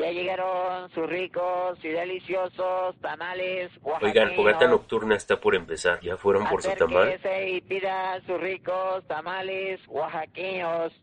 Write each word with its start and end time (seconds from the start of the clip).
Ya 0.00 0.12
llegaron 0.12 0.90
sus 0.94 1.06
ricos 1.06 1.78
y 1.82 1.88
deliciosos 1.88 2.98
tamales 3.02 3.70
oaxaqueños. 3.82 4.30
Oigan, 4.30 4.34
Fogata 4.34 4.66
Nocturna 4.66 5.14
está 5.14 5.38
por 5.38 5.54
empezar. 5.54 6.00
¿Ya 6.00 6.16
fueron 6.16 6.46
por 6.48 6.62
su 6.62 6.70
tamal? 6.70 7.20
Y 7.46 7.60
pida 7.60 8.18
sus 8.26 8.40
ricos 8.40 9.06
tamales 9.06 9.78
oaxaqueños. 9.88 10.94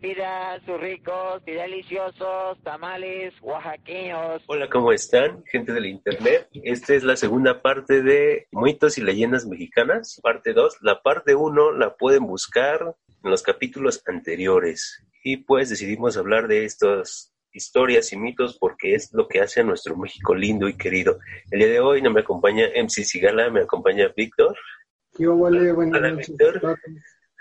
Pida 0.00 0.60
sus 0.66 0.80
ricos 0.80 1.42
y 1.46 1.52
deliciosos 1.52 2.60
tamales 2.64 3.32
oaxaqueños. 3.40 4.42
Hola, 4.48 4.68
¿cómo 4.68 4.92
están, 4.92 5.44
gente 5.44 5.72
del 5.72 5.86
internet? 5.86 6.48
Esta 6.64 6.94
es 6.94 7.04
la 7.04 7.14
segunda 7.14 7.62
parte 7.62 8.02
de 8.02 8.48
Mitos 8.50 8.98
y 8.98 9.02
Leyendas 9.02 9.46
Mexicanas, 9.46 10.18
parte 10.20 10.52
2. 10.52 10.78
La 10.80 11.00
parte 11.00 11.36
1 11.36 11.70
la 11.72 11.94
pueden 11.94 12.26
buscar 12.26 12.96
en 13.22 13.30
los 13.30 13.44
capítulos 13.44 14.02
anteriores. 14.04 15.00
Y 15.22 15.36
pues 15.36 15.70
decidimos 15.70 16.16
hablar 16.16 16.48
de 16.48 16.64
estos 16.64 17.31
historias 17.52 18.12
y 18.12 18.16
mitos 18.16 18.58
porque 18.58 18.94
es 18.94 19.12
lo 19.12 19.28
que 19.28 19.40
hace 19.40 19.60
a 19.60 19.64
nuestro 19.64 19.96
México 19.96 20.34
lindo 20.34 20.68
y 20.68 20.76
querido. 20.76 21.18
El 21.50 21.60
día 21.60 21.68
de 21.68 21.80
hoy 21.80 22.02
no 22.02 22.10
me 22.10 22.20
acompaña 22.20 22.68
MC 22.68 23.04
Sigala, 23.04 23.50
me 23.50 23.60
acompaña 23.60 24.12
Víctor. 24.16 24.56
¿Qué 25.16 25.26
vale? 25.26 25.72
Buenas 25.72 25.98
Hola, 25.98 26.10
noches. 26.10 26.28
Víctor. 26.28 26.78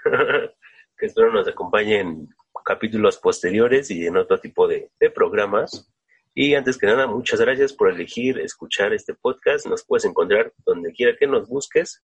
que 0.98 1.06
espero 1.06 1.32
nos 1.32 1.48
acompañe 1.48 2.00
en 2.00 2.30
capítulos 2.66 3.18
posteriores 3.18 3.90
y 3.92 4.06
en 4.06 4.18
otro 4.18 4.40
tipo 4.40 4.68
de, 4.68 4.92
de 5.00 5.10
programas. 5.10 5.92
Y 6.34 6.54
antes 6.56 6.78
que 6.78 6.86
nada, 6.86 7.08
muchas 7.08 7.42
gracias 7.42 7.74
por 7.74 7.90
elegir 7.90 8.40
escuchar 8.40 8.94
este 8.94 9.14
podcast. 9.14 9.66
Nos 9.66 9.86
puedes 9.86 10.06
encontrar 10.06 10.54
donde 10.66 10.94
quiera 10.94 11.18
que 11.18 11.28
nos 11.28 11.48
busques. 11.48 12.04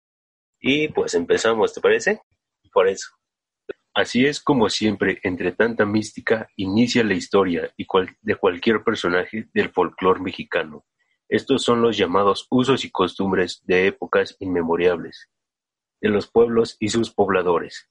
Y 0.59 0.88
pues 0.90 1.14
empezamos, 1.14 1.73
¿te 1.73 1.81
parece? 1.81 2.22
Por 2.72 2.88
eso. 2.88 3.09
Así 3.96 4.26
es 4.26 4.42
como 4.42 4.70
siempre, 4.70 5.20
entre 5.22 5.52
tanta 5.52 5.86
mística, 5.86 6.50
inicia 6.56 7.04
la 7.04 7.14
historia 7.14 7.72
y 7.78 7.86
de 8.22 8.36
cualquier 8.36 8.84
personaje 8.84 9.48
del 9.54 9.70
folclore 9.70 10.20
mexicano. 10.20 10.84
Estos 11.30 11.62
son 11.62 11.84
los 11.84 11.95
llamados 11.95 12.48
usos 12.50 12.86
y 12.86 12.90
costumbres 12.90 13.62
de 13.66 13.86
épocas 13.88 14.36
inmemorables, 14.40 15.30
de 16.02 16.09
los 16.09 16.28
pueblos 16.28 16.76
y 16.80 16.90
sus 16.90 17.12
pobladores, 17.12 17.88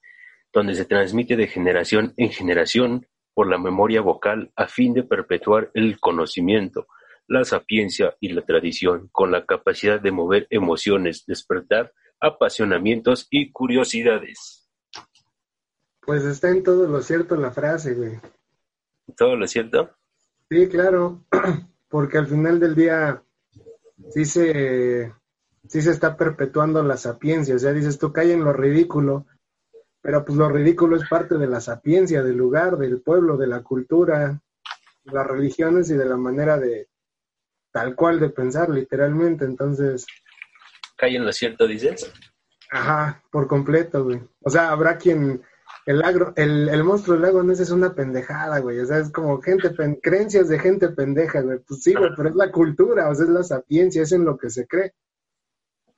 donde 0.51 0.75
se 0.75 0.83
transmite 0.83 1.37
de 1.37 1.47
generación 1.47 2.13
en 2.17 2.31
generación 2.31 3.07
por 3.33 3.49
la 3.49 3.57
memoria 3.57 4.01
vocal 4.01 4.51
a 4.57 4.67
fin 4.67 4.93
de 4.93 5.03
perpetuar 5.03 5.71
el 5.73 6.01
conocimiento, 6.01 6.87
la 7.27 7.45
sapiencia 7.45 8.17
y 8.19 8.29
la 8.29 8.41
tradición, 8.41 9.07
con 9.13 9.31
la 9.31 9.45
capacidad 9.45 10.01
de 10.01 10.11
mover 10.11 10.47
emociones, 10.49 11.25
despertar 11.25 11.93
apasionamientos 12.19 13.27
y 13.31 13.51
curiosidades. 13.51 14.62
Pues 16.05 16.23
está 16.23 16.49
en 16.49 16.63
todo 16.63 16.87
lo 16.87 17.01
cierto 17.01 17.35
la 17.35 17.51
frase, 17.51 17.93
güey. 17.93 18.19
¿Todo 19.15 19.35
lo 19.35 19.47
cierto? 19.47 19.91
Sí, 20.49 20.67
claro, 20.67 21.25
porque 21.89 22.17
al 22.17 22.27
final 22.27 22.59
del 22.59 22.75
día 22.75 23.23
sí 24.11 24.25
se, 24.25 25.13
sí 25.67 25.81
se 25.81 25.91
está 25.91 26.17
perpetuando 26.17 26.83
la 26.83 26.97
sapiencia. 26.97 27.55
O 27.55 27.59
sea, 27.59 27.73
dices 27.73 27.97
tú, 27.97 28.11
cae 28.11 28.33
en 28.33 28.43
lo 28.43 28.53
ridículo, 28.53 29.25
pero 30.01 30.25
pues 30.25 30.37
lo 30.37 30.49
ridículo 30.49 30.97
es 30.97 31.07
parte 31.07 31.37
de 31.37 31.47
la 31.47 31.61
sapiencia, 31.61 32.23
del 32.23 32.37
lugar, 32.37 32.77
del 32.77 33.01
pueblo, 33.01 33.37
de 33.37 33.47
la 33.47 33.61
cultura, 33.63 34.41
de 35.03 35.11
las 35.11 35.27
religiones 35.27 35.89
y 35.89 35.95
de 35.95 36.05
la 36.05 36.17
manera 36.17 36.57
de 36.57 36.89
tal 37.71 37.95
cual 37.95 38.19
de 38.19 38.29
pensar, 38.29 38.69
literalmente. 38.69 39.45
Entonces, 39.45 40.05
¿Cae 40.95 41.15
en 41.15 41.25
lo 41.25 41.33
cierto, 41.33 41.67
dices? 41.67 42.11
Ajá, 42.71 43.23
por 43.31 43.47
completo, 43.47 44.03
güey. 44.03 44.21
O 44.41 44.49
sea, 44.49 44.69
habrá 44.69 44.97
quien 44.97 45.41
el 45.85 46.01
agro, 46.03 46.33
el, 46.35 46.69
el 46.69 46.83
monstruo 46.83 47.15
del 47.15 47.23
lago 47.23 47.43
no 47.43 47.51
es 47.53 47.69
una 47.71 47.93
pendejada, 47.93 48.59
güey. 48.59 48.79
O 48.79 48.85
sea, 48.85 48.99
es 48.99 49.11
como 49.11 49.41
gente, 49.41 49.69
pen- 49.71 49.99
creencias 50.01 50.47
de 50.47 50.59
gente 50.59 50.89
pendeja, 50.89 51.41
güey. 51.41 51.59
Pues 51.59 51.81
sí, 51.83 51.93
güey, 51.93 52.11
pero 52.15 52.29
es 52.29 52.35
la 52.35 52.51
cultura, 52.51 53.09
o 53.09 53.15
sea, 53.15 53.25
es 53.25 53.31
la 53.31 53.43
sapiencia, 53.43 54.01
es 54.03 54.11
en 54.11 54.25
lo 54.25 54.37
que 54.37 54.49
se 54.49 54.65
cree. 54.67 54.93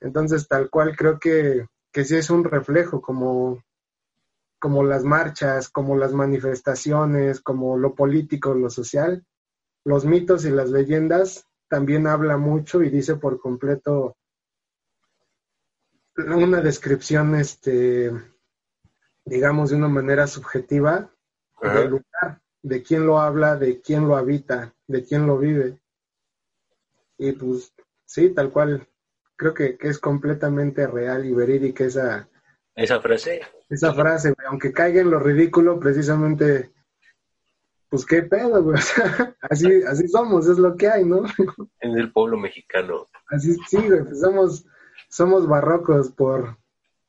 Entonces, 0.00 0.46
tal 0.48 0.70
cual 0.70 0.96
creo 0.96 1.18
que, 1.18 1.66
que 1.92 2.04
sí 2.04 2.16
es 2.16 2.30
un 2.30 2.44
reflejo, 2.44 3.00
como, 3.00 3.62
como 4.58 4.82
las 4.84 5.04
marchas, 5.04 5.68
como 5.68 5.96
las 5.96 6.12
manifestaciones, 6.12 7.40
como 7.40 7.78
lo 7.78 7.94
político, 7.94 8.54
lo 8.54 8.70
social. 8.70 9.24
Los 9.84 10.04
mitos 10.04 10.44
y 10.44 10.50
las 10.50 10.70
leyendas 10.70 11.46
también 11.68 12.06
habla 12.06 12.36
mucho 12.36 12.82
y 12.82 12.90
dice 12.90 13.16
por 13.16 13.40
completo 13.40 14.16
una 16.16 16.60
descripción, 16.60 17.34
este, 17.34 18.10
digamos, 19.26 19.70
de 19.70 19.76
una 19.76 19.88
manera 19.88 20.26
subjetiva 20.26 21.10
Ajá. 21.60 21.80
del 21.80 21.90
lugar, 21.90 22.40
de 22.62 22.82
quién 22.82 23.06
lo 23.06 23.18
habla, 23.20 23.56
de 23.56 23.80
quién 23.80 24.08
lo 24.08 24.16
habita, 24.16 24.72
de 24.86 25.04
quién 25.04 25.26
lo 25.26 25.36
vive. 25.36 25.78
Y 27.18 27.32
pues, 27.32 27.74
sí, 28.04 28.30
tal 28.30 28.50
cual, 28.50 28.88
creo 29.36 29.52
que, 29.52 29.76
que 29.76 29.88
es 29.88 29.98
completamente 29.98 30.86
real 30.86 31.24
y 31.26 31.34
verídica 31.34 31.84
esa, 31.84 32.28
Esa 32.74 33.00
frase. 33.00 33.42
esa 33.68 33.92
frase, 33.92 34.32
aunque 34.48 34.72
caiga 34.72 35.00
en 35.00 35.10
lo 35.10 35.18
ridículo, 35.18 35.80
precisamente, 35.80 36.70
pues 37.88 38.06
qué 38.06 38.22
pedo, 38.22 38.62
güey. 38.62 38.76
O 38.78 38.82
sea, 38.82 39.36
así, 39.40 39.82
así 39.88 40.08
somos, 40.08 40.48
es 40.48 40.58
lo 40.58 40.76
que 40.76 40.88
hay, 40.88 41.04
¿no? 41.04 41.24
Es 41.80 41.94
del 41.94 42.12
pueblo 42.12 42.36
mexicano. 42.38 43.06
Así, 43.28 43.56
sí, 43.68 43.78
güey, 43.78 44.04
pues 44.04 44.20
somos, 44.20 44.66
somos 45.08 45.48
barrocos 45.48 46.10
por, 46.12 46.58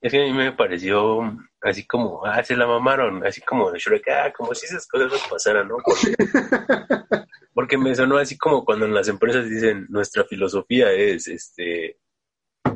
Es 0.02 0.12
que 0.12 0.22
a 0.24 0.26
mí 0.26 0.34
me 0.34 0.52
pareció 0.52 1.38
así 1.68 1.86
como, 1.86 2.26
ah, 2.26 2.44
se 2.44 2.56
la 2.56 2.66
mamaron, 2.66 3.26
así 3.26 3.42
como 3.42 3.72
de 3.72 3.80
Shrek, 3.80 4.08
ah, 4.10 4.34
como 4.36 4.54
si 4.56 4.66
esas 4.66 4.88
cosas 4.88 5.12
nos 5.12 5.28
pasaran, 5.28 5.68
¿no? 5.68 5.78
Porque, 5.84 6.16
porque 7.54 7.78
me 7.78 7.94
sonó 7.94 8.18
así 8.18 8.38
como 8.38 8.64
cuando 8.64 8.86
en 8.86 8.94
las 8.94 9.08
empresas 9.08 9.50
dicen, 9.50 9.86
nuestra 9.90 10.24
filosofía 10.24 10.92
es, 10.92 11.28
este, 11.28 12.00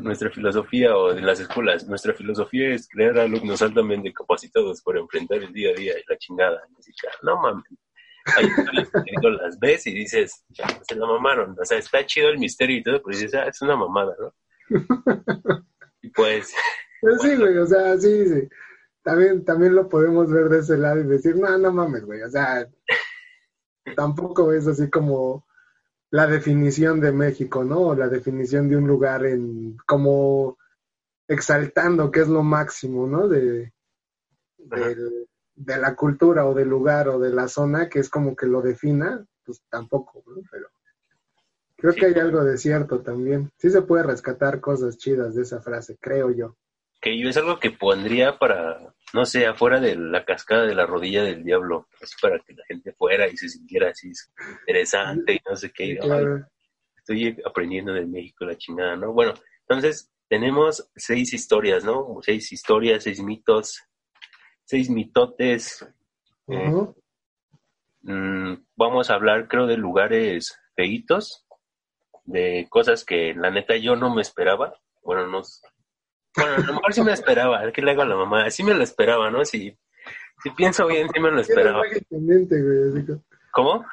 nuestra 0.01 0.29
filosofía 0.29 0.95
o 0.95 1.11
en 1.11 1.25
las 1.25 1.39
escuelas, 1.39 1.87
nuestra 1.87 2.13
filosofía 2.13 2.73
es 2.73 2.87
crear 2.89 3.17
alumnos 3.17 3.61
altamente 3.61 4.11
capacitados 4.13 4.81
para 4.81 4.99
enfrentar 4.99 5.37
el 5.37 5.53
día 5.53 5.71
a 5.71 5.73
día 5.73 5.93
y 5.97 6.03
la 6.07 6.17
chingada. 6.17 6.61
Y 6.69 6.79
así, 6.79 6.91
no 7.23 7.41
mames. 7.41 7.63
Digo, 9.05 9.29
las 9.29 9.57
ves 9.59 9.87
y 9.87 9.93
dices, 9.93 10.43
ya, 10.49 10.67
se 10.87 10.95
la 10.95 11.07
mamaron. 11.07 11.55
O 11.59 11.65
sea, 11.65 11.77
está 11.77 12.05
chido 12.05 12.29
el 12.29 12.39
misterio 12.39 12.77
y 12.77 12.83
todo, 12.83 13.01
pero 13.03 13.17
dices, 13.17 13.33
ah, 13.35 13.47
es 13.47 13.61
una 13.61 13.75
mamada, 13.75 14.15
¿no? 14.19 14.33
Y 16.03 16.09
pues, 16.09 16.51
Pues 16.99 17.21
sí, 17.21 17.35
güey, 17.35 17.57
o 17.57 17.65
sea, 17.67 17.95
sí, 17.97 18.27
sí. 18.27 18.49
También, 19.03 19.43
también 19.45 19.75
lo 19.75 19.89
podemos 19.89 20.31
ver 20.31 20.49
de 20.49 20.59
ese 20.59 20.77
lado 20.77 20.99
y 20.99 21.03
decir, 21.05 21.35
no, 21.35 21.57
no 21.57 21.71
mames, 21.71 22.05
güey, 22.05 22.21
o 22.21 22.29
sea, 22.29 22.67
tampoco 23.95 24.51
es 24.53 24.67
así 24.67 24.89
como 24.89 25.45
la 26.11 26.27
definición 26.27 26.99
de 27.01 27.11
México, 27.11 27.63
¿no? 27.63 27.81
O 27.81 27.95
la 27.95 28.09
definición 28.09 28.69
de 28.69 28.77
un 28.77 28.87
lugar 28.87 29.25
en, 29.25 29.77
como 29.87 30.57
exaltando 31.27 32.11
que 32.11 32.21
es 32.21 32.27
lo 32.29 32.43
máximo, 32.43 33.07
¿no? 33.07 33.27
De, 33.27 33.73
del- 34.57 35.27
de 35.55 35.77
la 35.77 35.95
cultura 35.95 36.45
o 36.47 36.53
del 36.55 36.69
lugar 36.69 37.09
o 37.09 37.19
de 37.19 37.31
la 37.31 37.47
zona, 37.47 37.89
que 37.89 37.99
es 37.99 38.09
como 38.09 38.35
que 38.35 38.47
lo 38.47 38.61
defina, 38.61 39.25
pues 39.45 39.61
tampoco, 39.69 40.23
¿no? 40.27 40.41
Pero 40.51 40.69
creo 41.77 41.93
que 41.93 42.05
hay 42.07 42.13
algo 42.15 42.43
de 42.43 42.57
cierto 42.57 43.01
también. 43.01 43.51
Sí 43.57 43.69
se 43.69 43.81
puede 43.81 44.03
rescatar 44.03 44.61
cosas 44.61 44.97
chidas 44.97 45.35
de 45.35 45.43
esa 45.43 45.61
frase, 45.61 45.97
creo 45.99 46.31
yo. 46.31 46.57
que 47.01 47.17
yo 47.19 47.29
es 47.29 47.37
algo 47.37 47.59
que 47.59 47.71
pondría 47.71 48.37
para, 48.37 48.90
no 49.13 49.25
sé, 49.25 49.45
afuera 49.45 49.79
de 49.79 49.95
la 49.95 50.23
cascada 50.23 50.65
de 50.65 50.75
la 50.75 50.85
rodilla 50.85 51.23
del 51.23 51.43
diablo, 51.43 51.87
así 52.01 52.15
para 52.21 52.39
que 52.39 52.53
la 52.53 52.63
gente 52.65 52.93
fuera 52.93 53.27
y 53.27 53.35
se 53.37 53.49
sintiera 53.49 53.89
así 53.89 54.11
interesante 54.59 55.33
y 55.33 55.39
no 55.49 55.55
sé 55.55 55.71
qué. 55.71 55.85
Sí, 55.85 55.91
y, 55.91 55.97
claro. 55.97 56.35
"Ay, 56.35 56.41
estoy 56.97 57.37
aprendiendo 57.45 57.93
de 57.93 58.05
México 58.05 58.45
la 58.45 58.57
chingada, 58.57 58.95
¿no? 58.95 59.11
Bueno, 59.11 59.33
entonces 59.67 60.11
tenemos 60.29 60.89
seis 60.95 61.33
historias, 61.33 61.83
¿no? 61.83 62.19
Seis 62.21 62.51
historias, 62.51 63.03
seis 63.03 63.21
mitos, 63.21 63.81
seis 64.63 64.89
mitotes. 64.89 65.85
Eh, 66.47 66.71
mm, 68.03 68.53
vamos 68.75 69.09
a 69.09 69.15
hablar, 69.15 69.47
creo, 69.47 69.67
de 69.67 69.77
lugares 69.77 70.57
feitos, 70.75 71.45
de 72.23 72.67
cosas 72.69 73.03
que 73.03 73.33
la 73.33 73.49
neta 73.51 73.75
yo 73.75 73.95
no 73.95 74.13
me 74.13 74.21
esperaba. 74.21 74.73
Bueno, 75.03 75.27
no. 75.27 75.41
Bueno, 76.35 76.53
a 76.55 76.59
lo 76.59 76.73
mejor 76.73 76.93
sí 76.93 77.01
me 77.03 77.13
esperaba. 77.13 77.71
¿Qué 77.71 77.81
le 77.81 77.91
hago 77.91 78.01
a 78.03 78.05
la 78.05 78.15
mamá? 78.15 78.49
Sí 78.49 78.63
me 78.63 78.73
lo 78.73 78.83
esperaba, 78.83 79.29
¿no? 79.29 79.43
Si, 79.45 79.77
si 80.43 80.49
pienso 80.51 80.87
bien, 80.87 81.07
sí 81.13 81.19
me 81.19 81.31
lo 81.31 81.41
esperaba. 81.41 81.79
Mágicamente, 81.79 82.61
güey. 82.61 82.89
así 82.89 83.21
¿Cómo? 83.51 83.85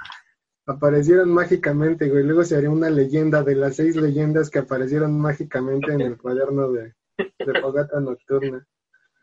Aparecieron 0.67 1.31
mágicamente, 1.31 2.09
güey. 2.09 2.25
Luego 2.25 2.45
se 2.45 2.57
haría 2.57 2.71
una 2.71 2.91
leyenda 2.91 3.43
de 3.43 3.55
las 3.55 3.77
seis 3.77 3.97
leyendas 3.97 4.51
que 4.51 4.61
aparecieron 4.61 5.19
mágicamente 5.19 5.93
en 5.93 6.03
el 6.03 6.19
cuaderno 6.19 6.71
de, 6.71 6.95
de 7.17 7.61
Fogata 7.61 8.01
Nocturna. 8.01 8.67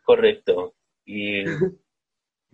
Correcto. 0.04 0.74
Y 1.04 1.44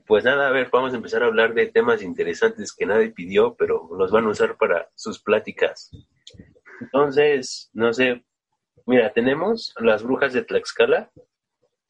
pues 0.06 0.24
nada, 0.24 0.48
a 0.48 0.52
ver, 0.52 0.68
vamos 0.70 0.92
a 0.92 0.96
empezar 0.96 1.22
a 1.22 1.26
hablar 1.26 1.54
de 1.54 1.66
temas 1.66 2.02
interesantes 2.02 2.72
que 2.72 2.86
nadie 2.86 3.10
pidió, 3.10 3.54
pero 3.54 3.88
los 3.96 4.10
van 4.10 4.26
a 4.26 4.30
usar 4.30 4.56
para 4.56 4.90
sus 4.94 5.22
pláticas. 5.22 5.90
Entonces, 6.80 7.70
no 7.72 7.92
sé, 7.92 8.24
mira, 8.86 9.12
tenemos 9.12 9.74
las 9.78 10.02
brujas 10.02 10.32
de 10.32 10.42
Tlaxcala, 10.42 11.10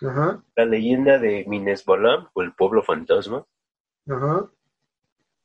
Ajá, 0.00 0.42
la 0.56 0.64
leyenda 0.64 1.18
de 1.18 1.44
Minesbalam 1.46 2.28
o 2.32 2.42
el 2.42 2.52
pueblo 2.54 2.82
fantasma, 2.82 3.46
ajá. 4.08 4.50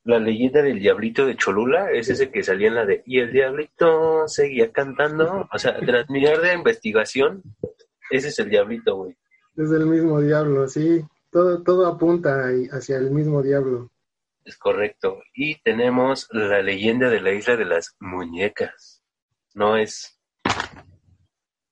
la 0.03 0.19
leyenda 0.19 0.61
del 0.63 0.79
diablito 0.79 1.25
de 1.27 1.35
Cholula 1.35 1.91
es 1.91 2.09
ese 2.09 2.31
que 2.31 2.41
salía 2.41 2.69
en 2.69 2.75
la 2.75 2.85
de 2.85 3.03
y 3.05 3.19
el 3.19 3.31
diablito 3.31 4.27
seguía 4.27 4.71
cantando. 4.71 5.47
O 5.53 5.59
sea, 5.59 5.77
tras 5.79 6.09
mirar 6.09 6.41
de 6.41 6.53
investigación, 6.53 7.43
ese 8.09 8.29
es 8.29 8.39
el 8.39 8.49
diablito, 8.49 8.95
güey. 8.95 9.15
Es 9.55 9.71
el 9.71 9.85
mismo 9.85 10.21
diablo, 10.21 10.67
sí. 10.67 11.05
Todo, 11.31 11.61
todo 11.61 11.87
apunta 11.87 12.45
hacia 12.71 12.97
el 12.97 13.11
mismo 13.11 13.43
diablo. 13.43 13.91
Es 14.45 14.57
correcto. 14.57 15.21
Y 15.33 15.61
tenemos 15.61 16.27
la 16.31 16.61
leyenda 16.61 17.09
de 17.09 17.19
la 17.19 17.33
isla 17.33 17.57
de 17.57 17.65
las 17.65 17.95
muñecas. 17.99 19.03
No 19.53 19.75
es. 19.75 20.16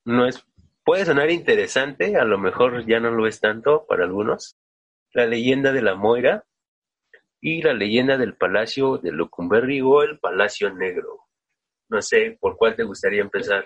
No 0.05 0.27
es. 0.27 0.45
Puede 0.83 1.05
sonar 1.05 1.31
interesante, 1.31 2.15
a 2.15 2.23
lo 2.25 2.37
mejor 2.37 2.85
ya 2.85 2.99
no 2.99 3.09
lo 3.09 3.25
es 3.27 3.39
tanto 3.39 3.85
para 3.87 4.03
algunos. 4.03 4.55
La 5.13 5.25
leyenda 5.25 5.71
de 5.71 5.81
la 5.81 5.95
Moira 5.95 6.45
y 7.41 7.61
la 7.61 7.73
leyenda 7.73 8.17
del 8.17 8.35
Palacio 8.35 8.97
de 8.97 9.11
Lucumberri 9.11 9.81
o 9.81 10.03
el 10.03 10.19
Palacio 10.19 10.71
Negro. 10.73 11.21
No 11.89 12.01
sé 12.01 12.37
por 12.39 12.57
cuál 12.57 12.75
te 12.75 12.83
gustaría 12.83 13.21
empezar. 13.21 13.65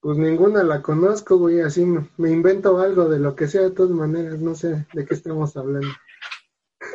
Pues 0.00 0.18
ninguna 0.18 0.62
la 0.62 0.82
conozco, 0.82 1.38
güey, 1.38 1.60
así 1.60 1.84
me, 1.84 2.30
invento 2.30 2.78
algo 2.78 3.08
de 3.08 3.18
lo 3.18 3.34
que 3.34 3.46
sea 3.46 3.62
de 3.62 3.70
todas 3.70 3.92
maneras, 3.92 4.38
no 4.38 4.54
sé 4.54 4.86
de 4.92 5.06
qué 5.06 5.14
estamos 5.14 5.56
hablando. 5.56 5.88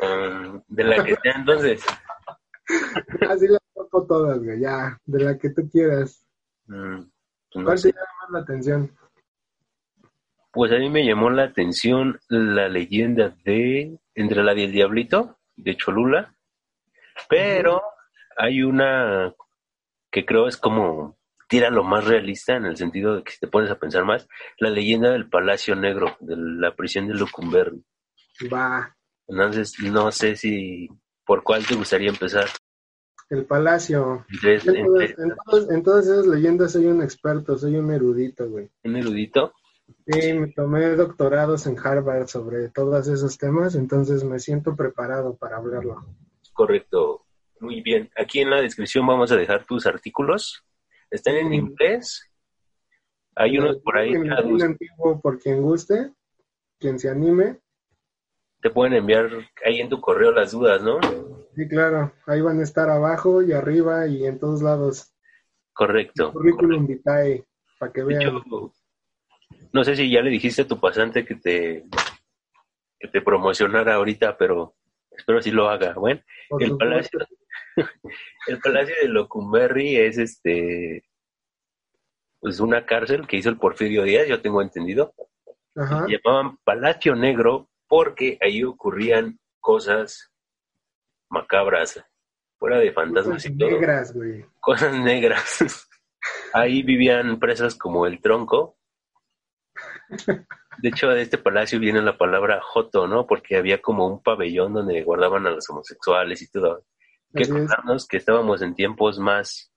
Ah, 0.00 0.62
de 0.68 0.84
la 0.84 1.04
que 1.04 1.16
sea 1.16 1.32
entonces. 1.36 1.82
así 3.28 3.48
la 3.48 3.58
toco 3.74 4.06
todas, 4.06 4.38
güey, 4.38 4.60
ya, 4.60 4.96
de 5.04 5.24
la 5.24 5.36
que 5.36 5.50
tú 5.50 5.68
quieras. 5.68 6.24
Mm, 6.66 7.00
pues 7.52 7.64
¿Cuál 7.64 7.82
te 7.82 7.88
llama 7.88 8.06
más 8.22 8.30
la 8.30 8.38
atención? 8.40 8.96
Pues 10.52 10.72
a 10.72 10.76
mí 10.76 10.90
me 10.90 11.06
llamó 11.06 11.30
la 11.30 11.44
atención 11.44 12.18
la 12.28 12.68
leyenda 12.68 13.36
de 13.44 13.98
Entre 14.14 14.42
la 14.42 14.54
del 14.54 14.72
Diablito, 14.72 15.38
de 15.56 15.76
Cholula, 15.76 16.34
pero 17.28 17.82
hay 18.36 18.62
una 18.62 19.34
que 20.10 20.26
creo 20.26 20.48
es 20.48 20.56
como 20.56 21.18
tira 21.50 21.68
lo 21.68 21.82
más 21.82 22.04
realista 22.04 22.54
en 22.54 22.64
el 22.64 22.76
sentido 22.76 23.16
de 23.16 23.24
que 23.24 23.32
si 23.32 23.40
te 23.40 23.48
pones 23.48 23.70
a 23.70 23.78
pensar 23.78 24.04
más, 24.04 24.28
la 24.58 24.70
leyenda 24.70 25.10
del 25.10 25.28
Palacio 25.28 25.74
Negro, 25.74 26.16
de 26.20 26.36
la 26.36 26.76
prisión 26.76 27.08
de 27.08 27.14
Lucumberri. 27.14 27.84
Va. 28.52 28.96
Entonces, 29.26 29.74
no 29.80 30.12
sé 30.12 30.36
si 30.36 30.88
por 31.26 31.42
cuál 31.42 31.66
te 31.66 31.74
gustaría 31.74 32.08
empezar. 32.08 32.46
El 33.30 33.46
Palacio. 33.46 34.26
en, 34.42 35.82
todas, 35.82 36.06
esas 36.06 36.26
leyendas 36.26 36.72
soy 36.72 36.86
un 36.86 37.02
experto, 37.02 37.56
soy 37.56 37.76
un 37.76 37.90
erudito, 37.90 38.48
güey. 38.48 38.68
¿Un 38.84 38.96
erudito? 38.96 39.54
Sí, 40.06 40.32
me 40.34 40.48
tomé 40.48 40.90
doctorados 40.96 41.66
en 41.66 41.78
Harvard 41.78 42.26
sobre 42.26 42.68
todos 42.68 43.08
esos 43.08 43.38
temas, 43.38 43.74
entonces 43.74 44.24
me 44.24 44.38
siento 44.38 44.76
preparado 44.76 45.36
para 45.36 45.56
hablarlo. 45.56 46.04
Correcto. 46.52 47.24
Muy 47.60 47.80
bien. 47.80 48.10
Aquí 48.16 48.40
en 48.40 48.50
la 48.50 48.60
descripción 48.60 49.06
vamos 49.06 49.32
a 49.32 49.36
dejar 49.36 49.64
tus 49.64 49.86
artículos 49.86 50.64
están 51.10 51.36
en 51.36 51.52
inglés. 51.52 52.30
Hay 53.34 53.58
unos 53.58 53.78
por 53.78 53.98
ahí. 53.98 54.12
En 54.12 54.32
antiguo 54.32 55.20
por 55.20 55.38
quien 55.38 55.62
guste, 55.62 56.12
quien 56.78 56.98
se 56.98 57.10
anime. 57.10 57.58
Te 58.62 58.70
pueden 58.70 58.94
enviar 58.94 59.30
ahí 59.64 59.80
en 59.80 59.88
tu 59.88 60.00
correo 60.00 60.32
las 60.32 60.52
dudas, 60.52 60.82
¿no? 60.82 61.00
Sí, 61.60 61.68
claro. 61.68 62.10
Ahí 62.24 62.40
van 62.40 62.58
a 62.58 62.62
estar 62.62 62.88
abajo 62.88 63.42
y 63.42 63.52
arriba 63.52 64.06
y 64.06 64.24
en 64.24 64.38
todos 64.38 64.62
lados. 64.62 65.12
Correcto. 65.74 66.32
currículum 66.32 66.86
vitae, 66.86 67.44
para 67.78 67.92
que 67.92 68.02
vean. 68.02 68.40
no 69.70 69.84
sé 69.84 69.94
si 69.94 70.10
ya 70.10 70.22
le 70.22 70.30
dijiste 70.30 70.62
a 70.62 70.66
tu 70.66 70.80
pasante 70.80 71.22
que 71.26 71.34
te, 71.34 71.84
que 72.98 73.08
te 73.08 73.20
promocionara 73.20 73.96
ahorita, 73.96 74.38
pero 74.38 74.74
espero 75.10 75.42
si 75.42 75.50
lo 75.50 75.68
haga. 75.68 75.92
Bueno, 75.92 76.22
el 76.60 76.78
palacio, 76.78 77.18
el 78.46 78.58
Palacio 78.58 78.94
de 79.02 79.08
Locumberri 79.08 79.96
es 79.96 80.16
este 80.16 81.04
pues 82.40 82.58
una 82.58 82.86
cárcel 82.86 83.26
que 83.26 83.36
hizo 83.36 83.50
el 83.50 83.58
Porfirio 83.58 84.04
Díaz, 84.04 84.26
yo 84.26 84.40
tengo 84.40 84.62
entendido. 84.62 85.12
Se 85.74 85.82
llamaban 86.08 86.56
Palacio 86.64 87.14
Negro 87.14 87.68
porque 87.86 88.38
ahí 88.40 88.64
ocurrían 88.64 89.38
cosas 89.60 90.29
macabras, 91.30 92.04
fuera 92.58 92.78
de 92.78 92.92
fantasmas 92.92 93.44
y 93.46 93.56
todo. 93.56 93.70
Negras, 93.70 94.14
güey. 94.14 94.44
Cosas 94.60 94.94
negras. 94.94 95.88
ahí 96.52 96.82
vivían 96.82 97.38
presas 97.38 97.74
como 97.74 98.06
el 98.06 98.20
tronco. 98.20 98.76
De 100.78 100.88
hecho, 100.88 101.08
de 101.08 101.22
este 101.22 101.38
palacio 101.38 101.78
viene 101.78 102.02
la 102.02 102.18
palabra 102.18 102.60
joto, 102.62 103.06
¿no? 103.06 103.26
Porque 103.26 103.56
había 103.56 103.80
como 103.80 104.06
un 104.06 104.22
pabellón 104.22 104.74
donde 104.74 105.02
guardaban 105.02 105.46
a 105.46 105.50
los 105.50 105.68
homosexuales 105.70 106.42
y 106.42 106.50
todo 106.50 106.84
que 107.34 107.48
contarnos 107.48 108.06
que 108.06 108.16
estábamos 108.16 108.62
en 108.62 108.74
tiempos 108.74 109.18
más 109.18 109.72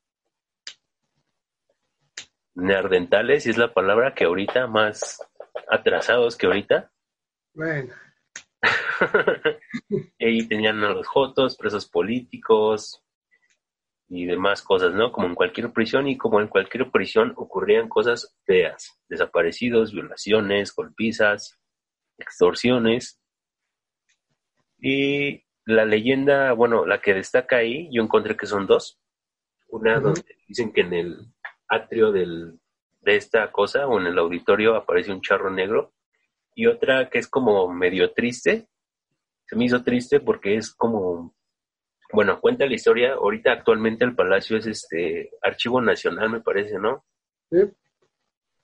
neardentales, 2.56 3.46
y 3.46 3.50
es 3.50 3.58
la 3.58 3.74
palabra 3.74 4.14
que 4.14 4.26
ahorita, 4.26 4.68
más 4.68 5.20
atrasados 5.70 6.38
que 6.38 6.46
ahorita. 6.46 6.92
Bueno. 7.54 7.94
y 10.20 10.48
tenían 10.48 10.84
a 10.84 10.90
los 10.90 11.08
jotos, 11.08 11.58
presos 11.58 11.88
políticos 11.88 13.04
y 14.10 14.26
demás 14.26 14.62
cosas, 14.62 14.94
¿no? 14.94 15.12
Como 15.12 15.28
en 15.28 15.36
cualquier 15.36 15.72
prisión 15.72 16.08
y 16.08 16.18
como 16.18 16.40
en 16.40 16.48
cualquier 16.48 16.90
prisión 16.92 17.34
ocurrían 17.36 17.90
cosas 17.90 18.36
feas, 18.46 19.00
desaparecidos, 19.10 19.94
violaciones, 19.94 20.74
golpizas, 20.76 21.60
extorsiones. 22.18 23.20
Y 24.80 25.44
la 25.66 25.86
leyenda, 25.86 26.54
bueno, 26.54 26.86
la 26.86 27.02
que 27.02 27.14
destaca 27.14 27.58
ahí, 27.58 27.90
yo 27.92 28.04
encontré 28.04 28.36
que 28.36 28.46
son 28.46 28.68
dos. 28.68 29.00
Una 29.70 30.00
donde 30.00 30.38
dicen 30.48 30.72
que 30.72 30.82
en 30.82 30.94
el 30.94 31.34
atrio 31.68 32.12
del, 32.12 32.60
de 33.02 33.16
esta 33.16 33.52
cosa 33.52 33.88
o 33.88 34.00
en 34.00 34.08
el 34.08 34.18
auditorio 34.18 34.76
aparece 34.76 35.12
un 35.12 35.22
charro 35.22 35.50
negro. 35.50 35.93
Y 36.56 36.68
otra 36.68 37.10
que 37.10 37.20
es 37.20 37.28
como 37.28 37.72
medio 37.72 38.12
triste. 38.14 38.68
Se 39.46 39.56
me 39.56 39.66
hizo 39.66 39.84
triste 39.84 40.20
porque 40.20 40.56
es 40.56 40.74
como, 40.74 41.36
bueno, 42.12 42.40
cuenta 42.40 42.66
la 42.66 42.76
historia. 42.76 43.14
Ahorita 43.14 43.52
actualmente 43.52 44.06
el 44.06 44.16
palacio 44.16 44.58
es 44.58 44.68
este 44.68 45.32
Archivo 45.42 45.82
Nacional, 45.82 46.30
me 46.30 46.42
parece, 46.42 46.80
¿no? 46.80 47.06
Sí. 47.52 47.60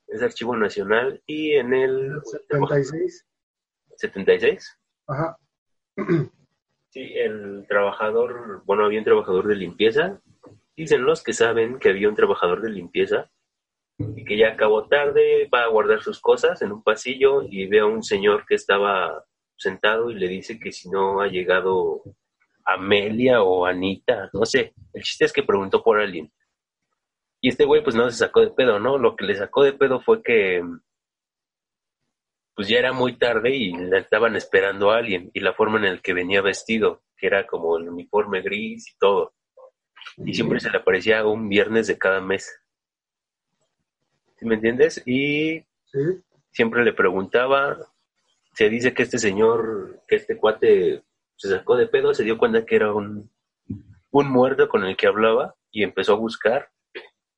Es 0.08 0.22
Archivo 0.22 0.56
Nacional 0.56 1.22
y 1.26 1.52
en 1.52 1.74
el... 1.74 2.22
76. 2.24 3.26
76. 3.96 4.80
Ajá. 5.08 5.38
Sí, 6.92 7.14
el 7.14 7.68
trabajador, 7.68 8.64
bueno, 8.66 8.84
había 8.84 8.98
un 8.98 9.06
trabajador 9.06 9.48
de 9.48 9.56
limpieza. 9.56 10.20
Dicen 10.76 11.04
los 11.04 11.22
que 11.24 11.34
saben 11.34 11.78
que 11.78 11.90
había 11.90 12.10
un 12.10 12.16
trabajador 12.16 12.64
de 12.64 12.72
limpieza 12.72 13.30
que 14.30 14.38
ya 14.38 14.50
acabó 14.50 14.88
tarde, 14.88 15.50
va 15.52 15.64
a 15.64 15.70
guardar 15.70 16.04
sus 16.04 16.20
cosas 16.22 16.62
en 16.62 16.72
un 16.72 16.84
pasillo 16.84 17.42
y 17.42 17.66
ve 17.66 17.80
a 17.80 17.88
un 17.88 18.04
señor 18.04 18.46
que 18.46 18.54
estaba 18.54 19.26
sentado 19.58 20.12
y 20.12 20.14
le 20.14 20.28
dice 20.28 20.60
que 20.60 20.72
si 20.72 20.88
no 20.88 21.20
ha 21.20 21.28
llegado 21.28 22.04
Amelia 22.64 23.42
o 23.42 23.66
Anita, 23.66 24.30
no 24.34 24.46
sé. 24.46 24.76
El 24.94 25.02
chiste 25.02 25.26
es 25.26 25.34
que 25.34 25.42
preguntó 25.42 25.82
por 25.82 26.00
alguien. 26.00 26.32
Y 27.42 27.50
este 27.50 27.66
güey 27.66 27.84
pues 27.84 27.96
no 27.96 28.08
se 28.12 28.18
sacó 28.18 28.42
de 28.42 28.52
pedo, 28.52 28.80
¿no? 28.80 29.00
Lo 29.00 29.16
que 29.16 29.26
le 29.26 29.34
sacó 29.34 29.64
de 29.64 29.74
pedo 29.74 30.00
fue 30.00 30.22
que 30.22 30.62
pues 32.54 32.68
ya 32.68 32.78
era 32.78 32.94
muy 32.94 33.18
tarde 33.18 33.56
y 33.56 33.72
le 33.72 33.98
estaban 33.98 34.36
esperando 34.36 34.92
a 34.92 34.98
alguien 34.98 35.32
y 35.34 35.40
la 35.40 35.54
forma 35.54 35.80
en 35.80 35.96
la 35.96 36.02
que 36.02 36.14
venía 36.14 36.44
vestido, 36.44 37.02
que 37.18 37.26
era 37.26 37.48
como 37.48 37.78
el 37.78 37.90
uniforme 37.90 38.44
gris 38.44 38.92
y 38.92 38.98
todo. 39.00 39.34
Y 40.18 40.36
siempre 40.36 40.60
se 40.60 40.70
le 40.70 40.78
aparecía 40.78 41.26
un 41.26 41.50
viernes 41.50 41.88
de 41.88 41.98
cada 41.98 42.22
mes. 42.22 42.48
¿Sí 44.40 44.46
me 44.46 44.56
entiendes? 44.56 45.04
Y 45.06 45.66
siempre 46.52 46.84
le 46.84 46.94
preguntaba, 46.94 47.78
se 48.54 48.70
dice 48.70 48.94
que 48.94 49.04
este 49.04 49.18
señor, 49.18 50.02
que 50.08 50.16
este 50.16 50.38
cuate 50.38 51.04
se 51.36 51.50
sacó 51.50 51.76
de 51.76 51.88
pedo, 51.88 52.14
se 52.14 52.24
dio 52.24 52.38
cuenta 52.38 52.66
que 52.66 52.76
era 52.76 52.94
un, 52.94 53.30
un 54.12 54.32
muerto 54.32 54.70
con 54.70 54.86
el 54.86 54.96
que 54.96 55.08
hablaba 55.08 55.56
y 55.72 55.84
empezó 55.84 56.14
a 56.14 56.18
buscar, 56.18 56.72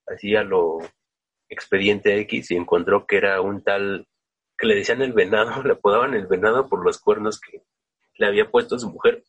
así 0.05 0.36
a 0.36 0.43
lo 0.43 0.79
expediente 1.50 2.20
X 2.22 2.51
y 2.51 2.55
encontró 2.55 3.05
que 3.05 3.17
era 3.17 3.41
un 3.41 3.63
tal 3.63 4.08
que 4.58 4.67
le 4.67 4.75
decían 4.75 5.01
el 5.01 5.13
venado, 5.13 5.63
le 5.63 5.74
apodaban 5.74 6.13
el 6.13 6.27
venado 6.27 6.70
por 6.70 6.86
los 6.86 7.00
cuernos 7.00 7.39
que 7.39 7.63
le 8.15 8.27
había 8.27 8.50
puesto 8.50 8.77
su 8.77 8.89
mujer. 8.89 9.24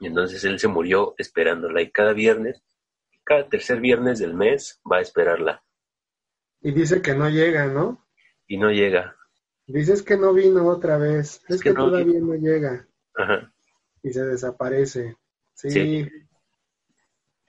Y 0.00 0.06
entonces 0.06 0.42
él 0.44 0.58
se 0.58 0.66
murió 0.66 1.14
esperándola 1.18 1.80
y 1.82 1.90
cada 1.90 2.12
viernes, 2.12 2.62
cada 3.22 3.48
tercer 3.48 3.80
viernes 3.80 4.18
del 4.18 4.34
mes 4.34 4.80
va 4.90 4.96
a 4.96 5.02
esperarla. 5.02 5.62
Y 6.60 6.72
dice 6.72 7.00
que 7.02 7.14
no 7.14 7.28
llega, 7.28 7.66
¿no? 7.66 8.06
Y 8.46 8.58
no 8.58 8.70
llega. 8.70 9.16
Dices 9.66 10.02
que 10.02 10.16
no 10.16 10.32
vino 10.32 10.66
otra 10.66 10.98
vez, 10.98 11.42
es, 11.48 11.60
que, 11.60 11.72
todavía 11.72 12.20
no 12.20 12.34
llega. 12.34 12.86
Ajá. 13.14 13.52
Y 14.02 14.12
se 14.12 14.24
desaparece. 14.24 15.16
Sí. 15.54 16.08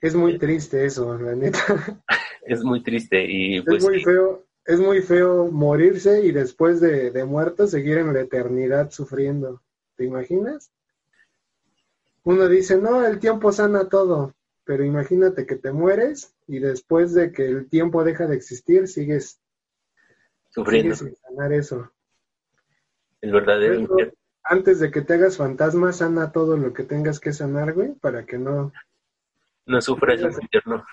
Es 0.00 0.14
muy 0.14 0.38
triste 0.38 0.84
eso, 0.84 1.18
la 1.18 1.34
neta. 1.34 1.58
es 2.46 2.62
muy 2.62 2.82
triste 2.82 3.24
y 3.28 3.60
pues... 3.62 3.78
Es 3.78 3.90
muy 3.90 4.02
feo 4.02 4.46
es 4.64 4.78
muy 4.78 5.02
feo 5.02 5.50
morirse 5.50 6.24
y 6.24 6.32
después 6.32 6.80
de, 6.80 7.24
muerto 7.24 7.66
seguir 7.66 7.98
en 7.98 8.12
la 8.12 8.20
eternidad 8.20 8.90
sufriendo. 8.90 9.62
¿Te 9.96 10.04
imaginas? 10.04 10.70
uno 12.24 12.48
dice, 12.48 12.78
no, 12.78 13.04
el 13.04 13.18
tiempo 13.18 13.50
sana 13.50 13.88
todo, 13.88 14.32
pero 14.64 14.84
imagínate 14.84 15.44
que 15.44 15.56
te 15.56 15.72
mueres 15.72 16.31
y 16.46 16.58
después 16.58 17.14
de 17.14 17.32
que 17.32 17.46
el 17.46 17.68
tiempo 17.68 18.04
deja 18.04 18.26
de 18.26 18.36
existir, 18.36 18.88
sigues 18.88 19.40
sufriendo. 20.50 20.94
Sigues 20.94 21.14
sin 21.14 21.16
sanar 21.16 21.52
eso. 21.52 21.90
El 23.20 23.32
verdadero 23.32 23.72
eso, 23.74 23.82
infierno. 23.82 24.12
Antes 24.44 24.80
de 24.80 24.90
que 24.90 25.02
te 25.02 25.14
hagas 25.14 25.36
fantasma, 25.36 25.92
sana 25.92 26.32
todo 26.32 26.56
lo 26.56 26.72
que 26.72 26.82
tengas 26.84 27.20
que 27.20 27.32
sanar, 27.32 27.72
güey, 27.74 27.94
para 27.94 28.26
que 28.26 28.38
no, 28.38 28.72
No 29.66 29.80
sufras 29.80 30.20
el 30.20 30.32
infierno. 30.42 30.84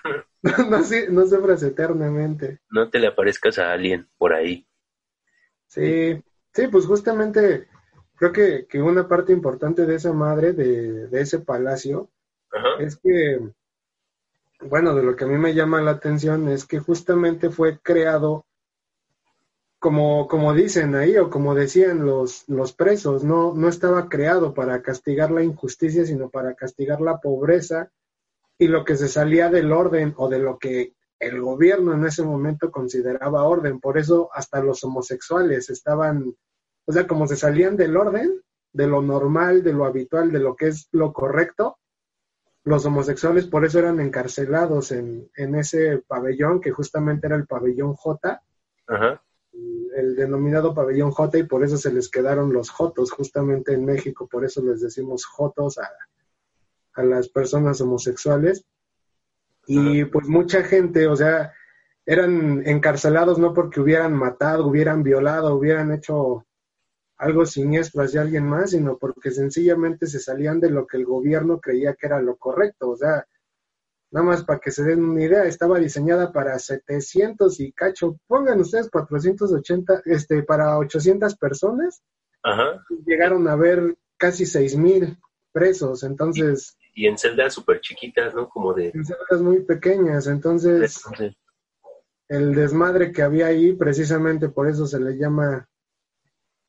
no, 0.42 0.78
no 1.10 1.26
sufras 1.26 1.62
eternamente. 1.62 2.60
No 2.70 2.88
te 2.88 2.98
le 2.98 3.08
aparezcas 3.08 3.58
a 3.58 3.72
alguien 3.72 4.08
por 4.18 4.32
ahí. 4.32 4.66
Sí, 5.66 6.22
sí, 6.52 6.68
pues 6.68 6.86
justamente 6.86 7.68
creo 8.16 8.32
que, 8.32 8.66
que 8.68 8.82
una 8.82 9.08
parte 9.08 9.32
importante 9.32 9.86
de 9.86 9.94
esa 9.96 10.12
madre, 10.12 10.52
de, 10.52 11.06
de 11.08 11.20
ese 11.20 11.38
palacio, 11.40 12.10
Ajá. 12.52 12.68
es 12.78 12.96
que, 12.96 13.38
bueno, 14.62 14.94
de 14.94 15.02
lo 15.02 15.16
que 15.16 15.24
a 15.24 15.28
mí 15.28 15.38
me 15.38 15.54
llama 15.54 15.80
la 15.80 15.92
atención 15.92 16.48
es 16.48 16.64
que 16.64 16.78
justamente 16.78 17.50
fue 17.50 17.78
creado 17.78 18.46
como, 19.78 20.28
como 20.28 20.52
dicen 20.52 20.94
ahí 20.94 21.16
o 21.16 21.30
como 21.30 21.54
decían 21.54 22.04
los, 22.04 22.46
los 22.48 22.74
presos, 22.74 23.24
no, 23.24 23.54
no 23.54 23.68
estaba 23.68 24.08
creado 24.08 24.52
para 24.52 24.82
castigar 24.82 25.30
la 25.30 25.42
injusticia, 25.42 26.04
sino 26.04 26.28
para 26.28 26.54
castigar 26.54 27.00
la 27.00 27.18
pobreza 27.18 27.90
y 28.58 28.68
lo 28.68 28.84
que 28.84 28.96
se 28.96 29.08
salía 29.08 29.48
del 29.48 29.72
orden 29.72 30.12
o 30.18 30.28
de 30.28 30.38
lo 30.38 30.58
que 30.58 30.92
el 31.18 31.40
gobierno 31.40 31.94
en 31.94 32.04
ese 32.04 32.22
momento 32.22 32.70
consideraba 32.70 33.44
orden. 33.44 33.80
Por 33.80 33.96
eso 33.96 34.28
hasta 34.34 34.62
los 34.62 34.84
homosexuales 34.84 35.70
estaban, 35.70 36.34
o 36.84 36.92
sea, 36.92 37.06
como 37.06 37.26
se 37.26 37.36
salían 37.36 37.76
del 37.76 37.96
orden, 37.96 38.42
de 38.72 38.86
lo 38.86 39.00
normal, 39.00 39.62
de 39.62 39.72
lo 39.72 39.86
habitual, 39.86 40.30
de 40.30 40.40
lo 40.40 40.56
que 40.56 40.68
es 40.68 40.88
lo 40.92 41.14
correcto, 41.14 41.78
los 42.64 42.84
homosexuales 42.84 43.46
por 43.46 43.64
eso 43.64 43.78
eran 43.78 44.00
encarcelados 44.00 44.92
en, 44.92 45.30
en 45.36 45.54
ese 45.54 45.98
pabellón 45.98 46.60
que 46.60 46.70
justamente 46.70 47.26
era 47.26 47.36
el 47.36 47.46
pabellón 47.46 47.94
J, 47.94 48.42
Ajá. 48.86 49.22
el 49.96 50.16
denominado 50.16 50.74
pabellón 50.74 51.10
J 51.10 51.38
y 51.38 51.42
por 51.44 51.64
eso 51.64 51.76
se 51.76 51.92
les 51.92 52.10
quedaron 52.10 52.52
los 52.52 52.70
Jotos 52.70 53.10
justamente 53.10 53.72
en 53.72 53.84
México, 53.84 54.28
por 54.30 54.44
eso 54.44 54.62
les 54.62 54.80
decimos 54.80 55.24
Jotos 55.24 55.78
a, 55.78 55.90
a 56.94 57.02
las 57.02 57.28
personas 57.28 57.80
homosexuales. 57.80 58.64
Y 59.66 60.04
pues 60.06 60.26
mucha 60.26 60.64
gente, 60.64 61.06
o 61.06 61.14
sea, 61.14 61.52
eran 62.04 62.66
encarcelados 62.66 63.38
no 63.38 63.54
porque 63.54 63.80
hubieran 63.80 64.14
matado, 64.14 64.66
hubieran 64.66 65.02
violado, 65.04 65.54
hubieran 65.54 65.92
hecho 65.92 66.44
algo 67.20 67.44
siniestro 67.44 68.02
hacia 68.02 68.22
alguien 68.22 68.46
más, 68.46 68.70
sino 68.70 68.96
porque 68.96 69.30
sencillamente 69.30 70.06
se 70.06 70.18
salían 70.18 70.58
de 70.58 70.70
lo 70.70 70.86
que 70.86 70.96
el 70.96 71.04
gobierno 71.04 71.60
creía 71.60 71.94
que 71.94 72.06
era 72.06 72.20
lo 72.20 72.36
correcto. 72.36 72.88
O 72.88 72.96
sea, 72.96 73.26
nada 74.10 74.26
más 74.26 74.42
para 74.42 74.58
que 74.58 74.70
se 74.70 74.82
den 74.84 75.04
una 75.04 75.22
idea, 75.22 75.44
estaba 75.44 75.78
diseñada 75.78 76.32
para 76.32 76.58
700 76.58 77.60
y 77.60 77.72
cacho, 77.72 78.18
pongan 78.26 78.60
ustedes 78.60 78.88
480, 78.88 80.02
este, 80.06 80.42
para 80.42 80.78
800 80.78 81.36
personas, 81.36 82.02
Ajá. 82.42 82.82
llegaron 83.04 83.46
a 83.48 83.54
ver 83.54 83.96
casi 84.16 84.46
6000 84.46 85.18
presos, 85.52 86.02
entonces, 86.02 86.76
Y 86.94 87.06
en 87.06 87.18
celdas 87.18 87.52
súper 87.52 87.80
chiquitas, 87.80 88.34
¿no? 88.34 88.48
Como 88.48 88.72
de... 88.72 88.92
en 88.94 89.04
celdas 89.04 89.42
muy 89.42 89.60
pequeñas, 89.62 90.26
entonces 90.26 91.02
el 92.28 92.54
desmadre 92.54 93.12
que 93.12 93.22
había 93.22 93.46
ahí, 93.46 93.74
precisamente 93.74 94.48
por 94.48 94.68
eso 94.68 94.86
se 94.86 95.00
le 95.00 95.18
llama 95.18 95.68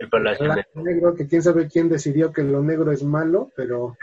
El 0.02 0.10
palacio. 0.10 0.52
Negro, 0.74 1.14
que 1.14 1.28
quién 1.28 1.44
sabe 1.44 1.68
quién 1.68 1.88
decidió 1.88 2.34
que 2.34 2.42
lo 2.42 2.64
negro 2.64 2.92
es 2.92 3.04
malo, 3.04 3.52
pero 3.56 3.98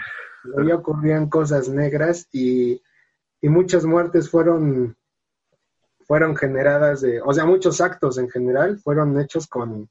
ahí 0.57 0.71
ocurrían 0.71 1.29
cosas 1.29 1.69
negras 1.69 2.29
y, 2.31 2.81
y 3.41 3.49
muchas 3.49 3.85
muertes 3.85 4.31
fueron 4.31 4.97
fueron 6.07 6.37
generadas 6.37 7.01
de, 7.01 7.21
o 7.21 7.35
sea, 7.35 7.45
muchos 7.47 7.81
actos 7.81 8.17
en 8.17 8.31
general 8.31 8.79
fueron 8.79 9.21
hechos 9.21 9.49
con, 9.49 9.91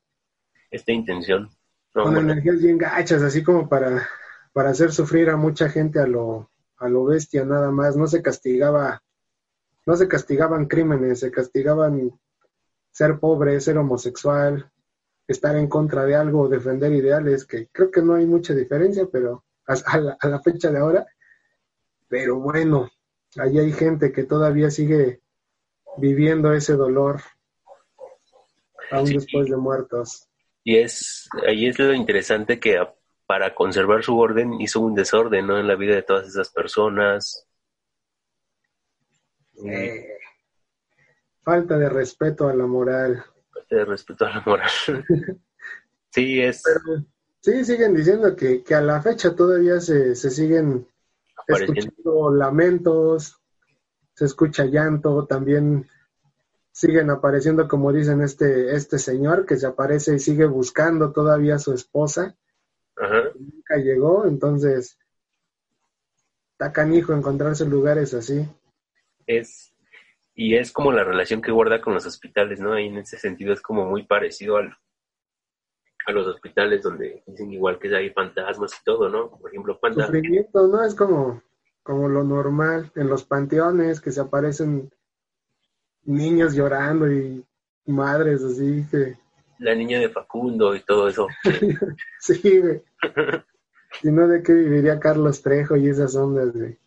Esta 0.71 0.93
intención. 0.93 1.49
No, 1.93 2.03
con 2.03 2.13
bueno, 2.13 2.31
energías 2.31 2.61
bien 2.61 2.77
gachas, 2.77 3.21
así 3.21 3.43
como 3.43 3.67
para, 3.67 4.07
para 4.53 4.69
hacer 4.69 4.93
sufrir 4.93 5.29
a 5.29 5.35
mucha 5.35 5.67
gente 5.67 5.99
a 5.99 6.07
lo, 6.07 6.49
a 6.77 6.87
lo 6.87 7.03
bestia 7.03 7.43
nada 7.43 7.69
más. 7.69 7.97
No 7.97 8.07
se 8.07 8.21
castigaba, 8.21 9.03
no 9.85 9.97
se 9.97 10.07
castigaban 10.07 10.67
crímenes, 10.67 11.19
se 11.19 11.31
castigaban 11.31 12.17
ser 12.91 13.19
pobre, 13.19 13.59
ser 13.59 13.77
homosexual, 13.77 14.71
estar 15.27 15.55
en 15.55 15.67
contra 15.67 16.05
de 16.05 16.15
algo, 16.15 16.48
defender 16.48 16.93
ideales, 16.93 17.46
que 17.46 17.67
creo 17.67 17.91
que 17.91 18.01
no 18.01 18.15
hay 18.15 18.25
mucha 18.25 18.53
diferencia, 18.53 19.07
pero 19.12 19.46
a, 19.67 19.74
a 19.86 19.98
la, 20.00 20.17
a 20.19 20.27
la 20.27 20.41
fecha 20.41 20.72
de 20.72 20.79
ahora. 20.79 21.05
Pero 22.07 22.39
bueno, 22.39 22.89
ahí 23.38 23.60
hay 23.60 23.72
gente 23.74 24.12
que 24.12 24.24
todavía 24.24 24.69
sigue 24.72 25.22
viviendo 25.98 26.53
ese 26.53 26.74
dolor 26.74 27.22
aún 28.91 29.07
Sí. 29.07 29.15
después 29.15 29.50
de 29.50 29.57
muertos. 29.57 30.29
Y 30.63 30.77
es, 30.77 31.27
ahí 31.46 31.67
es 31.67 31.77
lo 31.79 31.93
interesante 31.93 32.60
que 32.60 32.77
para 33.25 33.53
conservar 33.53 34.03
su 34.03 34.17
orden 34.17 34.53
hizo 34.62 34.79
un 34.79 34.96
desorden, 34.96 35.48
¿no? 35.48 35.60
En 35.60 35.67
la 35.67 35.75
vida 35.75 35.96
de 35.96 36.03
todas 36.03 36.27
esas 36.27 36.50
personas. 36.50 37.46
Eh, 39.65 40.07
falta 41.43 41.77
de 41.77 41.89
respeto 41.89 42.48
a 42.48 42.53
la 42.53 42.65
moral. 42.65 43.24
De 43.69 43.86
respeto 43.86 44.25
a 44.25 44.29
la 44.29 44.41
moral. 44.45 44.69
sí, 46.09 46.41
es 46.41 46.63
Pero 46.63 47.05
sí, 47.41 47.65
siguen 47.65 47.93
diciendo 47.93 48.36
que, 48.36 48.63
que 48.63 48.75
a 48.75 48.81
la 48.81 49.01
fecha 49.01 49.36
todavía 49.36 49.79
se, 49.79 50.15
se 50.15 50.29
siguen 50.29 50.88
escuchando 51.47 52.31
lamentos, 52.31 53.41
se 54.13 54.25
escucha 54.25 54.65
llanto, 54.65 55.25
también 55.25 55.88
siguen 56.71 57.09
apareciendo, 57.09 57.67
como 57.67 57.91
dicen 57.91 58.21
este, 58.21 58.75
este 58.75 59.00
señor, 59.00 59.45
que 59.45 59.57
se 59.57 59.65
aparece 59.65 60.15
y 60.15 60.19
sigue 60.19 60.45
buscando 60.45 61.12
todavía 61.12 61.55
a 61.55 61.59
su 61.59 61.74
esposa, 61.74 62.36
Ajá. 62.95 63.31
nunca 63.36 63.77
llegó, 63.77 64.25
entonces 64.25 64.97
está 66.51 66.71
canijo 66.71 67.13
encontrarse 67.13 67.65
lugares 67.65 68.13
así. 68.13 68.47
Es, 69.25 69.74
y 70.39 70.56
es 70.56 70.72
como 70.72 70.91
la 70.91 71.03
relación 71.03 71.41
que 71.41 71.51
guarda 71.51 71.82
con 71.82 71.96
los 71.96 72.06
hospitales, 72.06 72.60
¿no? 72.60 72.74
Ahí 72.74 72.86
en 72.86 73.00
ese 73.00 73.17
sentido 73.17 73.53
es 73.53 73.60
como 73.60 73.86
muy 73.86 74.03
parecido 74.06 74.58
al, 74.58 74.72
a 76.06 76.12
los 76.12 76.27
hospitales 76.27 76.84
donde 76.84 77.24
dicen 77.25 77.51
igual 77.51 77.79
que 77.79 77.94
hay 77.94 78.12
fantasmas 78.12 78.72
y 78.79 78.84
todo, 78.84 79.10
¿no? 79.10 79.32
Por 79.32 79.50
ejemplo, 79.50 79.79
fantasmas. 79.79 80.06
Sufrimiento, 80.06 80.67
¿no? 80.67 80.84
Es 80.84 80.94
como, 80.94 81.41
como 81.82 82.08
lo 82.08 82.24
normal 82.24 82.91
en 82.94 83.10
los 83.10 83.24
panteones 83.24 84.00
que 84.00 84.12
se 84.12 84.22
aparecen 84.22 84.91
niños 86.03 86.53
llorando 86.53 87.12
y 87.12 87.44
madres 87.88 88.44
así 88.44 88.86
que 88.91 89.17
La 89.58 89.74
niña 89.74 90.00
de 90.00 90.10
Facundo 90.10 90.75
y 90.75 90.82
todo 90.82 91.08
eso. 91.08 91.27
sí, 92.20 92.60
güey. 92.62 92.84
Si 94.01 94.12
no, 94.12 94.27
¿de 94.27 94.44
qué 94.44 94.53
viviría 94.53 95.00
Carlos 95.00 95.41
Trejo 95.41 95.75
y 95.75 95.88
esas 95.88 96.13
ondas 96.15 96.53
de 96.53 96.77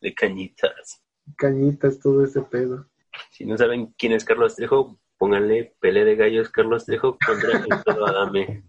de 0.00 0.14
cañitas. 0.14 1.02
Cañitas, 1.36 2.00
todo 2.00 2.24
ese 2.24 2.42
pedo? 2.42 2.86
Si 3.30 3.44
no 3.44 3.56
saben 3.56 3.94
quién 3.98 4.12
es 4.12 4.24
Carlos 4.24 4.56
Trejo, 4.56 4.98
pónganle 5.18 5.74
pelea 5.80 6.04
de 6.04 6.16
gallos 6.16 6.50
Carlos 6.50 6.84
Trejo 6.84 7.16
contra 7.24 7.58
Alfredo 7.58 8.06
Adame. 8.06 8.64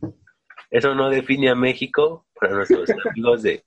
Eso 0.69 0.95
no 0.95 1.09
define 1.09 1.49
a 1.49 1.55
México 1.55 2.25
para 2.39 2.53
nuestros 2.53 2.89
amigos 3.11 3.43
de, 3.43 3.63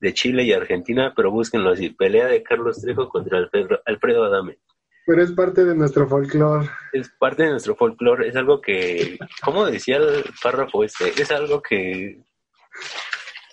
de 0.00 0.14
Chile 0.14 0.44
y 0.44 0.52
Argentina, 0.52 1.12
pero 1.14 1.30
búsquenlo 1.30 1.70
así, 1.70 1.90
pelea 1.90 2.26
de 2.26 2.42
Carlos 2.42 2.80
Trejo 2.80 3.08
contra 3.08 3.38
Alfredo, 3.38 3.80
Alfredo 3.84 4.24
Adame. 4.24 4.58
Pero 5.06 5.22
es 5.22 5.32
parte 5.32 5.64
de 5.64 5.74
nuestro 5.74 6.08
folclore. 6.08 6.68
Es 6.92 7.10
parte 7.10 7.42
de 7.42 7.50
nuestro 7.50 7.76
folclore, 7.76 8.28
es 8.28 8.36
algo 8.36 8.60
que, 8.60 9.18
como 9.42 9.66
decía 9.66 9.98
el 9.98 10.24
párrafo 10.42 10.82
este, 10.82 11.08
es 11.20 11.30
algo 11.30 11.60
que, 11.60 12.22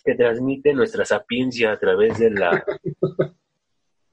que 0.06 0.16
transmite 0.16 0.74
nuestra 0.74 1.04
sapiencia 1.04 1.74
a 1.74 1.80
través 1.80 2.20
de 2.20 2.32
la, 2.32 2.64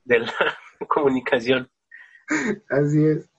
de 0.04 0.18
la 0.18 0.58
comunicación. 0.88 1.70
Así 2.68 3.04
es. 3.04 3.30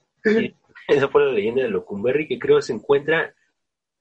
Esa 0.88 1.08
fue 1.08 1.24
la 1.24 1.32
leyenda 1.32 1.62
de 1.62 1.68
Locumberri, 1.68 2.26
que 2.26 2.38
creo 2.38 2.60
se 2.60 2.72
encuentra, 2.72 3.34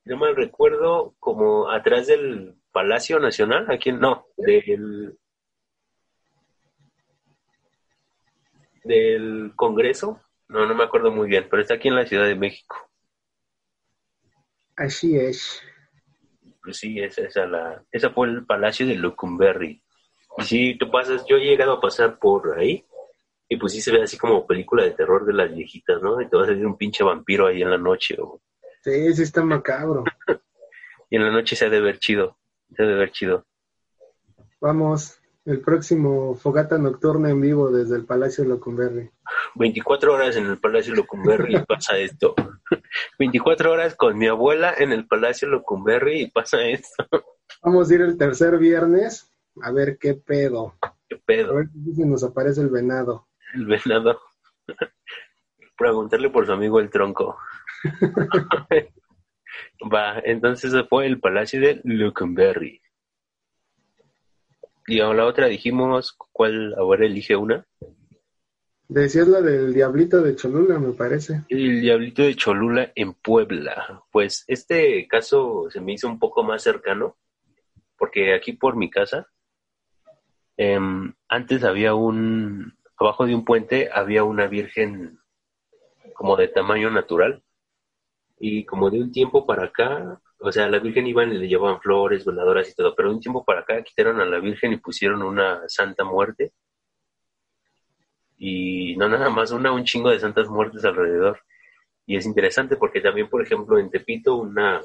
no 0.05 0.17
mal 0.17 0.35
recuerdo, 0.35 1.15
como 1.19 1.69
atrás 1.69 2.07
del 2.07 2.55
Palacio 2.71 3.19
Nacional, 3.19 3.69
aquí 3.69 3.89
en- 3.89 3.99
no, 3.99 4.25
del 4.37 5.17
del 8.83 9.51
Congreso, 9.55 10.21
no, 10.47 10.65
no 10.65 10.73
me 10.73 10.83
acuerdo 10.83 11.11
muy 11.11 11.27
bien, 11.27 11.47
pero 11.49 11.61
está 11.61 11.75
aquí 11.75 11.89
en 11.89 11.95
la 11.95 12.05
Ciudad 12.05 12.25
de 12.25 12.35
México. 12.35 12.75
Así 14.75 15.17
es. 15.17 15.61
Pues 16.63 16.77
sí, 16.77 16.99
esa, 16.99 17.21
esa, 17.23 17.45
la, 17.45 17.83
esa 17.91 18.09
fue 18.09 18.27
el 18.29 18.45
Palacio 18.45 18.87
de 18.87 18.95
Locumberri. 18.95 19.83
Y 20.37 20.43
si 20.43 20.77
tú 20.77 20.89
pasas, 20.89 21.25
yo 21.27 21.35
he 21.37 21.41
llegado 21.41 21.73
a 21.73 21.81
pasar 21.81 22.17
por 22.17 22.57
ahí, 22.57 22.85
y 23.49 23.57
pues 23.57 23.73
sí 23.73 23.81
se 23.81 23.91
ve 23.91 24.03
así 24.03 24.15
como 24.15 24.45
película 24.45 24.83
de 24.83 24.91
terror 24.91 25.25
de 25.25 25.33
las 25.33 25.53
viejitas, 25.53 26.01
¿no? 26.03 26.21
Y 26.21 26.29
te 26.29 26.37
va 26.37 26.43
a 26.43 26.45
salir 26.45 26.65
un 26.65 26.77
pinche 26.77 27.03
vampiro 27.03 27.47
ahí 27.47 27.63
en 27.63 27.71
la 27.71 27.79
noche, 27.79 28.15
o 28.19 28.39
Sí, 28.83 29.13
sí 29.13 29.23
está 29.23 29.43
macabro. 29.43 30.03
Y 31.11 31.15
en 31.15 31.23
la 31.23 31.31
noche 31.31 31.55
se 31.55 31.65
ha 31.65 31.69
de 31.71 31.81
ver 31.81 31.97
chido. 31.97 32.37
Se 32.75 32.83
ha 32.83 32.85
de 32.85 32.93
ver 32.93 33.11
chido. 33.11 33.43
Vamos, 34.61 35.19
el 35.43 35.59
próximo 35.61 36.35
fogata 36.35 36.77
nocturna 36.77 37.31
en 37.31 37.41
vivo 37.41 37.71
desde 37.71 37.95
el 37.95 38.05
Palacio 38.05 38.43
Locumberri. 38.43 39.09
24 39.55 40.13
horas 40.13 40.35
en 40.35 40.45
el 40.45 40.59
Palacio 40.59 40.93
Locumberri 40.93 41.55
y 41.55 41.65
pasa 41.65 41.97
esto. 41.97 42.35
24 43.17 43.71
horas 43.71 43.95
con 43.95 44.19
mi 44.19 44.27
abuela 44.27 44.75
en 44.77 44.91
el 44.91 45.07
Palacio 45.07 45.47
Locumberri 45.47 46.21
y 46.21 46.29
pasa 46.29 46.63
esto. 46.63 47.07
Vamos 47.63 47.89
a 47.89 47.95
ir 47.95 48.01
el 48.01 48.15
tercer 48.15 48.59
viernes 48.59 49.33
a 49.63 49.71
ver 49.71 49.97
qué 49.97 50.13
pedo. 50.13 50.75
¿Qué 51.07 51.17
pedo? 51.17 51.53
A 51.53 51.55
ver 51.55 51.69
si 51.95 52.05
nos 52.05 52.23
aparece 52.23 52.61
el 52.61 52.69
venado. 52.69 53.28
El 53.53 53.65
venado. 53.65 54.19
Preguntarle 55.77 56.29
por 56.29 56.45
su 56.45 56.51
amigo 56.51 56.79
el 56.79 56.89
tronco. 56.89 57.37
Va, 59.91 60.19
entonces 60.23 60.71
se 60.71 60.83
fue 60.83 61.07
el 61.07 61.19
Palacio 61.19 61.59
de 61.61 61.81
Locumberri. 61.83 62.81
Y 64.87 64.99
a 64.99 65.13
la 65.13 65.25
otra 65.25 65.47
dijimos, 65.47 66.17
¿cuál 66.31 66.73
ahora 66.75 67.05
elige 67.05 67.35
una? 67.35 67.65
Decías 68.87 69.27
la 69.27 69.39
del 69.39 69.71
Diablito 69.71 70.19
de 70.21 70.35
Cholula, 70.35 70.79
me 70.79 70.93
parece. 70.93 71.43
El 71.47 71.79
Diablito 71.79 72.23
de 72.23 72.35
Cholula 72.35 72.91
en 72.95 73.13
Puebla. 73.13 74.03
Pues 74.11 74.43
este 74.47 75.07
caso 75.07 75.69
se 75.69 75.79
me 75.79 75.93
hizo 75.93 76.07
un 76.07 76.17
poco 76.17 76.41
más 76.41 76.63
cercano, 76.63 77.15
porque 77.99 78.33
aquí 78.33 78.53
por 78.53 78.75
mi 78.75 78.89
casa, 78.89 79.27
em, 80.57 81.13
antes 81.27 81.63
había 81.63 81.93
un, 81.93 82.78
abajo 82.99 83.25
de 83.25 83.35
un 83.35 83.45
puente 83.45 83.89
había 83.93 84.23
una 84.23 84.47
virgen 84.47 85.19
como 86.13 86.35
de 86.35 86.49
tamaño 86.49 86.89
natural, 86.89 87.43
y 88.39 88.65
como 88.65 88.89
de 88.89 89.01
un 89.01 89.11
tiempo 89.11 89.45
para 89.45 89.65
acá, 89.65 90.19
o 90.39 90.51
sea, 90.51 90.65
a 90.65 90.69
la 90.69 90.79
Virgen 90.79 91.05
iban 91.07 91.31
y 91.33 91.37
le 91.37 91.47
llevaban 91.47 91.81
flores, 91.81 92.25
veladoras 92.25 92.69
y 92.69 92.75
todo, 92.75 92.95
pero 92.95 93.09
de 93.09 93.15
un 93.15 93.21
tiempo 93.21 93.43
para 93.43 93.61
acá 93.61 93.83
quitaron 93.83 94.21
a 94.21 94.25
la 94.25 94.39
Virgen 94.39 94.71
y 94.73 94.77
pusieron 94.77 95.21
una 95.21 95.67
Santa 95.67 96.05
Muerte. 96.05 96.53
Y 98.37 98.95
no 98.95 99.09
nada 99.09 99.29
más, 99.29 99.51
una, 99.51 99.73
un 99.73 99.83
chingo 99.83 100.09
de 100.09 100.19
santas 100.19 100.47
muertes 100.47 100.85
alrededor. 100.85 101.41
Y 102.05 102.15
es 102.15 102.25
interesante 102.25 102.77
porque 102.77 103.01
también, 103.01 103.29
por 103.29 103.41
ejemplo, 103.41 103.77
en 103.77 103.89
Tepito, 103.89 104.35
una, 104.37 104.81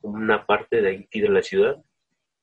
una 0.00 0.44
parte 0.44 0.82
de 0.82 1.06
aquí 1.08 1.20
de 1.20 1.28
la 1.28 1.42
ciudad, 1.42 1.76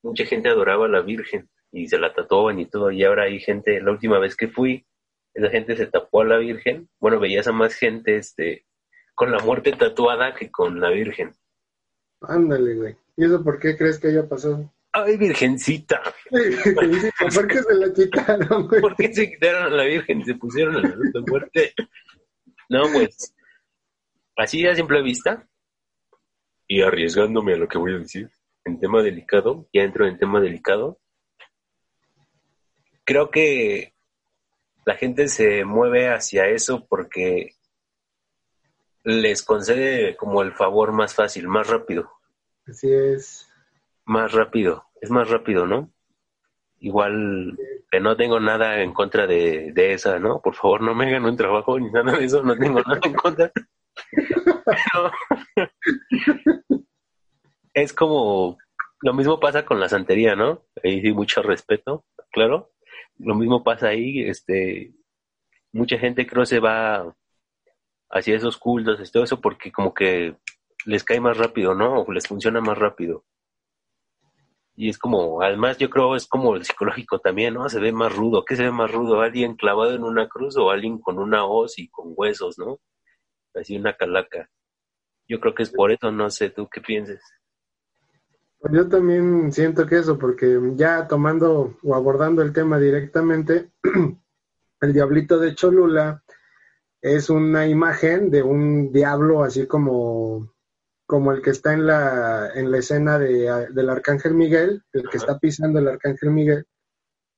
mucha 0.02 0.26
gente 0.26 0.48
adoraba 0.48 0.86
a 0.86 0.90
la 0.90 1.02
Virgen 1.02 1.50
y 1.74 1.88
se 1.88 1.98
la 1.98 2.14
tatuaban 2.14 2.60
y 2.60 2.68
todo. 2.68 2.92
Y 2.92 3.04
ahora 3.04 3.24
hay 3.24 3.40
gente, 3.40 3.82
la 3.82 3.92
última 3.92 4.20
vez 4.20 4.38
que 4.38 4.48
fui, 4.48 4.86
esa 5.34 5.50
gente 5.50 5.76
se 5.76 5.88
tapó 5.88 6.22
a 6.22 6.26
la 6.26 6.38
Virgen. 6.38 6.88
Bueno, 7.00 7.20
veías 7.20 7.48
a 7.48 7.52
más 7.52 7.74
gente 7.74 8.16
este, 8.16 8.66
con 9.16 9.32
la 9.32 9.40
muerte 9.40 9.72
tatuada 9.74 10.36
que 10.36 10.52
con 10.52 10.80
la 10.80 10.92
Virgen. 10.92 11.34
Ándale, 12.22 12.76
güey. 12.76 12.96
¿Y 13.18 13.26
eso 13.26 13.44
por 13.44 13.60
qué 13.60 13.76
crees 13.76 14.00
que 14.00 14.10
haya 14.10 14.30
pasado? 14.30 14.72
Ay, 14.92 15.18
virgencita. 15.18 16.02
¿Por 16.30 17.48
qué 17.48 17.64
se 17.64 17.74
la 17.74 17.92
quitaron, 17.92 18.68
güey? 18.68 18.80
¿Por 18.80 18.96
qué 18.96 19.12
se 19.12 19.32
quitaron 19.32 19.74
a 19.74 19.76
la 19.76 19.84
Virgen 19.86 20.22
y 20.22 20.26
se 20.26 20.36
pusieron 20.36 20.76
a 20.76 20.82
la 20.82 20.96
luz 20.96 21.12
de 21.12 21.22
muerte? 21.22 21.74
No, 22.70 22.84
pues, 22.94 23.34
así 24.38 24.66
a 24.68 24.76
simple 24.76 25.02
vista, 25.02 25.48
y 26.68 26.82
arriesgándome 26.84 27.54
a 27.54 27.58
lo 27.58 27.68
que 27.68 27.80
voy 27.80 27.96
a 27.96 28.00
decir, 28.00 28.30
en 28.66 28.80
tema 28.80 29.02
delicado, 29.02 29.68
ya 29.74 29.82
entro 29.82 30.08
en 30.08 30.18
tema 30.18 30.40
delicado, 30.40 31.00
creo 33.06 33.30
que 33.30 33.94
la 34.86 34.96
gente 34.96 35.28
se 35.28 35.66
mueve 35.66 36.10
hacia 36.10 36.48
eso 36.48 36.86
porque 36.88 37.56
les 39.04 39.44
concede 39.44 40.16
como 40.16 40.42
el 40.42 40.54
favor 40.54 40.92
más 40.92 41.14
fácil, 41.14 41.48
más 41.48 41.68
rápido. 41.68 42.10
Así 42.68 42.92
es. 42.92 43.50
Más 44.06 44.32
rápido, 44.32 44.86
es 45.02 45.10
más 45.10 45.30
rápido, 45.30 45.66
¿no? 45.66 45.92
Igual 46.80 47.58
que 47.92 48.00
no 48.00 48.18
tengo 48.18 48.40
nada 48.40 48.82
en 48.82 48.94
contra 48.94 49.28
de, 49.28 49.72
de 49.74 49.94
esa, 49.94 50.20
¿no? 50.20 50.42
Por 50.42 50.56
favor, 50.56 50.82
no 50.82 50.96
me 50.96 51.08
hagan 51.08 51.26
un 51.26 51.38
trabajo 51.38 51.80
ni 51.80 51.90
nada 51.92 52.18
de 52.18 52.26
eso, 52.26 52.44
no 52.44 52.58
tengo 52.58 52.82
nada 52.82 53.00
en 53.04 53.14
contra. 53.14 53.52
Pero 54.66 55.12
es 57.74 57.94
como, 57.94 58.58
lo 59.02 59.14
mismo 59.14 59.40
pasa 59.40 59.66
con 59.66 59.80
la 59.80 59.90
santería, 59.90 60.36
¿no? 60.36 60.64
Ahí 60.84 61.02
sí, 61.02 61.12
mucho 61.12 61.42
respeto, 61.42 62.06
claro. 62.32 62.73
Lo 63.20 63.36
mismo 63.36 63.64
pasa 63.64 63.90
ahí, 63.90 64.22
este, 64.24 64.94
mucha 65.72 65.98
gente 65.98 66.28
creo 66.28 66.46
se 66.46 66.60
va 66.60 67.16
hacia 68.10 68.36
esos 68.36 68.58
cultos 68.58 69.00
eso 69.16 69.42
porque 69.42 69.72
como 69.72 69.94
que 69.94 70.36
les 70.86 71.04
cae 71.04 71.20
más 71.20 71.38
rápido, 71.38 71.74
¿no? 71.74 72.02
O 72.04 72.12
les 72.12 72.28
funciona 72.28 72.62
más 72.62 72.78
rápido. 72.78 73.26
Y 74.76 74.90
es 74.90 74.98
como, 74.98 75.42
además 75.42 75.78
yo 75.78 75.90
creo 75.90 76.16
es 76.16 76.28
como 76.28 76.56
el 76.56 76.66
psicológico 76.66 77.20
también, 77.20 77.54
¿no? 77.54 77.70
Se 77.70 77.80
ve 77.80 77.92
más 77.92 78.16
rudo. 78.16 78.44
¿Qué 78.44 78.56
se 78.56 78.64
ve 78.64 78.72
más 78.72 78.92
rudo? 78.92 79.22
¿Alguien 79.22 79.56
clavado 79.56 79.94
en 79.94 80.04
una 80.04 80.28
cruz 80.28 80.58
o 80.58 80.72
alguien 80.72 81.00
con 81.00 81.20
una 81.20 81.46
hoz 81.46 81.78
y 81.80 81.90
con 81.90 82.14
huesos, 82.16 82.58
¿no? 82.58 82.80
Así 83.54 83.78
una 83.78 83.94
calaca. 83.94 84.50
Yo 85.28 85.40
creo 85.40 85.54
que 85.56 85.64
es 85.64 85.72
por 85.72 85.92
eso, 85.92 86.12
no 86.12 86.30
sé, 86.30 86.50
¿tú 86.50 86.68
qué 86.70 86.82
pienses? 86.82 87.22
Pues 88.64 88.76
yo 88.76 88.88
también 88.88 89.52
siento 89.52 89.86
que 89.86 89.98
eso, 89.98 90.18
porque 90.18 90.58
ya 90.76 91.06
tomando 91.06 91.76
o 91.84 91.96
abordando 91.96 92.42
el 92.42 92.54
tema 92.54 92.80
directamente, 92.80 93.72
el 94.82 94.94
diablito 94.94 95.38
de 95.38 95.54
Cholula 95.54 96.24
es 97.02 97.30
una 97.30 97.68
imagen 97.68 98.32
de 98.32 98.42
un 98.42 98.94
diablo 98.94 99.44
así 99.44 99.68
como, 99.68 100.54
como 101.06 101.34
el 101.34 101.42
que 101.42 101.50
está 101.50 101.74
en 101.74 101.88
la, 101.88 102.52
en 102.56 102.72
la 102.72 102.78
escena 102.78 103.20
de, 103.20 103.68
del 103.72 103.90
Arcángel 103.90 104.34
Miguel, 104.34 104.82
el 104.94 105.10
que 105.10 105.18
está 105.18 105.40
pisando 105.40 105.80
el 105.80 105.90
Arcángel 105.90 106.30
Miguel. 106.30 106.66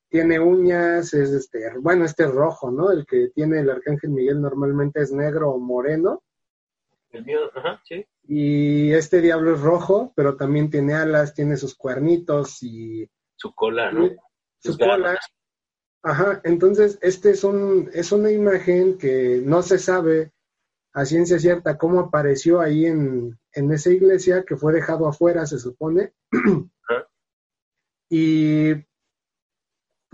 Tiene 0.08 0.40
uñas, 0.40 1.12
es 1.16 1.32
este, 1.32 1.72
bueno, 1.80 2.06
este 2.06 2.26
es 2.26 2.32
rojo, 2.32 2.70
¿no? 2.70 2.92
El 2.92 3.04
que 3.08 3.30
tiene 3.34 3.62
el 3.62 3.72
Arcángel 3.72 4.12
Miguel 4.12 4.40
normalmente 4.40 5.02
es 5.02 5.12
negro 5.12 5.50
o 5.50 5.58
moreno. 5.58 6.22
El 7.10 7.26
mío, 7.26 7.40
ajá, 7.56 7.82
sí. 7.84 8.06
Y 8.28 8.92
este 8.92 9.22
diablo 9.22 9.56
es 9.56 9.62
rojo, 9.62 10.14
pero 10.16 10.36
también 10.36 10.70
tiene 10.70 10.94
alas, 10.94 11.34
tiene 11.34 11.58
sus 11.58 11.76
cuernitos 11.76 12.62
y... 12.64 13.10
Su 13.36 13.54
cola, 13.54 13.92
¿no? 13.92 14.10
Sus 14.60 14.78
colas. 14.78 15.20
Ajá, 16.02 16.40
entonces 16.44 17.00
este 17.02 17.32
es 17.32 17.44
un 17.44 17.90
es 17.92 18.12
una 18.12 18.32
imagen 18.32 18.96
que 18.98 19.42
no 19.44 19.64
se 19.64 19.80
sabe 19.80 20.32
a 20.94 21.04
ciencia 21.04 21.40
cierta 21.40 21.80
cómo 21.80 22.00
apareció 22.00 22.62
ahí 22.62 22.86
en, 22.86 23.38
en 23.54 23.72
esa 23.72 23.90
iglesia 23.90 24.44
que 24.48 24.56
fue 24.56 24.72
dejado 24.72 25.08
afuera, 25.08 25.46
se 25.48 25.58
supone. 25.58 26.14
y 28.10 28.74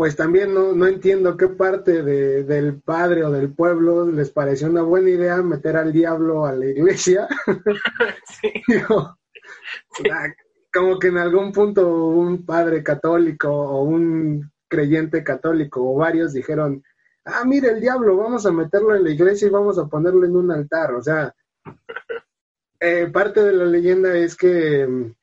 pues 0.01 0.15
también 0.15 0.51
no, 0.51 0.73
no 0.73 0.87
entiendo 0.87 1.37
qué 1.37 1.47
parte 1.47 2.01
de, 2.01 2.43
del 2.43 2.81
padre 2.81 3.23
o 3.23 3.29
del 3.29 3.53
pueblo 3.53 4.09
les 4.09 4.31
pareció 4.31 4.67
una 4.67 4.81
buena 4.81 5.11
idea 5.11 5.43
meter 5.43 5.77
al 5.77 5.93
diablo 5.93 6.47
a 6.47 6.53
la 6.53 6.65
iglesia. 6.65 7.27
como 10.73 10.97
que 10.97 11.07
en 11.07 11.19
algún 11.19 11.51
punto 11.51 12.07
un 12.07 12.47
padre 12.47 12.81
católico 12.81 13.51
o 13.51 13.83
un 13.83 14.51
creyente 14.67 15.23
católico 15.23 15.87
o 15.87 15.95
varios 15.95 16.33
dijeron, 16.33 16.83
ah, 17.25 17.43
mire 17.45 17.69
el 17.69 17.79
diablo, 17.79 18.17
vamos 18.17 18.47
a 18.47 18.51
meterlo 18.51 18.95
en 18.95 19.03
la 19.03 19.11
iglesia 19.11 19.49
y 19.49 19.51
vamos 19.51 19.77
a 19.77 19.85
ponerlo 19.85 20.25
en 20.25 20.35
un 20.35 20.49
altar. 20.49 20.95
O 20.95 21.03
sea, 21.03 21.31
eh, 22.79 23.07
parte 23.13 23.43
de 23.43 23.53
la 23.53 23.65
leyenda 23.65 24.17
es 24.17 24.35
que, 24.35 25.13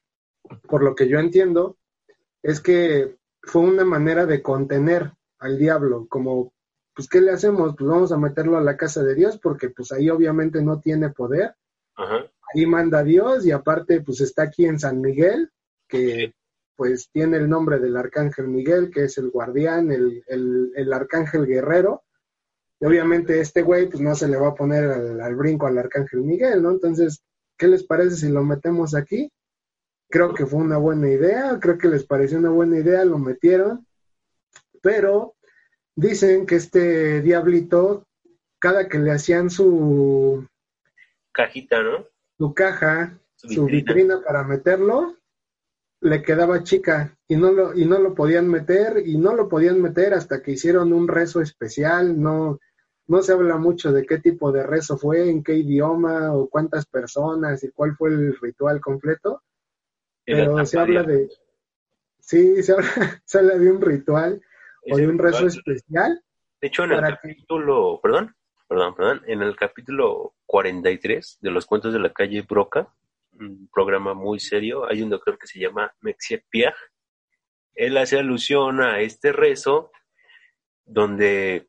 por 0.69 0.85
lo 0.85 0.95
que 0.95 1.09
yo 1.09 1.19
entiendo, 1.19 1.79
es 2.45 2.61
que 2.61 3.18
fue 3.49 3.63
una 3.63 3.85
manera 3.85 4.27
de 4.27 4.43
contener 4.43 5.13
al 5.39 5.59
diablo, 5.59 6.07
como, 6.09 6.53
pues, 6.95 7.09
¿qué 7.09 7.21
le 7.21 7.33
hacemos? 7.33 7.75
Pues 7.77 7.89
vamos 7.89 8.13
a 8.13 8.19
meterlo 8.19 8.59
a 8.59 8.63
la 8.63 8.77
casa 8.77 9.03
de 9.03 9.15
Dios, 9.15 9.39
porque 9.39 9.71
pues 9.71 9.93
ahí 9.93 10.11
obviamente 10.11 10.63
no 10.63 10.81
tiene 10.81 11.11
poder. 11.11 11.55
Ahí 12.55 12.67
manda 12.67 13.03
Dios 13.03 13.45
y 13.45 13.51
aparte 13.51 14.01
pues 14.01 14.21
está 14.21 14.45
aquí 14.45 14.67
en 14.67 14.79
San 14.79 15.01
Miguel, 15.01 15.51
que 15.89 16.33
pues 16.77 17.11
tiene 17.11 17.39
el 17.39 17.49
nombre 17.49 17.81
del 17.81 17.97
arcángel 17.97 18.47
Miguel, 18.47 18.91
que 18.91 19.05
es 19.05 19.19
el 19.19 19.31
guardián, 19.31 19.91
el, 19.91 20.23
el, 20.29 20.93
arcángel 20.93 21.45
guerrero. 21.45 22.05
Y 22.79 22.87
obviamente 22.87 23.41
este 23.41 23.63
güey, 23.63 23.89
pues 23.89 24.01
no 24.01 24.15
se 24.15 24.29
le 24.29 24.37
va 24.37 24.49
a 24.49 24.55
poner 24.55 24.85
al, 24.85 25.35
brinco 25.35 25.67
al 25.67 25.79
arcángel 25.79 26.23
Miguel, 26.23 26.63
¿no? 26.63 26.71
Entonces, 26.71 27.25
¿qué 27.57 27.67
les 27.67 27.83
parece 27.83 28.17
si 28.17 28.29
lo 28.29 28.45
metemos 28.45 28.95
aquí? 28.95 29.29
Creo 30.11 30.33
que 30.33 30.47
fue 30.47 30.61
una 30.61 30.79
buena 30.79 31.09
idea, 31.09 31.59
creo 31.61 31.77
que 31.77 31.89
les 31.89 32.05
pareció 32.05 32.39
una 32.39 32.51
buena 32.51 32.79
idea, 32.79 33.05
lo 33.05 33.19
metieron, 33.19 33.87
pero 34.83 35.35
dicen 35.95 36.47
que 36.47 36.57
este 36.57 37.21
diablito, 37.21 38.07
cada 38.59 38.89
que 38.89 38.99
le 38.99 39.11
hacían 39.11 39.51
su 39.51 40.47
cajita, 41.33 41.83
¿no? 41.83 42.07
Su 42.39 42.55
caja, 42.55 43.19
su 43.37 43.67
vitrina 43.67 44.23
para 44.23 44.45
meterlo, 44.45 45.19
le 46.01 46.23
quedaba 46.23 46.63
chica 46.63 47.17
y 47.27 47.37
no 47.37 47.53
lo 47.53 47.75
y 47.75 47.85
no 47.85 47.99
lo 47.99 48.15
podían 48.15 48.49
meter 48.49 49.03
y 49.05 49.19
no 49.19 49.35
lo 49.35 49.49
podían 49.49 49.83
meter 49.83 50.15
hasta 50.15 50.43
que 50.43 50.53
hicieron 50.53 50.93
un 50.93 51.09
rezo 51.09 51.41
especial 51.41 52.21
no 52.21 52.59
no 53.09 53.23
se 53.23 53.33
habla 53.33 53.57
mucho 53.57 53.91
de 53.91 54.07
qué 54.07 54.19
tipo 54.19 54.53
de 54.53 54.63
rezo 54.63 54.97
fue 54.97 55.29
en 55.29 55.43
qué 55.43 55.55
idioma 55.55 56.33
o 56.35 56.49
cuántas 56.49 56.87
personas 56.87 57.65
y 57.65 57.71
cuál 57.71 57.97
fue 57.97 58.11
el 58.11 58.37
ritual 58.41 58.81
completo 58.81 59.43
pero 60.35 60.65
se 60.67 60.79
habla 60.79 61.03
de 61.03 61.29
Sí, 62.29 62.63
se 62.63 62.73
habla, 62.73 62.87
se 63.25 63.39
habla 63.39 63.57
de 63.57 63.71
un 63.71 63.81
ritual 63.81 64.43
o 64.91 64.97
de 64.97 65.09
un 65.09 65.19
rezo 65.19 65.47
especial. 65.47 66.23
De 66.61 66.69
hecho, 66.69 66.85
en 66.85 66.93
el 66.93 67.01
capítulo, 67.01 68.01
perdón, 68.03 68.37
perdón, 68.69 68.95
perdón, 68.95 69.23
en 69.27 69.41
el 69.41 69.57
capítulo 69.57 70.35
43 70.45 71.39
de 71.41 71.51
los 71.51 71.65
cuentos 71.65 71.95
de 71.95 72.01
la 72.01 72.13
calle 72.13 72.43
Broca, 72.43 72.93
un 73.33 73.71
programa 73.73 74.13
muy 74.13 74.41
serio, 74.41 74.87
hay 74.87 75.01
un 75.01 75.09
doctor 75.09 75.39
que 75.39 75.47
se 75.47 75.59
llama 75.59 75.95
Mexie 76.03 76.45
Piag. 76.51 76.75
Él 77.75 77.97
hace 77.97 78.19
alusión 78.19 78.83
a 78.83 79.01
este 79.01 79.33
rezo 79.33 79.91
donde 80.85 81.67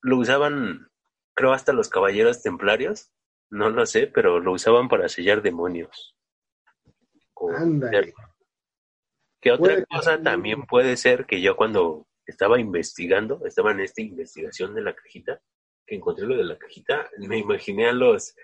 lo 0.00 0.16
usaban, 0.16 0.88
creo, 1.34 1.52
hasta 1.52 1.72
los 1.72 1.88
caballeros 1.88 2.42
templarios, 2.42 3.12
no 3.50 3.70
lo 3.70 3.86
sé, 3.86 4.08
pero 4.08 4.40
lo 4.40 4.50
usaban 4.50 4.88
para 4.88 5.08
sellar 5.08 5.42
demonios. 5.42 6.16
Que 9.40 9.50
otra 9.50 9.84
cosa 9.86 10.22
también 10.22 10.62
puede 10.62 10.96
ser 10.96 11.26
que 11.26 11.40
yo 11.40 11.56
cuando 11.56 12.06
estaba 12.26 12.60
investigando, 12.60 13.44
estaba 13.44 13.72
en 13.72 13.80
esta 13.80 14.02
investigación 14.02 14.74
de 14.74 14.82
la 14.82 14.94
cajita, 14.94 15.40
que 15.86 15.96
encontré 15.96 16.26
lo 16.26 16.36
de 16.36 16.44
la 16.44 16.56
cajita, 16.56 17.10
me 17.18 17.38
imaginé 17.38 17.88
a 17.88 17.92
los 17.92 18.34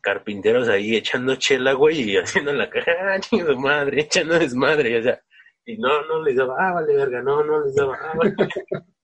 carpinteros 0.00 0.68
ahí 0.68 0.96
echando 0.96 1.36
chela, 1.36 1.72
güey, 1.74 2.12
y 2.12 2.16
haciendo 2.16 2.52
la 2.52 2.70
caja, 2.70 2.92
¡ah, 3.00 3.18
de 3.30 3.56
madre! 3.56 4.00
Echando 4.02 4.38
desmadre, 4.38 4.98
o 4.98 5.02
sea, 5.02 5.20
y 5.68 5.76
no, 5.78 6.06
no 6.06 6.22
les 6.22 6.36
daba, 6.36 6.54
ah, 6.58 6.74
vale, 6.74 6.94
verga, 6.94 7.20
no, 7.22 7.42
no 7.42 7.64
les 7.64 7.74
daba, 7.74 7.98
ah, 8.00 8.12
vale. 8.16 8.34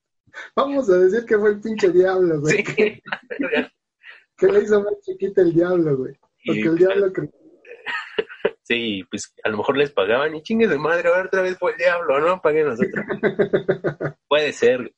Vamos 0.56 0.88
a 0.88 0.98
decir 0.98 1.26
que 1.26 1.36
fue 1.36 1.50
el 1.50 1.60
pinche 1.60 1.90
diablo, 1.90 2.40
güey. 2.40 2.64
Sí, 2.64 2.64
que 4.38 4.46
le 4.46 4.62
hizo 4.62 4.80
más 4.80 4.94
chiquita 5.00 5.42
el 5.42 5.52
diablo, 5.52 5.96
güey. 5.96 6.16
Porque 6.46 6.62
el 6.62 6.78
diablo 6.78 7.12
Sí, 8.64 9.02
pues 9.10 9.34
a 9.42 9.48
lo 9.48 9.58
mejor 9.58 9.76
les 9.76 9.90
pagaban 9.90 10.34
y 10.34 10.42
chingues 10.42 10.70
de 10.70 10.78
madre, 10.78 11.08
ahora 11.08 11.26
otra 11.26 11.42
vez 11.42 11.58
fue 11.58 11.72
el 11.72 11.78
diablo, 11.78 12.20
¿no? 12.20 12.40
Paguen 12.40 12.68
nosotros. 12.68 13.04
puede 14.28 14.52
ser. 14.52 14.94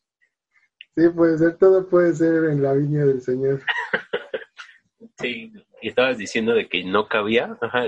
Sí, 0.96 1.08
puede 1.08 1.38
ser, 1.38 1.56
todo 1.56 1.88
puede 1.88 2.14
ser 2.14 2.44
en 2.44 2.62
la 2.62 2.74
viña 2.74 3.04
del 3.04 3.22
Señor. 3.22 3.62
sí, 5.18 5.52
y 5.80 5.88
estabas 5.88 6.18
diciendo 6.18 6.52
de 6.54 6.68
que 6.68 6.84
no 6.84 7.08
cabía. 7.08 7.56
Ajá. 7.60 7.84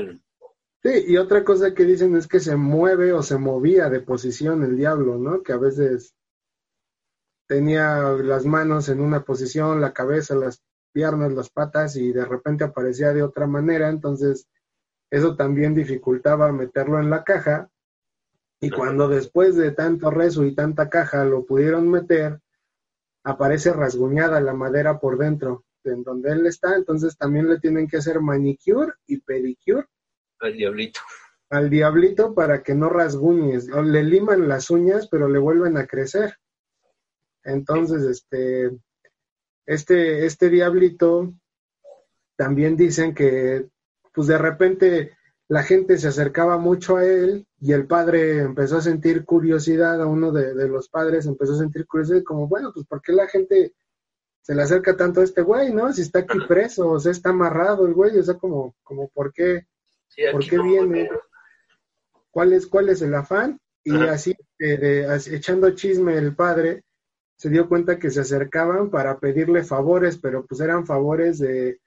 Sí, 0.82 1.04
y 1.08 1.16
otra 1.18 1.44
cosa 1.44 1.74
que 1.74 1.84
dicen 1.84 2.16
es 2.16 2.26
que 2.26 2.40
se 2.40 2.56
mueve 2.56 3.12
o 3.12 3.22
se 3.22 3.38
movía 3.38 3.90
de 3.90 4.00
posición 4.00 4.62
el 4.64 4.76
diablo, 4.76 5.18
¿no? 5.18 5.42
Que 5.42 5.52
a 5.52 5.58
veces 5.58 6.14
tenía 7.46 7.98
las 8.12 8.44
manos 8.44 8.88
en 8.88 9.00
una 9.00 9.24
posición, 9.24 9.80
la 9.80 9.92
cabeza, 9.92 10.34
las 10.34 10.62
piernas, 10.92 11.32
las 11.32 11.50
patas 11.50 11.96
y 11.96 12.12
de 12.12 12.24
repente 12.24 12.64
aparecía 12.64 13.12
de 13.12 13.22
otra 13.22 13.46
manera, 13.46 13.88
entonces 13.88 14.48
eso 15.10 15.36
también 15.36 15.74
dificultaba 15.74 16.52
meterlo 16.52 17.00
en 17.00 17.10
la 17.10 17.24
caja 17.24 17.70
y 18.60 18.70
cuando 18.70 19.08
después 19.08 19.54
de 19.56 19.72
tanto 19.72 20.10
rezo 20.10 20.44
y 20.44 20.54
tanta 20.54 20.88
caja 20.88 21.24
lo 21.24 21.44
pudieron 21.44 21.90
meter, 21.90 22.40
aparece 23.22 23.72
rasguñada 23.72 24.40
la 24.40 24.54
madera 24.54 24.98
por 24.98 25.18
dentro, 25.18 25.64
en 25.84 26.02
donde 26.02 26.32
él 26.32 26.46
está, 26.46 26.74
entonces 26.74 27.16
también 27.16 27.48
le 27.48 27.58
tienen 27.60 27.86
que 27.86 27.98
hacer 27.98 28.20
manicure 28.20 28.92
y 29.06 29.20
pedicure. 29.20 29.86
Al 30.40 30.56
diablito. 30.56 31.00
Al 31.50 31.70
diablito 31.70 32.34
para 32.34 32.62
que 32.62 32.74
no 32.74 32.88
rasguñes. 32.88 33.68
Le 33.68 34.02
liman 34.02 34.48
las 34.48 34.70
uñas, 34.70 35.08
pero 35.08 35.28
le 35.28 35.38
vuelven 35.38 35.76
a 35.76 35.86
crecer. 35.86 36.36
Entonces, 37.44 38.02
este, 38.02 38.76
este, 39.66 40.26
este 40.26 40.48
diablito, 40.48 41.34
también 42.36 42.76
dicen 42.76 43.14
que, 43.14 43.68
pues 44.16 44.28
de 44.28 44.38
repente 44.38 45.12
la 45.46 45.62
gente 45.62 45.98
se 45.98 46.08
acercaba 46.08 46.56
mucho 46.56 46.96
a 46.96 47.04
él 47.04 47.46
y 47.60 47.72
el 47.72 47.86
padre 47.86 48.38
empezó 48.40 48.78
a 48.78 48.80
sentir 48.80 49.26
curiosidad, 49.26 50.00
a 50.00 50.06
uno 50.06 50.32
de, 50.32 50.54
los 50.66 50.88
padres 50.88 51.26
empezó 51.26 51.52
a 51.52 51.58
sentir 51.58 51.86
curiosidad, 51.86 52.22
como, 52.24 52.48
bueno, 52.48 52.72
pues 52.72 52.86
¿por 52.86 53.02
qué 53.02 53.12
la 53.12 53.28
gente 53.28 53.74
se 54.40 54.54
le 54.54 54.62
acerca 54.62 54.96
tanto 54.96 55.20
a 55.20 55.24
este 55.24 55.42
güey, 55.42 55.70
no? 55.70 55.92
Si 55.92 56.00
está 56.00 56.20
aquí 56.20 56.38
preso, 56.48 56.92
o 56.92 56.98
sea, 56.98 57.12
está 57.12 57.28
amarrado 57.28 57.86
el 57.86 57.92
güey, 57.92 58.18
o 58.18 58.22
sea, 58.22 58.38
como, 58.38 58.74
como 58.82 59.08
¿por 59.08 59.34
qué, 59.34 59.66
¿por 60.32 60.48
qué 60.48 60.58
viene? 60.58 61.10
¿Cuál 62.30 62.54
es, 62.54 62.66
¿Cuál 62.66 62.88
es 62.88 63.02
el 63.02 63.14
afán? 63.14 63.60
Y 63.84 63.94
así, 63.98 64.34
echando 64.58 65.70
chisme 65.72 66.16
el 66.16 66.34
padre, 66.34 66.84
se 67.36 67.50
dio 67.50 67.68
cuenta 67.68 67.98
que 67.98 68.10
se 68.10 68.20
acercaban 68.20 68.88
para 68.88 69.20
pedirle 69.20 69.62
favores, 69.62 70.16
pero 70.16 70.46
pues 70.46 70.62
eran 70.62 70.86
favores 70.86 71.38
de, 71.38 71.80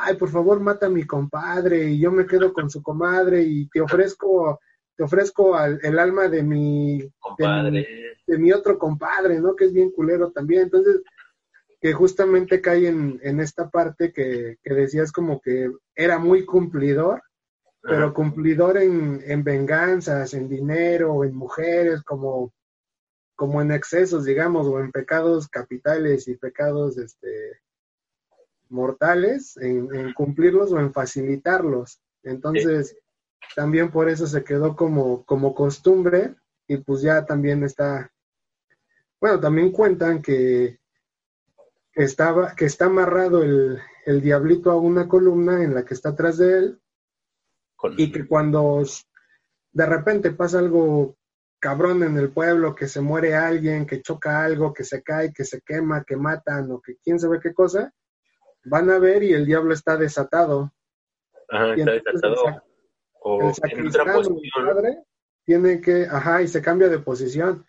ay, 0.00 0.16
por 0.16 0.28
favor, 0.30 0.60
mata 0.60 0.86
a 0.86 0.90
mi 0.90 1.04
compadre 1.04 1.84
y 1.84 2.00
yo 2.00 2.10
me 2.10 2.26
quedo 2.26 2.52
con 2.52 2.70
su 2.70 2.82
comadre 2.82 3.42
y 3.42 3.68
te 3.68 3.80
ofrezco, 3.80 4.60
te 4.96 5.04
ofrezco 5.04 5.54
al, 5.54 5.78
el 5.82 5.98
alma 5.98 6.28
de 6.28 6.42
mi, 6.42 7.08
compadre. 7.18 8.16
De, 8.26 8.38
mi, 8.38 8.52
otro 8.52 8.78
compadre, 8.78 9.40
¿no? 9.40 9.54
Que 9.54 9.66
es 9.66 9.72
bien 9.72 9.90
culero 9.90 10.30
también. 10.30 10.62
Entonces, 10.62 11.02
que 11.80 11.92
justamente 11.92 12.60
cae 12.60 12.88
en, 12.88 13.20
en 13.22 13.40
esta 13.40 13.68
parte 13.68 14.12
que, 14.12 14.58
que, 14.62 14.74
decías 14.74 15.10
como 15.12 15.40
que 15.40 15.70
era 15.94 16.18
muy 16.18 16.44
cumplidor, 16.44 17.22
pero 17.82 18.14
cumplidor 18.14 18.78
en, 18.78 19.20
en 19.24 19.42
venganzas, 19.42 20.34
en 20.34 20.48
dinero, 20.48 21.24
en 21.24 21.34
mujeres, 21.34 22.02
como 22.02 22.52
como 23.34 23.60
en 23.60 23.72
excesos, 23.72 24.24
digamos, 24.24 24.68
o 24.68 24.78
en 24.78 24.92
pecados 24.92 25.48
capitales 25.48 26.28
y 26.28 26.36
pecados 26.36 26.96
este, 26.96 27.58
mortales, 28.72 29.56
en, 29.56 30.12
cumplirlos 30.14 30.72
o 30.72 30.80
en 30.80 30.92
facilitarlos. 30.92 32.00
Entonces, 32.22 32.96
también 33.54 33.90
por 33.90 34.08
eso 34.08 34.26
se 34.26 34.42
quedó 34.44 34.74
como, 34.76 35.24
como 35.24 35.54
costumbre 35.54 36.34
y 36.66 36.78
pues 36.78 37.02
ya 37.02 37.24
también 37.24 37.64
está, 37.64 38.10
bueno, 39.20 39.40
también 39.40 39.70
cuentan 39.70 40.22
que, 40.22 40.78
estaba, 41.94 42.54
que 42.54 42.64
está 42.64 42.86
amarrado 42.86 43.42
el, 43.42 43.78
el 44.06 44.20
diablito 44.20 44.70
a 44.70 44.76
una 44.76 45.08
columna 45.08 45.62
en 45.62 45.74
la 45.74 45.84
que 45.84 45.94
está 45.94 46.10
atrás 46.10 46.38
de 46.38 46.58
él 46.58 46.82
y 47.96 48.12
que 48.12 48.26
cuando 48.26 48.82
de 49.72 49.86
repente 49.86 50.30
pasa 50.30 50.58
algo 50.58 51.16
cabrón 51.58 52.02
en 52.02 52.16
el 52.16 52.32
pueblo, 52.32 52.74
que 52.74 52.88
se 52.88 53.00
muere 53.00 53.34
alguien, 53.34 53.86
que 53.86 54.02
choca 54.02 54.44
algo, 54.44 54.72
que 54.72 54.84
se 54.84 55.02
cae, 55.02 55.32
que 55.32 55.44
se 55.44 55.60
quema, 55.60 56.04
que 56.04 56.16
matan 56.16 56.70
o 56.72 56.80
que 56.80 56.96
quién 57.02 57.20
sabe 57.20 57.38
qué 57.40 57.54
cosa, 57.54 57.92
van 58.64 58.90
a 58.90 58.98
ver 58.98 59.22
y 59.22 59.32
el 59.32 59.46
diablo 59.46 59.74
está 59.74 59.96
desatado. 59.96 60.72
Ajá, 61.48 61.74
está 61.74 61.92
desatado. 61.92 62.62
o 63.20 63.48
el 63.48 63.54
sacristán, 63.54 64.06
padre, 64.06 64.98
tiene 65.44 65.80
que, 65.80 66.06
ajá, 66.10 66.42
y 66.42 66.48
se 66.48 66.62
cambia 66.62 66.88
de 66.88 66.98
posición. 66.98 67.66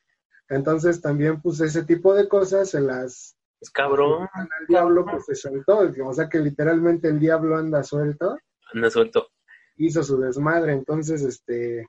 Entonces 0.49 1.01
también, 1.01 1.41
pues, 1.41 1.59
ese 1.61 1.83
tipo 1.83 2.13
de 2.13 2.27
cosas 2.27 2.69
se 2.69 2.81
las... 2.81 3.37
Es 3.59 3.69
cabrón. 3.69 4.27
Al 4.33 4.47
diablo, 4.67 5.05
pues, 5.05 5.25
se 5.25 5.35
soltó. 5.35 5.89
O 6.05 6.13
sea, 6.13 6.27
que 6.27 6.39
literalmente 6.39 7.07
el 7.07 7.19
diablo 7.19 7.57
anda 7.57 7.83
suelto. 7.83 8.37
Anda 8.73 8.89
suelto. 8.89 9.29
Hizo 9.77 10.03
su 10.03 10.19
desmadre. 10.19 10.73
Entonces, 10.73 11.23
este, 11.23 11.87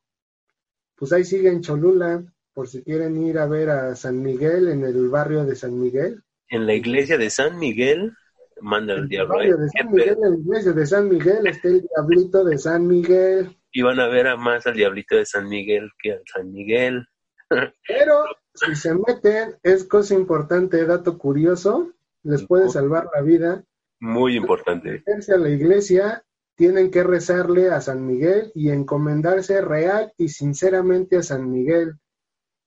pues 0.96 1.12
ahí 1.12 1.24
sigue 1.24 1.48
en 1.48 1.60
Cholula, 1.60 2.24
por 2.52 2.68
si 2.68 2.82
quieren 2.82 3.20
ir 3.26 3.38
a 3.38 3.46
ver 3.46 3.70
a 3.70 3.96
San 3.96 4.22
Miguel 4.22 4.68
en 4.68 4.84
el 4.84 5.08
barrio 5.08 5.44
de 5.44 5.56
San 5.56 5.78
Miguel. 5.78 6.22
En 6.48 6.66
la 6.66 6.74
iglesia 6.74 7.18
de 7.18 7.28
San 7.30 7.58
Miguel, 7.58 8.12
manda 8.60 8.94
el 8.94 9.08
diablo. 9.08 9.40
En 9.40 9.50
la 9.50 10.36
iglesia 10.36 10.72
de 10.72 10.86
San 10.86 11.08
Miguel 11.08 11.46
está 11.46 11.68
el 11.68 11.82
diablito 11.82 12.44
de 12.44 12.58
San 12.58 12.86
Miguel. 12.86 13.56
Y 13.72 13.82
van 13.82 14.00
a 14.00 14.08
ver 14.08 14.28
a 14.28 14.36
más 14.36 14.66
al 14.66 14.74
diablito 14.74 15.16
de 15.16 15.26
San 15.26 15.48
Miguel 15.48 15.90
que 16.02 16.12
al 16.12 16.22
San 16.32 16.52
Miguel. 16.52 17.06
Pero 17.88 18.24
si 18.54 18.74
se 18.74 18.94
meten, 18.94 19.56
es 19.62 19.84
cosa 19.84 20.14
importante, 20.14 20.84
dato 20.86 21.18
curioso, 21.18 21.92
les 22.22 22.46
puede 22.46 22.68
salvar 22.68 23.08
la 23.14 23.22
vida. 23.22 23.64
Muy 24.00 24.36
importante. 24.36 25.02
a 25.06 25.36
la 25.36 25.48
iglesia 25.48 26.24
tienen 26.56 26.90
que 26.90 27.02
rezarle 27.02 27.70
a 27.70 27.80
San 27.80 28.06
Miguel 28.06 28.52
y 28.54 28.70
encomendarse 28.70 29.60
real 29.60 30.12
y 30.16 30.28
sinceramente 30.28 31.16
a 31.16 31.22
San 31.22 31.50
Miguel, 31.50 31.94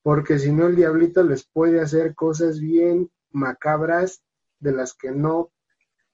porque 0.03 0.39
si 0.39 0.51
no 0.51 0.67
el 0.67 0.75
diablito 0.75 1.23
les 1.23 1.47
puede 1.47 1.79
hacer 1.79 2.13
cosas 2.15 2.59
bien 2.59 3.09
macabras 3.31 4.23
de 4.59 4.71
las 4.73 4.93
que 4.93 5.11
no 5.11 5.51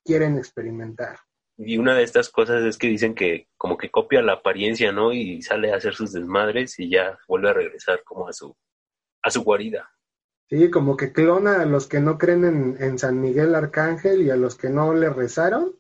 quieren 0.04 0.38
experimentar. 0.38 1.18
Y 1.58 1.78
una 1.78 1.96
de 1.96 2.04
estas 2.04 2.30
cosas 2.30 2.64
es 2.64 2.78
que 2.78 2.88
dicen 2.88 3.14
que 3.14 3.48
como 3.58 3.78
que 3.78 3.92
copia 3.92 4.22
la 4.22 4.34
apariencia, 4.34 4.92
¿no? 4.92 5.14
Y 5.14 5.42
sale 5.42 5.72
a 5.72 5.78
hacer 5.78 5.94
sus 5.94 6.12
desmadres 6.12 6.80
y 6.80 6.90
ya 6.90 7.18
vuelve 7.28 7.50
a 7.50 7.54
regresar 7.54 8.04
como 8.04 8.28
a 8.28 8.34
su, 8.34 8.56
a 9.22 9.30
su 9.30 9.44
guarida. 9.44 9.90
Sí, 10.50 10.70
como 10.70 10.98
que 10.98 11.14
clona 11.14 11.62
a 11.62 11.66
los 11.66 11.88
que 11.88 12.00
no 12.00 12.18
creen 12.18 12.46
en, 12.46 12.78
en 12.80 12.98
San 12.98 13.22
Miguel 13.22 13.56
Arcángel 13.56 14.24
y 14.24 14.30
a 14.30 14.36
los 14.36 14.56
que 14.56 14.70
no 14.70 14.94
le 14.94 15.10
rezaron 15.10 15.76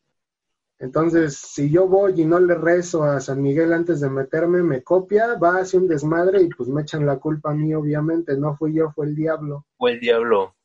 entonces, 0.83 1.37
si 1.37 1.69
yo 1.69 1.87
voy 1.87 2.21
y 2.21 2.25
no 2.25 2.41
le 2.41 2.55
rezo 2.55 3.05
a 3.05 3.21
San 3.21 3.41
Miguel 3.41 3.71
antes 3.71 4.01
de 4.01 4.09
meterme, 4.09 4.63
me 4.63 4.83
copia, 4.83 5.35
va 5.35 5.59
hacia 5.59 5.79
un 5.79 5.87
desmadre 5.87 6.41
y 6.41 6.49
pues 6.49 6.67
me 6.67 6.81
echan 6.81 7.05
la 7.05 7.19
culpa 7.19 7.51
a 7.51 7.53
mí, 7.53 7.73
obviamente. 7.73 8.35
No 8.35 8.57
fui 8.57 8.73
yo, 8.73 8.91
fue 8.91 9.05
el 9.05 9.15
diablo. 9.15 9.65
Fue 9.77 9.93
el 9.93 10.01
diablo. 10.01 10.57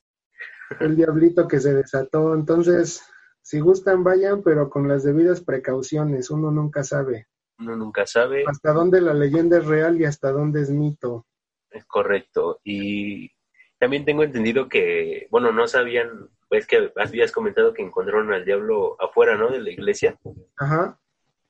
El 0.81 0.97
diablito 0.97 1.47
que 1.47 1.61
se 1.61 1.73
desató. 1.73 2.35
Entonces, 2.35 3.01
si 3.49 3.61
gustan, 3.61 4.05
vayan, 4.05 4.43
pero 4.43 4.69
con 4.69 4.89
las 4.89 5.05
debidas 5.05 5.41
precauciones. 5.41 6.29
Uno 6.31 6.51
nunca 6.51 6.85
sabe. 6.85 7.29
Uno 7.59 7.77
nunca 7.77 8.07
sabe. 8.07 8.45
Hasta 8.47 8.75
dónde 8.75 9.01
la 9.01 9.15
leyenda 9.15 9.57
es 9.57 9.65
real 9.65 9.99
y 9.99 10.05
hasta 10.05 10.31
dónde 10.33 10.61
es 10.61 10.69
mito. 10.69 11.25
Es 11.71 11.87
correcto. 11.87 12.61
Y 12.63 13.31
también 13.79 14.05
tengo 14.05 14.23
entendido 14.23 14.69
que, 14.69 15.29
bueno, 15.31 15.51
no 15.51 15.67
sabían, 15.67 16.29
pues 16.51 16.67
que 16.67 16.93
habías 16.97 17.33
comentado 17.33 17.73
que 17.73 17.81
encontraron 17.81 18.35
al 18.35 18.45
diablo 18.45 19.01
afuera, 19.01 19.35
¿no? 19.39 19.49
De 19.49 19.61
la 19.61 19.71
iglesia. 19.71 20.19
Ajá. 20.59 21.01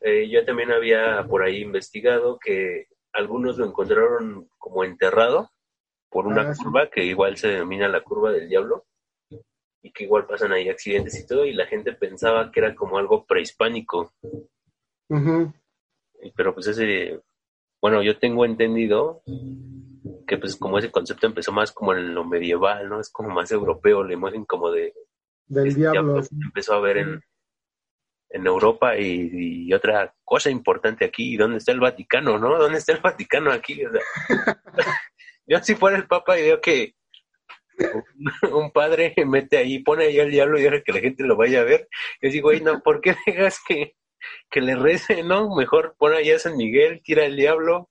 Eh, 0.00 0.28
yo 0.30 0.44
también 0.44 0.70
había 0.70 1.26
por 1.28 1.42
ahí 1.42 1.62
investigado 1.62 2.38
que 2.38 2.86
algunos 3.12 3.58
lo 3.58 3.66
encontraron 3.66 4.48
como 4.56 4.84
enterrado 4.84 5.50
por 6.10 6.28
una 6.28 6.42
Ah, 6.50 6.54
sí. 6.54 6.62
curva 6.62 6.88
que 6.90 7.02
igual 7.04 7.36
se 7.36 7.48
denomina 7.48 7.88
la 7.88 8.02
curva 8.04 8.30
del 8.30 8.48
diablo 8.48 8.84
y 9.82 9.92
que 9.92 10.04
igual 10.04 10.26
pasan 10.26 10.52
ahí 10.52 10.68
accidentes 10.68 11.18
y 11.18 11.26
todo 11.26 11.44
y 11.44 11.52
la 11.52 11.66
gente 11.66 11.92
pensaba 11.92 12.50
que 12.50 12.60
era 12.60 12.74
como 12.74 12.98
algo 12.98 13.24
prehispánico 13.26 14.12
pero 16.36 16.54
pues 16.54 16.66
ese 16.68 17.20
bueno 17.80 18.02
yo 18.02 18.18
tengo 18.18 18.44
entendido 18.44 19.22
que 20.26 20.38
pues 20.38 20.56
como 20.56 20.78
ese 20.78 20.90
concepto 20.90 21.26
empezó 21.26 21.52
más 21.52 21.72
como 21.72 21.94
en 21.94 22.14
lo 22.14 22.24
medieval 22.24 22.88
no 22.88 23.00
es 23.00 23.10
como 23.10 23.30
más 23.30 23.50
europeo 23.52 24.02
la 24.02 24.14
imagen 24.14 24.44
como 24.44 24.70
de 24.70 24.94
Del 25.46 25.68
este 25.68 25.80
diablo. 25.80 26.02
diablo 26.02 26.22
sí. 26.22 26.36
empezó 26.44 26.74
a 26.74 26.80
ver 26.80 26.98
en 26.98 27.20
en 28.30 28.46
Europa 28.46 28.96
y, 28.98 29.66
y 29.66 29.72
otra 29.72 30.14
cosa 30.24 30.50
importante 30.50 31.04
aquí, 31.04 31.36
¿dónde 31.36 31.58
está 31.58 31.72
el 31.72 31.80
Vaticano, 31.80 32.38
no? 32.38 32.58
¿Dónde 32.58 32.78
está 32.78 32.92
el 32.92 33.00
Vaticano 33.00 33.50
aquí? 33.50 33.84
O 33.84 33.90
sea, 33.90 34.02
yo 35.46 35.58
si 35.62 35.74
fuera 35.74 35.96
el 35.96 36.06
Papa 36.06 36.38
y 36.38 36.42
veo 36.42 36.60
que 36.60 36.94
un 38.52 38.70
padre 38.70 39.14
mete 39.26 39.56
ahí, 39.56 39.80
pone 39.80 40.04
ahí 40.04 40.18
al 40.20 40.30
diablo 40.30 40.58
y 40.58 40.62
deja 40.62 40.82
que 40.82 40.92
la 40.92 41.00
gente 41.00 41.24
lo 41.24 41.36
vaya 41.36 41.60
a 41.60 41.64
ver, 41.64 41.88
yo 42.20 42.30
digo, 42.30 42.48
güey, 42.48 42.60
no, 42.60 42.80
¿por 42.80 43.00
qué 43.00 43.14
dejas 43.26 43.60
que, 43.66 43.94
que 44.50 44.60
le 44.60 44.76
rece, 44.76 45.22
no? 45.22 45.54
Mejor 45.54 45.94
pon 45.98 46.12
allá 46.12 46.36
a 46.36 46.40
San 46.40 46.56
Miguel, 46.56 47.00
tira 47.02 47.24
el 47.24 47.36
diablo. 47.36 47.88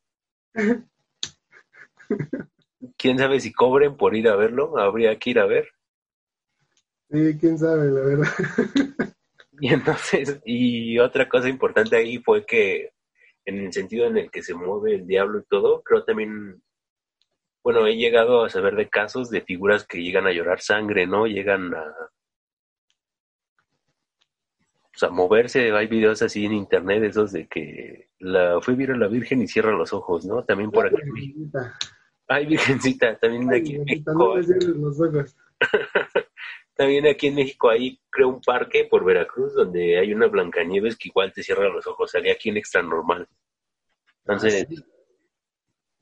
¿Quién 2.98 3.18
sabe 3.18 3.40
si 3.40 3.54
cobren 3.54 3.96
por 3.98 4.16
ir 4.16 4.28
a 4.28 4.36
verlo? 4.36 4.78
Habría 4.78 5.18
que 5.20 5.30
ir 5.32 5.40
a 5.40 5.46
ver. 5.46 5.70
Sí, 7.10 7.38
quién 7.40 7.58
sabe, 7.58 7.92
la 7.92 8.02
verdad. 8.02 8.28
Y 9.60 9.74
entonces, 9.74 10.40
y 10.46 11.00
otra 11.00 11.28
cosa 11.28 11.50
importante 11.50 11.96
ahí 11.96 12.20
fue 12.20 12.46
que 12.46 12.92
en 13.46 13.60
el 13.60 13.74
sentido 13.74 14.06
en 14.06 14.18
el 14.18 14.30
que 14.30 14.44
se 14.44 14.54
mueve 14.54 14.96
el 14.96 15.08
diablo 15.08 15.40
y 15.40 15.46
todo, 15.50 15.82
creo 15.82 16.04
también, 16.04 16.62
bueno, 17.68 17.86
he 17.86 17.98
llegado 17.98 18.46
a 18.46 18.50
saber 18.50 18.78
de 18.78 18.88
casos 18.88 19.30
de 19.30 19.42
figuras 19.42 19.86
que 19.86 20.02
llegan 20.02 20.26
a 20.26 20.32
llorar 20.32 20.62
sangre, 20.62 21.06
¿no? 21.06 21.28
Llegan 21.28 21.76
a, 21.76 21.94
pues, 24.90 25.04
a 25.04 25.10
moverse, 25.10 25.74
hay 25.74 25.88
videos 25.88 26.22
así 26.22 26.46
en 26.46 26.54
internet, 26.54 27.04
esos 27.04 27.34
de 27.34 27.46
que 27.50 28.08
la 28.20 28.62
fue 28.62 28.76
a 28.76 28.96
la 28.96 29.10
Virgen 29.10 29.42
y 29.42 29.50
cierra 29.50 29.74
los 29.74 29.92
ojos, 29.92 30.26
¿no? 30.26 30.46
También 30.46 30.72
por 30.72 30.86
aquí. 30.86 30.96
Ay, 32.30 32.46
Virgencita, 32.46 33.18
también 33.20 33.52
Ay, 33.52 33.60
aquí 33.60 33.76
en 33.76 33.84
México. 33.84 34.14
no 34.14 34.38
los 34.38 35.02
ojos. 35.02 35.36
También 36.74 37.06
aquí 37.06 37.28
en 37.28 37.36
México 37.36 37.70
hay, 37.70 38.00
creo, 38.10 38.30
un 38.30 38.40
parque 38.40 38.88
por 38.90 39.04
Veracruz 39.04 39.54
donde 39.56 40.00
hay 40.00 40.14
una 40.14 40.28
Blancanieves 40.28 40.96
que 40.96 41.10
igual 41.10 41.34
te 41.34 41.44
cierra 41.44 41.68
los 41.68 41.86
ojos. 41.86 42.12
Salía 42.12 42.32
aquí 42.32 42.48
en 42.48 42.56
Extra 42.56 42.82
Normal. 42.82 43.28
Entonces, 44.24 44.68
Ah, 44.70 44.74
sí. 44.74 44.97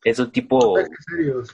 Eso 0.06 0.30
tipo, 0.32 0.76
serios. 1.12 1.50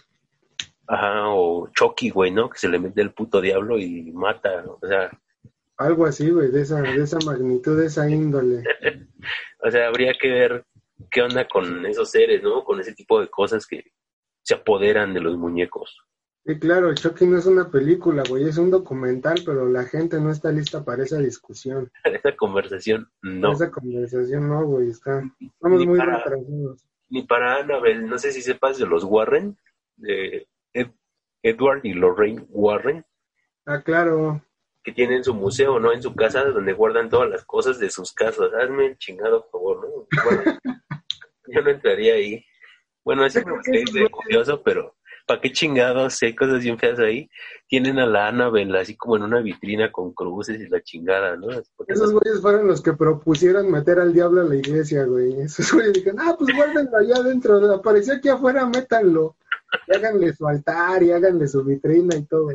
ajá, 0.87 1.29
o 1.29 1.67
Chucky, 1.73 2.09
güey, 2.11 2.29
¿no? 2.31 2.49
Que 2.49 2.59
se 2.59 2.69
le 2.69 2.77
mete 2.79 3.01
el 3.01 3.13
puto 3.13 3.41
diablo 3.41 3.79
y 3.79 4.11
mata. 4.11 4.63
O 4.67 4.85
sea, 4.87 5.09
Algo 5.77 6.05
así, 6.05 6.29
güey, 6.29 6.51
de 6.51 6.61
esa, 6.61 6.81
de 6.81 7.01
esa 7.01 7.17
magnitud, 7.25 7.79
de 7.79 7.87
esa 7.87 8.07
índole. 8.09 8.63
o 9.63 9.71
sea, 9.71 9.87
habría 9.87 10.13
que 10.13 10.29
ver 10.29 10.65
qué 11.09 11.23
onda 11.23 11.47
con 11.47 11.85
esos 11.87 12.11
seres, 12.11 12.43
¿no? 12.43 12.63
Con 12.63 12.79
ese 12.79 12.93
tipo 12.93 13.19
de 13.19 13.29
cosas 13.29 13.65
que 13.65 13.83
se 14.43 14.53
apoderan 14.53 15.13
de 15.13 15.21
los 15.21 15.37
muñecos. 15.37 15.97
Sí, 16.45 16.57
claro, 16.57 16.93
Chucky 16.95 17.27
no 17.27 17.37
es 17.37 17.45
una 17.45 17.69
película, 17.69 18.23
güey, 18.27 18.49
es 18.49 18.57
un 18.57 18.71
documental, 18.71 19.43
pero 19.45 19.69
la 19.69 19.83
gente 19.83 20.19
no 20.19 20.31
está 20.31 20.51
lista 20.51 20.83
para 20.83 21.03
esa 21.03 21.19
discusión. 21.19 21.91
Esa 22.03 22.35
conversación, 22.35 23.07
no. 23.21 23.51
Esa 23.53 23.69
conversación 23.69 24.49
no, 24.49 24.65
güey, 24.65 24.89
está. 24.89 25.21
Estamos 25.39 25.79
Ni 25.79 25.85
muy 25.87 25.99
para- 25.99 26.17
retrasados. 26.17 26.83
Ni 27.11 27.21
para 27.23 27.57
Annabelle, 27.57 28.01
no 28.01 28.17
sé 28.17 28.31
si 28.31 28.41
sepas 28.41 28.79
de 28.79 28.87
los 28.87 29.03
Warren, 29.03 29.57
de 29.97 30.47
Ed- 30.73 30.91
Edward 31.43 31.81
y 31.83 31.93
Lorraine 31.93 32.45
Warren. 32.49 33.05
Ah, 33.65 33.81
claro. 33.83 34.41
que 34.83 34.91
tienen 34.93 35.23
su 35.23 35.35
museo, 35.35 35.79
¿no? 35.79 35.93
En 35.93 36.01
su 36.01 36.15
casa, 36.15 36.43
donde 36.45 36.73
guardan 36.73 37.09
todas 37.09 37.29
las 37.29 37.45
cosas 37.45 37.77
de 37.77 37.89
sus 37.91 38.13
casas. 38.13 38.51
Hazme 38.53 38.87
el 38.87 38.97
chingado 38.97 39.43
favor, 39.51 39.87
¿no? 39.87 40.07
Bueno, 40.23 40.59
yo 41.47 41.61
no 41.61 41.69
entraría 41.69 42.15
ahí. 42.15 42.43
Bueno, 43.03 43.23
eso 43.25 43.39
me 43.45 43.53
parece 43.63 44.09
curioso, 44.09 44.61
pero 44.63 44.95
¿para 45.31 45.41
qué 45.41 45.51
chingados? 45.53 46.15
Si 46.15 46.25
hay 46.25 46.35
cosas 46.35 46.61
bien 46.61 46.77
feas 46.77 46.99
ahí. 46.99 47.29
Tienen 47.69 47.99
a 47.99 48.05
la 48.05 48.27
Annabelle 48.27 48.77
así 48.77 48.97
como 48.97 49.15
en 49.15 49.23
una 49.23 49.39
vitrina 49.39 49.89
con 49.89 50.11
cruces 50.11 50.59
y 50.59 50.67
la 50.67 50.81
chingada, 50.81 51.37
¿no? 51.37 51.47
Porque 51.77 51.93
Esos 51.93 52.11
güeyes 52.11 52.41
fueron 52.41 52.67
los 52.67 52.81
que 52.81 52.91
propusieron 52.91 53.71
meter 53.71 53.97
al 53.99 54.11
diablo 54.13 54.41
a 54.41 54.43
la 54.43 54.55
iglesia, 54.57 55.05
güey. 55.05 55.39
Esos 55.39 55.71
güeyes 55.71 55.93
dijeron, 55.93 56.19
ah, 56.19 56.35
pues 56.37 56.53
guárdenlo 56.53 56.97
allá 56.97 57.15
adentro, 57.15 57.55
apareció 57.73 58.15
aquí 58.15 58.27
afuera, 58.27 58.65
métanlo. 58.65 59.37
Y 59.87 59.95
háganle 59.95 60.33
su 60.33 60.45
altar 60.45 61.01
y 61.01 61.11
háganle 61.11 61.47
su 61.47 61.63
vitrina 61.63 62.17
y 62.17 62.25
todo. 62.25 62.49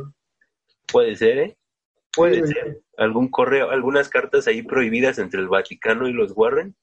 puede 0.91 1.15
ser, 1.15 1.37
¿eh? 1.39 1.57
Puede 2.15 2.45
Sí, 2.45 2.53
ser. 2.53 2.81
Algún 2.97 3.29
correo, 3.29 3.71
algunas 3.71 4.09
cartas 4.09 4.47
ahí 4.47 4.61
prohibidas 4.61 5.17
entre 5.17 5.39
el 5.41 5.47
Vaticano 5.47 6.07
y 6.07 6.13
los 6.13 6.31
Warren. 6.35 6.75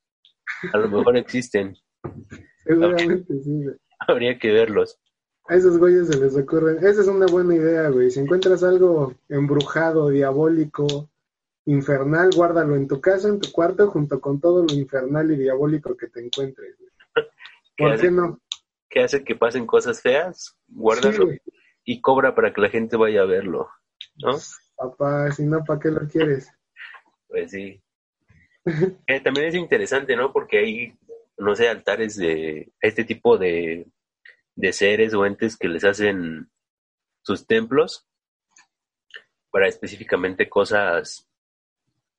A 0.73 0.79
lo 0.79 0.89
mejor 0.89 1.17
existen. 1.17 1.77
Seguramente 2.65 3.33
sí, 3.45 3.63
güey. 3.63 3.77
Habría 4.09 4.39
que 4.41 4.51
verlos. 4.51 4.99
A 5.47 5.57
esos 5.57 5.79
güeyes 5.79 6.09
se 6.09 6.19
les 6.19 6.37
ocurren. 6.37 6.79
Esa 6.79 7.03
es 7.03 7.07
una 7.07 7.27
buena 7.27 7.55
idea, 7.55 7.89
güey. 7.91 8.11
Si 8.11 8.21
encuentras 8.21 8.63
algo 8.63 9.15
embrujado, 9.29 10.09
diabólico, 10.09 11.11
infernal, 11.67 12.31
guárdalo 12.35 12.77
en 12.77 12.89
tu 12.89 13.01
casa, 13.01 13.29
en 13.29 13.41
tu 13.41 13.53
cuarto, 13.53 13.91
junto 13.91 14.21
con 14.21 14.41
todo 14.41 14.65
lo 14.65 14.73
infernal 14.75 15.31
y 15.31 15.37
diabólico 15.37 15.97
que 15.97 16.09
te 16.09 16.25
encuentres. 16.25 16.77
güey. 16.79 16.91
¿Qué 17.77 17.85
¿Por 17.85 17.93
hace? 17.93 18.03
qué 18.03 18.11
no? 18.11 18.41
Que 18.89 19.03
hace 19.03 19.25
que 19.25 19.35
pasen 19.35 19.67
cosas 19.67 20.01
feas, 20.01 20.57
guárdalo 20.69 21.29
y 21.85 22.01
cobra 22.01 22.35
para 22.35 22.53
que 22.53 22.61
la 22.61 22.71
gente 22.71 22.97
vaya 22.97 23.23
a 23.23 23.27
verlo, 23.27 23.69
¿no? 24.17 24.39
Papá, 24.77 25.31
si 25.33 25.45
no, 25.45 25.63
¿para 25.65 25.81
qué 25.81 25.91
lo 25.91 26.09
quieres? 26.09 26.51
Pues 27.29 27.51
sí. 27.51 27.81
Eh, 29.07 29.21
también 29.21 29.47
es 29.47 29.55
interesante, 29.55 30.17
¿no? 30.17 30.33
Porque 30.33 30.59
hay, 30.59 30.99
no 31.37 31.55
sé, 31.55 31.69
altares 31.69 32.17
de 32.17 32.73
este 32.81 33.05
tipo 33.05 33.37
de, 33.37 33.87
de 34.57 34.73
seres 34.73 35.15
o 35.15 35.27
entes 35.27 35.57
que 35.57 35.69
les 35.69 35.85
hacen 35.85 36.51
sus 37.23 37.47
templos 37.47 38.09
para 39.51 39.69
específicamente 39.69 40.49
cosas 40.49 41.29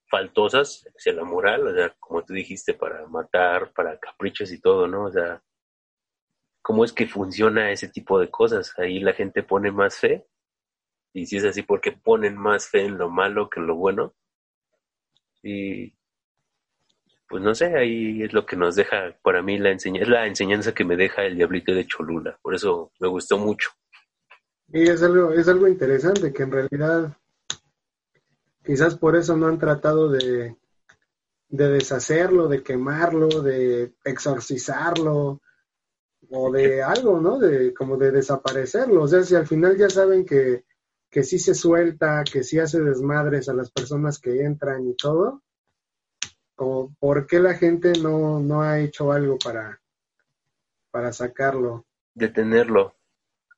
faltosas 0.10 0.88
hacia 0.96 1.14
la 1.14 1.24
moral, 1.24 1.68
o 1.68 1.74
sea, 1.74 1.96
como 2.00 2.24
tú 2.24 2.34
dijiste, 2.34 2.74
para 2.74 3.06
matar, 3.08 3.74
para 3.74 4.00
caprichos 4.00 4.52
y 4.52 4.60
todo, 4.60 4.88
¿no? 4.88 5.06
O 5.06 5.12
sea, 5.12 5.44
¿cómo 6.62 6.86
es 6.86 6.94
que 6.94 7.08
funciona 7.08 7.72
ese 7.72 7.90
tipo 7.90 8.20
de 8.20 8.30
cosas? 8.30 8.74
Ahí 8.78 9.00
la 9.00 9.14
gente 9.14 9.44
pone 9.44 9.72
más 9.72 9.98
fe, 9.98 10.26
y 11.14 11.26
si 11.26 11.38
es 11.38 11.46
así, 11.46 11.62
porque 11.64 11.92
ponen 11.92 12.38
más 12.38 12.68
fe 12.70 12.86
en 12.86 12.98
lo 12.98 13.10
malo 13.10 13.50
que 13.50 13.60
en 13.60 13.68
lo 13.68 13.76
bueno? 13.76 14.14
Y 15.42 15.94
pues 17.28 17.44
no 17.44 17.56
sé, 17.56 17.76
ahí 17.76 18.24
es 18.24 18.34
lo 18.34 18.46
que 18.46 18.56
nos 18.56 18.76
deja, 18.76 19.16
para 19.24 19.42
mí, 19.42 19.58
la 19.58 19.72
enseñanza, 19.72 20.04
es 20.04 20.10
la 20.10 20.28
enseñanza 20.28 20.74
que 20.74 20.86
me 20.86 20.96
deja 20.96 21.24
el 21.24 21.36
diablito 21.36 21.74
de 21.74 21.86
Cholula, 21.86 22.38
por 22.42 22.56
eso 22.56 22.92
me 23.00 23.08
gustó 23.08 23.38
mucho. 23.38 23.70
Y 24.68 24.88
es 24.90 25.02
algo, 25.04 25.32
es 25.32 25.48
algo 25.48 25.68
interesante 25.68 26.34
que 26.34 26.44
en 26.44 26.52
realidad 26.52 27.18
quizás 28.64 28.98
por 28.98 29.16
eso 29.16 29.38
no 29.38 29.48
han 29.48 29.60
tratado 29.60 30.10
de, 30.10 30.56
de 31.50 31.70
deshacerlo, 31.70 32.48
de 32.48 32.64
quemarlo, 32.64 33.28
de 33.42 33.94
exorcizarlo 34.04 35.42
o 36.32 36.52
de 36.52 36.82
algo, 36.82 37.22
¿no? 37.22 37.38
De 37.38 37.74
como 37.74 37.98
de 37.98 38.12
desaparecerlo. 38.12 39.04
O 39.04 39.08
sea, 39.08 39.24
si 39.24 39.36
al 39.36 39.48
final 39.48 39.78
ya 39.78 39.90
saben 39.90 40.26
que, 40.26 40.66
que 41.10 41.24
sí 41.24 41.38
se 41.38 41.54
suelta, 41.54 42.24
que 42.24 42.44
sí 42.44 42.60
hace 42.60 42.82
desmadres 42.82 43.48
a 43.48 43.54
las 43.54 43.72
personas 43.72 44.20
que 44.20 44.42
entran 44.42 44.88
y 44.88 44.96
todo, 44.96 45.44
como 46.56 46.96
por 47.00 47.28
qué 47.28 47.40
la 47.40 47.54
gente 47.54 47.94
no, 48.02 48.40
no 48.40 48.62
ha 48.62 48.80
hecho 48.80 49.12
algo 49.12 49.38
para, 49.38 49.80
para 50.92 51.12
sacarlo. 51.14 51.86
Detenerlo. 52.14 52.96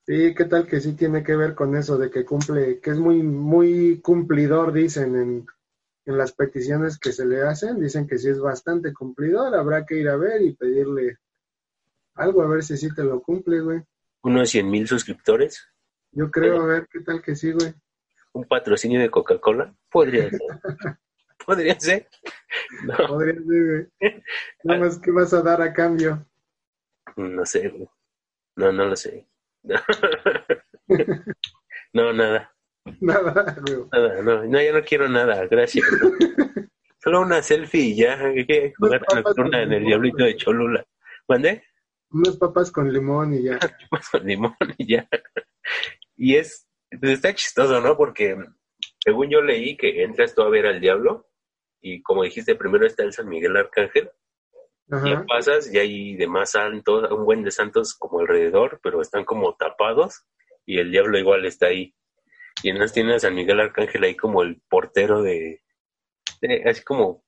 Sí, 0.05 0.33
¿qué 0.35 0.45
tal 0.45 0.67
que 0.67 0.79
sí 0.79 0.93
tiene 0.93 1.23
que 1.23 1.35
ver 1.35 1.53
con 1.53 1.75
eso 1.75 1.97
de 1.97 2.09
que 2.09 2.25
cumple, 2.25 2.79
que 2.79 2.91
es 2.91 2.97
muy, 2.97 3.21
muy 3.21 3.99
cumplidor, 4.01 4.71
dicen 4.71 5.15
en, 5.15 5.45
en 6.05 6.17
las 6.17 6.31
peticiones 6.31 6.97
que 6.97 7.11
se 7.11 7.25
le 7.25 7.41
hacen, 7.43 7.79
dicen 7.79 8.07
que 8.07 8.17
sí 8.17 8.29
es 8.29 8.39
bastante 8.39 8.93
cumplidor, 8.93 9.53
habrá 9.53 9.85
que 9.85 9.95
ir 9.99 10.07
a 10.07 10.15
ver 10.15 10.41
y 10.41 10.53
pedirle 10.53 11.17
algo, 12.15 12.41
a 12.41 12.47
ver 12.47 12.63
si 12.63 12.77
sí 12.77 12.93
te 12.95 13.03
lo 13.03 13.21
cumple, 13.21 13.59
güey. 13.59 13.81
Unos 14.23 14.49
100 14.49 14.69
mil 14.69 14.87
suscriptores, 14.87 15.67
Yo 16.11 16.31
creo, 16.31 16.61
a 16.61 16.65
ver, 16.65 16.87
¿qué 16.91 17.01
tal 17.01 17.21
que 17.21 17.35
sí, 17.35 17.51
güey? 17.51 17.73
un 18.33 18.45
patrocinio 18.45 18.99
de 18.99 19.09
Coca-Cola, 19.09 19.75
podría 19.89 20.29
ser. 20.29 20.97
Podría 21.47 21.79
ser. 21.79 22.07
No, 22.83 22.95
Podría 23.07 23.33
ser, 23.35 23.43
güey. 23.45 24.23
Nada 24.63 24.79
más, 24.81 24.99
¿qué 24.99 25.11
vas 25.11 25.33
a 25.33 25.41
dar 25.41 25.61
a 25.61 25.73
cambio? 25.73 26.25
no 27.15 27.45
sé, 27.45 27.69
güey. 27.69 27.89
No, 28.57 28.71
no 28.71 28.85
lo 28.85 28.95
sé. 28.95 29.25
No, 31.93 32.13
nada, 32.13 32.53
Nada, 32.99 33.55
güey. 33.65 33.85
nada, 33.91 34.21
no, 34.21 34.43
no, 34.45 34.61
ya 34.61 34.71
no 34.71 34.83
quiero 34.83 35.09
nada, 35.09 35.47
gracias. 35.47 35.85
Solo 37.03 37.21
una 37.21 37.41
selfie 37.41 37.81
y 37.81 37.95
ya, 37.95 38.17
¿qué? 38.47 38.73
Jugar 38.77 38.99
papas 39.01 39.23
nocturna 39.23 39.63
en 39.63 39.73
el 39.73 39.83
diablito 39.85 40.23
de 40.23 40.35
Cholula. 40.35 40.85
¿Mandé? 41.27 41.63
Unas 42.11 42.37
papas 42.37 42.71
con 42.71 42.91
limón 42.91 43.33
y 43.33 43.43
ya. 43.43 43.57
Chupas 43.59 44.09
con 44.09 44.25
limón 44.25 44.55
y 44.77 44.95
ya. 44.95 45.07
Y 46.15 46.35
es, 46.35 46.67
pues 46.99 47.13
está 47.13 47.33
chistoso, 47.33 47.81
¿no? 47.81 47.97
Porque 47.97 48.37
según 48.99 49.29
yo 49.29 49.41
leí 49.41 49.75
que 49.75 50.03
entras 50.03 50.35
tú 50.35 50.43
a 50.43 50.49
ver 50.49 50.67
al 50.67 50.79
diablo 50.79 51.26
y 51.81 52.01
como 52.01 52.23
dijiste, 52.23 52.55
primero 52.55 52.85
está 52.85 53.03
el 53.03 53.13
San 53.13 53.27
Miguel 53.29 53.55
Arcángel 53.57 54.09
y 54.89 54.95
Ajá. 54.95 55.09
ya 55.09 55.25
pasas 55.25 55.73
y 55.73 55.77
hay 55.79 56.15
demás 56.15 56.51
santos, 56.51 57.11
un 57.11 57.25
buen 57.25 57.43
de 57.43 57.51
santos 57.51 57.93
como 57.95 58.19
alrededor, 58.21 58.79
pero 58.81 59.01
están 59.01 59.25
como 59.25 59.55
tapados 59.55 60.23
y 60.65 60.79
el 60.79 60.91
diablo 60.91 61.17
igual 61.17 61.45
está 61.45 61.67
ahí. 61.67 61.93
Y 62.63 62.69
entonces 62.69 62.93
tiene 62.93 63.15
a 63.15 63.19
San 63.19 63.35
Miguel 63.35 63.59
Arcángel 63.59 64.03
ahí 64.03 64.15
como 64.15 64.41
el 64.43 64.61
portero 64.69 65.21
de, 65.21 65.61
de- 66.41 66.63
así 66.69 66.83
como 66.83 67.23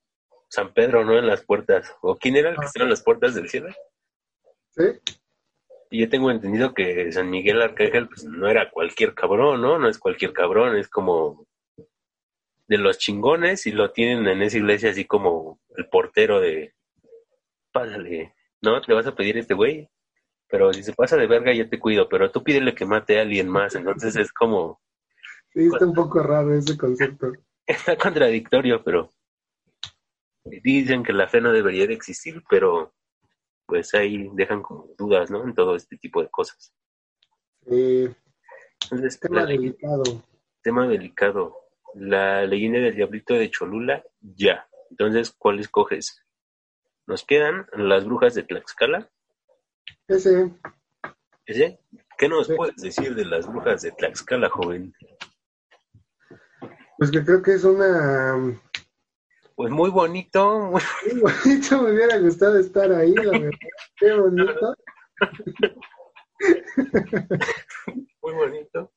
San 0.48 0.72
Pedro, 0.74 1.04
¿no? 1.04 1.16
En 1.18 1.26
las 1.26 1.44
puertas. 1.44 1.94
¿O 2.00 2.16
quién 2.16 2.36
era 2.36 2.50
el 2.50 2.56
que 2.56 2.64
estaba 2.66 2.84
en 2.84 2.90
las 2.90 3.02
puertas 3.04 3.34
del 3.34 3.48
cielo? 3.48 3.68
¿Sí? 4.70 4.82
Y 5.90 6.00
yo 6.00 6.08
tengo 6.08 6.30
entendido 6.30 6.72
que 6.74 7.12
San 7.12 7.30
Miguel 7.30 7.62
Arcángel 7.62 8.08
pues, 8.08 8.24
no 8.24 8.48
era 8.48 8.70
cualquier 8.70 9.14
cabrón, 9.14 9.60
¿no? 9.60 9.78
No 9.78 9.88
es 9.88 9.98
cualquier 9.98 10.32
cabrón, 10.32 10.76
es 10.76 10.88
como 10.88 11.46
de 12.70 12.78
los 12.78 12.98
chingones 12.98 13.66
y 13.66 13.72
lo 13.72 13.90
tienen 13.90 14.28
en 14.28 14.42
esa 14.42 14.56
iglesia 14.56 14.90
así 14.90 15.04
como 15.04 15.60
el 15.76 15.88
portero 15.88 16.40
de, 16.40 16.72
pásale, 17.72 18.32
¿no? 18.62 18.80
Te 18.80 18.92
vas 18.94 19.08
a 19.08 19.14
pedir 19.16 19.36
este 19.38 19.54
güey, 19.54 19.90
pero 20.48 20.72
si 20.72 20.84
se 20.84 20.92
pasa 20.92 21.16
de 21.16 21.26
verga 21.26 21.52
ya 21.52 21.68
te 21.68 21.80
cuido, 21.80 22.08
pero 22.08 22.30
tú 22.30 22.44
pídele 22.44 22.72
que 22.72 22.86
mate 22.86 23.18
a 23.18 23.22
alguien 23.22 23.48
más, 23.48 23.74
entonces 23.74 24.14
es 24.14 24.32
como, 24.32 24.80
Sí, 25.52 25.66
está 25.66 25.84
un 25.84 25.94
poco 25.94 26.20
raro 26.22 26.54
ese 26.54 26.78
concepto. 26.78 27.32
está 27.66 27.96
contradictorio, 27.96 28.84
pero 28.84 29.10
dicen 30.44 31.02
que 31.02 31.12
la 31.12 31.26
fe 31.26 31.40
no 31.40 31.52
debería 31.52 31.88
de 31.88 31.94
existir, 31.94 32.40
pero 32.48 32.94
pues 33.66 33.92
ahí 33.94 34.28
dejan 34.34 34.62
como 34.62 34.94
dudas, 34.96 35.28
¿no? 35.28 35.42
En 35.42 35.54
todo 35.54 35.74
este 35.74 35.96
tipo 35.96 36.22
de 36.22 36.28
cosas. 36.28 36.72
Eh, 37.66 38.14
Entonces, 38.84 39.18
tema 39.18 39.42
ley- 39.44 39.58
delicado. 39.58 40.02
tema 40.62 40.86
delicado. 40.86 41.56
La 41.94 42.44
leyenda 42.46 42.78
del 42.80 42.94
diablito 42.96 43.34
de 43.34 43.50
Cholula, 43.50 44.02
ya. 44.20 44.68
Entonces, 44.90 45.34
¿cuál 45.36 45.58
escoges? 45.60 46.22
Nos 47.06 47.24
quedan 47.24 47.66
las 47.72 48.04
brujas 48.04 48.34
de 48.34 48.42
Tlaxcala. 48.44 49.10
Ese, 50.08 50.52
¿Ese? 51.46 51.80
¿Qué 52.18 52.28
nos 52.28 52.46
Sí. 52.46 52.54
puedes 52.56 52.76
decir 52.76 53.14
de 53.14 53.24
las 53.24 53.46
brujas 53.46 53.82
de 53.82 53.92
Tlaxcala, 53.92 54.48
joven? 54.48 54.92
pues 56.98 57.10
que 57.10 57.24
creo 57.24 57.40
que 57.42 57.54
es 57.54 57.64
una... 57.64 58.60
Pues 59.54 59.70
muy 59.72 59.88
bonito, 59.90 60.60
muy- 60.70 60.82
Muy 61.12 61.20
bonito, 61.22 61.82
me 61.82 61.92
hubiera 61.92 62.18
gustado 62.18 62.58
estar 62.58 62.92
ahí, 62.92 63.14
la 63.14 63.30
verdad. 63.32 63.58
Qué 63.96 64.12
bonito. 64.12 64.76
muy 68.22 68.32
bonito. 68.34 68.92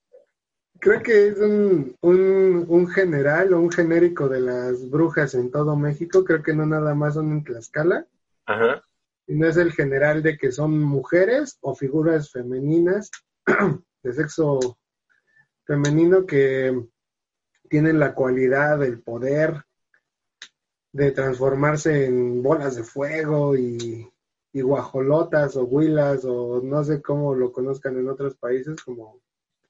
Creo 0.83 1.01
que 1.01 1.27
es 1.27 1.39
un, 1.39 1.95
un, 2.01 2.65
un 2.67 2.87
general 2.89 3.53
o 3.53 3.61
un 3.61 3.71
genérico 3.71 4.27
de 4.27 4.41
las 4.41 4.89
brujas 4.89 5.33
en 5.33 5.49
todo 5.49 5.77
México. 5.77 6.25
Creo 6.25 6.43
que 6.43 6.53
no 6.53 6.65
nada 6.65 6.93
más 6.93 7.13
son 7.13 7.31
en 7.31 7.41
Tlaxcala. 7.45 8.05
Ajá, 8.45 8.83
Y 9.25 9.35
no 9.35 9.47
es 9.47 9.55
el 9.55 9.71
general 9.71 10.21
de 10.21 10.37
que 10.37 10.51
son 10.51 10.77
mujeres 10.83 11.57
o 11.61 11.73
figuras 11.73 12.31
femeninas 12.31 13.11
de 14.03 14.13
sexo 14.13 14.77
femenino 15.65 16.25
que 16.25 16.77
tienen 17.69 17.97
la 17.97 18.13
cualidad, 18.13 18.83
el 18.83 19.01
poder 19.01 19.63
de 20.91 21.11
transformarse 21.11 22.07
en 22.07 22.43
bolas 22.43 22.75
de 22.75 22.83
fuego 22.83 23.55
y, 23.55 24.11
y 24.51 24.61
guajolotas 24.61 25.55
o 25.55 25.63
huilas 25.63 26.25
o 26.25 26.59
no 26.61 26.83
sé 26.83 27.01
cómo 27.01 27.33
lo 27.35 27.53
conozcan 27.53 27.97
en 27.97 28.09
otros 28.09 28.35
países 28.35 28.83
como 28.83 29.21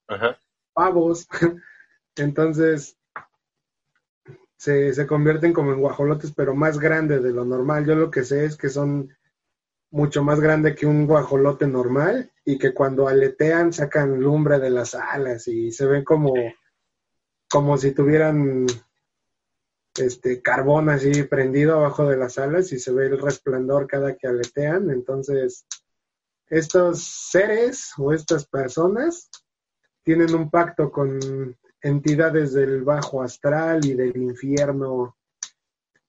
ajá. 0.07 0.39
Pavos. 0.73 1.27
Entonces 2.15 2.97
se, 4.57 4.93
se 4.93 5.07
convierten 5.07 5.53
como 5.53 5.73
en 5.73 5.79
guajolotes, 5.79 6.31
pero 6.31 6.55
más 6.55 6.79
grandes 6.79 7.23
de 7.23 7.31
lo 7.31 7.45
normal. 7.45 7.85
Yo 7.85 7.95
lo 7.95 8.11
que 8.11 8.23
sé 8.23 8.45
es 8.45 8.55
que 8.55 8.69
son 8.69 9.09
mucho 9.91 10.23
más 10.23 10.39
grandes 10.39 10.75
que 10.75 10.87
un 10.87 11.05
guajolote 11.05 11.67
normal 11.67 12.31
y 12.43 12.57
que 12.57 12.73
cuando 12.73 13.07
aletean 13.07 13.71
sacan 13.71 14.19
lumbre 14.19 14.59
de 14.59 14.71
las 14.71 14.95
alas 14.95 15.47
y 15.47 15.71
se 15.71 15.85
ven 15.85 16.03
como, 16.03 16.33
como 17.47 17.77
si 17.77 17.91
tuvieran 17.91 18.65
este 19.95 20.41
carbón 20.41 20.89
así 20.89 21.23
prendido 21.23 21.75
abajo 21.75 22.07
de 22.07 22.17
las 22.17 22.39
alas 22.39 22.71
y 22.71 22.79
se 22.79 22.91
ve 22.91 23.05
el 23.05 23.21
resplandor 23.21 23.85
cada 23.85 24.15
que 24.15 24.27
aletean. 24.27 24.89
Entonces, 24.89 25.67
estos 26.47 27.03
seres 27.03 27.91
o 27.97 28.13
estas 28.13 28.47
personas 28.47 29.29
tienen 30.03 30.33
un 30.35 30.49
pacto 30.49 30.91
con 30.91 31.57
entidades 31.81 32.53
del 32.53 32.83
bajo 32.83 33.21
astral 33.21 33.85
y 33.85 33.93
del 33.93 34.15
infierno 34.17 35.15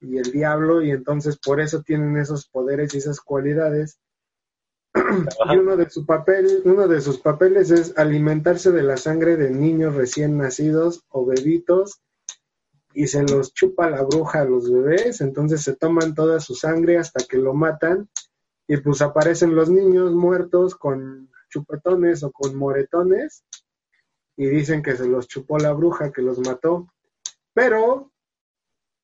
y 0.00 0.18
el 0.18 0.30
diablo 0.30 0.82
y 0.82 0.90
entonces 0.90 1.38
por 1.38 1.60
eso 1.60 1.82
tienen 1.82 2.16
esos 2.16 2.46
poderes 2.46 2.94
y 2.94 2.98
esas 2.98 3.20
cualidades. 3.20 3.98
Y 4.94 5.56
uno 5.56 5.76
de 5.76 5.90
su 5.90 6.06
papel 6.06 6.62
uno 6.64 6.86
de 6.86 7.00
sus 7.00 7.18
papeles 7.18 7.70
es 7.72 7.96
alimentarse 7.96 8.70
de 8.70 8.82
la 8.82 8.96
sangre 8.96 9.36
de 9.36 9.50
niños 9.50 9.94
recién 9.96 10.38
nacidos 10.38 11.02
o 11.08 11.26
bebitos 11.26 12.00
y 12.92 13.08
se 13.08 13.24
los 13.24 13.52
chupa 13.52 13.90
la 13.90 14.02
bruja 14.02 14.42
a 14.42 14.44
los 14.44 14.70
bebés 14.70 15.20
entonces 15.20 15.62
se 15.62 15.74
toman 15.74 16.14
toda 16.14 16.38
su 16.38 16.54
sangre 16.54 16.96
hasta 16.96 17.24
que 17.24 17.38
lo 17.38 17.54
matan 17.54 18.08
y 18.68 18.76
pues 18.76 19.02
aparecen 19.02 19.56
los 19.56 19.68
niños 19.68 20.12
muertos 20.12 20.76
con 20.76 21.28
chupetones 21.48 22.22
o 22.22 22.30
con 22.30 22.54
moretones 22.54 23.42
y 24.36 24.46
dicen 24.46 24.82
que 24.82 24.96
se 24.96 25.06
los 25.06 25.28
chupó 25.28 25.58
la 25.58 25.72
bruja 25.72 26.12
que 26.12 26.22
los 26.22 26.38
mató. 26.40 26.88
Pero, 27.52 28.10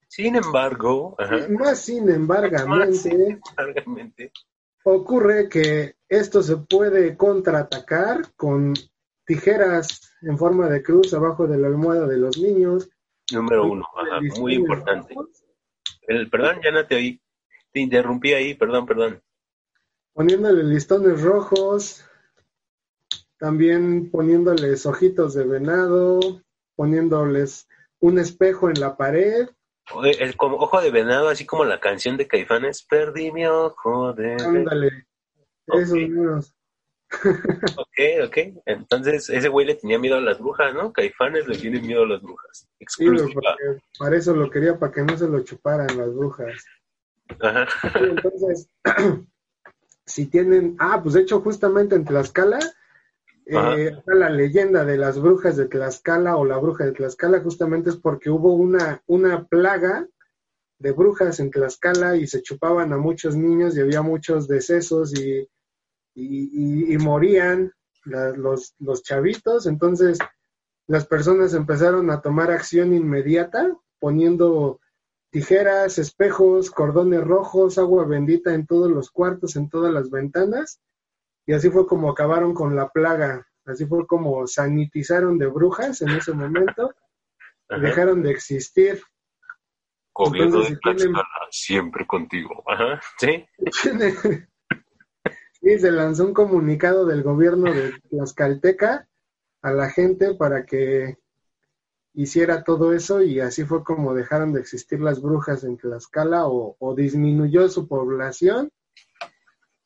Sin 0.09 0.35
embargo, 0.35 1.15
ajá, 1.19 1.47
más 1.49 1.81
sin 1.81 2.09
embargamente, 2.11 3.41
ocurre 4.83 5.49
que 5.49 5.95
esto 6.09 6.43
se 6.43 6.57
puede 6.57 7.17
contraatacar 7.17 8.33
con 8.35 8.75
tijeras 9.25 10.17
en 10.23 10.37
forma 10.37 10.69
de 10.69 10.83
cruz 10.83 11.15
abajo 11.15 11.47
de 11.47 11.59
la 11.59 11.69
almohada 11.69 12.07
de 12.07 12.17
los 12.17 12.39
niños. 12.39 12.91
número 13.33 13.67
uno, 13.67 13.87
ajá, 13.97 14.21
muy 14.41 14.55
importante. 14.55 15.15
El, 16.09 16.29
perdón, 16.29 16.57
ya 16.65 16.73
no 16.73 16.87
te 16.87 16.97
oí. 16.97 17.21
Te 17.73 17.79
interrumpí 17.79 18.33
ahí, 18.33 18.55
perdón, 18.55 18.85
perdón. 18.85 19.23
Poniéndole 20.13 20.65
listones 20.65 21.23
rojos, 21.23 22.05
también 23.41 24.11
poniéndoles 24.11 24.85
ojitos 24.87 25.35
de 25.35 25.45
venado, 25.45 26.21
poniéndoles 26.77 27.67
un 27.99 28.19
espejo 28.19 28.69
en 28.69 28.79
la 28.79 28.97
pared. 28.97 29.49
Oye, 29.95 30.23
Es 30.23 30.37
como 30.37 30.57
ojo 30.59 30.81
de 30.81 30.91
venado, 30.91 31.29
así 31.29 31.47
como 31.47 31.65
la 31.65 31.81
canción 31.81 32.17
de 32.17 32.29
Caifanes. 32.29 32.83
Perdí 32.85 33.33
mi 33.33 33.47
ojo 33.47 34.13
de. 34.13 34.35
Ándale, 34.35 35.07
esos 35.67 35.93
Ok. 35.93 35.97
mismos. 35.97 36.55
Ok, 37.77 38.27
ok. 38.27 38.63
Entonces, 38.67 39.29
ese 39.31 39.49
güey 39.49 39.67
le 39.67 39.75
tenía 39.75 39.99
miedo 39.99 40.17
a 40.17 40.21
las 40.21 40.39
brujas, 40.39 40.73
¿no? 40.75 40.93
Caifanes 40.93 41.49
le 41.49 41.57
tienen 41.57 41.85
miedo 41.85 42.05
a 42.05 42.07
las 42.07 42.23
brujas. 42.23 42.69
Exclusiva. 42.79 43.57
para 43.99 44.17
eso 44.17 44.35
lo 44.37 44.49
quería, 44.49 44.79
para 44.79 44.93
que 44.93 45.03
no 45.03 45.17
se 45.17 45.27
lo 45.27 45.41
chuparan 45.41 45.97
las 45.99 46.15
brujas. 46.15 46.65
Ajá. 47.41 47.67
Sí, 47.83 48.05
entonces, 48.05 48.69
si 50.07 50.27
tienen, 50.27 50.77
ah, 50.79 51.01
pues 51.03 51.15
de 51.15 51.23
hecho 51.23 51.41
justamente 51.41 51.97
en 51.97 52.05
Tlaxcala. 52.05 52.61
Eh, 53.77 54.03
la 54.07 54.31
leyenda 54.31 54.85
de 54.85 54.97
las 54.97 55.21
brujas 55.21 55.57
de 55.57 55.67
Tlaxcala 55.67 56.37
o 56.37 56.45
la 56.45 56.59
bruja 56.59 56.85
de 56.85 56.93
Tlaxcala 56.93 57.41
justamente 57.41 57.91
es 57.91 57.97
porque 57.97 58.31
hubo 58.31 58.55
una, 58.55 59.03
una 59.07 59.45
plaga 59.47 60.07
de 60.79 60.93
brujas 60.93 61.41
en 61.41 61.51
Tlaxcala 61.51 62.17
y 62.17 62.27
se 62.27 62.43
chupaban 62.43 62.93
a 62.93 62.97
muchos 62.99 63.37
niños 63.37 63.77
y 63.77 63.81
había 63.81 64.03
muchos 64.03 64.49
decesos 64.49 65.13
y, 65.19 65.41
y, 66.15 66.89
y- 66.95 66.95
y 66.95 66.99
morían 66.99 67.73
la- 68.05 68.31
los, 68.31 68.75
los 68.79 69.03
chavitos, 69.03 69.67
entonces 69.67 70.19
las 70.87 71.07
personas 71.07 71.53
empezaron 71.55 72.11
a 72.11 72.21
tomar 72.21 72.51
acción 72.51 72.95
inmediata 72.95 73.77
poniendo 74.01 74.81
tijeras, 75.31 75.99
espejos, 75.99 76.71
cordones 76.71 77.23
rojos, 77.23 77.79
agua 77.79 78.05
bendita 78.07 78.55
en 78.55 78.67
todos 78.67 78.91
los 78.91 79.11
cuartos, 79.11 79.55
en 79.57 79.69
todas 79.69 79.93
las 79.93 80.11
ventanas, 80.11 80.81
y 81.51 81.53
así 81.53 81.69
fue 81.69 81.85
como 81.85 82.09
acabaron 82.09 82.55
con 82.55 82.77
la 82.77 82.91
plaga, 82.91 83.45
así 83.67 83.85
fue 83.85 84.07
como 84.07 84.47
sanitizaron 84.47 85.37
de 85.37 85.49
brujas 85.49 86.01
en 86.01 86.11
ese 86.11 86.33
momento 86.33 86.95
y 87.69 87.81
dejaron 87.81 88.23
de 88.23 88.31
existir. 88.31 89.03
Gobierno 90.15 90.59
Entonces, 90.63 90.71
de 90.71 90.75
si 90.77 90.81
tienen- 90.81 91.15
Tlaxcala, 91.15 91.47
siempre 91.51 92.07
contigo. 92.07 92.63
Ajá, 92.69 93.01
¿sí? 93.19 93.45
Sí, 95.61 95.79
se 95.81 95.91
lanzó 95.91 96.25
un 96.25 96.35
comunicado 96.35 97.05
del 97.05 97.25
gobierno 97.25 97.73
de 97.73 97.93
Tlaxcalteca 98.11 99.09
a 99.61 99.73
la 99.73 99.91
gente 99.91 100.35
para 100.35 100.65
que 100.65 101.19
hiciera 102.15 102.63
todo 102.63 102.93
eso 102.93 103.23
y 103.23 103.41
así 103.41 103.65
fue 103.65 103.83
como 103.83 104.15
dejaron 104.15 104.53
de 104.53 104.61
existir 104.61 105.01
las 105.01 105.21
brujas 105.21 105.65
en 105.65 105.77
Tlaxcala 105.79 106.47
o, 106.47 106.77
o 106.79 106.95
disminuyó 106.95 107.69
su 107.69 107.89
población 107.89 108.71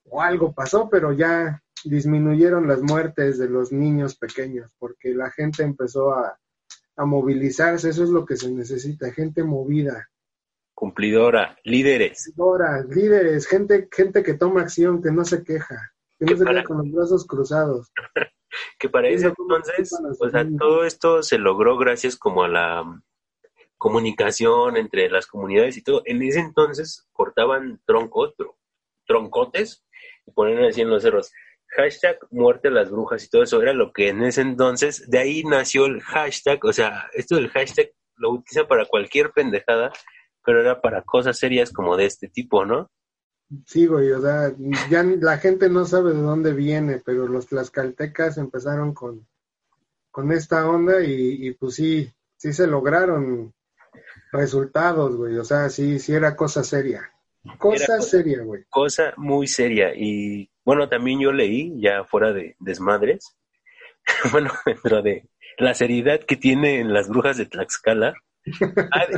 o 0.05 0.21
algo 0.23 0.53
pasó, 0.53 0.89
pero 0.91 1.13
ya 1.13 1.63
disminuyeron 1.85 2.67
las 2.67 2.83
muertes 2.83 3.39
de 3.39 3.49
los 3.49 3.73
niños 3.73 4.17
pequeños 4.17 4.71
porque 4.79 5.15
la 5.15 5.31
gente 5.31 5.63
empezó 5.63 6.13
a, 6.15 6.39
a 6.97 7.05
movilizarse, 7.05 7.91
eso 7.91 8.05
es 8.05 8.11
lo 8.11 8.25
que 8.25 8.37
se 8.37 8.51
necesita, 8.51 9.13
gente 9.13 9.43
movida. 9.45 10.09
Cumplidora, 10.75 11.57
líderes. 11.63 12.33
Ahora, 12.39 12.83
líderes, 12.89 13.47
gente, 13.47 13.89
gente 13.93 14.23
que 14.23 14.35
toma 14.35 14.63
acción, 14.63 15.03
que 15.03 15.11
no 15.13 15.25
se 15.25 15.45
queja, 15.45 15.93
que 16.19 16.25
no 16.27 16.37
se 16.37 16.45
para- 16.45 16.61
queda 16.61 16.65
con 16.65 16.79
los 16.79 16.91
brazos 16.93 17.27
cruzados. 17.27 17.93
Que 18.79 18.89
para 18.89 19.09
cómo 19.35 19.57
entonces, 19.57 19.91
o 20.21 20.31
sea, 20.31 20.47
todo 20.57 20.85
esto 20.85 21.25
se 21.25 21.39
logró 21.39 21.77
gracias 21.77 22.17
como 22.17 22.45
a 22.45 22.49
la 22.49 22.85
mm, 22.85 23.03
comunicación 23.77 24.77
entre 24.77 25.11
las 25.11 25.27
comunidades 25.27 25.77
y 25.77 25.83
todo. 25.83 26.03
En 26.05 26.23
ese 26.23 26.39
entonces 26.39 27.07
cortaban 27.13 27.81
troncos, 27.85 28.33
troncotes, 29.07 29.84
ponían 30.33 30.65
así 30.65 30.81
en 30.81 30.91
los 30.91 31.03
cerros. 31.03 31.33
Hashtag 31.69 32.19
muerte 32.31 32.69
a 32.69 32.71
las 32.71 32.91
brujas 32.91 33.25
y 33.25 33.29
todo 33.29 33.43
eso 33.43 33.61
era 33.61 33.73
lo 33.73 33.93
que 33.93 34.09
en 34.09 34.23
ese 34.23 34.43
entonces, 34.43 35.09
de 35.11 35.19
ahí 35.19 35.43
nació 35.45 35.87
el 35.87 36.01
hashtag, 36.03 36.65
o 36.65 36.73
sea, 36.73 37.09
esto 37.15 37.37
del 37.37 37.51
hashtag 37.51 37.91
lo 38.17 38.31
utilizan 38.31 38.69
para 38.69 38.87
cualquier 38.87 39.33
pendejada, 39.33 39.93
pero 40.45 40.61
era 40.61 40.81
para 40.81 41.03
cosas 41.03 41.39
serias 41.39 41.73
como 41.73 41.97
de 41.97 42.07
este 42.07 42.29
tipo, 42.29 42.65
¿no? 42.65 42.91
Sí, 43.67 43.87
güey, 43.87 44.11
o 44.13 44.21
sea, 44.21 44.55
ya 44.91 45.03
la 45.03 45.39
gente 45.39 45.69
no 45.69 45.85
sabe 45.85 46.13
de 46.13 46.23
dónde 46.23 46.53
viene, 46.53 47.03
pero 47.05 47.27
los 47.29 47.47
tlaxcaltecas 47.47 48.39
empezaron 48.39 48.95
con, 48.95 49.27
con 50.11 50.33
esta 50.33 50.69
onda 50.69 51.03
y, 51.03 51.49
y 51.49 51.53
pues 51.53 51.75
sí, 51.75 52.11
sí 52.37 52.53
se 52.53 52.67
lograron 52.67 53.53
resultados, 54.33 55.17
güey, 55.17 55.37
o 55.37 55.45
sea, 55.45 55.69
sí, 55.71 55.99
sí 55.99 56.15
era 56.15 56.37
cosa 56.37 56.65
seria. 56.65 57.14
Cosa 57.59 57.95
Era 57.95 58.03
seria, 58.03 58.43
güey. 58.43 58.63
cosa 58.71 59.13
muy 59.17 59.47
seria. 59.47 59.93
Y 59.95 60.51
bueno, 60.65 60.89
también 60.89 61.21
yo 61.21 61.33
leí, 61.33 61.75
ya 61.81 62.05
fuera 62.05 62.33
de 62.33 62.57
desmadres, 62.59 63.37
bueno, 64.33 64.51
dentro 64.65 65.03
de 65.03 65.29
la 65.59 65.75
seriedad 65.75 66.21
que 66.21 66.37
tienen 66.37 66.93
las 66.93 67.09
brujas 67.09 67.37
de 67.37 67.47
Tlaxcala, 67.47 68.15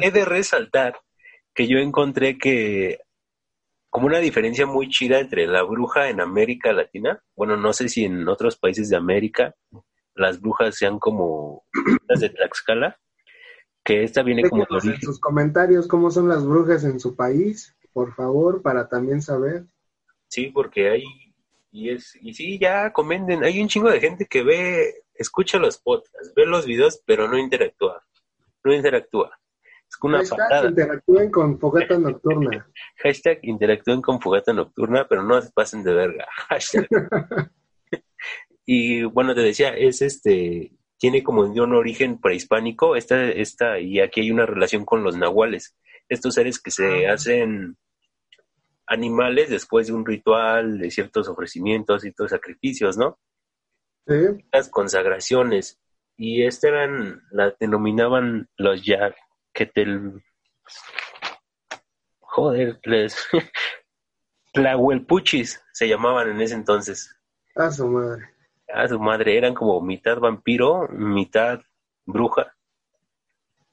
he 0.03 0.11
de 0.11 0.25
resaltar 0.25 0.99
que 1.55 1.67
yo 1.67 1.79
encontré 1.79 2.39
que 2.39 3.01
como 3.91 4.09
una 4.09 4.19
diferencia 4.19 4.67
muy 4.67 4.89
chida 4.89 5.21
entre 5.21 5.47
la 5.47 5.63
bruja 5.63 6.11
en 6.11 6.21
América 6.21 6.73
Latina, 6.73 7.23
bueno, 7.35 7.57
no 7.57 7.73
sé 7.73 7.89
si 7.89 8.05
en 8.05 8.29
otros 8.29 8.59
países 8.59 8.91
de 8.91 8.97
América 8.97 9.55
las 10.15 10.41
brujas 10.41 10.77
sean 10.77 10.99
como 10.99 11.65
las 12.09 12.21
de 12.21 12.29
Tlaxcala, 12.29 12.99
que 13.83 14.03
esta 14.03 14.23
viene 14.23 14.49
como 14.49 14.67
de 14.69 14.91
en 14.91 15.01
sus 15.01 15.21
comentarios 15.21 15.87
cómo 15.87 16.11
son 16.11 16.29
las 16.29 16.45
brujas 16.45 16.85
en 16.85 17.01
su 17.01 17.17
país, 17.17 17.75
por 17.97 18.15
favor, 18.15 18.61
para 18.61 18.91
también 18.91 19.23
saber. 19.23 19.65
Sí, 20.29 20.49
porque 20.49 20.91
hay, 20.91 21.05
y 21.71 21.89
es, 21.89 22.15
y 22.21 22.35
sí, 22.35 22.59
ya 22.59 22.93
comenten, 22.93 23.43
hay 23.43 23.59
un 23.59 23.69
chingo 23.69 23.89
de 23.91 24.01
gente 24.01 24.27
que 24.27 24.43
ve, 24.43 25.05
escucha 25.15 25.57
los 25.59 25.79
podcasts, 25.79 26.31
ve 26.37 26.45
los 26.45 26.67
videos, 26.67 27.01
pero 27.07 27.27
no 27.27 27.39
interactúa, 27.39 28.05
no 28.65 28.75
interactúa. 28.75 29.31
Es 29.89 29.97
una 30.03 30.19
Hashtag 30.19 30.39
patada. 30.39 30.69
interactúen 30.69 31.31
con 31.31 31.59
Fogata 31.59 31.99
Nocturna. 31.99 32.69
Hashtag 33.03 33.39
interactúen 33.45 34.03
con 34.03 34.21
Fogata 34.21 34.53
Nocturna, 34.53 35.07
pero 35.09 35.23
no 35.23 35.41
se 35.41 35.51
pasen 35.53 35.83
de 35.83 35.95
verga. 35.95 36.27
Hashtag. 36.51 36.87
y 38.67 39.05
bueno, 39.05 39.35
te 39.35 39.41
decía, 39.41 39.71
es 39.71 40.03
este, 40.03 40.71
tiene 40.99 41.23
como 41.23 41.45
un 41.45 41.75
origen 41.75 42.21
prehispánico, 42.21 42.95
esta, 42.95 43.27
esta, 43.31 43.81
y 43.81 44.01
aquí 44.01 44.21
hay 44.21 44.31
una 44.31 44.45
relación 44.45 44.85
con 44.85 45.03
los 45.03 45.17
nahuales, 45.17 45.75
estos 46.11 46.35
seres 46.35 46.61
que 46.61 46.71
se 46.71 47.07
Ah. 47.07 47.15
hacen 47.15 47.79
animales 48.87 49.51
después 49.51 49.89
de 49.89 49.93
un 49.93 50.07
ritual, 50.07 50.79
de 50.79 50.91
ciertos 50.91 51.29
ofrecimientos 51.29 51.99
y 51.99 52.09
ciertos 52.09 52.31
sacrificios, 52.31 52.97
¿no? 52.97 53.19
¿Sí? 54.07 54.45
Las 54.53 54.69
consagraciones. 54.69 55.81
Y 56.17 56.45
esta 56.45 56.69
eran, 56.69 57.23
la 57.31 57.55
denominaban 57.59 58.49
los 58.57 58.83
yaquetel... 58.83 60.23
Joder, 62.21 62.81
les... 62.85 63.17
Tlahuelpuchis 64.53 65.63
se 65.73 65.89
llamaban 65.89 66.31
en 66.31 66.41
ese 66.41 66.55
entonces. 66.55 67.15
A 67.55 67.71
su 67.71 67.87
madre. 67.89 68.25
A 68.73 68.89
su 68.89 68.99
madre, 68.99 69.37
eran 69.37 69.55
como 69.55 69.81
mitad 69.83 70.19
vampiro, 70.19 70.89
mitad 70.89 71.61
bruja. 72.07 72.55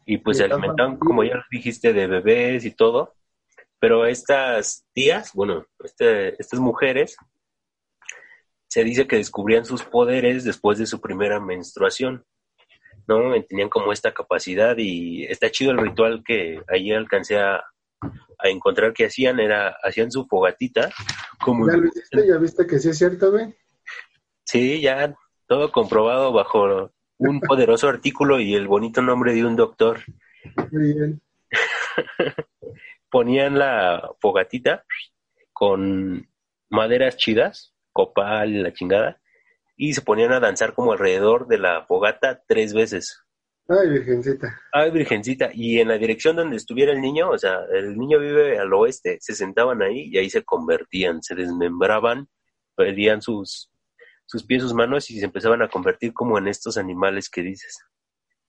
Y 0.05 0.17
pues 0.17 0.37
se 0.37 0.43
alimentaban, 0.43 0.91
vampiro. 0.91 1.07
como 1.07 1.23
ya 1.23 1.35
lo 1.35 1.43
dijiste, 1.49 1.93
de 1.93 2.07
bebés 2.07 2.65
y 2.65 2.71
todo. 2.71 3.15
Pero 3.83 4.05
estas 4.05 4.85
tías, 4.93 5.33
bueno, 5.33 5.65
este- 5.83 6.41
estas 6.41 6.61
mujeres, 6.61 7.17
se 8.69 8.81
dice 8.81 9.07
que 9.07 9.17
descubrían 9.17 9.65
sus 9.65 9.83
poderes 9.83 10.45
después 10.45 10.77
de 10.77 10.85
su 10.85 11.01
primera 11.01 11.41
menstruación. 11.41 12.23
¿No? 13.09 13.33
Tenían 13.43 13.67
como 13.67 13.91
esta 13.91 14.13
capacidad 14.13 14.77
y 14.77 15.25
está 15.25 15.51
chido 15.51 15.71
el 15.71 15.79
ritual 15.79 16.23
que 16.25 16.61
allí 16.69 16.93
alcancé 16.93 17.37
a, 17.39 17.57
a 17.57 18.47
encontrar 18.47 18.93
que 18.93 19.07
hacían, 19.07 19.41
era, 19.41 19.75
hacían 19.83 20.13
su 20.13 20.27
fogatita, 20.27 20.89
como 21.43 21.67
¿Ya 21.69 21.77
hiciste? 21.85 22.25
¿Ya 22.25 22.37
viste 22.37 22.65
que 22.65 22.79
sí 22.79 22.87
es 22.87 22.97
cierto, 22.97 23.31
güey? 23.31 23.53
Sí, 24.45 24.79
ya 24.79 25.13
todo 25.45 25.73
comprobado 25.73 26.31
bajo 26.31 26.89
un 27.17 27.41
poderoso 27.41 27.89
artículo 27.89 28.39
y 28.39 28.55
el 28.55 28.69
bonito 28.69 29.01
nombre 29.01 29.33
de 29.33 29.45
un 29.45 29.57
doctor. 29.57 29.99
Muy 30.71 30.93
bien. 30.93 31.21
Ponían 33.13 33.59
la 33.59 34.09
fogatita 34.19 34.85
con 35.51 36.27
maderas 36.71 37.15
chidas, 37.15 37.75
copal 37.91 38.49
y 38.49 38.63
la 38.63 38.73
chingada, 38.73 39.21
y 39.77 39.93
se 39.93 40.01
ponían 40.01 40.31
a 40.31 40.39
danzar 40.39 40.73
como 40.73 40.93
alrededor 40.93 41.45
de 41.45 41.59
la 41.59 41.85
fogata 41.85 42.41
tres 42.47 42.73
veces. 42.73 43.23
Ay, 43.67 43.87
virgencita. 43.91 44.59
Ay, 44.71 44.89
virgencita, 44.89 45.51
y 45.53 45.79
en 45.79 45.89
la 45.89 45.99
dirección 45.99 46.37
donde 46.37 46.57
estuviera 46.57 46.91
el 46.91 47.01
niño, 47.01 47.29
o 47.29 47.37
sea, 47.37 47.59
el 47.71 47.95
niño 47.95 48.17
vive 48.17 48.57
al 48.57 48.73
oeste, 48.73 49.19
se 49.21 49.35
sentaban 49.35 49.83
ahí 49.83 50.09
y 50.11 50.17
ahí 50.17 50.31
se 50.31 50.43
convertían, 50.43 51.21
se 51.21 51.35
desmembraban, 51.35 52.27
perdían 52.75 53.21
sus, 53.21 53.71
sus 54.25 54.43
pies, 54.43 54.63
sus 54.63 54.73
manos 54.73 55.11
y 55.11 55.19
se 55.19 55.25
empezaban 55.25 55.61
a 55.61 55.69
convertir 55.69 56.13
como 56.13 56.39
en 56.39 56.47
estos 56.47 56.77
animales 56.77 57.29
que 57.29 57.43
dices. 57.43 57.77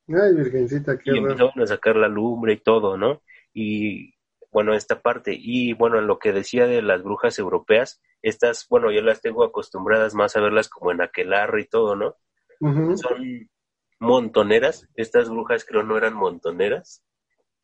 Ay, 0.08 0.34
virgencita, 0.34 0.96
qué 0.96 1.12
y 1.12 1.18
empezaban 1.18 1.60
a 1.60 1.66
sacar 1.66 1.96
la 1.96 2.08
lumbre 2.08 2.54
y 2.54 2.60
todo, 2.60 2.96
¿no? 2.96 3.20
Y 3.52 4.13
bueno, 4.54 4.72
esta 4.72 5.02
parte. 5.02 5.36
Y 5.36 5.72
bueno, 5.72 6.00
lo 6.00 6.20
que 6.20 6.32
decía 6.32 6.66
de 6.66 6.80
las 6.80 7.02
brujas 7.02 7.40
europeas, 7.40 8.00
estas, 8.22 8.68
bueno, 8.70 8.92
yo 8.92 9.02
las 9.02 9.20
tengo 9.20 9.42
acostumbradas 9.42 10.14
más 10.14 10.36
a 10.36 10.40
verlas 10.40 10.68
como 10.68 10.92
en 10.92 11.02
aquelarre 11.02 11.62
y 11.62 11.66
todo, 11.66 11.96
¿no? 11.96 12.14
Son 12.60 13.50
montoneras, 13.98 14.88
estas 14.94 15.28
brujas 15.28 15.64
creo 15.64 15.82
no 15.82 15.98
eran 15.98 16.14
montoneras. 16.14 17.02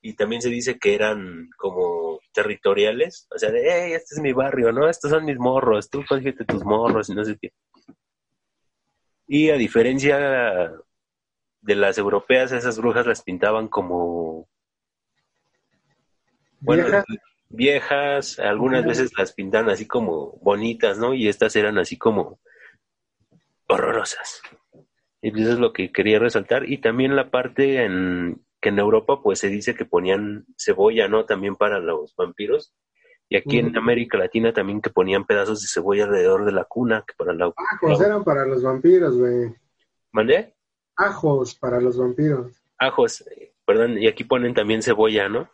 Y 0.03 0.15
también 0.15 0.43
se 0.43 0.49
dice 0.49 0.81
que 0.81 0.97
eran 0.97 1.49
como 1.57 2.19
territoriales, 2.33 3.29
o 3.33 3.39
sea, 3.39 3.53
de, 3.53 3.63
hey, 3.63 3.93
este 3.93 4.17
es 4.17 4.21
mi 4.21 4.33
barrio, 4.33 4.73
¿no? 4.73 4.89
Estos 4.89 5.13
son 5.13 5.25
mis 5.25 5.39
morros, 5.39 5.91
tú 5.91 6.03
cógete 6.09 6.45
tus 6.45 6.65
morros 6.65 7.09
y 7.09 7.15
no 7.15 7.25
sé 7.25 7.39
qué. 7.41 7.53
Y 9.29 9.51
a 9.51 9.55
diferencia 9.55 10.73
de 11.61 11.77
las 11.77 11.99
europeas, 11.99 12.51
esas 12.51 12.79
brujas 12.79 13.07
las 13.07 13.23
pintaban 13.23 13.69
como 13.69 14.49
bueno, 16.61 16.85
Vieja. 16.85 17.05
viejas, 17.49 18.39
algunas 18.39 18.85
veces 18.85 19.13
las 19.19 19.33
pintaban 19.33 19.71
así 19.71 19.87
como 19.87 20.39
bonitas, 20.43 20.99
¿no? 20.99 21.15
Y 21.15 21.29
estas 21.29 21.57
eran 21.57 21.79
así 21.79 21.97
como 21.97 22.41
horrorosas. 23.69 24.43
Y 25.23 25.31
pues 25.31 25.43
eso 25.43 25.53
es 25.53 25.59
lo 25.59 25.73
que 25.73 25.93
quería 25.93 26.19
resaltar. 26.19 26.69
Y 26.69 26.79
también 26.79 27.17
la 27.17 27.31
parte 27.31 27.85
en 27.85 28.43
que 28.61 28.69
en 28.71 28.79
Europa 28.79 29.21
pues 29.23 29.39
se 29.39 29.49
dice 29.49 29.75
que 29.75 29.85
ponían 29.85 30.47
cebolla, 30.59 31.09
¿no? 31.09 31.25
También 31.25 31.57
para 31.57 31.79
los 31.79 32.15
vampiros. 32.17 32.75
Y 33.29 33.37
aquí 33.37 33.59
en. 33.59 33.77
América 33.77 34.19
Latina 34.19 34.53
también 34.53 34.81
que 34.81 34.91
ponían 34.91 35.25
pedazos 35.25 35.63
de 35.63 35.69
cebolla 35.69 36.05
alrededor 36.05 36.45
de 36.45 36.53
la 36.53 36.65
cuna, 36.65 37.05
que 37.07 37.15
para 37.17 37.33
la... 37.33 37.53
Ajos 37.57 38.01
eran 38.01 38.25
para 38.25 38.45
los 38.45 38.63
vampiros, 38.63 39.17
güey. 39.17 39.55
¿Mandé? 40.11 40.55
Ajos 40.97 41.55
para 41.55 41.81
los 41.81 41.97
vampiros. 41.97 42.61
Ajos, 42.77 43.25
perdón, 43.65 43.99
y 43.99 44.09
aquí 44.09 44.25
ponen 44.25 44.53
también 44.53 44.83
cebolla, 44.83 45.29
¿no? 45.29 45.49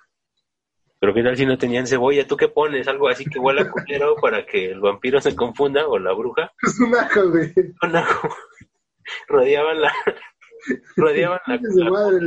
Pero 1.07 1.15
qué 1.15 1.23
tal 1.23 1.37
si 1.37 1.47
no 1.47 1.57
tenían 1.57 1.87
cebolla, 1.87 2.27
¿tú 2.27 2.37
qué 2.37 2.49
pones? 2.49 2.89
Algo 2.89 3.09
así 3.09 3.25
que 3.27 3.39
huela 3.39 3.71
culero 3.71 4.17
para 4.17 4.45
que 4.45 4.73
el 4.73 4.81
vampiro 4.81 5.21
se 5.21 5.37
confunda 5.37 5.87
o 5.87 6.01
la 6.01 6.13
bruja 6.13 6.53
Es 6.61 6.81
un 6.81 6.93
ajo, 6.97 7.31
güey. 7.31 7.53
con 7.81 7.95
ajo. 7.95 8.29
rodeaban 9.29 9.81
la 9.83 9.93
rodeaban 10.97 11.39
la, 11.47 11.61
la- 11.63 11.91
madre. 11.91 12.27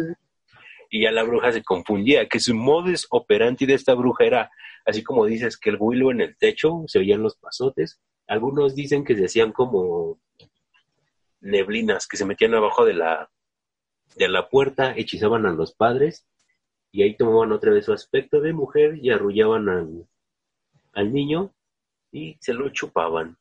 y 0.90 1.02
ya 1.04 1.12
la 1.12 1.24
bruja 1.24 1.52
se 1.52 1.62
confundía, 1.62 2.30
que 2.30 2.40
su 2.40 2.56
modus 2.56 3.06
operandi 3.10 3.66
de 3.66 3.74
esta 3.74 3.94
bruja 3.96 4.24
era, 4.24 4.52
así 4.86 5.04
como 5.04 5.26
dices, 5.26 5.58
que 5.58 5.72
el 5.72 5.78
huilo 5.78 6.10
en 6.12 6.22
el 6.22 6.38
techo, 6.38 6.84
se 6.88 7.00
oían 7.00 7.22
los 7.22 7.36
pasotes, 7.36 8.00
algunos 8.28 8.76
dicen 8.76 9.04
que 9.04 9.18
se 9.18 9.26
hacían 9.26 9.52
como 9.52 10.22
neblinas, 11.42 12.08
que 12.08 12.16
se 12.16 12.24
metían 12.26 12.54
abajo 12.56 12.86
de 12.86 12.94
la, 12.94 13.30
de 14.16 14.30
la 14.30 14.48
puerta, 14.48 14.94
hechizaban 14.96 15.46
a 15.46 15.52
los 15.52 15.74
padres, 15.76 16.26
y 16.92 17.04
ahí 17.04 17.16
tomaban 17.16 17.52
otra 17.52 17.72
vez 17.72 17.86
su 17.86 17.94
aspecto 17.94 18.42
de 18.42 18.54
mujer 18.54 18.98
y 19.02 19.12
arrullaban 19.12 19.70
al, 19.70 20.08
al 20.94 21.14
niño 21.14 21.54
y 22.12 22.38
se 22.40 22.54
lo 22.54 22.70
chupaban. 22.70 23.38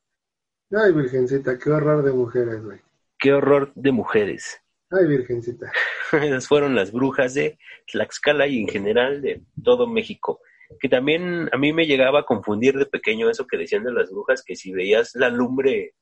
Ay, 0.70 0.92
virgencita, 0.92 1.58
qué 1.58 1.70
horror 1.70 2.04
de 2.04 2.12
mujeres, 2.12 2.62
güey. 2.62 2.78
Qué 3.18 3.32
horror 3.32 3.72
de 3.74 3.90
mujeres. 3.90 4.60
Ay, 4.90 5.06
virgencita. 5.06 5.72
Esas 6.12 6.46
fueron 6.46 6.74
las 6.74 6.92
brujas 6.92 7.34
de 7.34 7.58
Tlaxcala 7.90 8.46
y 8.46 8.60
en 8.60 8.68
general 8.68 9.22
de 9.22 9.42
todo 9.62 9.86
México. 9.86 10.40
Que 10.78 10.88
también 10.88 11.48
a 11.52 11.56
mí 11.56 11.72
me 11.72 11.86
llegaba 11.86 12.20
a 12.20 12.26
confundir 12.26 12.76
de 12.76 12.84
pequeño 12.84 13.30
eso 13.30 13.46
que 13.46 13.56
decían 13.56 13.84
de 13.84 13.92
las 13.92 14.10
brujas, 14.10 14.44
que 14.44 14.54
si 14.54 14.72
veías 14.72 15.14
la 15.14 15.30
lumbre 15.30 15.94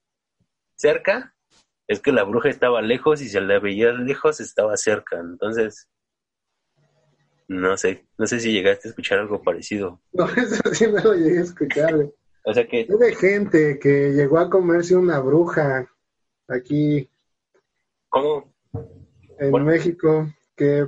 cerca, 0.75 1.35
es 1.87 2.01
que 2.01 2.11
la 2.11 2.25
bruja 2.25 2.49
estaba 2.49 2.83
lejos 2.83 3.23
y 3.23 3.29
si 3.29 3.39
la 3.39 3.61
veías 3.61 3.97
lejos 3.99 4.41
estaba 4.41 4.77
cerca. 4.77 5.21
Entonces, 5.21 5.89
no 7.49 7.77
sé, 7.77 8.07
no 8.19 8.27
sé 8.27 8.41
si 8.41 8.53
llegaste 8.53 8.89
a 8.89 8.91
escuchar 8.91 9.19
algo 9.21 9.43
parecido. 9.43 10.01
No, 10.13 10.27
eso 10.27 10.63
sí 10.73 10.87
no 10.91 11.03
lo 11.03 11.15
llegué 11.15 11.39
a 11.39 11.43
escuchar. 11.43 11.95
güey. 11.95 12.13
O 12.45 12.55
sea 12.55 12.67
que, 12.67 12.83
Es 12.83 12.99
de 12.99 13.15
gente 13.17 13.79
que 13.79 14.11
llegó 14.13 14.39
a 14.39 14.49
comerse 14.51 14.95
una 14.97 15.19
bruja 15.21 15.91
aquí 16.49 17.11
¿cómo? 18.09 18.53
en. 19.39 19.65
México, 19.65 20.29
que 20.55 20.87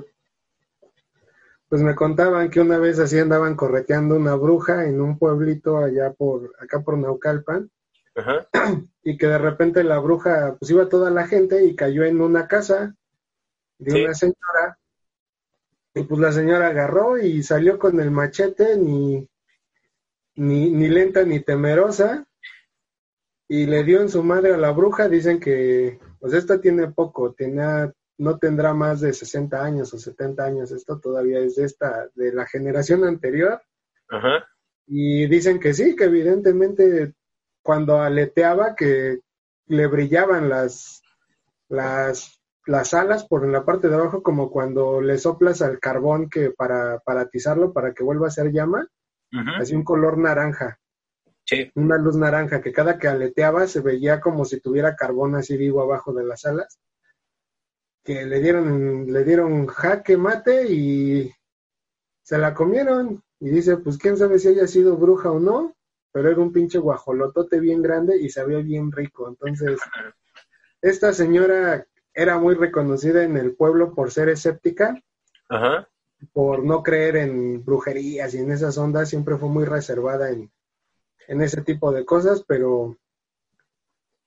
pues 1.69 1.83
me 1.83 1.95
contaban 1.95 2.49
que 2.49 2.61
una 2.61 2.79
vez 2.79 2.99
así 2.99 3.19
andaban 3.19 3.55
correteando 3.55 4.15
una 4.17 4.35
bruja 4.37 4.87
en 4.87 5.01
un 5.03 5.19
pueblito 5.19 5.77
allá 5.79 6.13
por, 6.13 6.55
acá 6.59 6.81
por 6.81 6.97
Naucalpan, 6.97 7.71
Ajá, 8.15 8.49
y 9.03 9.19
que 9.19 9.27
de 9.27 9.37
repente 9.39 9.85
la 9.85 9.99
bruja, 9.99 10.57
pues 10.59 10.71
iba 10.71 10.89
toda 10.89 11.11
la 11.11 11.27
gente 11.27 11.65
y 11.65 11.77
cayó 11.77 12.05
en 12.05 12.21
una 12.23 12.49
casa 12.49 12.95
de 13.79 13.91
Sí. 13.91 14.03
una 14.05 14.15
señora, 14.15 14.78
y 15.99 16.05
pues 16.05 16.21
la 16.21 16.33
señora 16.33 16.69
agarró 16.69 17.19
y 17.19 17.43
salió 17.43 17.79
con 17.79 18.01
el 18.01 18.11
machete, 18.11 18.77
ni, 18.77 19.29
ni, 20.37 20.71
ni 20.71 20.89
lenta 20.89 21.25
ni 21.25 21.41
temerosa, 21.41 22.27
y 23.49 23.67
le 23.67 23.83
dio 23.85 24.01
en 24.01 24.09
su 24.09 24.23
madre 24.23 24.55
a 24.55 24.59
la 24.59 24.71
bruja, 24.71 25.09
dicen 25.09 25.41
que, 25.41 25.99
pues 26.21 26.35
esta 26.35 26.61
tiene 26.61 26.89
poco, 26.89 27.33
tenía, 27.33 27.93
no 28.19 28.39
tendrá 28.39 28.75
más 28.75 29.01
de 29.01 29.13
60 29.13 29.65
años 29.65 29.93
o 29.95 29.99
70 29.99 30.45
años, 30.45 30.71
esto 30.71 31.01
todavía 31.01 31.41
es 31.41 31.57
de 31.57 31.65
esta, 31.65 32.09
de 32.15 32.33
la 32.33 32.47
generación 32.47 33.05
anterior, 33.05 33.61
ajá, 34.09 34.47
y 34.89 35.27
dicen 35.27 35.61
que 35.61 35.75
sí, 35.75 35.95
que 35.95 36.05
evidentemente 36.05 37.13
cuando 37.63 38.01
aleteaba 38.01 38.75
que 38.75 39.21
le 39.67 39.87
brillaban 39.87 40.49
las, 40.49 41.03
las, 41.69 42.38
las 42.69 42.93
alas 42.93 43.25
por 43.25 43.45
en 43.45 43.53
la 43.53 43.65
parte 43.65 43.89
de 43.89 43.95
abajo, 43.95 44.23
como 44.23 44.51
cuando 44.51 45.01
le 45.01 45.17
soplas 45.17 45.63
al 45.63 45.81
carbón 45.81 46.29
que 46.29 46.51
para, 46.51 46.99
para 46.99 47.23
atizarlo, 47.23 47.73
para 47.73 47.95
que 47.95 48.05
vuelva 48.05 48.29
a 48.29 48.31
ser 48.31 48.53
llama, 48.53 48.87
así 49.59 49.75
un 49.75 49.85
color 49.85 50.19
naranja, 50.19 50.79
sí, 51.47 51.73
una 51.77 51.97
luz 51.97 52.17
naranja, 52.17 52.61
que 52.61 52.71
cada 52.71 52.99
que 52.99 53.09
aleteaba 53.09 53.67
se 53.67 53.81
veía 53.81 54.21
como 54.21 54.45
si 54.45 54.61
tuviera 54.61 54.97
carbón 54.97 55.35
así 55.35 55.57
vivo 55.57 55.81
abajo 55.81 56.13
de 56.13 56.25
las 56.25 56.45
alas, 56.45 56.79
que 58.05 58.27
le 58.27 58.39
dieron, 58.39 59.11
le 59.11 59.25
dieron 59.25 59.67
jaque 59.67 60.19
mate 60.19 60.71
y 60.71 61.33
se 62.23 62.37
la 62.37 62.53
comieron. 62.53 63.23
Y 63.41 63.49
dice, 63.49 63.79
pues 63.79 63.97
quién 63.97 64.19
sabe 64.19 64.39
si 64.39 64.49
haya 64.49 64.67
sido 64.67 64.97
bruja 64.99 65.31
o 65.31 65.41
no, 65.41 65.75
pero 66.13 66.31
era 66.31 66.41
un 66.41 66.53
pinche 66.53 66.79
guajolotote 66.79 67.61
bien 67.61 67.81
grande 67.81 68.19
y 68.21 68.29
sabía 68.29 68.59
bien 68.59 68.93
rico. 68.93 69.27
Entonces, 69.27 69.81
esta 70.83 71.15
señora 71.15 71.87
era 72.19 72.37
muy 72.37 72.57
reconocida 72.57 73.23
en 73.23 73.37
el 73.37 73.55
pueblo 73.55 73.95
por 73.95 74.11
ser 74.11 74.29
escéptica, 74.29 75.01
ajá, 75.49 75.89
por 76.33 76.65
no 76.65 76.83
creer 76.83 77.15
en 77.15 77.65
brujerías 77.65 78.35
y 78.35 78.39
en 78.39 78.51
esas 78.51 78.77
ondas, 78.77 79.09
siempre 79.09 79.37
fue 79.37 79.49
muy 79.49 79.65
reservada 79.65 80.31
en, 80.31 80.51
en 81.29 81.41
ese 81.43 81.63
tipo 81.63 81.93
de 81.93 82.05
cosas, 82.05 82.43
pero 82.43 82.99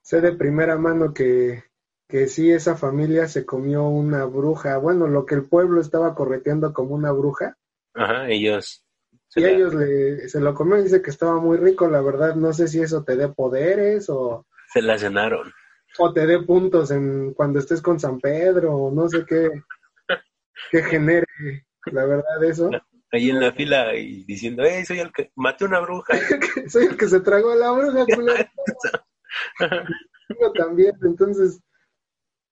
sé 0.01 0.21
de 0.21 0.31
primera 0.31 0.77
mano 0.77 1.13
que, 1.13 1.65
que 2.07 2.29
sí 2.29 2.49
esa 2.49 2.77
familia 2.77 3.27
se 3.27 3.45
comió 3.45 3.83
una 3.83 4.23
bruja, 4.23 4.77
bueno, 4.77 5.07
lo 5.07 5.25
que 5.25 5.35
el 5.35 5.43
pueblo 5.43 5.81
estaba 5.81 6.15
correteando 6.15 6.71
como 6.71 6.95
una 6.95 7.11
bruja, 7.11 7.57
ajá, 7.93 8.29
ellos. 8.29 8.85
y 9.35 9.43
ellos 9.43 9.73
le, 9.73 10.29
se 10.29 10.39
lo 10.39 10.53
comieron, 10.53 10.85
dice 10.85 11.01
que 11.01 11.09
estaba 11.09 11.41
muy 11.41 11.57
rico, 11.57 11.89
la 11.89 11.99
verdad 11.99 12.35
no 12.35 12.53
sé 12.53 12.69
si 12.69 12.79
eso 12.79 13.03
te 13.03 13.17
dé 13.17 13.27
poderes 13.27 14.09
o, 14.09 14.45
Se 14.71 14.81
la 14.81 14.97
cenaron. 14.97 15.51
O 15.97 16.13
te 16.13 16.25
dé 16.25 16.39
puntos 16.39 16.91
en 16.91 17.33
cuando 17.33 17.59
estés 17.59 17.81
con 17.81 17.99
San 17.99 18.19
Pedro, 18.19 18.75
o 18.75 18.91
no 18.91 19.09
sé 19.09 19.25
qué, 19.27 19.49
qué 20.71 20.83
genere, 20.83 21.25
la 21.91 22.05
verdad 22.05 22.43
eso. 22.43 22.69
Ahí 23.11 23.29
en 23.29 23.41
la 23.41 23.51
fila 23.51 23.93
y 23.95 24.23
diciendo, 24.23 24.63
hey, 24.65 24.85
soy 24.85 24.99
el 24.99 25.11
que 25.11 25.31
maté 25.35 25.65
una 25.65 25.81
bruja. 25.81 26.13
Soy 26.69 26.85
el 26.85 26.95
que 26.95 27.09
se 27.09 27.19
tragó 27.19 27.51
a 27.51 27.55
la 27.57 27.71
bruja, 27.71 28.05
culero. 28.05 28.49
Yo 30.39 30.51
también, 30.53 30.93
entonces 31.03 31.59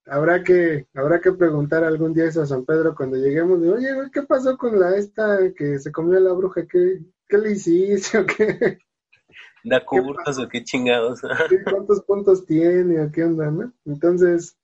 habrá 0.06 0.44
que 0.44 0.88
habrá 0.94 1.22
que 1.22 1.32
preguntar 1.32 1.86
algún 1.86 2.14
día 2.14 2.26
eso 2.26 2.42
a 2.42 2.46
San 2.46 2.66
Pedro 2.66 2.94
cuando 2.94 3.16
lleguemos, 3.16 3.62
de, 3.62 3.72
oye, 3.72 3.90
¿qué 4.12 4.24
pasó 4.24 4.58
con 4.58 4.78
la 4.78 4.98
esta 4.98 5.54
que 5.56 5.80
se 5.80 5.94
comió 5.94 6.18
a 6.18 6.22
la 6.22 6.34
bruja? 6.34 6.66
¿Qué, 6.68 7.00
qué 7.28 7.38
le 7.38 7.52
hiciste 7.52 8.18
o 8.18 8.26
qué? 8.26 8.80
¿Da 9.64 9.86
cursos 9.86 10.40
o 10.40 10.48
qué 10.48 10.64
chingados? 10.64 11.22
¿Qué- 11.50 11.64
¿Cuántos 11.64 12.02
puntos 12.04 12.46
tiene 12.46 13.02
o 13.02 13.12
qué 13.12 13.24
onda, 13.24 13.52
no? 13.52 13.74
Entonces, 13.86 14.58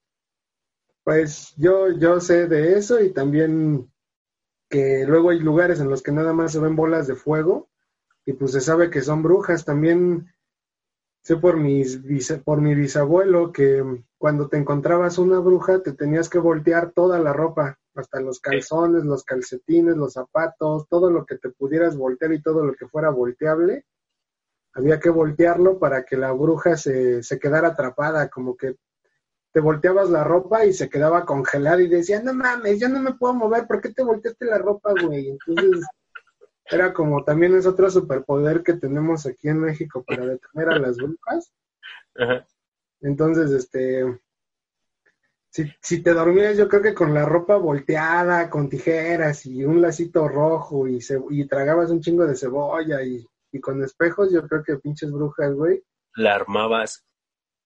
pues 1.04 1.54
yo, 1.58 1.92
yo 1.92 2.20
sé 2.20 2.48
de 2.48 2.78
eso 2.78 3.00
y 3.02 3.14
también 3.14 3.92
que 4.70 5.06
luego 5.08 5.30
hay 5.30 5.40
lugares 5.40 5.80
en 5.80 5.90
los 5.90 6.02
que 6.02 6.12
nada 6.12 6.34
más 6.34 6.52
se 6.54 6.60
ven 6.60 6.76
bolas 6.76 7.08
de 7.08 7.16
fuego 7.16 7.70
y 8.26 8.34
pues 8.34 8.52
se 8.54 8.62
sabe 8.62 8.90
que 8.90 9.02
son 9.02 9.22
brujas. 9.24 9.66
También 9.66 10.28
sé 11.22 11.38
por, 11.38 11.58
mis, 11.58 12.02
por 12.44 12.62
mi 12.62 12.76
bisabuelo 12.76 13.52
que 13.52 13.84
cuando 14.18 14.48
te 14.50 14.58
encontrabas 14.58 15.18
una 15.18 15.40
bruja 15.40 15.82
te 15.84 15.94
tenías 15.94 16.30
que 16.30 16.40
voltear 16.40 16.92
toda 16.92 17.20
la 17.20 17.34
ropa, 17.34 17.78
hasta 17.96 18.20
los 18.20 18.40
calzones, 18.40 19.06
los 19.06 19.24
calcetines, 19.24 19.96
los 19.98 20.14
zapatos, 20.14 20.88
todo 20.90 21.12
lo 21.12 21.26
que 21.26 21.38
te 21.38 21.50
pudieras 21.50 21.96
voltear 21.98 22.34
y 22.34 22.42
todo 22.42 22.66
lo 22.66 22.74
que 22.74 22.88
fuera 22.88 23.10
volteable 23.10 23.86
había 24.76 25.00
que 25.00 25.10
voltearlo 25.10 25.80
para 25.80 26.06
que 26.06 26.18
la 26.18 26.32
bruja 26.34 26.78
se, 26.78 27.24
se 27.24 27.40
quedara 27.40 27.70
atrapada, 27.70 28.30
como 28.30 28.56
que 28.56 28.76
te 29.54 29.62
volteabas 29.62 30.10
la 30.10 30.24
ropa 30.24 30.66
y 30.66 30.74
se 30.74 30.90
quedaba 30.90 31.26
congelada 31.26 31.82
y 31.82 31.88
decía, 31.88 32.22
no 32.22 32.34
mames, 32.34 32.80
yo 32.80 32.90
no 32.90 33.00
me 33.00 33.14
puedo 33.14 33.34
mover, 33.34 33.66
¿por 33.68 33.80
qué 33.82 33.94
te 33.94 34.04
volteaste 34.04 34.46
la 34.46 34.58
ropa, 34.58 34.92
güey? 35.02 35.30
Entonces, 35.30 35.86
era 36.70 36.94
como 36.94 37.24
también 37.24 37.56
es 37.56 37.66
otro 37.66 37.90
superpoder 37.90 38.64
que 38.64 38.74
tenemos 38.74 39.26
aquí 39.26 39.48
en 39.48 39.60
México 39.60 40.04
para 40.06 40.26
detener 40.26 40.70
a 40.70 40.80
las 40.80 40.98
brujas. 40.98 41.54
Ajá. 42.18 42.46
Entonces, 43.02 43.52
este, 43.52 44.20
si, 45.50 45.72
si 45.82 46.02
te 46.04 46.14
dormías, 46.14 46.58
yo 46.58 46.68
creo 46.68 46.82
que 46.82 46.94
con 46.94 47.14
la 47.14 47.24
ropa 47.26 47.56
volteada, 47.56 48.50
con 48.50 48.68
tijeras 48.68 49.46
y 49.46 49.64
un 49.64 49.82
lacito 49.82 50.28
rojo 50.28 50.86
y, 50.88 51.00
ce- 51.02 51.22
y 51.30 51.48
tragabas 51.48 51.92
un 51.92 52.02
chingo 52.02 52.26
de 52.28 52.36
cebolla 52.36 53.02
y, 53.04 53.26
y 53.56 53.62
con 53.62 53.82
espejos, 53.82 54.32
yo 54.34 54.46
creo 54.48 54.64
que 54.64 54.76
pinches 54.78 55.10
brujas, 55.12 55.54
güey. 55.54 55.82
La 56.16 56.36
armabas. 56.36 57.06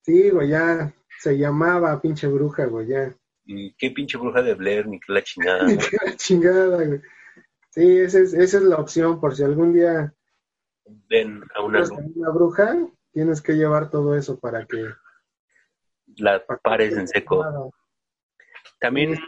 Sí, 0.02 0.30
güey, 0.30 0.50
ya 0.50 0.94
se 1.18 1.36
llamaba 1.36 2.00
pinche 2.00 2.28
bruja, 2.28 2.66
güey, 2.66 2.86
ya. 2.86 3.12
Y 3.44 3.74
qué 3.74 3.90
pinche 3.90 4.16
bruja 4.16 4.40
de 4.42 4.54
Blair, 4.54 4.86
ni 4.86 5.00
qué 5.00 5.12
la 5.12 5.22
chingada. 5.22 5.66
Qué 5.90 5.96
la 6.06 6.16
chingada, 6.16 6.76
güey. 6.76 7.00
Sí, 7.70 7.98
esa 7.98 8.20
es, 8.20 8.34
esa 8.34 8.58
es 8.58 8.62
la 8.62 8.76
opción, 8.76 9.20
por 9.20 9.34
si 9.34 9.42
algún 9.42 9.72
día 9.72 10.14
Ven 11.08 11.42
a 11.54 11.62
una 11.62 11.78
eres 11.78 11.90
una 11.90 12.30
bruja, 12.30 12.76
tienes 13.12 13.42
que 13.42 13.54
llevar 13.54 13.90
todo 13.90 14.16
eso 14.16 14.38
para 14.38 14.66
que... 14.66 14.92
la 16.16 16.38
que 16.38 16.56
pares 16.62 16.96
en 16.96 17.08
seco. 17.08 17.72
También, 18.80 19.18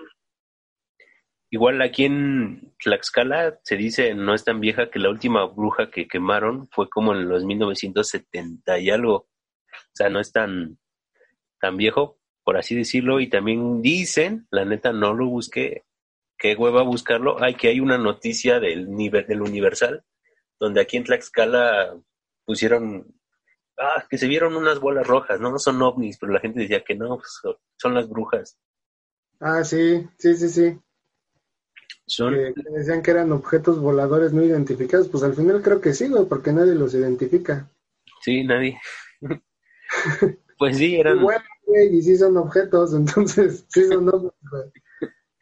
igual 1.52 1.82
aquí 1.82 2.06
en 2.06 2.74
Tlaxcala 2.82 3.60
se 3.62 3.76
dice, 3.76 4.14
no 4.14 4.34
es 4.34 4.42
tan 4.42 4.58
vieja, 4.58 4.90
que 4.90 4.98
la 4.98 5.10
última 5.10 5.44
bruja 5.44 5.90
que 5.90 6.08
quemaron 6.08 6.66
fue 6.72 6.88
como 6.88 7.12
en 7.12 7.28
los 7.28 7.44
1970 7.44 8.78
y 8.78 8.88
algo. 8.88 9.14
O 9.14 9.94
sea, 9.94 10.08
no 10.08 10.18
es 10.18 10.32
tan, 10.32 10.78
tan 11.60 11.76
viejo, 11.76 12.18
por 12.42 12.56
así 12.56 12.74
decirlo. 12.74 13.20
Y 13.20 13.28
también 13.28 13.82
dicen, 13.82 14.46
la 14.50 14.64
neta 14.64 14.94
no 14.94 15.12
lo 15.12 15.26
busqué, 15.28 15.84
qué 16.38 16.56
hueva 16.56 16.82
buscarlo, 16.82 17.42
hay 17.42 17.54
que 17.54 17.68
hay 17.68 17.80
una 17.80 17.98
noticia 17.98 18.58
del 18.58 18.90
nivel 18.90 19.26
del 19.26 19.42
Universal, 19.42 20.02
donde 20.58 20.80
aquí 20.80 20.96
en 20.96 21.04
Tlaxcala 21.04 21.94
pusieron, 22.46 23.14
ah, 23.78 24.06
que 24.08 24.16
se 24.16 24.26
vieron 24.26 24.56
unas 24.56 24.80
bolas 24.80 25.06
rojas, 25.06 25.38
no, 25.38 25.50
no 25.50 25.58
son 25.58 25.82
ovnis, 25.82 26.16
pero 26.18 26.32
la 26.32 26.40
gente 26.40 26.60
decía 26.60 26.82
que 26.82 26.94
no, 26.94 27.20
son 27.76 27.94
las 27.94 28.08
brujas. 28.08 28.58
Ah, 29.38 29.62
sí, 29.64 30.08
sí, 30.16 30.34
sí, 30.34 30.48
sí. 30.48 30.78
Son, 32.06 32.34
que 32.34 32.70
decían 32.74 33.02
que 33.02 33.10
eran 33.10 33.32
objetos 33.32 33.78
voladores 33.78 34.32
no 34.32 34.42
identificados, 34.42 35.08
pues 35.08 35.22
al 35.22 35.34
final 35.34 35.62
creo 35.62 35.80
que 35.80 35.94
sí, 35.94 36.08
güey, 36.08 36.24
porque 36.26 36.52
nadie 36.52 36.74
los 36.74 36.94
identifica. 36.94 37.68
sí, 38.20 38.44
nadie. 38.44 38.78
pues 40.58 40.76
sí, 40.76 40.96
eran, 40.96 41.18
Y 41.18 41.22
bueno, 41.22 41.44
güey, 41.66 41.96
y 41.96 42.02
sí 42.02 42.16
son 42.16 42.36
objetos, 42.36 42.94
entonces 42.94 43.64
sí 43.68 43.86
son 43.86 44.06
güey. 44.06 44.32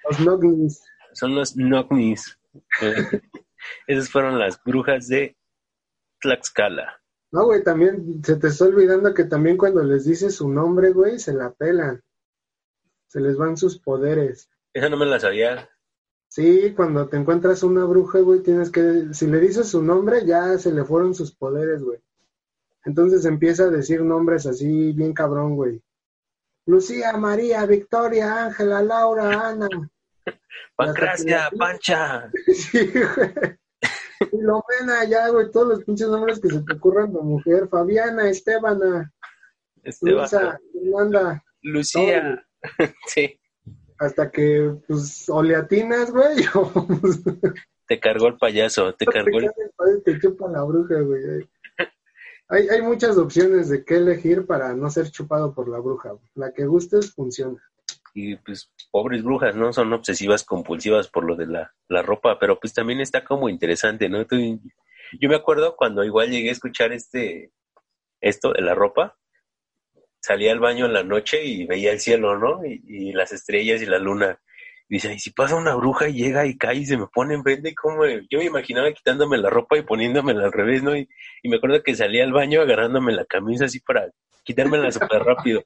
Los 0.05 0.27
ovnis. 0.27 0.83
son 1.13 1.35
los 1.35 1.57
Nocnis. 1.57 2.39
Eh, 2.83 3.21
Esas 3.87 4.11
fueron 4.11 4.39
las 4.39 4.63
brujas 4.63 5.09
de 5.09 5.37
Tlaxcala. 6.21 7.01
No, 7.33 7.45
güey, 7.45 7.63
también 7.63 8.23
se 8.25 8.37
te 8.37 8.49
está 8.49 8.65
olvidando 8.65 9.15
que 9.15 9.25
también 9.25 9.57
cuando 9.57 9.83
les 9.85 10.05
dices 10.05 10.35
su 10.35 10.49
nombre, 10.49 10.93
güey, 10.93 11.19
se 11.19 11.33
la 11.33 11.53
pelan. 11.53 12.03
Se 13.07 13.21
les 13.21 13.37
van 13.37 13.57
sus 13.57 13.79
poderes. 13.79 14.51
Esa 14.73 14.89
no 14.89 14.97
me 14.97 15.07
la 15.07 15.21
sabía. 15.21 15.69
Sí, 16.31 16.73
cuando 16.77 17.09
te 17.09 17.17
encuentras 17.17 17.65
una 17.65 17.85
bruja, 17.85 18.21
güey, 18.21 18.41
tienes 18.41 18.71
que, 18.71 19.13
si 19.13 19.27
le 19.27 19.41
dices 19.41 19.69
su 19.69 19.83
nombre, 19.83 20.25
ya 20.25 20.57
se 20.59 20.73
le 20.73 20.85
fueron 20.85 21.13
sus 21.13 21.35
poderes, 21.35 21.83
güey. 21.83 21.99
Entonces 22.85 23.25
empieza 23.25 23.65
a 23.65 23.71
decir 23.71 24.03
nombres 24.03 24.47
así, 24.47 24.93
bien 24.93 25.13
cabrón, 25.13 25.57
güey. 25.57 25.83
Lucía, 26.67 27.15
María, 27.17 27.67
Victoria, 27.67 28.45
Ángela, 28.45 28.81
Laura, 28.81 29.49
Ana. 29.49 29.69
Pancracia, 30.77 31.51
Pancha. 31.59 32.31
Sí, 32.55 32.93
güey. 32.93 33.59
Filomena, 34.31 35.05
ya, 35.09 35.31
güey, 35.31 35.51
todos 35.51 35.67
los 35.67 35.85
pinches 35.85 36.09
nombres 36.09 36.39
que 36.39 36.49
se 36.49 36.63
te 36.63 36.75
ocurran 36.75 37.13
de 37.13 37.21
mujer. 37.23 37.69
Fabiana, 37.69 38.31
Estebana, 38.31 39.13
Esteban, 39.83 40.17
Luisa, 40.17 40.61
Fernanda, 40.73 41.45
Lucía. 41.63 42.47
sí, 43.09 43.40
hasta 44.01 44.31
que, 44.31 44.75
pues, 44.89 45.29
o 45.29 45.43
le 45.43 45.55
atinas, 45.55 46.11
güey, 46.11 46.45
o 46.55 46.87
pues, 47.01 47.21
te 47.87 48.01
cargó 48.01 48.29
el 48.29 48.39
payaso, 48.39 48.95
te 48.95 49.05
cargó 49.05 49.39
el... 49.39 49.51
te 50.03 50.19
chupa 50.19 50.49
la 50.49 50.63
bruja, 50.65 51.01
güey. 51.01 51.49
Hay, 52.49 52.69
hay 52.69 52.83
muchas 52.83 53.17
opciones 53.19 53.69
de 53.69 53.85
qué 53.85 53.97
elegir 53.97 54.47
para 54.47 54.75
no 54.75 54.91
ser 54.91 55.11
chupado 55.11 55.55
por 55.55 55.69
la 55.69 55.79
bruja. 55.79 56.15
La 56.35 56.53
que 56.53 56.65
gustes 56.65 57.15
funciona. 57.15 57.59
Y 58.15 58.37
pues, 58.37 58.73
pobres 58.91 59.23
brujas, 59.23 59.55
¿no? 59.55 59.73
Son 59.73 59.93
obsesivas, 59.93 60.45
compulsivas 60.45 61.09
por 61.09 61.25
lo 61.25 61.37
de 61.37 61.47
la, 61.47 61.75
la 61.89 62.03
ropa, 62.03 62.39
pero 62.41 62.59
pues 62.59 62.73
también 62.73 63.01
está 63.01 63.25
como 63.25 63.49
interesante, 63.49 64.09
¿no? 64.09 64.27
Tú- 64.27 64.61
yo 65.21 65.29
me 65.29 65.37
acuerdo 65.37 65.77
cuando 65.77 66.03
igual 66.05 66.31
llegué 66.31 66.49
a 66.49 66.53
escuchar 66.53 66.93
este, 66.93 67.53
esto 68.21 68.53
de 68.53 68.63
la 68.63 68.75
ropa, 68.75 69.19
salía 70.21 70.53
al 70.53 70.61
baño 70.61 70.87
en 70.87 70.93
la 70.93 71.03
noche 71.03 71.45
y 71.45 71.67
veía 71.67 71.93
el 71.93 72.01
cielo, 72.01 72.39
¿no? 72.39 72.65
Y, 72.65 72.83
y 72.87 73.13
las 73.13 73.33
estrellas 73.33 73.83
y 73.83 73.87
la 73.87 73.99
luna. 73.99 74.39
Y 74.89 74.95
dice, 74.95 75.15
¿y 75.15 75.19
si 75.19 75.31
pasa 75.31 75.55
una 75.55 75.75
bruja 75.77 76.09
y 76.09 76.15
llega 76.15 76.47
y 76.47 76.59
cae 76.59 76.77
y 76.77 76.87
se 76.87 76.97
me 76.97 77.07
pone 77.07 77.35
enfrente? 77.35 77.75
¿Cómo? 77.75 78.05
Yo 78.07 78.39
me 78.39 78.45
imaginaba 78.45 78.93
quitándome 78.93 79.39
la 79.39 79.49
ropa 79.49 79.79
y 79.79 79.83
poniéndomela 79.83 80.45
al 80.45 80.53
revés, 80.53 80.83
¿no? 80.83 80.97
Y, 80.97 81.09
y 81.43 81.49
me 81.49 81.57
acuerdo 81.57 81.83
que 81.83 81.95
salía 81.95 82.25
al 82.25 82.33
baño 82.33 82.61
agarrándome 82.61 83.13
la 83.13 83.25
camisa 83.25 83.67
así 83.67 83.81
para 83.81 84.11
quitármela 84.43 84.91
súper 84.91 85.23
rápido. 85.23 85.63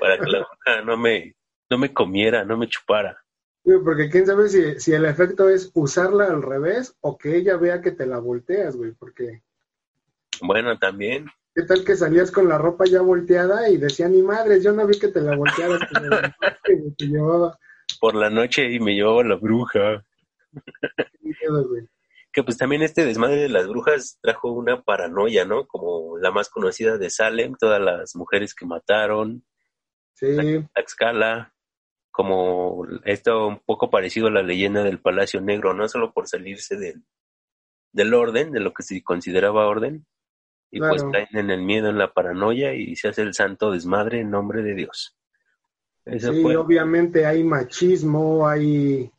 Para 0.00 0.18
que 0.18 0.30
la 0.30 0.38
bruja 0.38 0.82
no 0.84 0.96
me, 0.96 1.34
no 1.70 1.78
me 1.78 1.92
comiera, 1.92 2.44
no 2.44 2.56
me 2.56 2.68
chupara. 2.68 3.18
Porque 3.84 4.08
quién 4.08 4.26
sabe 4.26 4.48
si, 4.48 4.78
si 4.78 4.92
el 4.92 5.04
efecto 5.04 5.48
es 5.48 5.70
usarla 5.74 6.26
al 6.26 6.42
revés 6.42 6.96
o 7.00 7.18
que 7.18 7.36
ella 7.36 7.56
vea 7.56 7.80
que 7.80 7.90
te 7.90 8.06
la 8.06 8.18
volteas, 8.18 8.76
güey. 8.76 8.92
Porque, 8.92 9.42
Bueno, 10.40 10.78
también. 10.78 11.26
¿Qué 11.56 11.62
tal 11.62 11.84
que 11.84 11.96
salías 11.96 12.30
con 12.30 12.48
la 12.48 12.58
ropa 12.58 12.84
ya 12.84 13.00
volteada 13.00 13.68
y 13.70 13.78
decía, 13.78 14.08
ni 14.08 14.22
madres, 14.22 14.62
yo 14.62 14.72
no 14.72 14.86
vi 14.86 14.98
que 14.98 15.08
te 15.08 15.20
la 15.22 15.34
voltearas, 15.34 15.80
que 15.88 16.00
me 16.00 16.08
la- 16.08 16.36
que 16.62 16.76
te 16.96 17.06
llevaba 17.06 17.58
por 17.98 18.14
la 18.14 18.28
noche 18.30 18.70
y 18.70 18.78
me 18.78 18.94
llevaba 18.94 19.24
la 19.24 19.36
bruja. 19.36 20.04
miedo, 21.20 21.68
güey. 21.68 21.88
Que 22.32 22.42
pues 22.42 22.58
también 22.58 22.82
este 22.82 23.06
desmadre 23.06 23.36
de 23.36 23.48
las 23.48 23.66
brujas 23.66 24.18
trajo 24.20 24.52
una 24.52 24.82
paranoia, 24.82 25.46
¿no? 25.46 25.66
Como 25.66 26.18
la 26.18 26.30
más 26.30 26.50
conocida 26.50 26.98
de 26.98 27.08
Salem, 27.08 27.54
todas 27.58 27.80
las 27.80 28.14
mujeres 28.14 28.54
que 28.54 28.66
mataron, 28.66 29.42
Sí, 30.18 30.34
Tlaxcala, 30.74 31.54
como 32.10 32.86
esto 33.04 33.48
un 33.48 33.60
poco 33.60 33.90
parecido 33.90 34.28
a 34.28 34.30
la 34.30 34.42
leyenda 34.42 34.82
del 34.82 34.98
Palacio 35.00 35.42
Negro, 35.42 35.74
no 35.74 35.88
solo 35.88 36.12
por 36.14 36.26
salirse 36.26 36.76
del, 36.76 37.04
del 37.92 38.14
orden, 38.14 38.50
de 38.52 38.60
lo 38.60 38.72
que 38.72 38.82
se 38.82 39.02
consideraba 39.02 39.66
orden, 39.66 40.06
y 40.70 40.80
pues 40.80 41.02
caen 41.04 41.28
en 41.32 41.50
el 41.50 41.62
miedo, 41.62 41.88
en 41.88 41.98
la 41.98 42.12
paranoia 42.12 42.74
y 42.74 42.96
se 42.96 43.08
hace 43.08 43.22
el 43.22 43.34
santo 43.34 43.70
desmadre 43.70 44.20
en 44.20 44.30
nombre 44.30 44.62
de 44.62 44.74
Dios. 44.74 45.16
Eso 46.04 46.32
sí, 46.32 46.42
fue. 46.42 46.56
obviamente 46.56 47.26
hay 47.26 47.42
machismo, 47.42 48.46
hay 48.46 49.10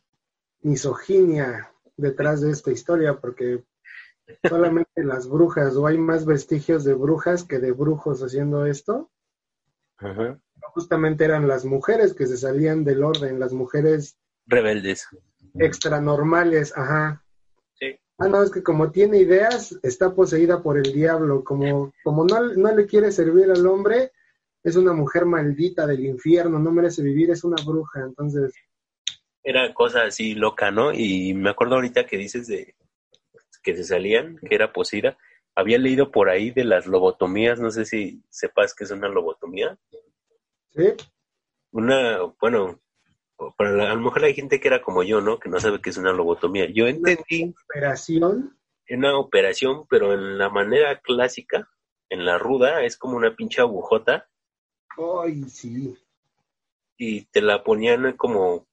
misoginia 0.62 1.70
detrás 1.96 2.40
de 2.40 2.50
esta 2.50 2.70
historia, 2.70 3.20
porque 3.20 3.62
solamente 4.48 5.04
las 5.04 5.28
brujas, 5.28 5.76
o 5.76 5.86
hay 5.86 5.98
más 5.98 6.24
vestigios 6.24 6.84
de 6.84 6.94
brujas 6.94 7.44
que 7.44 7.58
de 7.58 7.72
brujos 7.72 8.22
haciendo 8.22 8.66
esto. 8.66 9.10
Ajá. 9.98 10.38
Justamente 10.74 11.24
eran 11.24 11.48
las 11.48 11.64
mujeres 11.64 12.14
que 12.14 12.26
se 12.26 12.36
salían 12.36 12.84
del 12.84 13.02
orden, 13.02 13.40
las 13.40 13.52
mujeres 13.52 14.18
Rebeldes. 14.46 15.08
extranormales, 15.54 16.72
ajá. 16.76 17.24
Ah, 18.18 18.28
no, 18.28 18.42
es 18.42 18.50
que 18.50 18.62
como 18.62 18.90
tiene 18.90 19.18
ideas, 19.18 19.78
está 19.82 20.12
poseída 20.12 20.62
por 20.62 20.76
el 20.76 20.92
diablo, 20.92 21.44
como, 21.44 21.92
como 22.02 22.24
no, 22.24 22.42
no 22.54 22.74
le 22.74 22.86
quiere 22.86 23.12
servir 23.12 23.50
al 23.50 23.66
hombre, 23.66 24.12
es 24.64 24.76
una 24.76 24.92
mujer 24.92 25.24
maldita 25.24 25.86
del 25.86 26.04
infierno, 26.04 26.58
no 26.58 26.72
merece 26.72 27.02
vivir, 27.02 27.30
es 27.30 27.44
una 27.44 27.62
bruja, 27.64 28.00
entonces, 28.00 28.52
era 29.48 29.72
cosa 29.72 30.02
así 30.02 30.34
loca, 30.34 30.70
¿no? 30.70 30.92
Y 30.92 31.32
me 31.32 31.48
acuerdo 31.48 31.76
ahorita 31.76 32.06
que 32.06 32.18
dices 32.18 32.46
de 32.48 32.74
que 33.62 33.74
se 33.74 33.84
salían, 33.84 34.36
que 34.38 34.54
era 34.54 34.74
poseída. 34.74 35.16
Había 35.54 35.78
leído 35.78 36.10
por 36.10 36.28
ahí 36.28 36.50
de 36.50 36.64
las 36.64 36.86
lobotomías, 36.86 37.58
no 37.58 37.70
sé 37.70 37.86
si 37.86 38.22
sepas 38.28 38.74
qué 38.74 38.84
es 38.84 38.90
una 38.90 39.08
lobotomía. 39.08 39.78
¿sí? 40.70 40.92
Una, 41.72 42.18
bueno, 42.38 42.78
para 43.56 43.72
la- 43.72 43.90
a 43.90 43.94
lo 43.94 44.00
mejor 44.00 44.24
hay 44.24 44.34
gente 44.34 44.60
que 44.60 44.68
era 44.68 44.82
como 44.82 45.02
yo, 45.02 45.20
¿no? 45.20 45.38
Que 45.38 45.48
no 45.48 45.60
sabe 45.60 45.80
qué 45.80 45.90
es 45.90 45.96
una 45.96 46.12
lobotomía. 46.12 46.66
Yo 46.72 46.86
entendí 46.86 47.54
Operación, 47.70 48.58
una 48.90 49.18
operación, 49.18 49.86
pero 49.88 50.12
en 50.14 50.38
la 50.38 50.48
manera 50.48 50.98
clásica, 51.00 51.68
en 52.10 52.24
la 52.24 52.38
ruda, 52.38 52.82
es 52.84 52.96
como 52.96 53.16
una 53.16 53.34
pinche 53.36 53.60
agujota 53.60 54.28
ay, 55.22 55.44
sí, 55.44 55.94
y 56.96 57.24
te 57.26 57.40
la 57.40 57.62
ponían 57.62 58.16
como, 58.16 58.66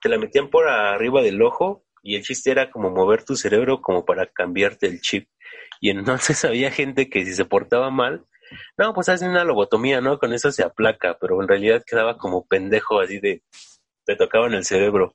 te 0.00 0.08
la 0.08 0.18
metían 0.18 0.50
por 0.50 0.68
arriba 0.68 1.22
del 1.22 1.40
ojo 1.42 1.84
y 2.02 2.16
el 2.16 2.22
chiste 2.22 2.50
era 2.50 2.70
como 2.70 2.90
mover 2.90 3.24
tu 3.24 3.36
cerebro 3.36 3.80
como 3.80 4.04
para 4.04 4.26
cambiarte 4.26 4.86
el 4.86 5.00
chip. 5.00 5.28
Y 5.80 5.90
entonces 5.90 6.44
había 6.44 6.70
gente 6.70 7.08
que 7.08 7.24
si 7.24 7.32
se 7.34 7.44
portaba 7.44 7.90
mal, 7.90 8.26
no, 8.76 8.92
pues 8.94 9.08
hacen 9.08 9.30
una 9.30 9.44
lobotomía, 9.44 10.00
¿no? 10.00 10.18
Con 10.18 10.32
eso 10.32 10.50
se 10.50 10.64
aplaca, 10.64 11.16
pero 11.20 11.40
en 11.40 11.48
realidad 11.48 11.84
quedaba 11.86 12.18
como 12.18 12.46
pendejo 12.46 13.00
así 13.00 13.18
de, 13.20 13.42
te 14.04 14.16
tocaban 14.16 14.54
el 14.54 14.64
cerebro. 14.64 15.14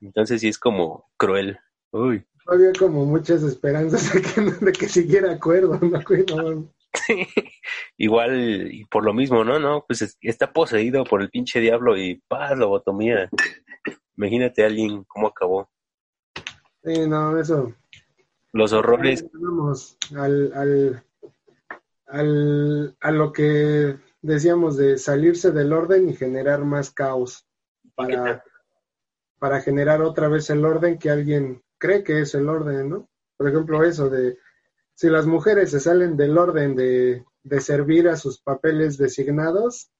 Entonces 0.00 0.40
sí 0.40 0.48
es 0.48 0.58
como 0.58 1.10
cruel. 1.16 1.58
Uy. 1.90 2.26
había 2.46 2.72
como 2.78 3.04
muchas 3.06 3.42
esperanzas 3.42 4.12
de 4.12 4.22
que, 4.22 4.40
de 4.66 4.72
que 4.72 4.88
siguiera 4.88 5.32
acuerdo, 5.32 5.78
Igual, 7.98 8.72
y 8.72 8.84
por 8.86 9.04
lo 9.04 9.12
mismo, 9.14 9.44
¿no? 9.44 9.58
No, 9.58 9.84
pues 9.86 10.02
es- 10.02 10.16
está 10.20 10.52
poseído 10.52 11.04
por 11.04 11.22
el 11.22 11.30
pinche 11.30 11.60
diablo 11.60 11.96
y 11.96 12.22
paz, 12.28 12.56
lobotomía. 12.58 13.28
Imagínate 14.16 14.62
a 14.64 14.66
alguien 14.66 15.04
cómo 15.04 15.28
acabó. 15.28 15.68
sí, 16.82 17.06
no, 17.06 17.38
eso. 17.38 17.74
Los 18.52 18.72
horrores 18.72 19.26
Vamos 19.34 19.98
al, 20.16 20.52
al, 20.54 21.04
al, 22.06 22.96
a 23.00 23.10
lo 23.10 23.32
que 23.32 23.98
decíamos 24.22 24.76
de 24.78 24.96
salirse 24.98 25.50
del 25.50 25.72
orden 25.74 26.08
y 26.08 26.16
generar 26.16 26.64
más 26.64 26.90
caos 26.90 27.45
para, 27.96 28.44
para 29.38 29.60
generar 29.60 30.02
otra 30.02 30.28
vez 30.28 30.48
el 30.50 30.64
orden 30.64 30.98
que 30.98 31.10
alguien 31.10 31.62
cree 31.78 32.04
que 32.04 32.20
es 32.20 32.34
el 32.34 32.48
orden, 32.48 32.88
¿no? 32.90 33.08
Por 33.36 33.48
ejemplo, 33.48 33.82
eso 33.84 34.08
de 34.08 34.38
si 34.94 35.08
las 35.10 35.26
mujeres 35.26 35.70
se 35.70 35.80
salen 35.80 36.16
del 36.16 36.38
orden 36.38 36.74
de, 36.76 37.24
de 37.42 37.60
servir 37.60 38.08
a 38.08 38.16
sus 38.16 38.40
papeles 38.40 38.96
designados, 38.96 39.90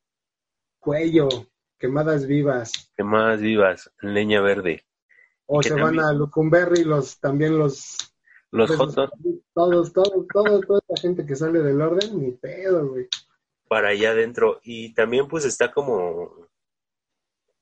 cuello, 0.78 1.28
quemadas 1.78 2.26
vivas, 2.26 2.72
que 2.97 3.05
más 3.05 3.40
vivas, 3.40 3.90
leña 4.01 4.40
verde. 4.40 4.84
o 5.47 5.62
se 5.62 5.74
van 5.74 6.01
a 6.01 6.12
Lucumberri 6.12 6.84
los 6.84 7.18
también 7.20 7.59
los 7.59 7.97
Los 8.51 8.68
Pues, 8.68 8.78
jotos 8.78 9.11
Todos, 9.53 9.92
todos, 9.92 10.26
todos, 10.32 10.66
toda 10.66 10.80
la 10.88 10.97
gente 11.01 11.26
que 11.26 11.36
sale 11.36 11.61
del 11.61 11.80
orden, 11.82 12.18
ni 12.20 12.32
pedo, 12.32 12.88
güey. 12.88 13.09
para 13.68 13.88
allá 13.88 14.11
adentro. 14.12 14.61
Y 14.62 14.94
también 14.94 15.28
pues 15.28 15.44
está 15.44 15.72
como 15.72 16.45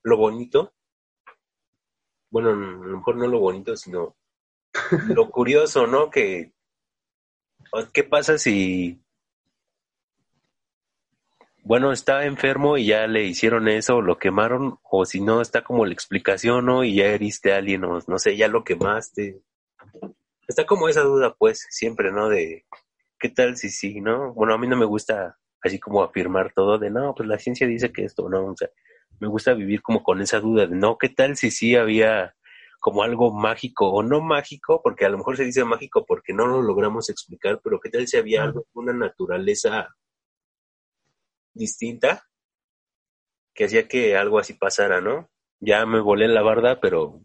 lo 0.05 0.17
bonito. 0.17 0.73
Bueno, 2.31 2.51
a 2.51 2.55
lo 2.55 2.97
mejor 2.99 3.17
no 3.17 3.27
lo 3.27 3.41
bonito, 3.41 3.77
sino 3.77 4.17
lo 5.09 5.31
curioso, 5.31 5.87
¿no? 5.87 6.11
Que, 6.11 6.53
¿qué 7.93 8.05
pasa 8.05 8.39
si 8.39 9.05
bueno, 11.67 11.93
está 11.93 12.27
enfermo 12.27 12.77
y 12.77 12.87
ya 12.89 13.07
le 13.07 13.25
hicieron 13.25 13.69
eso, 13.69 14.03
lo 14.03 14.19
quemaron, 14.19 14.79
o 14.83 15.07
si 15.07 15.23
no, 15.23 15.41
está 15.41 15.65
como 15.65 15.87
la 15.87 15.95
explicación, 15.95 16.67
¿no? 16.67 16.85
Y 16.85 16.97
ya 16.97 17.07
heriste 17.07 17.55
a 17.55 17.57
alguien, 17.57 17.85
o 17.85 18.01
no 18.07 18.19
sé, 18.19 18.37
ya 18.37 18.49
lo 18.49 18.65
quemaste. 18.65 19.41
Está 20.47 20.67
como 20.67 20.91
esa 20.91 21.01
duda, 21.01 21.35
pues, 21.39 21.67
siempre, 21.71 22.13
¿no? 22.13 22.29
De, 22.29 22.67
¿qué 23.19 23.31
tal 23.31 23.57
si 23.57 23.71
sí, 23.71 24.03
no? 24.03 24.35
Bueno, 24.35 24.53
a 24.53 24.59
mí 24.59 24.67
no 24.67 24.77
me 24.77 24.85
gusta 24.85 25.39
así 25.63 25.81
como 25.81 26.03
afirmar 26.03 26.53
todo 26.53 26.79
de, 26.79 26.91
no, 26.91 27.15
pues 27.15 27.27
la 27.27 27.39
ciencia 27.39 27.67
dice 27.67 27.91
que 27.91 28.05
esto, 28.05 28.29
¿no? 28.29 28.45
O 28.45 28.55
sea, 28.55 28.69
me 29.21 29.29
gusta 29.29 29.55
vivir 29.55 29.83
como 29.83 30.03
con 30.03 30.21
esa 30.21 30.41
duda 30.41 30.67
de, 30.67 30.77
no, 30.77 30.99
¿qué 30.99 31.09
tal 31.09 31.37
si 31.37 31.51
sí 31.51 31.77
había 31.77 32.35
como 32.81 33.03
algo 33.03 33.33
mágico 33.33 33.91
o 33.91 34.03
no 34.03 34.21
mágico? 34.21 34.83
Porque 34.83 35.05
a 35.05 35.09
lo 35.09 35.19
mejor 35.19 35.37
se 35.37 35.45
dice 35.45 35.65
mágico 35.65 36.05
porque 36.07 36.33
no 36.33 36.47
lo 36.47 36.63
logramos 36.63 37.09
explicar, 37.11 37.61
pero 37.63 37.81
¿qué 37.81 37.91
tal 37.91 38.07
si 38.07 38.17
había 38.17 38.43
algo, 38.43 38.67
una 38.75 38.93
naturaleza 38.93 39.95
distinta 41.55 42.25
que 43.55 43.65
hacía 43.65 43.89
que 43.89 44.17
algo 44.17 44.39
así 44.39 44.55
pasara, 44.55 45.01
¿no? 45.01 45.31
Ya 45.61 45.87
me 45.87 46.01
volé 46.01 46.29
la 46.29 46.43
barda, 46.43 46.81
pero 46.81 47.21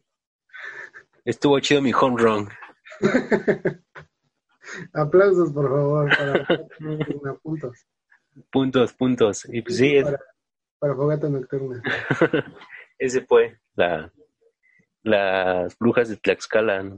estuvo 1.26 1.60
chido 1.60 1.82
mi 1.82 1.92
home 1.94 2.22
run. 2.22 2.50
Aplausos, 4.94 5.52
por 5.52 5.68
favor, 5.70 6.10
para 6.16 6.46
puntos. 7.44 7.88
Puntos, 8.52 8.94
puntos. 8.94 9.48
Y 9.52 9.62
pues 9.64 9.78
sí, 9.78 10.02
para, 10.04 10.20
para 10.80 10.96
fogata 10.96 11.30
nocturna. 11.30 11.82
ese 12.98 13.22
fue 13.22 13.60
la, 13.76 14.12
las 15.04 15.78
brujas 15.78 16.10
de 16.10 16.18
Tlaxcala. 16.18 16.98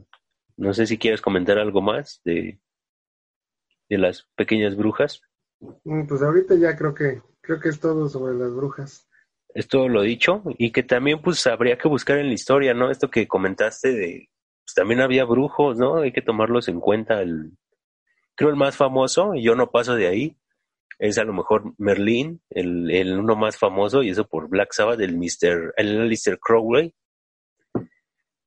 No 0.58 0.74
sé 0.74 0.88
si 0.88 0.98
quieres 0.98 1.22
comentar 1.22 1.58
algo 1.58 1.82
más 1.82 2.22
de, 2.24 2.60
de 3.90 3.98
las 3.98 4.28
pequeñas 4.36 4.76
brujas. 4.76 5.22
Mm, 5.84 6.08
pues 6.08 6.22
ahorita 6.22 6.56
ya 6.56 6.76
creo 6.76 6.94
que 6.94 7.22
creo 7.42 7.60
que 7.60 7.70
es 7.70 7.80
todo 7.80 8.08
sobre 8.08 8.36
las 8.36 8.54
brujas. 8.54 9.08
Es 9.54 9.68
todo 9.68 9.90
lo 9.90 10.02
dicho 10.02 10.44
y 10.58 10.72
que 10.72 10.84
también 10.84 11.22
pues 11.22 11.46
habría 11.46 11.78
que 11.78 11.90
buscar 11.90 12.18
en 12.20 12.28
la 12.28 12.34
historia, 12.34 12.74
¿no? 12.74 12.90
Esto 12.90 13.10
que 13.10 13.28
comentaste 13.28 13.92
de 13.94 14.30
pues 14.64 14.76
también 14.76 15.02
había 15.02 15.26
brujos, 15.26 15.78
¿no? 15.78 15.98
Hay 15.98 16.14
que 16.14 16.22
tomarlos 16.22 16.68
en 16.70 16.80
cuenta. 16.80 17.22
El, 17.22 17.58
creo 18.36 18.50
el 18.50 18.56
más 18.56 18.78
famoso, 18.78 19.36
y 19.36 19.44
yo 19.44 19.56
no 19.56 19.72
paso 19.72 19.96
de 19.96 20.08
ahí, 20.08 20.38
es 21.02 21.18
a 21.18 21.24
lo 21.24 21.34
mejor 21.34 21.74
Merlin, 21.80 22.40
el, 22.52 22.92
el 22.92 23.18
uno 23.18 23.36
más 23.36 23.58
famoso, 23.58 24.04
y 24.04 24.12
eso 24.12 24.28
por 24.28 24.48
Black 24.48 24.72
Sabbath, 24.72 25.00
el 25.00 25.18
Mr. 25.18 25.74
el 25.76 26.00
Alistair 26.00 26.38
Crowley. 26.38 26.94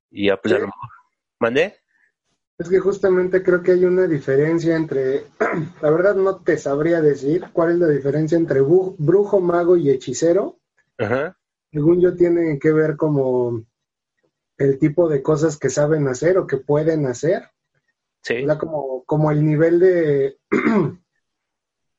Y 0.09 0.27
ya 0.27 0.37
pues 0.37 0.53
a 0.53 0.59
lo 0.59 0.67
mejor. 0.67 0.89
¿Mandé? 1.37 1.75
Es 2.57 2.69
que 2.69 2.79
justamente 2.79 3.43
creo 3.43 3.61
que 3.61 3.73
hay 3.73 3.83
una 3.83 4.07
diferencia 4.07 4.77
entre, 4.77 5.25
la 5.81 5.89
verdad 5.89 6.15
no 6.15 6.37
te 6.43 6.57
sabría 6.57 7.01
decir 7.01 7.47
cuál 7.51 7.71
es 7.71 7.79
la 7.79 7.89
diferencia 7.89 8.37
entre 8.37 8.61
brujo, 8.61 9.41
mago 9.41 9.75
y 9.75 9.89
hechicero. 9.89 10.57
Ajá. 10.97 11.37
Según 11.73 11.99
yo 11.99 12.15
tiene 12.15 12.57
que 12.57 12.71
ver 12.71 12.95
como 12.95 13.65
el 14.57 14.79
tipo 14.79 15.09
de 15.09 15.21
cosas 15.21 15.57
que 15.57 15.69
saben 15.69 16.07
hacer 16.07 16.37
o 16.37 16.47
que 16.47 16.55
pueden 16.55 17.05
hacer. 17.05 17.49
Sí. 18.21 18.47
O 18.49 18.57
como, 18.57 19.03
como 19.03 19.29
el 19.29 19.45
nivel 19.45 19.77
de, 19.81 20.37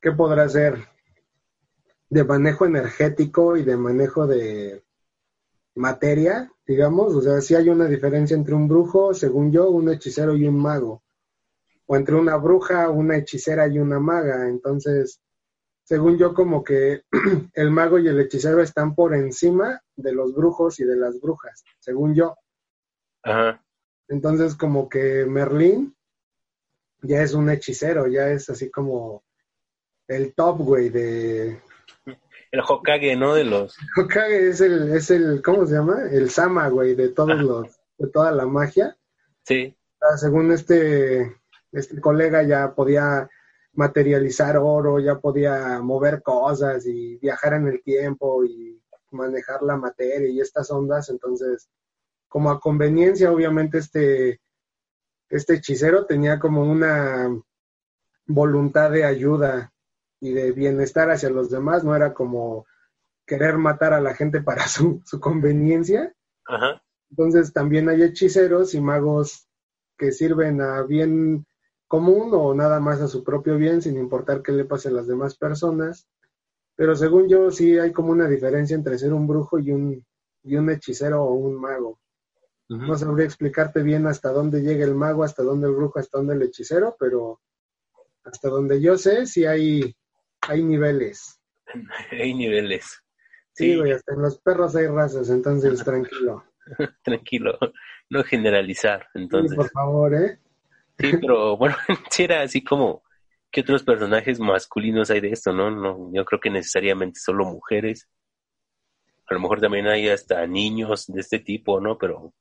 ¿qué 0.01 0.11
podrá 0.11 0.47
ser? 0.49 0.87
De 2.09 2.23
manejo 2.23 2.65
energético 2.65 3.57
y 3.57 3.63
de 3.63 3.77
manejo 3.77 4.27
de 4.27 4.83
materia, 5.75 6.51
digamos, 6.65 7.13
o 7.13 7.21
sea, 7.21 7.41
si 7.41 7.55
hay 7.55 7.69
una 7.69 7.85
diferencia 7.85 8.35
entre 8.35 8.55
un 8.55 8.67
brujo, 8.67 9.13
según 9.13 9.51
yo, 9.51 9.69
un 9.69 9.89
hechicero 9.89 10.35
y 10.35 10.47
un 10.47 10.59
mago, 10.59 11.03
o 11.85 11.95
entre 11.95 12.15
una 12.15 12.37
bruja, 12.37 12.89
una 12.89 13.17
hechicera 13.17 13.67
y 13.67 13.79
una 13.79 13.99
maga, 13.99 14.47
entonces, 14.47 15.21
según 15.83 16.17
yo, 16.17 16.33
como 16.33 16.63
que 16.63 17.03
el 17.53 17.71
mago 17.71 17.99
y 17.99 18.07
el 18.07 18.19
hechicero 18.19 18.61
están 18.61 18.95
por 18.95 19.15
encima 19.15 19.81
de 19.95 20.11
los 20.11 20.33
brujos 20.33 20.79
y 20.79 20.83
de 20.83 20.97
las 20.97 21.19
brujas, 21.19 21.63
según 21.79 22.13
yo. 22.15 22.35
Ajá. 23.23 23.63
Entonces, 24.09 24.55
como 24.55 24.89
que 24.89 25.25
Merlín 25.25 25.95
ya 27.01 27.21
es 27.21 27.33
un 27.33 27.49
hechicero, 27.49 28.07
ya 28.07 28.29
es 28.29 28.49
así 28.49 28.69
como 28.71 29.23
el 30.07 30.33
top, 30.33 30.59
güey, 30.59 30.89
de, 30.89 31.59
el 32.51 32.61
Hokage, 32.61 33.15
¿no? 33.15 33.33
De 33.33 33.43
los... 33.43 33.77
Hokage 33.97 34.49
es 34.49 34.61
el, 34.61 34.91
es 34.93 35.11
el, 35.11 35.41
¿cómo 35.43 35.65
se 35.65 35.75
llama? 35.75 36.03
El 36.09 36.29
Sama, 36.29 36.69
güey, 36.69 36.95
de 36.95 37.09
todos 37.09 37.37
los, 37.39 37.79
de 37.97 38.07
toda 38.07 38.31
la 38.31 38.45
magia. 38.45 38.97
Sí. 39.43 39.75
según 40.17 40.51
este, 40.51 41.35
este 41.71 42.01
colega 42.01 42.43
ya 42.43 42.73
podía 42.73 43.29
materializar 43.73 44.57
oro, 44.57 44.99
ya 44.99 45.19
podía 45.19 45.79
mover 45.81 46.21
cosas 46.21 46.85
y 46.85 47.17
viajar 47.17 47.53
en 47.53 47.67
el 47.67 47.83
tiempo 47.83 48.43
y 48.43 48.81
manejar 49.11 49.61
la 49.61 49.77
materia 49.77 50.27
y 50.27 50.41
estas 50.41 50.69
ondas, 50.71 51.09
entonces, 51.09 51.69
como 52.27 52.49
a 52.49 52.59
conveniencia, 52.59 53.31
obviamente 53.31 53.77
este, 53.77 54.41
este 55.29 55.55
hechicero 55.55 56.05
tenía 56.05 56.39
como 56.39 56.63
una 56.63 57.29
voluntad 58.25 58.91
de 58.91 59.05
ayuda 59.05 59.71
y 60.19 60.31
de 60.31 60.51
bienestar 60.51 61.09
hacia 61.11 61.29
los 61.29 61.49
demás, 61.49 61.83
no 61.83 61.95
era 61.95 62.13
como 62.13 62.65
querer 63.25 63.57
matar 63.57 63.93
a 63.93 64.01
la 64.01 64.15
gente 64.15 64.41
para 64.41 64.67
su, 64.67 65.01
su 65.05 65.19
conveniencia. 65.19 66.13
Ajá. 66.45 66.81
Entonces 67.09 67.53
también 67.53 67.89
hay 67.89 68.03
hechiceros 68.03 68.73
y 68.73 68.81
magos 68.81 69.47
que 69.97 70.11
sirven 70.11 70.61
a 70.61 70.83
bien 70.83 71.45
común 71.87 72.31
o 72.33 72.53
nada 72.53 72.79
más 72.79 73.01
a 73.01 73.07
su 73.07 73.23
propio 73.23 73.57
bien, 73.57 73.81
sin 73.81 73.97
importar 73.97 74.41
qué 74.41 74.51
le 74.51 74.65
pase 74.65 74.89
a 74.89 74.91
las 74.91 75.07
demás 75.07 75.37
personas. 75.37 76.07
Pero 76.75 76.95
según 76.95 77.27
yo 77.27 77.49
sí 77.49 77.77
hay 77.79 77.91
como 77.91 78.11
una 78.11 78.27
diferencia 78.27 78.75
entre 78.75 78.97
ser 78.97 79.13
un 79.13 79.25
brujo 79.27 79.57
y 79.57 79.71
un, 79.71 80.05
y 80.43 80.55
un 80.55 80.69
hechicero 80.69 81.23
o 81.23 81.33
un 81.33 81.59
mago. 81.59 81.99
No 82.69 82.97
sabría 82.97 83.25
explicarte 83.25 83.81
bien 83.81 84.07
hasta 84.07 84.33
dónde 84.33 84.61
llega 84.61 84.83
el 84.83 84.93
mago, 84.93 85.23
hasta 85.23 85.41
dónde 85.41 85.67
el 85.67 85.73
brujo, 85.73 85.99
hasta 85.99 86.17
dónde 86.17 86.33
el 86.33 86.41
hechicero, 86.41 86.97
pero 86.99 87.39
hasta 88.25 88.49
donde 88.49 88.81
yo 88.81 88.97
sé 88.97 89.25
sí 89.25 89.45
hay 89.45 89.95
hay 90.41 90.63
niveles. 90.63 91.39
hay 92.11 92.33
niveles. 92.33 93.03
Sí, 93.53 93.75
güey, 93.75 93.91
hasta 93.91 94.13
en 94.13 94.21
los 94.21 94.39
perros 94.39 94.75
hay 94.75 94.87
razas, 94.87 95.29
entonces 95.29 95.83
tranquilo. 95.83 96.43
tranquilo, 97.03 97.57
no 98.09 98.23
generalizar, 98.23 99.07
entonces. 99.13 99.55
por 99.55 99.69
favor, 99.69 100.13
¿eh? 100.13 100.39
Sí, 100.99 101.11
pero 101.19 101.57
bueno, 101.57 101.75
si 102.09 102.23
era 102.23 102.41
así 102.41 102.63
como, 102.63 103.03
¿qué 103.51 103.61
otros 103.61 103.83
personajes 103.83 104.39
masculinos 104.39 105.09
hay 105.09 105.21
de 105.21 105.29
esto, 105.31 105.53
no? 105.53 105.71
no 105.71 106.11
Yo 106.13 106.25
creo 106.25 106.39
que 106.39 106.49
necesariamente 106.49 107.19
solo 107.19 107.45
mujeres. 107.45 108.09
A 109.29 109.33
lo 109.33 109.39
mejor 109.39 109.59
también 109.59 109.87
hay 109.87 110.09
hasta 110.09 110.45
niños 110.47 111.05
de 111.07 111.19
este 111.19 111.39
tipo, 111.39 111.79
¿no? 111.79 111.97
Pero 111.97 112.33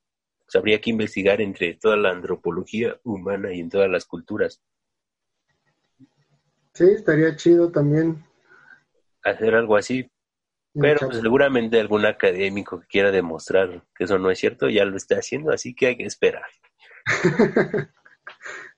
pues, 0.44 0.57
habría 0.57 0.80
que 0.80 0.90
investigar 0.90 1.40
entre 1.40 1.74
toda 1.74 1.97
la 1.97 2.11
antropología 2.11 2.99
humana 3.05 3.53
y 3.53 3.61
en 3.61 3.70
todas 3.70 3.90
las 3.90 4.05
culturas. 4.05 4.62
Sí, 6.77 6.85
estaría 6.91 7.35
chido 7.37 7.70
también. 7.72 8.22
Hacer 9.22 9.55
algo 9.55 9.77
así. 9.77 10.11
Pero 10.79 11.09
pues, 11.09 11.22
seguramente 11.22 11.81
algún 11.81 12.05
académico 12.05 12.81
que 12.81 12.87
quiera 12.87 13.11
demostrar 13.11 13.83
que 13.95 14.05
eso 14.05 14.18
no 14.18 14.31
es 14.31 14.39
cierto 14.39 14.68
ya 14.68 14.85
lo 14.85 14.95
está 14.95 15.14
haciendo, 15.14 15.53
así 15.53 15.74
que 15.74 15.87
hay 15.87 15.97
que 15.97 16.05
esperar. 16.05 16.45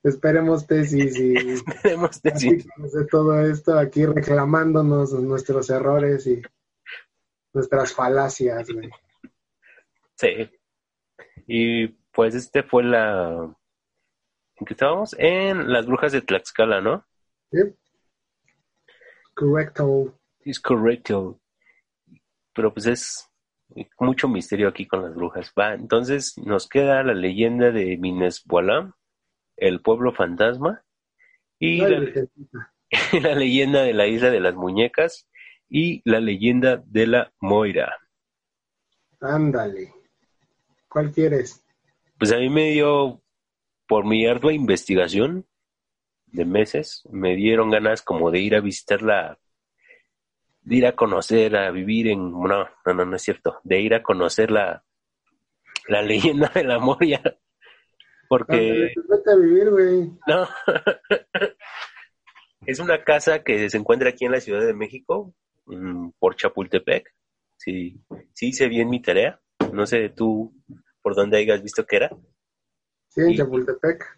Esperemos 0.05 0.64
tesis 0.68 1.16
y 1.18 1.34
Esperemos 1.55 2.22
tesis. 2.22 2.68
de 2.76 3.05
todo 3.11 3.40
esto 3.40 3.76
aquí 3.76 4.07
reclamándonos 4.07 5.12
nuestros 5.14 5.68
errores 5.70 6.24
y 6.28 6.40
nuestras 7.53 7.92
falacias. 7.92 8.68
Sí. 10.14 10.49
Y 11.49 11.88
pues 12.12 12.36
este 12.36 12.62
fue 12.62 12.84
la... 12.84 13.57
¿En 14.55 14.66
qué 14.66 14.74
estábamos? 14.74 15.16
En 15.18 15.72
las 15.72 15.86
brujas 15.86 16.12
de 16.12 16.20
Tlaxcala, 16.20 16.80
¿no? 16.80 17.05
Sí. 17.51 17.59
Correcto. 19.39 20.18
Es 20.41 20.59
correcto. 20.59 21.41
Pero 22.53 22.74
pues 22.74 22.86
es 22.86 23.30
mucho 24.01 24.26
misterio 24.26 24.66
aquí 24.66 24.84
con 24.84 25.03
las 25.03 25.14
brujas. 25.14 25.53
Va, 25.57 25.74
entonces 25.74 26.36
nos 26.39 26.68
queda 26.68 27.05
la 27.05 27.14
leyenda 27.14 27.70
de 27.70 27.97
Minespoalá, 27.99 28.97
el 29.57 29.80
pueblo 29.80 30.12
fantasma, 30.12 30.82
y 31.61 31.80
la, 31.82 32.03
la, 33.22 33.34
leyenda 33.36 33.82
de 33.82 33.95
la 33.95 34.09
isla 34.09 34.30
de 34.30 34.41
las 34.41 34.57
muñecas 34.57 35.28
y 35.68 36.03
la 36.05 36.18
leyenda 36.18 36.82
de 36.84 37.07
la 37.07 37.32
Moira. 37.41 37.95
Ándale. 39.20 39.93
¿Cuál 40.89 41.12
quieres? 41.12 41.64
Pues 42.18 42.32
a 42.32 42.39
mí 42.39 42.49
me 42.49 42.70
dio, 42.70 43.22
por 43.86 44.05
mi 44.05 44.26
ardua 44.26 44.53
investigación, 44.53 45.47
de 46.33 46.45
meses, 46.45 47.03
me 47.11 47.35
dieron 47.37 47.70
ganas 47.70 48.03
como 48.03 48.31
de 48.31 48.41
ir 48.41 48.55
a 48.55 48.61
visitarla, 48.61 49.39
de 50.62 50.76
ir 50.76 50.87
a 50.87 50.97
conocer, 50.97 51.57
a 51.57 51.70
vivir 51.70 52.09
en, 52.09 52.31
no, 52.31 52.47
no, 52.49 52.68
no, 52.95 53.05
no 53.05 53.16
es 53.16 53.22
cierto, 53.22 53.61
de 53.64 53.81
ir 53.81 53.95
a 53.95 54.03
conocer 54.03 54.51
la, 54.51 54.85
la 55.89 56.03
leyenda 56.03 56.51
de 56.55 56.64
la 56.64 56.79
Moria. 56.79 57.20
Porque... 58.29 58.93
a 59.26 59.37
vivir, 59.37 59.70
güey. 59.70 60.11
No. 60.26 60.47
es 62.66 62.79
una 62.79 63.03
casa 63.03 63.43
que 63.43 63.70
se 63.70 63.79
encuentra 63.79 64.11
aquí 64.11 64.26
en 64.26 64.33
la 64.33 64.41
Ciudad 64.41 64.66
de 64.66 64.74
México, 64.74 65.35
mm, 65.66 66.11
por 66.18 66.37
Chapultepec. 66.37 67.14
Sí, 67.57 68.01
sí 68.35 68.49
hice 68.49 68.68
bien 68.68 68.91
mi 68.91 69.01
tarea. 69.01 69.41
No 69.72 69.87
sé 69.87 70.11
tú 70.11 70.55
por 71.03 71.14
dónde 71.14 71.39
hayas 71.39 71.62
visto 71.62 71.87
que 71.87 71.97
era. 71.97 72.11
Sí, 73.09 73.22
en 73.22 73.31
Y- 73.31 73.37
Chapultepec. 73.39 74.17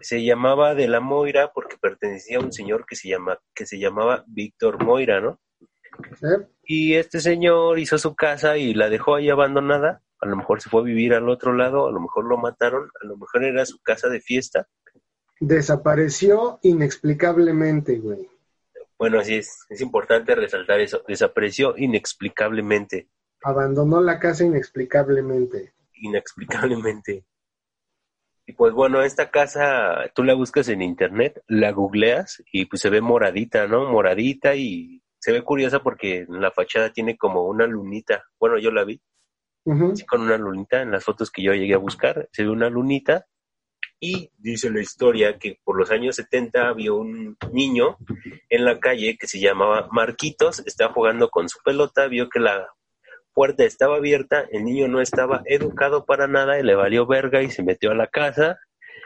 Se 0.00 0.22
llamaba 0.24 0.74
de 0.74 0.88
la 0.88 1.00
Moira 1.00 1.52
porque 1.52 1.76
pertenecía 1.80 2.38
a 2.38 2.40
un 2.40 2.52
señor 2.52 2.84
que 2.86 2.96
se 2.96 3.08
llama 3.08 3.38
que 3.54 3.66
se 3.66 3.78
llamaba 3.78 4.24
Víctor 4.26 4.82
Moira, 4.84 5.20
¿no? 5.20 5.40
¿eh? 6.22 6.46
Y 6.64 6.94
este 6.94 7.20
señor 7.20 7.78
hizo 7.78 7.98
su 7.98 8.14
casa 8.14 8.56
y 8.56 8.74
la 8.74 8.88
dejó 8.88 9.14
ahí 9.14 9.30
abandonada. 9.30 10.02
A 10.20 10.26
lo 10.26 10.36
mejor 10.36 10.60
se 10.60 10.70
fue 10.70 10.80
a 10.80 10.84
vivir 10.84 11.14
al 11.14 11.28
otro 11.28 11.52
lado, 11.52 11.86
a 11.86 11.92
lo 11.92 12.00
mejor 12.00 12.24
lo 12.24 12.38
mataron, 12.38 12.90
a 13.02 13.06
lo 13.06 13.16
mejor 13.16 13.44
era 13.44 13.66
su 13.66 13.78
casa 13.80 14.08
de 14.08 14.20
fiesta. 14.20 14.66
Desapareció 15.40 16.58
inexplicablemente, 16.62 17.98
güey. 17.98 18.28
Bueno, 18.98 19.18
así 19.18 19.36
es, 19.36 19.66
es 19.68 19.80
importante 19.80 20.34
resaltar 20.34 20.80
eso. 20.80 21.02
Desapareció 21.06 21.74
inexplicablemente, 21.76 23.08
Abandonó 23.44 24.00
la 24.00 24.18
casa 24.18 24.42
inexplicablemente. 24.42 25.74
inexplicablemente. 25.92 27.26
Y 28.46 28.52
pues 28.52 28.74
bueno, 28.74 29.02
esta 29.02 29.30
casa 29.30 30.10
tú 30.14 30.22
la 30.22 30.34
buscas 30.34 30.68
en 30.68 30.82
internet, 30.82 31.42
la 31.48 31.72
googleas 31.72 32.42
y 32.52 32.66
pues 32.66 32.82
se 32.82 32.90
ve 32.90 33.00
moradita, 33.00 33.66
¿no? 33.66 33.90
Moradita 33.90 34.54
y 34.54 35.02
se 35.18 35.32
ve 35.32 35.42
curiosa 35.42 35.82
porque 35.82 36.18
en 36.28 36.40
la 36.42 36.50
fachada 36.50 36.92
tiene 36.92 37.16
como 37.16 37.44
una 37.44 37.66
lunita. 37.66 38.24
Bueno, 38.38 38.58
yo 38.58 38.70
la 38.70 38.84
vi. 38.84 39.00
Con 40.06 40.20
una 40.20 40.36
lunita 40.36 40.82
en 40.82 40.90
las 40.90 41.04
fotos 41.04 41.30
que 41.30 41.42
yo 41.42 41.54
llegué 41.54 41.72
a 41.72 41.78
buscar, 41.78 42.28
se 42.32 42.42
ve 42.42 42.50
una 42.50 42.68
lunita 42.68 43.26
y 43.98 44.30
dice 44.36 44.70
la 44.70 44.82
historia 44.82 45.38
que 45.38 45.58
por 45.64 45.78
los 45.78 45.90
años 45.90 46.16
70 46.16 46.68
había 46.68 46.92
un 46.92 47.38
niño 47.50 47.96
en 48.50 48.64
la 48.66 48.78
calle 48.78 49.16
que 49.18 49.26
se 49.26 49.40
llamaba 49.40 49.88
Marquitos, 49.90 50.62
estaba 50.66 50.92
jugando 50.92 51.30
con 51.30 51.48
su 51.48 51.58
pelota, 51.64 52.06
vio 52.08 52.28
que 52.28 52.40
la 52.40 52.68
puerta 53.34 53.64
estaba 53.64 53.96
abierta, 53.96 54.46
el 54.50 54.64
niño 54.64 54.88
no 54.88 55.00
estaba 55.00 55.42
educado 55.44 56.06
para 56.06 56.26
nada 56.26 56.58
y 56.58 56.62
le 56.62 56.74
valió 56.74 57.06
verga 57.06 57.42
y 57.42 57.50
se 57.50 57.62
metió 57.62 57.90
a 57.90 57.94
la 57.94 58.06
casa. 58.06 58.58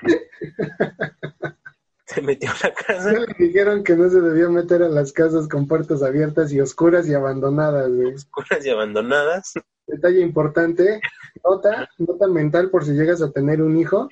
se 2.07 2.23
metió 2.23 2.51
a 2.51 2.69
la 2.69 2.75
casa. 2.75 3.13
Le 3.13 3.47
dijeron 3.47 3.83
que 3.83 3.97
no 3.97 4.09
se 4.09 4.21
debía 4.21 4.49
meter 4.49 4.83
a 4.83 4.89
las 4.89 5.13
casas 5.13 5.49
con 5.49 5.67
puertas 5.67 6.03
abiertas 6.03 6.53
y 6.53 6.61
oscuras 6.61 7.09
y 7.09 7.15
abandonadas, 7.15 7.91
güey. 7.91 8.15
oscuras 8.15 8.65
y 8.65 8.71
abandonadas. 8.71 9.55
Detalle 9.87 10.21
importante, 10.21 11.01
nota, 11.43 11.89
nota 11.97 12.29
mental 12.29 12.71
por 12.71 12.85
si 12.85 12.93
llegas 12.93 13.23
a 13.23 13.33
tener 13.33 13.63
un 13.63 13.79
hijo. 13.79 14.09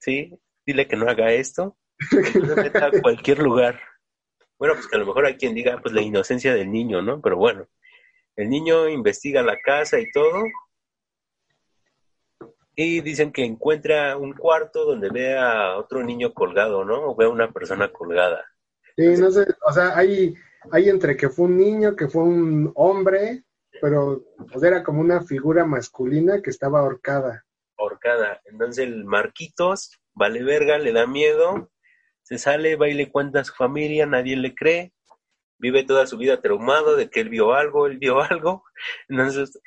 Sí, 0.00 0.38
dile 0.66 0.88
que 0.88 0.96
no 0.96 1.08
haga 1.08 1.32
esto. 1.32 1.76
Que 2.32 2.38
no 2.38 2.54
meta 2.54 2.86
a 2.86 3.02
cualquier 3.02 3.40
lugar. 3.40 3.80
Bueno, 4.58 4.74
pues 4.74 4.86
que 4.86 4.96
a 4.96 5.00
lo 5.00 5.06
mejor 5.06 5.26
hay 5.26 5.36
quien 5.36 5.54
diga, 5.54 5.80
pues 5.80 5.94
la 5.94 6.02
inocencia 6.02 6.54
del 6.54 6.70
niño, 6.70 7.02
¿no? 7.02 7.20
Pero 7.20 7.36
bueno, 7.36 7.66
el 8.38 8.48
niño 8.48 8.88
investiga 8.88 9.42
la 9.42 9.58
casa 9.58 9.98
y 9.98 10.10
todo. 10.12 10.44
Y 12.76 13.00
dicen 13.00 13.32
que 13.32 13.44
encuentra 13.44 14.16
un 14.16 14.32
cuarto 14.32 14.84
donde 14.84 15.10
ve 15.10 15.36
a 15.36 15.76
otro 15.76 16.04
niño 16.04 16.32
colgado, 16.32 16.84
¿no? 16.84 17.10
O 17.10 17.16
ve 17.16 17.24
a 17.24 17.30
una 17.30 17.50
persona 17.50 17.92
colgada. 17.92 18.44
Sí, 18.96 19.20
no 19.20 19.32
sé, 19.32 19.44
o 19.66 19.72
sea, 19.72 19.98
hay, 19.98 20.34
hay 20.70 20.88
entre 20.88 21.16
que 21.16 21.28
fue 21.28 21.46
un 21.46 21.56
niño, 21.56 21.96
que 21.96 22.06
fue 22.06 22.22
un 22.22 22.70
hombre, 22.76 23.42
pero 23.80 24.22
era 24.62 24.84
como 24.84 25.00
una 25.00 25.20
figura 25.22 25.64
masculina 25.64 26.40
que 26.40 26.50
estaba 26.50 26.78
ahorcada. 26.78 27.44
ahorcada. 27.76 28.40
Entonces 28.44 28.86
el 28.86 29.04
Marquitos, 29.04 29.98
vale 30.14 30.44
verga, 30.44 30.78
le 30.78 30.92
da 30.92 31.08
miedo, 31.08 31.72
se 32.22 32.38
sale, 32.38 32.76
va 32.76 32.88
y 32.88 32.94
le 32.94 33.10
cuenta 33.10 33.40
a 33.40 33.44
su 33.44 33.54
familia, 33.54 34.06
nadie 34.06 34.36
le 34.36 34.54
cree, 34.54 34.92
vive 35.58 35.84
toda 35.84 36.06
su 36.06 36.16
vida 36.16 36.40
traumado 36.40 36.96
de 36.96 37.10
que 37.10 37.20
él 37.20 37.28
vio 37.28 37.54
algo, 37.54 37.86
él 37.86 37.98
vio 37.98 38.20
algo. 38.22 38.64
Entonces, 39.08 39.60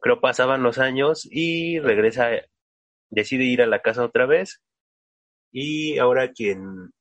creo 0.00 0.20
pasaban 0.20 0.62
los 0.62 0.78
años 0.78 1.26
y 1.30 1.78
regresa, 1.80 2.30
decide 3.10 3.44
ir 3.44 3.62
a 3.62 3.66
la 3.66 3.82
casa 3.82 4.04
otra 4.04 4.26
vez. 4.26 4.62
Y 5.50 5.98
ahora 5.98 6.32
quien, 6.32 6.92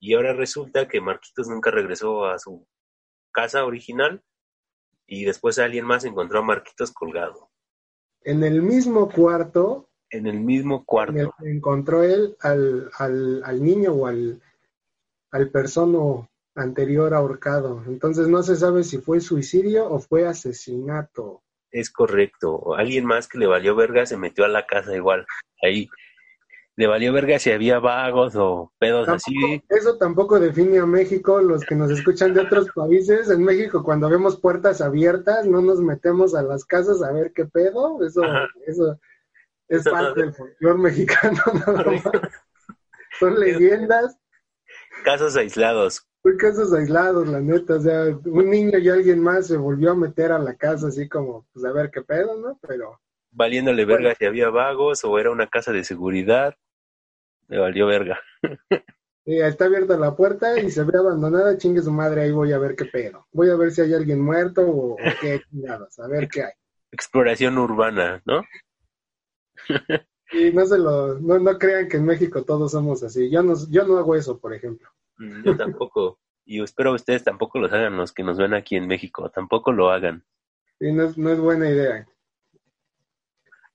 y 0.00 0.14
ahora 0.14 0.32
resulta 0.32 0.88
que 0.88 1.00
Marquitos 1.00 1.48
nunca 1.48 1.70
regresó 1.70 2.26
a 2.26 2.38
su 2.38 2.66
casa 3.32 3.64
original 3.64 4.22
y 5.06 5.24
después 5.24 5.58
alguien 5.58 5.84
más 5.84 6.04
encontró 6.04 6.40
a 6.40 6.42
Marquitos 6.42 6.90
colgado 6.90 7.50
En 8.22 8.42
el 8.42 8.60
mismo 8.62 9.08
cuarto 9.10 9.88
en 10.10 10.26
el 10.26 10.40
mismo 10.40 10.84
cuarto. 10.84 11.34
encontró 11.40 12.02
él 12.02 12.36
al, 12.40 12.90
al, 12.98 13.42
al 13.44 13.62
niño 13.62 13.92
o 13.92 14.06
al, 14.06 14.40
al 15.30 15.50
persona 15.50 16.28
anterior 16.56 17.14
ahorcado. 17.14 17.84
Entonces 17.86 18.28
no 18.28 18.42
se 18.42 18.56
sabe 18.56 18.82
si 18.82 18.98
fue 18.98 19.20
suicidio 19.20 19.88
o 19.88 19.98
fue 20.00 20.26
asesinato. 20.26 21.42
Es 21.70 21.90
correcto. 21.90 22.74
Alguien 22.74 23.04
más 23.04 23.28
que 23.28 23.38
le 23.38 23.46
valió 23.46 23.76
verga 23.76 24.06
se 24.06 24.16
metió 24.16 24.44
a 24.44 24.48
la 24.48 24.66
casa 24.66 24.94
igual. 24.96 25.26
Ahí. 25.62 25.88
Le 26.78 26.86
valió 26.86 27.10
verga 27.12 27.38
si 27.38 27.50
había 27.50 27.78
vagos 27.78 28.34
o 28.36 28.72
pedos 28.78 29.08
así. 29.08 29.34
Eso 29.70 29.96
tampoco 29.96 30.38
define 30.38 30.78
a 30.78 30.84
México, 30.86 31.40
los 31.40 31.64
que 31.64 31.74
nos 31.74 31.90
escuchan 31.90 32.34
de 32.34 32.40
otros 32.40 32.68
países. 32.74 33.30
En 33.30 33.42
México, 33.44 33.82
cuando 33.82 34.10
vemos 34.10 34.38
puertas 34.38 34.82
abiertas, 34.82 35.46
no 35.46 35.62
nos 35.62 35.80
metemos 35.80 36.34
a 36.34 36.42
las 36.42 36.64
casas 36.66 37.02
a 37.02 37.12
ver 37.12 37.32
qué 37.34 37.46
pedo. 37.46 38.04
Eso, 38.06 38.22
Ajá. 38.22 38.46
eso 38.66 38.98
es 39.68 39.80
Eso 39.80 39.90
parte 39.90 40.20
no- 40.20 40.26
del 40.26 40.34
folclore 40.34 40.78
mexicano. 40.78 41.40
nada 41.66 41.82
más. 41.84 42.02
Son 43.18 43.38
leyendas, 43.40 44.16
Casos 45.04 45.36
aislados. 45.36 46.06
Son 46.26 46.36
casos 46.36 46.72
aislados, 46.72 47.28
la 47.28 47.40
neta. 47.40 47.76
O 47.76 47.80
sea, 47.80 48.04
un 48.24 48.50
niño 48.50 48.78
y 48.78 48.88
alguien 48.88 49.20
más 49.20 49.46
se 49.46 49.56
volvió 49.56 49.92
a 49.92 49.96
meter 49.96 50.32
a 50.32 50.38
la 50.38 50.54
casa 50.56 50.88
así 50.88 51.08
como, 51.08 51.46
pues 51.52 51.64
a 51.64 51.72
ver 51.72 51.90
qué 51.90 52.02
pedo, 52.02 52.36
¿no? 52.36 52.58
Pero 52.66 53.00
Valiéndole 53.30 53.84
verga 53.84 54.14
si 54.14 54.24
había 54.24 54.48
vagos 54.48 55.04
o 55.04 55.18
era 55.18 55.30
una 55.30 55.46
casa 55.46 55.70
de 55.70 55.84
seguridad. 55.84 56.56
Le 57.48 57.58
valió 57.58 57.86
verga. 57.86 58.18
sí, 59.24 59.38
está 59.38 59.66
abierta 59.66 59.96
la 59.98 60.16
puerta 60.16 60.58
y 60.58 60.70
se 60.70 60.82
ve 60.84 60.98
abandonada, 60.98 61.58
chingue 61.58 61.82
su 61.82 61.92
madre, 61.92 62.22
ahí 62.22 62.32
voy 62.32 62.52
a 62.52 62.58
ver 62.58 62.74
qué 62.74 62.86
pedo. 62.86 63.26
Voy 63.32 63.50
a 63.50 63.56
ver 63.56 63.70
si 63.72 63.82
hay 63.82 63.94
alguien 63.94 64.20
muerto 64.20 64.62
o, 64.62 64.94
o 64.94 64.96
qué 65.20 65.42
chingados, 65.50 65.98
a 65.98 66.08
ver 66.08 66.28
qué 66.28 66.44
hay. 66.44 66.52
Exploración 66.90 67.58
urbana, 67.58 68.22
¿no? 68.24 68.42
Y 70.32 70.50
no 70.52 70.66
se 70.66 70.78
lo, 70.78 71.18
no, 71.20 71.38
no 71.38 71.58
crean 71.58 71.88
que 71.88 71.98
en 71.98 72.04
México 72.04 72.42
todos 72.42 72.72
somos 72.72 73.02
así. 73.02 73.30
Yo 73.30 73.42
no, 73.42 73.54
yo 73.70 73.84
no 73.84 73.98
hago 73.98 74.16
eso, 74.16 74.38
por 74.38 74.54
ejemplo. 74.54 74.88
Mm, 75.18 75.44
Yo 75.44 75.56
tampoco. 75.56 76.20
Y 76.44 76.62
espero 76.62 76.92
ustedes 76.92 77.24
tampoco 77.24 77.58
los 77.58 77.72
hagan 77.72 77.96
los 77.96 78.12
que 78.12 78.22
nos 78.22 78.38
ven 78.38 78.54
aquí 78.54 78.76
en 78.76 78.86
México. 78.86 79.30
Tampoco 79.30 79.72
lo 79.72 79.90
hagan. 79.90 80.24
Y 80.78 80.92
no, 80.92 81.04
es- 81.04 81.18
no 81.18 81.30
es 81.30 81.40
buena 81.40 81.68
idea. 81.68 82.06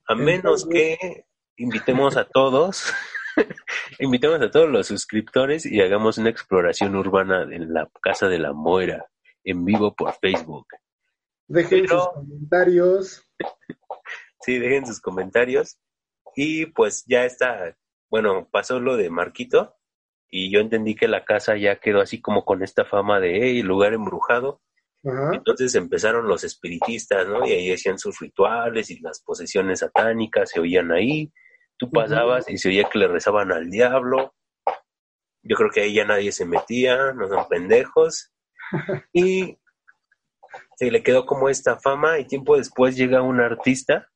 A 0.07 0.15
menos 0.15 0.67
que 0.67 1.25
invitemos 1.57 2.17
a 2.17 2.25
todos, 2.25 2.93
invitemos 3.99 4.41
a 4.41 4.51
todos 4.51 4.69
los 4.69 4.87
suscriptores 4.87 5.65
y 5.65 5.81
hagamos 5.81 6.17
una 6.17 6.29
exploración 6.29 6.95
urbana 6.95 7.43
en 7.43 7.73
la 7.73 7.89
casa 8.01 8.27
de 8.27 8.39
la 8.39 8.53
Moira, 8.53 9.05
en 9.43 9.63
vivo 9.65 9.93
por 9.95 10.13
Facebook. 10.13 10.67
Dejen 11.47 11.85
Pero- 11.85 12.03
sus 12.03 12.13
comentarios. 12.13 13.27
Sí, 14.43 14.57
dejen 14.57 14.87
sus 14.87 14.99
comentarios. 14.99 15.77
Y 16.35 16.65
pues 16.65 17.03
ya 17.05 17.25
está, 17.25 17.77
bueno, 18.09 18.49
pasó 18.51 18.79
lo 18.79 18.97
de 18.97 19.11
Marquito 19.11 19.75
y 20.31 20.49
yo 20.49 20.61
entendí 20.61 20.95
que 20.95 21.09
la 21.09 21.25
casa 21.25 21.57
ya 21.57 21.75
quedó 21.75 21.99
así 21.99 22.21
como 22.21 22.45
con 22.45 22.63
esta 22.63 22.85
fama 22.85 23.19
de 23.19 23.37
hey, 23.41 23.61
lugar 23.61 23.93
embrujado. 23.93 24.61
Ajá. 25.03 25.31
Entonces 25.33 25.75
empezaron 25.75 26.27
los 26.27 26.45
espiritistas, 26.45 27.27
¿no? 27.27 27.45
Y 27.45 27.51
ahí 27.51 27.73
hacían 27.73 27.99
sus 27.99 28.17
rituales 28.19 28.89
y 28.89 28.99
las 29.01 29.21
posesiones 29.21 29.79
satánicas 29.79 30.51
se 30.51 30.61
oían 30.61 30.91
ahí. 30.93 31.33
Tú 31.77 31.91
pasabas 31.91 32.49
y 32.49 32.57
se 32.57 32.69
oía 32.69 32.85
que 32.85 32.99
le 32.99 33.09
rezaban 33.09 33.51
al 33.51 33.69
diablo. 33.69 34.33
Yo 35.43 35.57
creo 35.57 35.69
que 35.69 35.81
ahí 35.81 35.95
ya 35.95 36.05
nadie 36.05 36.31
se 36.31 36.45
metía, 36.45 37.11
no 37.13 37.27
son 37.27 37.47
pendejos. 37.49 38.31
Y 39.11 39.57
se 40.77 40.91
le 40.91 41.03
quedó 41.03 41.25
como 41.25 41.49
esta 41.49 41.77
fama 41.77 42.19
y 42.19 42.25
tiempo 42.25 42.55
después 42.55 42.95
llega 42.95 43.21
un 43.21 43.41
artista, 43.41 44.09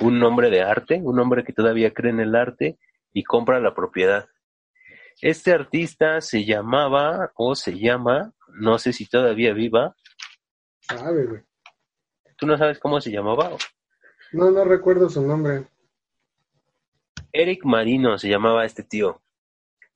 un 0.00 0.20
hombre 0.22 0.50
de 0.50 0.62
arte, 0.62 1.00
un 1.02 1.18
hombre 1.20 1.44
que 1.44 1.52
todavía 1.52 1.94
cree 1.94 2.10
en 2.10 2.20
el 2.20 2.34
arte 2.34 2.78
y 3.12 3.22
compra 3.22 3.60
la 3.60 3.74
propiedad. 3.74 4.28
Este 5.20 5.52
artista 5.52 6.20
se 6.20 6.44
llamaba 6.44 7.32
o 7.36 7.54
se 7.54 7.78
llama, 7.78 8.32
no 8.48 8.78
sé 8.78 8.92
si 8.92 9.06
todavía 9.06 9.52
viva, 9.52 9.94
Sabe, 10.80 11.24
güey. 11.26 11.42
¿tú 12.36 12.46
no 12.46 12.58
sabes 12.58 12.78
cómo 12.78 13.00
se 13.00 13.10
llamaba? 13.10 13.56
No, 14.32 14.50
no 14.50 14.64
recuerdo 14.64 15.08
su 15.08 15.22
nombre. 15.22 15.66
Eric 17.32 17.64
Marino 17.64 18.18
se 18.18 18.28
llamaba 18.28 18.64
este 18.64 18.82
tío. 18.82 19.22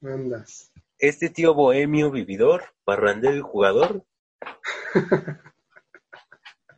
Andas. 0.03 0.73
Este 0.99 1.29
tío 1.29 1.55
bohemio, 1.55 2.11
vividor, 2.11 2.65
barrandero 2.87 3.37
y 3.37 3.41
jugador, 3.41 4.05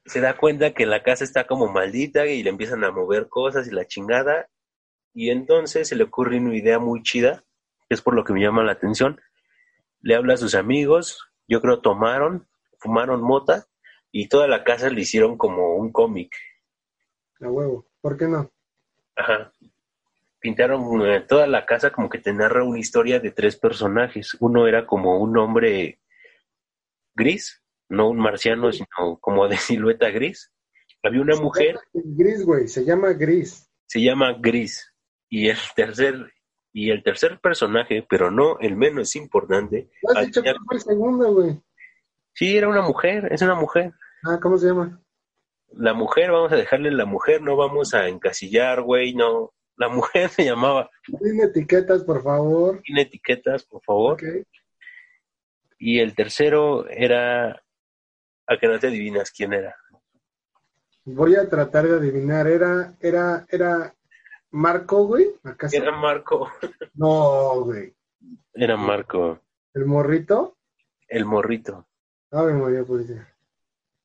se 0.04 0.20
da 0.20 0.36
cuenta 0.36 0.74
que 0.74 0.86
la 0.86 1.02
casa 1.02 1.24
está 1.24 1.46
como 1.46 1.68
maldita 1.72 2.26
y 2.26 2.42
le 2.42 2.50
empiezan 2.50 2.84
a 2.84 2.90
mover 2.90 3.28
cosas 3.28 3.68
y 3.68 3.70
la 3.70 3.86
chingada. 3.86 4.48
Y 5.14 5.30
entonces 5.30 5.88
se 5.88 5.96
le 5.96 6.04
ocurre 6.04 6.38
una 6.38 6.54
idea 6.56 6.78
muy 6.78 7.02
chida, 7.02 7.44
es 7.90 8.00
por 8.00 8.14
lo 8.14 8.24
que 8.24 8.32
me 8.32 8.40
llama 8.40 8.64
la 8.64 8.72
atención. 8.72 9.20
Le 10.00 10.14
habla 10.14 10.34
a 10.34 10.38
sus 10.38 10.54
amigos 10.54 11.30
yo 11.50 11.60
creo 11.60 11.80
tomaron, 11.80 12.46
fumaron 12.78 13.20
mota 13.20 13.66
y 14.12 14.28
toda 14.28 14.46
la 14.46 14.62
casa 14.62 14.88
le 14.88 15.00
hicieron 15.00 15.36
como 15.36 15.74
un 15.74 15.90
cómic. 15.90 16.32
A 17.40 17.48
huevo, 17.48 17.88
¿por 18.00 18.16
qué 18.16 18.28
no? 18.28 18.52
Ajá. 19.16 19.52
Pintaron 20.38 21.04
eh, 21.04 21.22
toda 21.28 21.48
la 21.48 21.66
casa 21.66 21.90
como 21.90 22.08
que 22.08 22.18
te 22.18 22.32
narra 22.32 22.62
una 22.62 22.78
historia 22.78 23.18
de 23.18 23.32
tres 23.32 23.56
personajes. 23.56 24.36
Uno 24.38 24.68
era 24.68 24.86
como 24.86 25.18
un 25.18 25.36
hombre 25.36 26.00
gris, 27.16 27.60
no 27.88 28.08
un 28.08 28.18
marciano, 28.18 28.70
sino 28.70 29.18
como 29.20 29.48
de 29.48 29.56
silueta 29.58 30.08
gris. 30.10 30.52
Había 31.02 31.22
una 31.22 31.34
mujer. 31.34 31.80
Gris, 31.92 32.44
güey, 32.44 32.68
se 32.68 32.84
llama 32.84 33.12
Gris. 33.12 33.68
Se 33.86 34.00
llama 34.00 34.34
Gris. 34.38 34.94
Y 35.28 35.48
el 35.48 35.58
tercer, 35.74 36.32
y 36.72 36.90
el 36.90 37.02
tercer 37.02 37.40
personaje, 37.40 38.06
pero 38.08 38.30
no 38.30 38.58
el 38.60 38.76
menos 38.76 39.16
importante. 39.16 39.90
¿No 40.02 40.18
has 40.18 40.26
dicho 40.26 40.42
que 40.42 40.54
fue 40.66 40.76
el 40.76 40.82
segundo, 40.82 41.32
güey? 41.32 41.60
Sí, 42.32 42.56
era 42.56 42.68
una 42.68 42.82
mujer, 42.82 43.32
es 43.32 43.42
una 43.42 43.54
mujer. 43.54 43.92
Ah, 44.24 44.38
¿cómo 44.40 44.56
se 44.56 44.68
llama? 44.68 45.00
La 45.72 45.94
mujer, 45.94 46.30
vamos 46.30 46.52
a 46.52 46.56
dejarle 46.56 46.90
la 46.90 47.04
mujer, 47.04 47.42
no 47.42 47.56
vamos 47.56 47.94
a 47.94 48.08
encasillar, 48.08 48.82
güey, 48.82 49.14
no. 49.14 49.52
La 49.76 49.88
mujer 49.88 50.28
se 50.30 50.44
llamaba. 50.44 50.90
Sin 51.04 51.42
etiquetas, 51.42 52.04
por 52.04 52.22
favor. 52.22 52.80
Sin 52.84 52.98
etiquetas, 52.98 53.64
por 53.64 53.82
favor. 53.82 54.18
Y 55.78 55.98
el 55.98 56.14
tercero 56.14 56.88
era. 56.88 57.62
A 58.46 58.58
que 58.58 58.66
no 58.66 58.78
te 58.78 58.88
adivinas 58.88 59.30
quién 59.30 59.52
era. 59.52 59.76
Voy 61.04 61.36
a 61.36 61.48
tratar 61.48 61.86
de 61.86 61.96
adivinar. 61.96 62.46
Era, 62.46 62.94
era, 63.00 63.46
era 63.48 63.94
Marco, 64.50 65.04
güey. 65.04 65.26
¿Acaso? 65.44 65.76
Era 65.76 65.92
Marco. 65.92 66.50
No, 66.94 67.62
güey. 67.64 67.94
Era 68.52 68.76
Marco. 68.76 69.40
¿El 69.72 69.86
morrito? 69.86 70.56
El 71.08 71.24
morrito. 71.24 71.86
Ah, 72.32 72.44
me 72.44 72.54
moría 72.54 72.84
policía. 72.84 73.32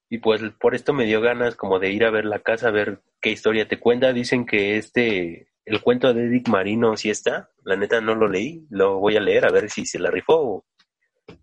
Y 0.09 0.19
pues 0.19 0.41
por 0.59 0.75
esto 0.75 0.93
me 0.93 1.05
dio 1.05 1.19
ganas 1.19 1.55
como 1.55 1.79
de 1.79 1.91
ir 1.91 2.05
a 2.05 2.11
ver 2.11 2.25
la 2.25 2.39
casa, 2.39 2.67
a 2.67 2.71
ver 2.71 3.01
qué 3.19 3.31
historia 3.31 3.67
te 3.67 3.79
cuenta. 3.79 4.13
Dicen 4.13 4.45
que 4.45 4.77
este, 4.77 5.49
el 5.65 5.81
cuento 5.81 6.13
de 6.13 6.25
Edic 6.27 6.47
Marino 6.47 6.95
sí 6.95 7.09
está. 7.09 7.49
La 7.63 7.75
neta 7.75 8.01
no 8.01 8.15
lo 8.15 8.27
leí, 8.27 8.67
lo 8.69 8.99
voy 8.99 9.17
a 9.17 9.21
leer 9.21 9.45
a 9.45 9.51
ver 9.51 9.69
si 9.69 9.85
se 9.85 9.99
la 9.99 10.11
rifó 10.11 10.35
o, 10.35 10.65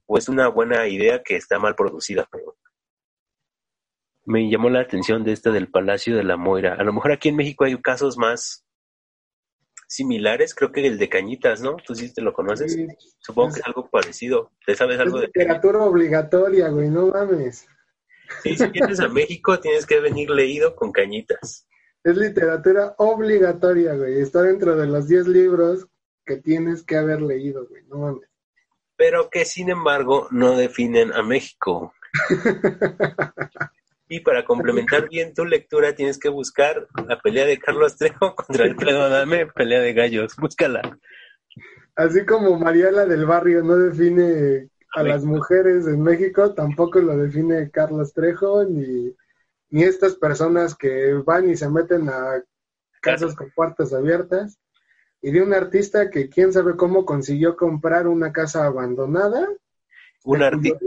o 0.06 0.18
es 0.18 0.28
una 0.28 0.48
buena 0.48 0.86
idea 0.86 1.22
que 1.22 1.36
está 1.36 1.58
mal 1.58 1.74
producida. 1.74 2.28
Pero 2.30 2.56
me 4.24 4.48
llamó 4.48 4.70
la 4.70 4.80
atención 4.80 5.24
de 5.24 5.32
esta 5.32 5.50
del 5.50 5.68
Palacio 5.68 6.16
de 6.16 6.24
la 6.24 6.36
Moira. 6.36 6.74
A 6.74 6.84
lo 6.84 6.92
mejor 6.92 7.12
aquí 7.12 7.28
en 7.28 7.36
México 7.36 7.64
hay 7.64 7.76
casos 7.80 8.16
más 8.16 8.64
similares, 9.92 10.54
creo 10.54 10.72
que 10.72 10.86
el 10.86 10.98
de 10.98 11.08
Cañitas, 11.08 11.60
¿no? 11.60 11.76
Tú 11.76 11.94
sí 11.94 12.12
te 12.12 12.22
lo 12.22 12.32
conoces. 12.32 12.76
Supongo 13.18 13.52
que 13.52 13.60
es 13.60 13.66
algo 13.66 13.88
parecido. 13.90 14.50
¿Te 14.64 14.74
sabes 14.74 14.98
algo 14.98 15.20
de 15.20 15.26
literatura 15.26 15.80
obligatoria, 15.80 16.68
güey, 16.68 16.88
no 16.88 17.08
mames. 17.08 17.66
Sí, 18.42 18.56
si 18.56 18.66
vienes 18.68 19.00
a 19.00 19.08
México 19.08 19.60
tienes 19.60 19.84
que 19.84 20.00
venir 20.00 20.30
leído 20.30 20.74
con 20.74 20.92
Cañitas. 20.92 21.68
Es 22.02 22.16
literatura 22.16 22.94
obligatoria, 22.96 23.94
güey. 23.94 24.20
Está 24.20 24.42
dentro 24.42 24.76
de 24.76 24.86
los 24.86 25.06
10 25.06 25.28
libros 25.28 25.86
que 26.24 26.36
tienes 26.38 26.82
que 26.82 26.96
haber 26.96 27.20
leído, 27.20 27.66
güey, 27.68 27.84
no 27.88 27.98
mames. 27.98 28.28
Pero 28.96 29.28
que 29.28 29.44
sin 29.44 29.68
embargo 29.68 30.28
no 30.30 30.56
definen 30.56 31.12
a 31.12 31.22
México. 31.22 31.92
Y 34.12 34.20
para 34.20 34.44
complementar 34.44 35.08
bien 35.08 35.32
tu 35.32 35.46
lectura 35.46 35.94
tienes 35.94 36.18
que 36.18 36.28
buscar 36.28 36.86
la 37.08 37.18
pelea 37.18 37.46
de 37.46 37.58
Carlos 37.58 37.96
Trejo 37.96 38.34
contra 38.36 38.66
Alfredo 38.66 39.08
Dame, 39.08 39.46
pelea 39.46 39.80
de 39.80 39.94
gallos. 39.94 40.36
Búscala. 40.36 40.82
Así 41.96 42.26
como 42.26 42.58
Mariela 42.58 43.06
del 43.06 43.24
Barrio 43.24 43.62
no 43.64 43.74
define 43.74 44.68
a 44.94 45.02
las 45.02 45.24
mujeres 45.24 45.86
en 45.86 46.02
México, 46.02 46.52
tampoco 46.52 47.00
lo 47.00 47.16
define 47.16 47.70
Carlos 47.70 48.12
Trejo, 48.12 48.64
ni, 48.64 49.16
ni 49.70 49.82
estas 49.82 50.14
personas 50.16 50.74
que 50.74 51.14
van 51.14 51.48
y 51.48 51.56
se 51.56 51.70
meten 51.70 52.10
a 52.10 52.44
casas 53.00 53.34
con 53.34 53.50
puertas 53.52 53.94
abiertas. 53.94 54.58
Y 55.22 55.30
de 55.30 55.40
un 55.40 55.54
artista 55.54 56.10
que 56.10 56.28
quién 56.28 56.52
sabe 56.52 56.76
cómo 56.76 57.06
consiguió 57.06 57.56
comprar 57.56 58.06
una 58.06 58.30
casa 58.30 58.66
abandonada. 58.66 59.48
Un 60.24 60.42
artista 60.42 60.84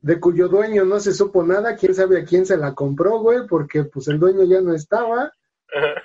de 0.00 0.18
cuyo 0.18 0.48
dueño 0.48 0.84
no 0.84 0.98
se 0.98 1.12
supo 1.12 1.42
nada, 1.42 1.76
quién 1.76 1.94
sabe 1.94 2.20
a 2.20 2.24
quién 2.24 2.46
se 2.46 2.56
la 2.56 2.74
compró, 2.74 3.18
güey, 3.20 3.46
porque 3.46 3.84
pues 3.84 4.08
el 4.08 4.18
dueño 4.18 4.44
ya 4.44 4.60
no 4.60 4.74
estaba. 4.74 5.32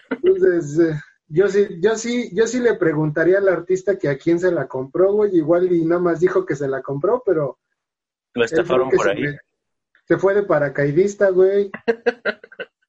Entonces, 0.10 0.80
eh, 0.80 1.00
yo 1.28 1.48
sí, 1.48 1.68
yo 1.80 1.96
sí, 1.96 2.30
yo 2.34 2.46
sí 2.46 2.60
le 2.60 2.76
preguntaría 2.76 3.38
al 3.38 3.48
artista 3.48 3.98
que 3.98 4.10
a 4.10 4.18
quién 4.18 4.40
se 4.40 4.52
la 4.52 4.68
compró, 4.68 5.14
güey, 5.14 5.36
igual 5.36 5.72
y 5.72 5.86
nada 5.86 6.02
más 6.02 6.20
dijo 6.20 6.46
que 6.46 6.56
se 6.56 6.68
la 6.68 6.82
compró, 6.82 7.24
pero 7.26 7.58
lo 8.34 8.44
estafaron 8.44 8.90
por 8.90 9.10
ahí. 9.10 9.24
Se, 10.08 10.18
fue 10.18 10.36
de 10.36 10.44
paracaidista, 10.44 11.30
güey. 11.30 11.72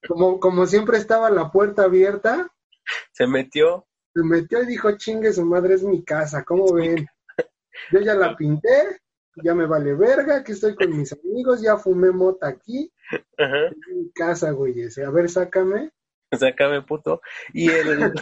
como, 0.07 0.39
como 0.39 0.67
siempre 0.67 0.97
estaba 0.97 1.31
la 1.31 1.51
puerta 1.51 1.83
abierta. 1.83 2.51
Se 3.11 3.25
metió. 3.25 3.87
Se 4.13 4.23
metió 4.23 4.61
y 4.61 4.67
dijo, 4.67 4.97
chingue, 4.97 5.31
su 5.33 5.45
madre 5.45 5.75
es 5.75 5.83
mi 5.83 6.03
casa, 6.03 6.43
¿cómo 6.43 6.73
ven? 6.73 7.07
Yo 7.91 8.01
ya 8.01 8.13
la 8.13 8.35
pinté, 8.35 8.99
ya 9.43 9.53
me 9.53 9.65
vale 9.65 9.93
verga, 9.95 10.43
que 10.43 10.53
estoy 10.53 10.75
con 10.75 10.97
mis 10.97 11.13
amigos, 11.13 11.61
ya 11.61 11.77
fumé 11.77 12.11
mota 12.11 12.47
aquí. 12.47 12.91
En 13.37 13.97
mi 13.97 14.11
casa, 14.11 14.51
güey, 14.51 14.81
ese. 14.81 15.03
A 15.03 15.09
ver, 15.09 15.29
sácame. 15.29 15.91
Sácame, 16.31 16.81
puto. 16.81 17.21
Y 17.53 17.69
el 17.69 18.13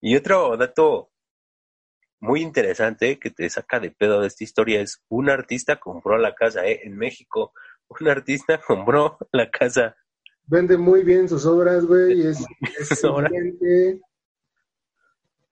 y 0.00 0.16
otro 0.16 0.56
dato 0.56 1.10
muy 2.20 2.40
interesante 2.40 3.18
que 3.18 3.30
te 3.30 3.48
saca 3.50 3.80
de 3.80 3.90
pedo 3.90 4.20
de 4.20 4.28
esta 4.28 4.44
historia 4.44 4.80
es 4.80 5.02
un 5.08 5.28
artista 5.28 5.78
compró 5.78 6.18
la 6.18 6.34
casa 6.34 6.66
¿eh? 6.66 6.80
en 6.84 6.96
México. 6.96 7.52
Un 7.88 8.08
artista 8.08 8.60
compró 8.66 9.18
la 9.32 9.50
casa. 9.50 9.96
Vende 10.44 10.76
muy 10.76 11.02
bien 11.02 11.28
sus 11.28 11.46
obras, 11.46 11.84
güey. 11.84 12.26
Es, 12.26 12.44
es 12.78 13.04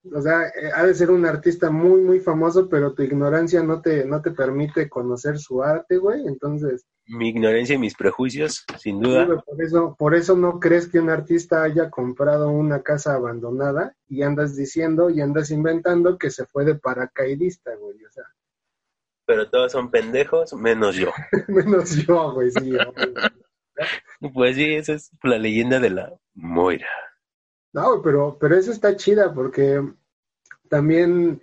o 0.03 0.21
sea, 0.21 0.47
eh, 0.47 0.71
ha 0.73 0.85
de 0.85 0.95
ser 0.95 1.11
un 1.11 1.25
artista 1.25 1.69
muy, 1.69 2.01
muy 2.01 2.19
famoso, 2.19 2.67
pero 2.69 2.93
tu 2.93 3.03
ignorancia 3.03 3.61
no 3.61 3.81
te, 3.81 4.05
no 4.05 4.21
te 4.21 4.31
permite 4.31 4.89
conocer 4.89 5.37
su 5.37 5.61
arte, 5.61 5.97
güey, 5.97 6.25
entonces... 6.27 6.85
Mi 7.05 7.29
ignorancia 7.29 7.75
y 7.75 7.79
mis 7.79 7.95
prejuicios, 7.95 8.65
sin 8.79 8.99
duda. 8.99 9.27
por, 9.27 9.61
eso, 9.61 9.95
por 9.97 10.15
eso 10.15 10.35
no 10.35 10.59
crees 10.59 10.87
que 10.87 10.99
un 10.99 11.09
artista 11.09 11.63
haya 11.63 11.89
comprado 11.89 12.49
una 12.49 12.81
casa 12.81 13.13
abandonada 13.13 13.95
y 14.07 14.23
andas 14.23 14.55
diciendo 14.55 15.09
y 15.09 15.21
andas 15.21 15.51
inventando 15.51 16.17
que 16.17 16.31
se 16.31 16.45
fue 16.45 16.65
de 16.65 16.75
paracaidista, 16.75 17.75
güey, 17.75 18.03
o 18.03 18.11
sea... 18.11 18.23
Pero 19.25 19.49
todos 19.49 19.71
son 19.71 19.91
pendejos, 19.91 20.53
menos 20.53 20.95
yo. 20.95 21.11
menos 21.47 21.95
yo, 21.95 22.33
güey, 22.33 22.49
sí. 22.51 22.71
pues 24.33 24.55
sí, 24.55 24.73
esa 24.73 24.93
es 24.93 25.11
la 25.23 25.37
leyenda 25.37 25.79
de 25.79 25.91
la 25.91 26.13
Moira. 26.33 26.87
No, 27.73 28.01
pero, 28.01 28.37
pero 28.39 28.55
eso 28.57 28.71
está 28.71 28.95
chida 28.95 29.33
porque 29.33 29.81
también 30.69 31.41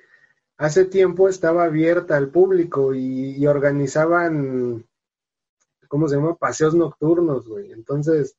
hace 0.58 0.84
tiempo 0.84 1.28
estaba 1.28 1.64
abierta 1.64 2.16
al 2.16 2.28
público 2.28 2.94
y, 2.94 3.46
organizaban, 3.46 4.84
¿cómo 5.88 6.08
se 6.08 6.16
llama? 6.16 6.36
Paseos 6.36 6.74
nocturnos, 6.74 7.48
güey. 7.48 7.72
Entonces, 7.72 8.36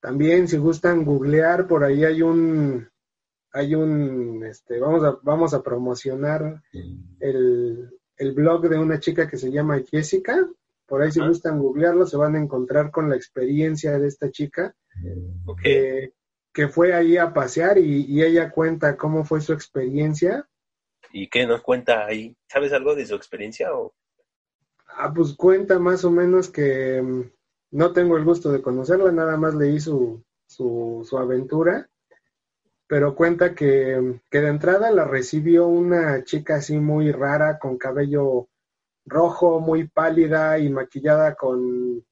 también 0.00 0.48
si 0.48 0.56
gustan 0.56 1.04
googlear, 1.04 1.66
por 1.66 1.84
ahí 1.84 2.04
hay 2.04 2.22
un, 2.22 2.88
hay 3.52 3.74
un, 3.74 4.44
este, 4.44 4.80
vamos 4.80 5.04
a, 5.04 5.18
vamos 5.22 5.52
a 5.52 5.62
promocionar 5.62 6.62
el, 7.20 7.90
el 8.16 8.32
blog 8.32 8.68
de 8.68 8.78
una 8.78 9.00
chica 9.00 9.28
que 9.28 9.36
se 9.36 9.50
llama 9.50 9.80
Jessica. 9.80 10.48
Por 10.86 11.02
ahí 11.02 11.12
si 11.12 11.20
gustan 11.20 11.58
googlearlo, 11.58 12.06
se 12.06 12.16
van 12.16 12.36
a 12.36 12.40
encontrar 12.40 12.90
con 12.90 13.08
la 13.08 13.16
experiencia 13.16 13.98
de 13.98 14.08
esta 14.08 14.30
chica. 14.30 14.74
Okay 15.46 16.12
que 16.52 16.68
fue 16.68 16.94
ahí 16.94 17.16
a 17.16 17.32
pasear 17.32 17.78
y, 17.78 18.22
ella 18.22 18.50
cuenta 18.50 18.96
cómo 18.96 19.24
fue 19.24 19.40
su 19.40 19.52
experiencia. 19.52 20.48
¿Y 21.12 21.28
qué 21.28 21.46
nos 21.46 21.62
cuenta 21.62 22.06
ahí? 22.06 22.36
¿Sabes 22.48 22.72
algo 22.72 22.94
de 22.94 23.06
su 23.06 23.14
experiencia 23.14 23.74
o? 23.74 23.94
Ah, 24.86 25.12
pues 25.14 25.34
cuenta 25.34 25.78
más 25.78 26.04
o 26.04 26.10
menos 26.10 26.50
que 26.50 27.00
mm, 27.00 27.30
no 27.72 27.92
tengo 27.92 28.16
el 28.16 28.24
gusto 28.24 28.52
de 28.52 28.60
conocerla, 28.60 29.10
nada 29.12 29.36
más 29.36 29.54
leí 29.54 29.80
su, 29.80 30.22
su, 30.46 31.06
su 31.08 31.16
aventura, 31.16 31.88
pero 32.86 33.14
cuenta 33.14 33.54
que, 33.54 34.20
que 34.30 34.40
de 34.40 34.48
entrada 34.48 34.90
la 34.90 35.04
recibió 35.04 35.66
una 35.66 36.24
chica 36.24 36.56
así 36.56 36.76
muy 36.76 37.10
rara, 37.10 37.58
con 37.58 37.78
cabello 37.78 38.48
rojo, 39.06 39.60
muy 39.60 39.88
pálida 39.88 40.58
y 40.58 40.68
maquillada 40.68 41.34
con 41.34 42.04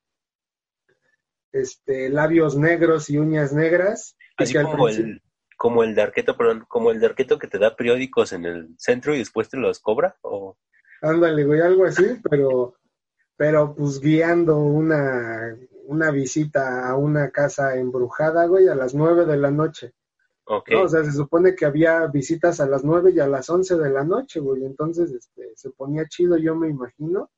este, 1.53 2.09
labios 2.09 2.57
negros 2.57 3.11
y 3.11 3.19
uñas 3.19 3.53
negras. 3.53 4.17
Así 4.43 4.55
como 4.55 4.89
el, 4.89 5.23
como 5.57 5.83
el 5.85 5.95
de 5.95 6.03
Arqueto, 6.03 6.37
perdón, 6.37 6.65
como 6.69 6.91
el 6.91 7.01
de 7.01 7.07
Arqueto 7.07 7.39
que 7.39 7.47
te 7.47 7.59
da 7.59 7.77
periódicos 7.77 8.33
en 8.33 8.47
el 8.47 8.75
centro 8.79 9.15
y 9.15 9.19
después 9.19 9.49
te 9.49 9.59
los 9.59 9.79
cobra, 9.79 10.17
o... 10.23 10.57
Ándale, 11.03 11.45
güey, 11.45 11.61
algo 11.61 11.85
así, 11.85 12.05
pero, 12.31 12.75
pero 13.37 13.75
pues 13.75 14.01
guiando 14.01 14.59
una, 14.59 15.57
una 15.85 16.11
visita 16.11 16.89
a 16.89 16.97
una 16.97 17.31
casa 17.31 17.77
embrujada, 17.77 18.47
güey, 18.47 18.69
a 18.69 18.75
las 18.75 18.95
nueve 18.95 19.27
de 19.27 19.37
la 19.37 19.51
noche. 19.51 19.93
Okay. 20.47 20.77
o 20.77 20.89
sea, 20.89 21.05
se 21.05 21.13
supone 21.13 21.55
que 21.55 21.65
había 21.65 22.07
visitas 22.07 22.59
a 22.61 22.67
las 22.67 22.83
nueve 22.83 23.13
y 23.15 23.21
a 23.21 23.29
las 23.29 23.49
once 23.51 23.77
de 23.77 23.91
la 23.91 24.03
noche, 24.03 24.41
güey, 24.41 24.65
entonces 24.65 25.13
este, 25.13 25.53
se 25.55 25.71
ponía 25.71 26.09
chido, 26.09 26.37
yo 26.39 26.55
me 26.57 26.69
imagino. 26.69 27.31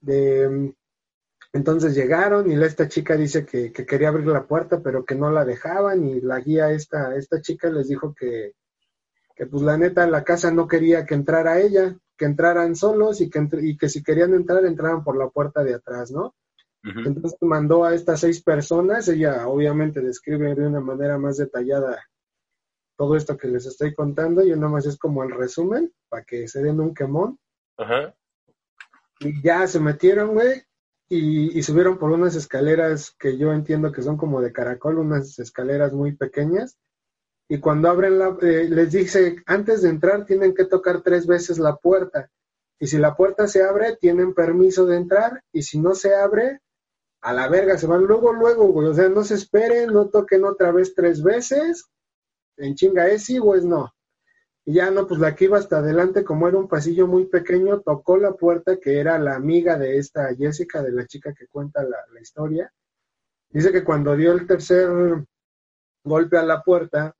De, 0.00 0.74
entonces 1.58 1.94
llegaron 1.94 2.50
y 2.50 2.54
esta 2.62 2.88
chica 2.88 3.16
dice 3.16 3.44
que, 3.44 3.72
que, 3.72 3.84
quería 3.84 4.08
abrir 4.08 4.28
la 4.28 4.46
puerta, 4.46 4.80
pero 4.80 5.04
que 5.04 5.16
no 5.16 5.30
la 5.30 5.44
dejaban 5.44 6.04
y 6.06 6.20
la 6.20 6.38
guía, 6.38 6.70
esta, 6.70 7.16
esta 7.16 7.40
chica 7.42 7.68
les 7.68 7.88
dijo 7.88 8.14
que, 8.14 8.54
que 9.34 9.46
pues 9.46 9.64
la 9.64 9.76
neta 9.76 10.06
la 10.06 10.22
casa 10.22 10.52
no 10.52 10.68
quería 10.68 11.04
que 11.04 11.14
entrara 11.14 11.60
ella, 11.60 11.96
que 12.16 12.26
entraran 12.26 12.76
solos 12.76 13.20
y 13.20 13.28
que, 13.28 13.46
y 13.60 13.76
que 13.76 13.88
si 13.88 14.04
querían 14.04 14.34
entrar, 14.34 14.64
entraran 14.64 15.02
por 15.02 15.16
la 15.16 15.28
puerta 15.28 15.64
de 15.64 15.74
atrás, 15.74 16.10
¿no? 16.10 16.34
Entonces 16.82 17.36
mandó 17.42 17.84
a 17.84 17.92
estas 17.92 18.20
seis 18.20 18.40
personas, 18.42 19.08
ella 19.08 19.46
obviamente 19.48 20.00
describe 20.00 20.54
de 20.54 20.66
una 20.66 20.80
manera 20.80 21.18
más 21.18 21.36
detallada 21.36 22.00
todo 22.96 23.14
esto 23.14 23.36
que 23.36 23.48
les 23.48 23.66
estoy 23.66 23.94
contando, 23.94 24.42
y 24.42 24.50
nada 24.50 24.68
más 24.68 24.86
es 24.86 24.96
como 24.96 25.22
el 25.22 25.32
resumen, 25.32 25.92
para 26.08 26.24
que 26.24 26.48
se 26.48 26.62
den 26.62 26.80
un 26.80 26.94
quemón. 26.94 27.38
Ajá. 27.76 28.14
Y 29.20 29.42
ya 29.42 29.66
se 29.66 29.80
metieron, 29.80 30.34
güey, 30.34 30.62
y, 31.08 31.62
subieron 31.62 31.98
por 31.98 32.10
unas 32.10 32.34
escaleras 32.34 33.14
que 33.18 33.38
yo 33.38 33.52
entiendo 33.52 33.92
que 33.92 34.02
son 34.02 34.16
como 34.16 34.40
de 34.40 34.52
caracol, 34.52 34.98
unas 34.98 35.38
escaleras 35.38 35.92
muy 35.92 36.14
pequeñas. 36.16 36.78
Y 37.48 37.60
cuando 37.60 37.88
abren 37.88 38.18
la, 38.18 38.36
eh, 38.42 38.68
les 38.68 38.92
dice, 38.92 39.36
antes 39.46 39.82
de 39.82 39.88
entrar 39.88 40.26
tienen 40.26 40.54
que 40.54 40.66
tocar 40.66 41.02
tres 41.02 41.26
veces 41.26 41.58
la 41.58 41.76
puerta. 41.76 42.30
Y 42.78 42.86
si 42.86 42.98
la 42.98 43.16
puerta 43.16 43.48
se 43.48 43.62
abre, 43.62 43.96
tienen 43.96 44.34
permiso 44.34 44.84
de 44.86 44.96
entrar. 44.96 45.42
Y 45.52 45.62
si 45.62 45.78
no 45.78 45.94
se 45.94 46.14
abre, 46.14 46.60
a 47.20 47.32
la 47.32 47.48
verga, 47.48 47.78
se 47.78 47.86
van 47.86 48.04
luego, 48.04 48.32
luego, 48.32 48.68
güey. 48.68 48.88
O 48.88 48.94
sea, 48.94 49.08
no 49.08 49.24
se 49.24 49.34
esperen, 49.34 49.92
no 49.92 50.08
toquen 50.08 50.44
otra 50.44 50.72
vez 50.72 50.94
tres 50.94 51.22
veces. 51.22 51.86
En 52.56 52.74
chinga 52.74 53.08
es 53.08 53.24
sí 53.24 53.38
o 53.38 53.54
es 53.54 53.64
no. 53.64 53.92
Y 54.68 54.74
ya 54.74 54.90
no, 54.90 55.06
pues 55.06 55.18
la 55.18 55.34
que 55.34 55.46
iba 55.46 55.56
hasta 55.56 55.78
adelante, 55.78 56.22
como 56.22 56.46
era 56.46 56.58
un 56.58 56.68
pasillo 56.68 57.06
muy 57.06 57.24
pequeño, 57.24 57.80
tocó 57.80 58.18
la 58.18 58.32
puerta, 58.32 58.76
que 58.78 59.00
era 59.00 59.18
la 59.18 59.34
amiga 59.34 59.78
de 59.78 59.96
esta 59.96 60.28
Jessica, 60.36 60.82
de 60.82 60.92
la 60.92 61.06
chica 61.06 61.32
que 61.32 61.46
cuenta 61.46 61.82
la, 61.82 62.20
historia. 62.20 62.70
Dice 63.48 63.72
que 63.72 63.82
cuando 63.82 64.14
dio 64.14 64.30
el 64.32 64.46
tercer 64.46 64.90
golpe 66.04 66.36
a 66.36 66.42
la 66.42 66.62
puerta, 66.62 67.16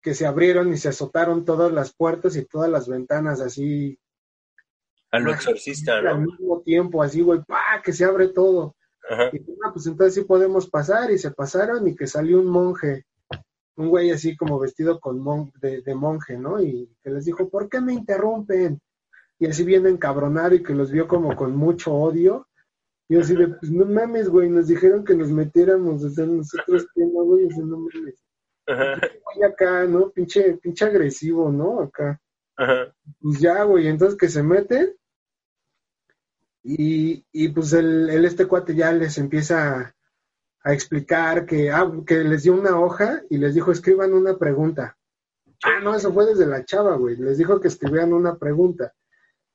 que 0.00 0.14
se 0.14 0.24
abrieron 0.24 0.72
y 0.72 0.78
se 0.78 0.88
azotaron 0.88 1.44
todas 1.44 1.70
las 1.70 1.94
puertas 1.94 2.36
y 2.36 2.46
todas 2.46 2.70
las 2.70 2.88
ventanas 2.88 3.42
así. 3.42 4.00
A 5.10 5.18
lo 5.18 5.34
exorcista, 5.34 6.00
¿no? 6.00 6.08
Al 6.08 6.20
mismo 6.22 6.62
tiempo, 6.62 7.02
así, 7.02 7.20
güey, 7.20 7.42
pa, 7.46 7.82
que 7.84 7.92
se 7.92 8.06
abre 8.06 8.28
todo. 8.28 8.74
Y 9.10 9.40
ah, 9.62 9.72
pues 9.74 9.86
entonces 9.88 10.14
sí 10.14 10.22
podemos 10.22 10.70
pasar, 10.70 11.10
y 11.10 11.18
se 11.18 11.32
pasaron, 11.32 11.86
y 11.86 11.94
que 11.94 12.06
salió 12.06 12.40
un 12.40 12.46
monje 12.46 13.04
un 13.76 13.88
güey 13.88 14.10
así 14.10 14.36
como 14.36 14.58
vestido 14.58 14.98
con 15.00 15.22
de, 15.60 15.94
monje, 15.94 16.38
¿no? 16.38 16.60
Y 16.60 16.90
que 17.02 17.10
les 17.10 17.24
dijo, 17.26 17.48
¿por 17.48 17.68
qué 17.68 17.80
me 17.80 17.92
interrumpen? 17.92 18.80
Y 19.38 19.46
así 19.46 19.64
bien 19.64 19.86
encabronado 19.86 20.54
y 20.54 20.62
que 20.62 20.74
los 20.74 20.90
vio 20.90 21.06
como 21.06 21.36
con 21.36 21.54
mucho 21.54 21.92
odio. 21.92 22.48
Y 23.08 23.16
así 23.16 23.36
de, 23.36 23.48
pues 23.48 23.70
no 23.70 23.84
mames, 23.84 24.28
güey, 24.28 24.48
nos 24.48 24.66
dijeron 24.66 25.04
que 25.04 25.14
nos 25.14 25.30
metiéramos, 25.30 26.02
o 26.02 26.10
sea, 26.10 26.26
nosotros 26.26 26.86
que 26.94 27.04
no, 27.04 27.24
güey, 27.24 27.44
o 27.44 27.50
sea, 27.50 27.64
no 27.64 27.78
mames. 27.78 28.24
Y 29.36 29.44
acá, 29.44 29.84
¿no? 29.84 30.10
Pinche, 30.10 30.56
pinche 30.56 30.86
agresivo, 30.86 31.52
¿no? 31.52 31.82
Acá. 31.82 32.20
Ajá. 32.56 32.94
Pues 33.20 33.38
ya, 33.38 33.62
güey, 33.64 33.86
entonces 33.86 34.18
que 34.18 34.28
se 34.28 34.42
meten. 34.42 34.96
Y, 36.64 37.24
y 37.30 37.48
pues 37.50 37.72
el, 37.74 38.10
el 38.10 38.24
este 38.24 38.46
cuate 38.46 38.74
ya 38.74 38.90
les 38.90 39.18
empieza 39.18 39.94
a 40.66 40.72
explicar 40.72 41.46
que, 41.46 41.70
ah, 41.70 41.92
que 42.04 42.24
les 42.24 42.42
dio 42.42 42.52
una 42.52 42.80
hoja 42.80 43.22
y 43.30 43.38
les 43.38 43.54
dijo, 43.54 43.70
escriban 43.70 44.12
una 44.12 44.36
pregunta. 44.36 44.96
Ah, 45.62 45.78
no, 45.80 45.94
eso 45.94 46.12
fue 46.12 46.26
desde 46.26 46.44
la 46.44 46.64
chava, 46.64 46.96
güey. 46.96 47.14
Les 47.14 47.38
dijo 47.38 47.60
que 47.60 47.68
escribieran 47.68 48.12
una 48.12 48.36
pregunta. 48.36 48.92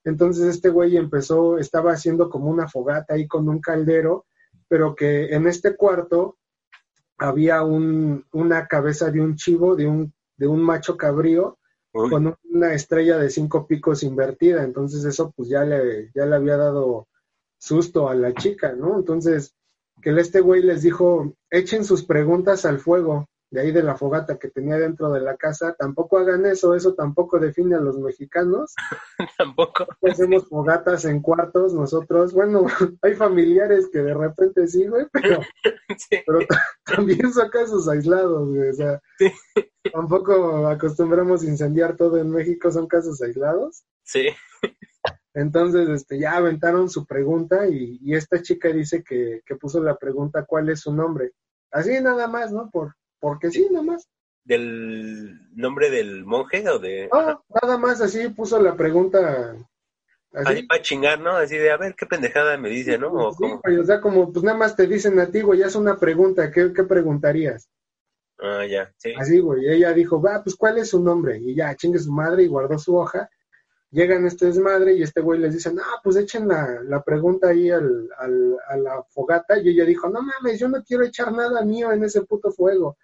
Entonces 0.06 0.46
este 0.46 0.70
güey 0.70 0.96
empezó, 0.96 1.58
estaba 1.58 1.92
haciendo 1.92 2.30
como 2.30 2.50
una 2.50 2.70
fogata 2.70 3.16
ahí 3.16 3.28
con 3.28 3.50
un 3.50 3.60
caldero, 3.60 4.26
pero 4.70 4.96
que 4.96 5.36
en 5.36 5.48
este 5.48 5.76
cuarto 5.76 6.38
había 7.18 7.62
un, 7.64 8.26
una 8.32 8.68
cabeza 8.68 9.12
de 9.12 9.20
un 9.20 9.36
chivo, 9.36 9.76
de 9.76 9.88
un, 9.88 10.14
de 10.38 10.48
un 10.48 10.64
macho 10.64 10.96
cabrío, 10.96 11.60
con 11.92 12.38
una 12.46 12.74
estrella 12.74 13.18
de 13.18 13.30
cinco 13.30 13.68
picos 13.68 14.04
invertida. 14.04 14.64
Entonces 14.64 15.04
eso 15.04 15.34
pues 15.36 15.50
ya 15.50 15.66
le, 15.66 16.10
ya 16.16 16.26
le 16.26 16.38
había 16.38 16.56
dado 16.56 17.10
susto 17.58 18.08
a 18.08 18.16
la 18.16 18.34
chica, 18.34 18.72
¿no? 18.72 18.96
Entonces 18.98 19.54
que 20.02 20.12
este 20.20 20.42
güey 20.42 20.62
les 20.62 20.82
dijo, 20.82 21.34
echen 21.50 21.86
sus 21.86 22.04
preguntas 22.04 22.66
al 22.66 22.80
fuego, 22.80 23.28
de 23.52 23.62
ahí 23.62 23.72
de 23.72 23.84
la 23.84 23.98
fogata 23.98 24.40
que 24.40 24.48
tenía 24.48 24.78
dentro 24.78 25.12
de 25.12 25.20
la 25.20 25.36
casa, 25.36 25.76
tampoco 25.78 26.18
hagan 26.18 26.46
eso, 26.46 26.74
eso 26.74 26.94
tampoco 26.94 27.38
define 27.38 27.76
a 27.76 27.82
los 27.82 28.00
mexicanos. 28.00 28.74
tampoco. 29.38 29.86
Hacemos 30.10 30.48
fogatas 30.48 31.04
en 31.04 31.22
cuartos 31.22 31.74
nosotros, 31.74 32.34
bueno, 32.34 32.66
hay 33.02 33.14
familiares 33.14 33.90
que 33.92 34.00
de 34.00 34.14
repente 34.14 34.68
sí, 34.68 34.88
güey, 34.88 35.06
pero, 35.12 35.42
pero 36.26 36.40
también 36.86 37.32
son 37.34 37.50
casos 37.50 37.90
aislados, 37.90 38.48
güey, 38.50 38.70
o 38.70 38.74
sea, 38.74 39.02
tampoco 39.92 40.68
acostumbramos 40.68 41.44
incendiar 41.44 41.98
todo 41.98 42.18
en 42.18 42.32
México, 42.32 42.72
son 42.72 42.88
casos 42.88 43.22
aislados. 43.22 43.84
Sí. 44.04 44.30
Entonces, 45.34 45.88
este, 45.90 46.20
ya 46.20 46.34
aventaron 46.34 46.90
su 46.90 47.06
pregunta 47.06 47.68
y, 47.68 48.00
esta 48.14 48.42
chica 48.42 48.70
dice 48.70 49.04
que, 49.04 49.42
puso 49.60 49.82
la 49.82 49.96
pregunta 49.96 50.46
¿cuál 50.46 50.70
es 50.70 50.82
su 50.82 50.94
nombre? 50.94 51.32
Así 51.72 52.00
nada 52.02 52.28
más, 52.28 52.52
¿no? 52.52 52.70
Por, 52.70 52.96
porque 53.20 53.50
sí, 53.50 53.68
nada 53.72 53.84
más. 53.84 54.08
¿Del 54.44 55.56
nombre 55.56 55.90
del 55.90 56.26
monje 56.26 56.68
o 56.68 56.80
de...? 56.80 57.10
No, 57.14 57.44
nada 57.62 57.78
más 57.78 58.02
así 58.02 58.28
puso 58.30 58.62
la 58.62 58.76
pregunta. 58.76 59.56
Así 60.34 60.64
para 60.64 60.82
chingar, 60.82 61.20
¿no? 61.20 61.32
Así 61.32 61.58
de, 61.58 61.72
a 61.72 61.78
ver, 61.78 61.96
qué 61.96 62.06
pendejada 62.06 62.58
me 62.58 62.70
dice, 62.70 62.98
¿no? 62.98 63.10
¿O, 63.10 63.30
o 63.30 63.86
sea, 63.86 64.02
como, 64.02 64.34
pues 64.34 64.44
nada 64.44 64.58
más 64.58 64.76
te 64.76 64.88
dicen 64.88 65.20
a 65.20 65.28
ti, 65.28 65.42
güey, 65.42 65.60
ya 65.60 65.68
es 65.68 65.76
una 65.76 65.98
pregunta, 65.98 66.52
¿qué, 66.52 66.74
qué 66.74 66.84
preguntarías? 66.84 67.70
Ah, 68.40 68.66
ya, 68.66 68.92
sí. 68.98 69.14
Así, 69.18 69.40
güey, 69.40 69.70
ella 69.70 69.94
dijo, 69.94 70.22
va, 70.22 70.44
pues, 70.44 70.56
¿cuál 70.56 70.80
es 70.80 70.90
su 70.90 71.02
nombre? 71.02 71.38
Y 71.38 71.56
ya, 71.56 71.76
chingue 71.76 72.00
su 72.00 72.12
madre 72.12 72.44
y 72.44 72.48
guardó 72.48 72.78
su 72.80 72.96
hoja 72.98 73.30
llegan 73.92 74.26
este 74.26 74.46
desmadre 74.46 74.94
y 74.94 75.04
este 75.04 75.22
güey 75.22 75.40
les 75.40 75.54
dice, 75.54 75.74
no, 75.74 75.84
pues 76.02 76.16
echen 76.16 76.48
la, 76.48 76.82
la 76.84 77.04
pregunta 77.04 77.50
ahí 77.50 77.70
al, 77.70 78.10
al, 78.18 78.58
a 78.68 78.78
la 78.78 79.04
fogata. 79.04 79.60
Y 79.60 79.70
ella 79.70 79.86
dijo, 79.86 80.10
no 80.10 80.22
mames, 80.22 80.60
yo 80.60 80.70
no 80.70 80.82
quiero 80.84 81.04
echar 81.04 81.32
nada 81.34 81.64
mío 81.64 81.92
en 81.92 82.04
ese 82.04 82.22
puto 82.22 82.52
fuego. 82.52 82.98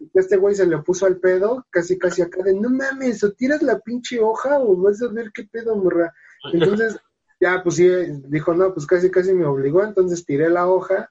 Y 0.00 0.18
este 0.18 0.38
güey 0.38 0.54
se 0.54 0.66
le 0.66 0.78
puso 0.78 1.06
al 1.06 1.18
pedo, 1.18 1.66
casi 1.70 1.98
casi 1.98 2.22
acá 2.22 2.42
de, 2.42 2.54
no 2.54 2.70
mames, 2.70 3.22
o 3.22 3.32
tiras 3.32 3.62
la 3.62 3.78
pinche 3.80 4.18
hoja 4.18 4.58
o 4.58 4.76
vas 4.76 5.02
a 5.02 5.08
ver 5.08 5.30
qué 5.32 5.44
pedo, 5.44 5.76
morra. 5.76 6.12
Entonces, 6.52 6.98
ya, 7.38 7.62
pues 7.62 7.76
sí, 7.76 7.88
dijo, 8.28 8.54
no, 8.54 8.72
pues 8.72 8.86
casi 8.86 9.10
casi 9.10 9.34
me 9.34 9.44
obligó. 9.44 9.84
Entonces 9.84 10.24
tiré 10.24 10.48
la 10.48 10.68
hoja 10.68 11.10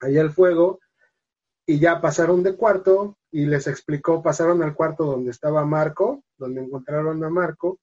ahí 0.00 0.18
al 0.18 0.32
fuego 0.32 0.80
y 1.64 1.78
ya 1.78 2.00
pasaron 2.00 2.42
de 2.42 2.56
cuarto 2.56 3.16
y 3.30 3.46
les 3.46 3.68
explicó, 3.68 4.20
pasaron 4.20 4.64
al 4.64 4.74
cuarto 4.74 5.04
donde 5.04 5.30
estaba 5.30 5.64
Marco, 5.64 6.24
donde 6.36 6.60
encontraron 6.60 7.22
a 7.22 7.30
Marco 7.30 7.78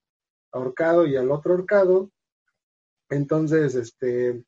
ahorcado 0.51 1.05
y 1.05 1.15
al 1.15 1.31
otro 1.31 1.53
ahorcado. 1.53 2.09
Entonces, 3.09 3.75
este, 3.75 4.43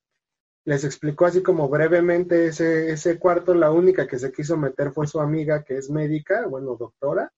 les 0.65 0.83
explicó 0.83 1.25
así 1.25 1.41
como 1.41 1.67
brevemente 1.69 2.47
ese, 2.47 2.91
ese 2.91 3.17
cuarto. 3.17 3.53
La 3.53 3.71
única 3.71 4.07
que 4.07 4.19
se 4.19 4.31
quiso 4.31 4.57
meter 4.57 4.91
fue 4.91 5.07
su 5.07 5.19
amiga, 5.19 5.63
que 5.63 5.77
es 5.77 5.89
médica, 5.89 6.45
bueno, 6.47 6.75
doctora. 6.75 7.31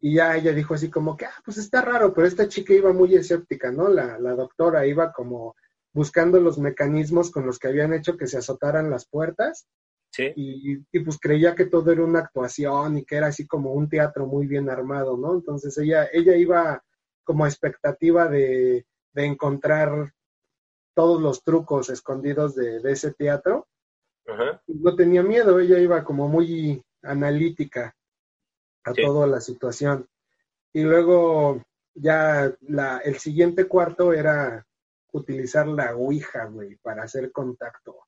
Y, 0.00 0.14
ya 0.14 0.36
ella 0.36 0.52
dijo 0.52 0.74
así 0.74 0.90
como 0.90 1.16
que, 1.16 1.26
ah, 1.26 1.42
pues 1.44 1.58
está 1.58 1.82
raro, 1.82 2.14
pero 2.14 2.26
esta 2.26 2.46
chica 2.46 2.72
iba 2.72 2.92
muy 2.92 3.16
escéptica, 3.16 3.72
¿no? 3.72 3.88
La, 3.88 4.18
la 4.20 4.34
doctora 4.34 4.86
iba 4.86 5.12
como 5.12 5.56
buscando 5.92 6.38
los 6.38 6.58
mecanismos 6.58 7.32
con 7.32 7.44
los 7.44 7.58
que 7.58 7.66
habían 7.66 7.92
hecho 7.92 8.16
que 8.16 8.28
se 8.28 8.38
azotaran 8.38 8.90
las 8.90 9.08
puertas. 9.08 9.66
Sí. 10.10 10.32
Y, 10.36 10.78
y, 10.90 11.00
pues 11.00 11.18
creía 11.18 11.54
que 11.54 11.66
todo 11.66 11.92
era 11.92 12.02
una 12.02 12.20
actuación 12.20 12.98
y 12.98 13.04
que 13.04 13.16
era 13.16 13.28
así 13.28 13.46
como 13.46 13.72
un 13.72 13.88
teatro 13.88 14.26
muy 14.26 14.46
bien 14.46 14.68
armado, 14.68 15.16
¿no? 15.16 15.34
Entonces 15.34 15.76
ella, 15.78 16.08
ella 16.12 16.34
iba 16.36 16.82
como 17.28 17.46
expectativa 17.46 18.26
de, 18.26 18.86
encontrar 19.14 20.14
todos 20.94 21.20
los 21.20 21.42
trucos 21.42 21.90
escondidos 21.90 22.54
de, 22.54 22.80
ese 22.90 23.12
teatro. 23.12 23.68
No 24.66 24.96
tenía 24.96 25.22
miedo, 25.22 25.58
ella 25.60 25.78
iba 25.78 26.04
como 26.04 26.28
muy 26.28 26.82
analítica 27.02 27.94
a 28.84 28.94
toda 28.94 29.26
la 29.26 29.40
situación. 29.40 30.08
Y 30.72 30.82
luego 30.84 31.62
ya 31.94 32.54
la, 32.60 32.98
el 32.98 33.18
siguiente 33.18 33.66
cuarto 33.66 34.12
era 34.12 34.66
utilizar 35.12 35.66
la 35.66 35.94
Ouija, 35.96 36.46
güey, 36.46 36.76
para 36.76 37.02
hacer 37.02 37.30
contacto 37.30 38.07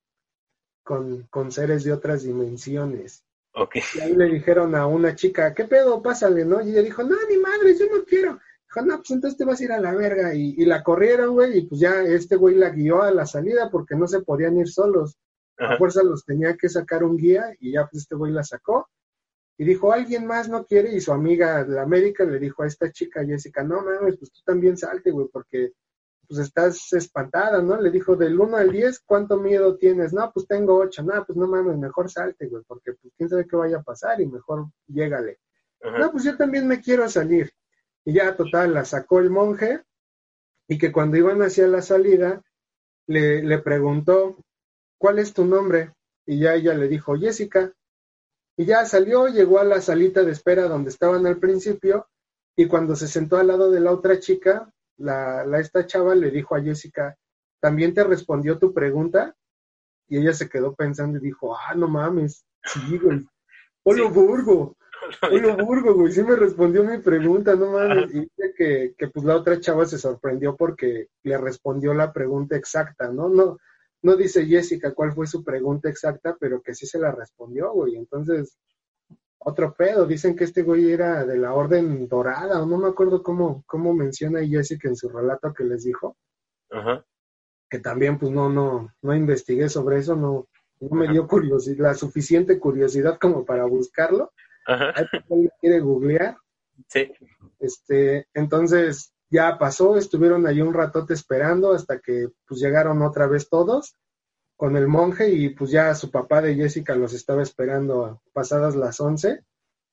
con, 0.82 1.24
con 1.30 1.52
seres 1.52 1.84
de 1.84 1.92
otras 1.92 2.22
dimensiones. 2.22 3.24
Y 3.94 4.00
ahí 4.00 4.14
le 4.14 4.26
dijeron 4.26 4.74
a 4.74 4.86
una 4.86 5.14
chica, 5.14 5.52
¿qué 5.54 5.64
pedo? 5.64 6.00
Pásale, 6.02 6.44
¿no? 6.44 6.60
Y 6.62 6.70
ella 6.70 6.82
dijo, 6.82 7.02
no, 7.02 7.16
ni 7.28 7.36
madre, 7.38 7.76
yo 7.76 7.86
no 7.86 8.04
quiero. 8.04 8.38
Dijo, 8.68 8.86
no, 8.86 8.96
pues 8.98 9.10
entonces 9.10 9.36
te 9.36 9.44
vas 9.44 9.60
a 9.60 9.64
ir 9.64 9.72
a 9.72 9.80
la 9.80 9.94
verga. 9.94 10.34
Y, 10.34 10.64
la 10.64 10.82
corrieron, 10.82 11.34
güey, 11.34 11.58
y 11.58 11.62
pues 11.66 11.80
ya 11.80 12.02
este 12.02 12.36
güey 12.36 12.54
la 12.54 12.70
guió 12.70 13.02
a 13.02 13.10
la 13.10 13.26
salida 13.26 13.68
porque 13.70 13.96
no 13.96 14.06
se 14.06 14.22
podían 14.22 14.56
ir 14.56 14.68
solos. 14.68 15.18
A 15.58 15.76
fuerza 15.76 16.02
los 16.02 16.24
tenía 16.24 16.56
que 16.56 16.70
sacar 16.70 17.04
un 17.04 17.18
guía 17.18 17.52
y 17.60 17.72
ya 17.72 17.86
pues 17.86 18.04
este 18.04 18.14
güey 18.14 18.32
la 18.32 18.42
sacó. 18.42 18.88
Y 19.58 19.64
dijo, 19.64 19.92
alguien 19.92 20.26
más 20.26 20.48
no 20.48 20.64
quiere. 20.64 20.94
Y 20.94 21.00
su 21.00 21.12
amiga, 21.12 21.66
la 21.66 21.84
médica, 21.84 22.24
le 22.24 22.38
dijo 22.38 22.62
a 22.62 22.66
esta 22.66 22.90
chica, 22.90 23.24
Jessica, 23.26 23.62
no 23.62 23.82
mames, 23.82 24.16
pues 24.16 24.32
tú 24.32 24.40
también 24.42 24.78
salte, 24.78 25.10
güey, 25.10 25.28
porque 25.30 25.72
pues 26.30 26.46
estás 26.46 26.92
espantada, 26.92 27.60
¿no? 27.60 27.80
Le 27.80 27.90
dijo, 27.90 28.14
del 28.14 28.38
1 28.38 28.56
al 28.56 28.70
10, 28.70 29.00
¿cuánto 29.00 29.36
miedo 29.36 29.76
tienes? 29.76 30.12
No, 30.12 30.30
pues 30.32 30.46
tengo 30.46 30.76
8. 30.76 31.02
No, 31.02 31.24
pues 31.26 31.36
no 31.36 31.48
mames, 31.48 31.76
mejor 31.76 32.08
salte, 32.08 32.46
güey, 32.46 32.62
porque 32.68 32.92
pues 32.92 33.12
quién 33.16 33.28
sabe 33.28 33.48
qué 33.48 33.56
vaya 33.56 33.78
a 33.78 33.82
pasar 33.82 34.20
y 34.20 34.26
mejor 34.26 34.68
llégale. 34.86 35.40
No, 35.98 36.12
pues 36.12 36.22
yo 36.22 36.36
también 36.36 36.68
me 36.68 36.80
quiero 36.80 37.08
salir. 37.08 37.50
Y 38.04 38.12
ya, 38.12 38.36
total, 38.36 38.74
la 38.74 38.84
sacó 38.84 39.18
el 39.18 39.28
monje 39.28 39.82
y 40.68 40.78
que 40.78 40.92
cuando 40.92 41.16
iban 41.16 41.42
hacia 41.42 41.66
la 41.66 41.82
salida, 41.82 42.40
le, 43.08 43.42
le 43.42 43.58
preguntó, 43.58 44.36
¿cuál 44.98 45.18
es 45.18 45.34
tu 45.34 45.44
nombre? 45.44 45.94
Y 46.26 46.38
ya 46.38 46.54
ella 46.54 46.74
le 46.74 46.86
dijo, 46.86 47.16
Jessica. 47.16 47.72
Y 48.56 48.66
ya 48.66 48.84
salió, 48.84 49.26
llegó 49.26 49.58
a 49.58 49.64
la 49.64 49.80
salita 49.80 50.22
de 50.22 50.30
espera 50.30 50.68
donde 50.68 50.90
estaban 50.90 51.26
al 51.26 51.38
principio 51.38 52.06
y 52.54 52.68
cuando 52.68 52.94
se 52.94 53.08
sentó 53.08 53.36
al 53.36 53.48
lado 53.48 53.72
de 53.72 53.80
la 53.80 53.90
otra 53.90 54.20
chica, 54.20 54.72
la, 55.00 55.44
la 55.46 55.58
esta 55.58 55.86
chava 55.86 56.14
le 56.14 56.30
dijo 56.30 56.54
a 56.54 56.62
Jessica, 56.62 57.16
¿también 57.60 57.94
te 57.94 58.04
respondió 58.04 58.58
tu 58.58 58.72
pregunta? 58.72 59.34
Y 60.08 60.18
ella 60.18 60.32
se 60.32 60.48
quedó 60.48 60.74
pensando 60.74 61.18
y 61.18 61.22
dijo, 61.22 61.56
ah, 61.56 61.74
no 61.74 61.88
mames, 61.88 62.44
sí, 62.64 62.98
güey. 62.98 63.26
Polo 63.82 64.10
Burgo, 64.10 64.76
Polo 65.20 65.56
Burgo, 65.56 65.94
güey, 65.94 66.12
sí 66.12 66.22
me 66.22 66.36
respondió 66.36 66.84
mi 66.84 66.98
pregunta, 66.98 67.54
no 67.54 67.72
mames. 67.72 68.14
Y 68.14 68.20
dice 68.20 68.54
que, 68.56 68.94
que 68.98 69.08
pues 69.08 69.24
la 69.24 69.36
otra 69.36 69.58
chava 69.58 69.86
se 69.86 69.98
sorprendió 69.98 70.56
porque 70.56 71.08
le 71.22 71.38
respondió 71.38 71.94
la 71.94 72.12
pregunta 72.12 72.56
exacta, 72.56 73.10
¿no? 73.10 73.28
No, 73.28 73.56
no 74.02 74.16
dice 74.16 74.46
Jessica 74.46 74.92
cuál 74.92 75.12
fue 75.12 75.26
su 75.26 75.42
pregunta 75.42 75.88
exacta, 75.88 76.36
pero 76.38 76.60
que 76.60 76.74
sí 76.74 76.86
se 76.86 76.98
la 76.98 77.12
respondió, 77.12 77.72
güey. 77.72 77.96
Entonces, 77.96 78.58
otro 79.40 79.74
pedo. 79.74 80.06
Dicen 80.06 80.36
que 80.36 80.44
este 80.44 80.62
güey 80.62 80.92
era 80.92 81.24
de 81.24 81.36
la 81.36 81.52
Orden 81.54 82.08
Dorada, 82.08 82.62
o 82.62 82.66
no 82.66 82.78
me 82.78 82.88
acuerdo 82.88 83.22
cómo, 83.22 83.64
cómo 83.66 83.92
menciona 83.92 84.46
Jessica 84.46 84.88
en 84.88 84.96
su 84.96 85.08
relato 85.08 85.52
que 85.52 85.64
les 85.64 85.84
dijo. 85.84 86.16
Ajá. 86.70 87.04
Que 87.68 87.78
también, 87.78 88.18
pues 88.18 88.32
no, 88.32 88.48
no, 88.48 88.92
no 89.02 89.14
investigué 89.14 89.68
sobre 89.68 89.98
eso, 89.98 90.16
no, 90.16 90.48
no 90.80 90.96
me 90.96 91.08
dio 91.08 91.26
curiosidad, 91.26 91.78
la 91.78 91.94
suficiente 91.94 92.58
curiosidad 92.58 93.18
como 93.18 93.44
para 93.44 93.64
buscarlo. 93.64 94.32
Ajá. 94.66 94.92
Ahí 94.96 95.48
quiere 95.60 95.80
googlear. 95.80 96.36
Sí. 96.88 97.12
Este, 97.58 98.26
entonces 98.34 99.12
ya 99.30 99.58
pasó, 99.58 99.96
estuvieron 99.96 100.46
ahí 100.46 100.60
un 100.60 100.74
ratote 100.74 101.14
esperando 101.14 101.72
hasta 101.72 102.00
que 102.00 102.28
pues 102.46 102.60
llegaron 102.60 103.02
otra 103.02 103.26
vez 103.26 103.48
todos 103.48 103.96
con 104.60 104.76
el 104.76 104.88
monje 104.88 105.30
y 105.30 105.48
pues 105.48 105.70
ya 105.70 105.94
su 105.94 106.10
papá 106.10 106.42
de 106.42 106.54
Jessica 106.54 106.94
los 106.94 107.14
estaba 107.14 107.42
esperando 107.42 108.20
pasadas 108.34 108.76
las 108.76 109.00
once 109.00 109.42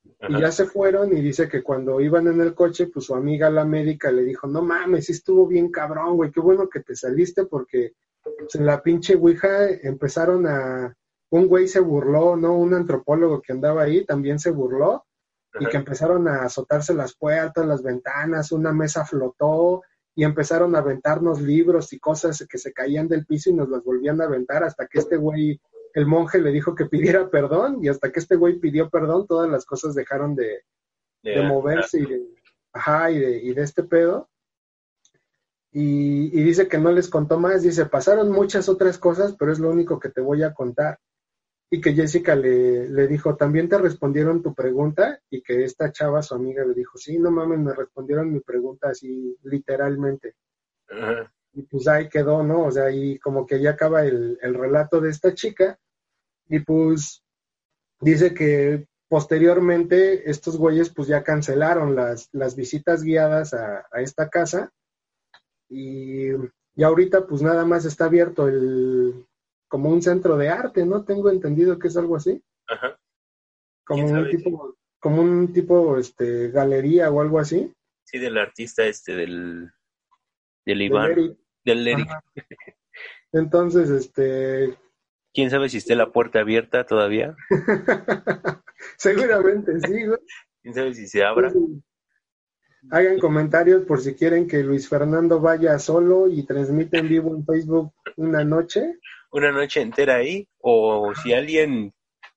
y 0.04 0.26
Ajá. 0.26 0.40
ya 0.40 0.52
se 0.52 0.66
fueron 0.66 1.16
y 1.16 1.22
dice 1.22 1.48
que 1.48 1.62
cuando 1.62 2.02
iban 2.02 2.26
en 2.26 2.42
el 2.42 2.54
coche 2.54 2.88
pues 2.88 3.06
su 3.06 3.14
amiga 3.14 3.48
la 3.48 3.64
médica 3.64 4.12
le 4.12 4.24
dijo 4.24 4.46
no 4.46 4.60
mames, 4.60 5.06
sí 5.06 5.12
estuvo 5.12 5.46
bien 5.46 5.70
cabrón 5.70 6.16
güey, 6.16 6.30
qué 6.30 6.40
bueno 6.40 6.68
que 6.68 6.80
te 6.80 6.94
saliste 6.94 7.46
porque 7.46 7.94
pues, 8.22 8.56
en 8.56 8.66
la 8.66 8.82
pinche 8.82 9.14
Ouija 9.14 9.70
empezaron 9.70 10.46
a 10.46 10.94
un 11.30 11.46
güey 11.48 11.66
se 11.66 11.80
burló, 11.80 12.36
¿no? 12.36 12.52
Un 12.52 12.74
antropólogo 12.74 13.40
que 13.40 13.54
andaba 13.54 13.84
ahí 13.84 14.04
también 14.04 14.38
se 14.38 14.50
burló 14.50 15.06
y 15.58 15.64
que 15.64 15.78
empezaron 15.78 16.28
a 16.28 16.42
azotarse 16.42 16.92
las 16.92 17.16
puertas, 17.16 17.64
las 17.64 17.82
ventanas, 17.82 18.52
una 18.52 18.74
mesa 18.74 19.06
flotó 19.06 19.80
y 20.18 20.24
empezaron 20.24 20.74
a 20.74 20.80
aventarnos 20.80 21.40
libros 21.40 21.92
y 21.92 22.00
cosas 22.00 22.44
que 22.50 22.58
se 22.58 22.72
caían 22.72 23.06
del 23.06 23.24
piso 23.24 23.50
y 23.50 23.52
nos 23.52 23.68
las 23.68 23.84
volvían 23.84 24.20
a 24.20 24.24
aventar 24.24 24.64
hasta 24.64 24.88
que 24.88 24.98
este 24.98 25.16
güey, 25.16 25.60
el 25.94 26.06
monje 26.06 26.40
le 26.40 26.50
dijo 26.50 26.74
que 26.74 26.86
pidiera 26.86 27.30
perdón 27.30 27.78
y 27.84 27.88
hasta 27.88 28.10
que 28.10 28.18
este 28.18 28.34
güey 28.34 28.58
pidió 28.58 28.90
perdón 28.90 29.28
todas 29.28 29.48
las 29.48 29.64
cosas 29.64 29.94
dejaron 29.94 30.34
de, 30.34 30.64
de 31.22 31.42
moverse 31.42 32.00
y 32.00 32.06
de, 32.06 32.34
ajá, 32.72 33.12
y 33.12 33.20
de, 33.20 33.38
y 33.44 33.54
de 33.54 33.62
este 33.62 33.84
pedo. 33.84 34.28
Y, 35.70 36.36
y 36.36 36.42
dice 36.42 36.66
que 36.66 36.78
no 36.78 36.90
les 36.90 37.08
contó 37.08 37.38
más, 37.38 37.62
dice, 37.62 37.86
pasaron 37.86 38.32
muchas 38.32 38.68
otras 38.68 38.98
cosas, 38.98 39.36
pero 39.38 39.52
es 39.52 39.60
lo 39.60 39.70
único 39.70 40.00
que 40.00 40.08
te 40.08 40.20
voy 40.20 40.42
a 40.42 40.52
contar 40.52 40.98
y 41.70 41.80
que 41.80 41.92
Jessica 41.92 42.34
le, 42.34 42.88
le 42.88 43.06
dijo, 43.06 43.36
¿también 43.36 43.68
te 43.68 43.76
respondieron 43.76 44.42
tu 44.42 44.54
pregunta? 44.54 45.20
Y 45.28 45.42
que 45.42 45.64
esta 45.64 45.92
chava, 45.92 46.22
su 46.22 46.34
amiga, 46.34 46.64
le 46.64 46.74
dijo, 46.74 46.96
sí, 46.96 47.18
no 47.18 47.30
mames, 47.30 47.58
me 47.58 47.74
respondieron 47.74 48.32
mi 48.32 48.40
pregunta 48.40 48.88
así 48.90 49.36
literalmente. 49.42 50.34
Y 51.52 51.62
pues 51.62 51.86
ahí 51.88 52.08
quedó, 52.08 52.42
¿no? 52.42 52.64
O 52.64 52.70
sea, 52.70 52.84
ahí 52.84 53.18
como 53.18 53.46
que 53.46 53.60
ya 53.60 53.70
acaba 53.70 54.04
el, 54.04 54.38
el 54.40 54.54
relato 54.54 55.00
de 55.00 55.10
esta 55.10 55.34
chica 55.34 55.78
y 56.48 56.60
pues 56.60 57.22
dice 58.00 58.32
que 58.32 58.86
posteriormente 59.08 60.30
estos 60.30 60.56
güeyes 60.56 60.90
pues 60.90 61.08
ya 61.08 61.22
cancelaron 61.22 61.94
las, 61.94 62.28
las 62.32 62.56
visitas 62.56 63.02
guiadas 63.02 63.52
a, 63.52 63.86
a 63.90 64.00
esta 64.00 64.28
casa 64.30 64.70
y, 65.68 66.30
y 66.74 66.82
ahorita 66.82 67.26
pues 67.26 67.42
nada 67.42 67.66
más 67.66 67.84
está 67.84 68.06
abierto 68.06 68.48
el 68.48 69.26
como 69.68 69.90
un 69.90 70.02
centro 70.02 70.36
de 70.36 70.48
arte, 70.48 70.84
¿no? 70.84 71.04
Tengo 71.04 71.30
entendido 71.30 71.78
que 71.78 71.88
es 71.88 71.96
algo 71.96 72.16
así, 72.16 72.42
Ajá. 72.66 72.98
como 73.84 74.04
¿Quién 74.06 74.18
un 74.18 74.30
tipo, 74.30 74.76
como 74.98 75.22
un 75.22 75.52
tipo 75.52 75.98
este 75.98 76.50
galería 76.50 77.10
o 77.10 77.20
algo 77.20 77.38
así. 77.38 77.72
Sí, 78.04 78.18
del 78.18 78.38
artista 78.38 78.84
este, 78.86 79.14
del, 79.14 79.70
del 80.64 80.78
de 80.78 80.84
Iván, 80.84 81.10
Eric. 81.12 81.38
del 81.64 81.88
Eric. 81.88 82.08
Entonces, 83.32 83.90
este, 83.90 84.78
¿Quién 85.38 85.50
sabe 85.50 85.68
si 85.68 85.76
esté 85.76 85.94
la 85.94 86.10
puerta 86.10 86.40
abierta 86.40 86.84
todavía? 86.84 87.36
seguramente 88.96 89.78
sí, 89.80 90.06
güey. 90.06 90.18
¿Quién 90.62 90.74
sabe 90.74 90.94
si 90.94 91.06
se 91.06 91.22
abra? 91.22 91.52
Hagan 92.90 93.18
comentarios 93.18 93.84
por 93.84 94.00
si 94.00 94.14
quieren 94.14 94.48
que 94.48 94.62
Luis 94.62 94.88
Fernando 94.88 95.40
vaya 95.40 95.78
solo 95.78 96.26
y 96.28 96.44
transmita 96.44 96.98
en 96.98 97.08
vivo 97.08 97.36
en 97.36 97.44
Facebook 97.44 97.92
una 98.16 98.42
noche. 98.44 98.98
Una 99.30 99.52
noche 99.52 99.80
entera 99.80 100.16
ahí, 100.16 100.48
o 100.58 101.12
si 101.22 101.32
alguien 101.34 101.92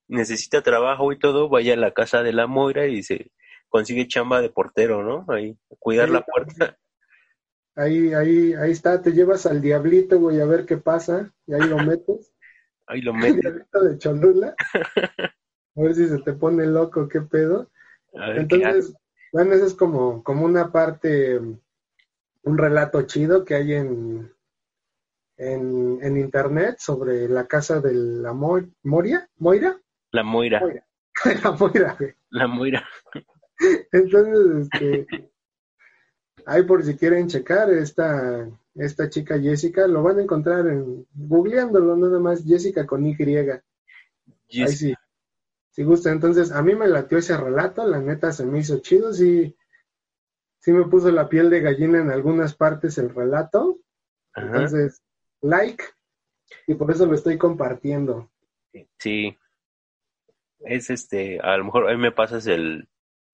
necesita 0.08 0.62
trabajo 0.62 1.12
y 1.12 1.18
todo, 1.18 1.48
vaya 1.48 1.74
a 1.74 1.78
la 1.78 1.92
casa 1.92 2.22
de 2.22 2.32
la 2.32 2.46
Moira 2.46 2.86
y 2.86 3.02
se 3.02 3.30
consigue 3.68 4.06
chamba 4.06 4.42
de 4.42 4.50
portero, 4.50 5.02
¿no? 5.02 5.32
Ahí, 5.32 5.56
cuidar 5.78 6.10
la 6.10 6.20
puerta. 6.22 6.76
Ahí, 7.74 8.12
ahí, 8.12 8.52
ahí 8.52 8.70
está, 8.70 9.00
te 9.00 9.12
llevas 9.12 9.46
al 9.46 9.62
diablito, 9.62 10.18
güey, 10.18 10.40
a 10.40 10.44
ver 10.44 10.66
qué 10.66 10.76
pasa, 10.76 11.32
y 11.46 11.54
ahí 11.54 11.68
lo 11.68 11.78
metes. 11.78 12.32
Ahí 12.86 13.00
lo 13.00 13.12
El 13.14 13.18
mete. 13.18 13.40
diablito 13.40 13.80
de 13.80 13.98
Cholula. 13.98 14.54
A 15.74 15.80
ver 15.80 15.94
si 15.94 16.06
se 16.08 16.18
te 16.18 16.34
pone 16.34 16.66
loco, 16.66 17.08
qué 17.08 17.22
pedo. 17.22 17.70
Ver. 18.12 18.40
Entonces, 18.40 18.92
bueno, 19.32 19.54
eso 19.54 19.64
es 19.64 19.74
como, 19.74 20.22
como 20.22 20.44
una 20.44 20.70
parte, 20.70 21.38
un 21.38 22.58
relato 22.58 23.00
chido 23.02 23.46
que 23.46 23.54
hay 23.54 23.72
en, 23.72 24.30
en, 25.42 25.98
en 26.02 26.16
internet 26.16 26.76
sobre 26.78 27.28
la 27.28 27.46
casa 27.46 27.80
de 27.80 27.92
la 27.94 28.32
Mo- 28.32 28.68
Moria, 28.84 29.28
Moira, 29.38 29.78
La 30.10 30.22
Moira, 30.22 30.60
Moira. 30.60 30.86
la 31.44 31.50
Moira, 31.52 31.96
güey. 31.98 32.14
la 32.30 32.46
Moira. 32.46 32.88
Entonces, 33.92 34.68
este, 34.72 35.30
ahí 36.46 36.62
por 36.64 36.82
si 36.84 36.96
quieren 36.96 37.28
checar 37.28 37.70
esta, 37.70 38.48
esta 38.74 39.08
chica 39.08 39.38
Jessica, 39.38 39.86
lo 39.86 40.02
van 40.02 40.18
a 40.18 40.22
encontrar 40.22 40.66
en, 40.66 41.06
googleándolo 41.14 41.96
nada 41.96 42.18
más, 42.18 42.44
Jessica 42.44 42.86
con 42.86 43.06
Y. 43.06 43.16
Ahí 43.18 44.68
sí, 44.68 44.94
si 45.70 45.82
gusta. 45.84 46.10
Entonces, 46.10 46.52
a 46.52 46.62
mí 46.62 46.74
me 46.74 46.88
latió 46.88 47.18
ese 47.18 47.36
relato, 47.36 47.86
la 47.86 48.00
neta 48.00 48.32
se 48.32 48.44
me 48.44 48.58
hizo 48.58 48.78
chido, 48.80 49.12
sí, 49.12 49.56
sí 50.58 50.72
me 50.72 50.84
puso 50.86 51.10
la 51.10 51.28
piel 51.28 51.50
de 51.50 51.60
gallina 51.60 51.98
en 52.00 52.10
algunas 52.10 52.54
partes 52.54 52.98
el 52.98 53.14
relato. 53.14 53.78
Ajá. 54.34 54.46
Entonces, 54.46 55.02
like, 55.42 55.84
y 56.66 56.74
por 56.74 56.90
eso 56.90 57.06
lo 57.06 57.14
estoy 57.14 57.36
compartiendo. 57.38 58.30
Sí. 58.98 59.36
Es 60.60 60.90
este, 60.90 61.40
a 61.40 61.56
lo 61.56 61.64
mejor 61.64 61.88
ahí 61.88 61.96
me 61.96 62.12
pasas 62.12 62.46
el, 62.46 62.88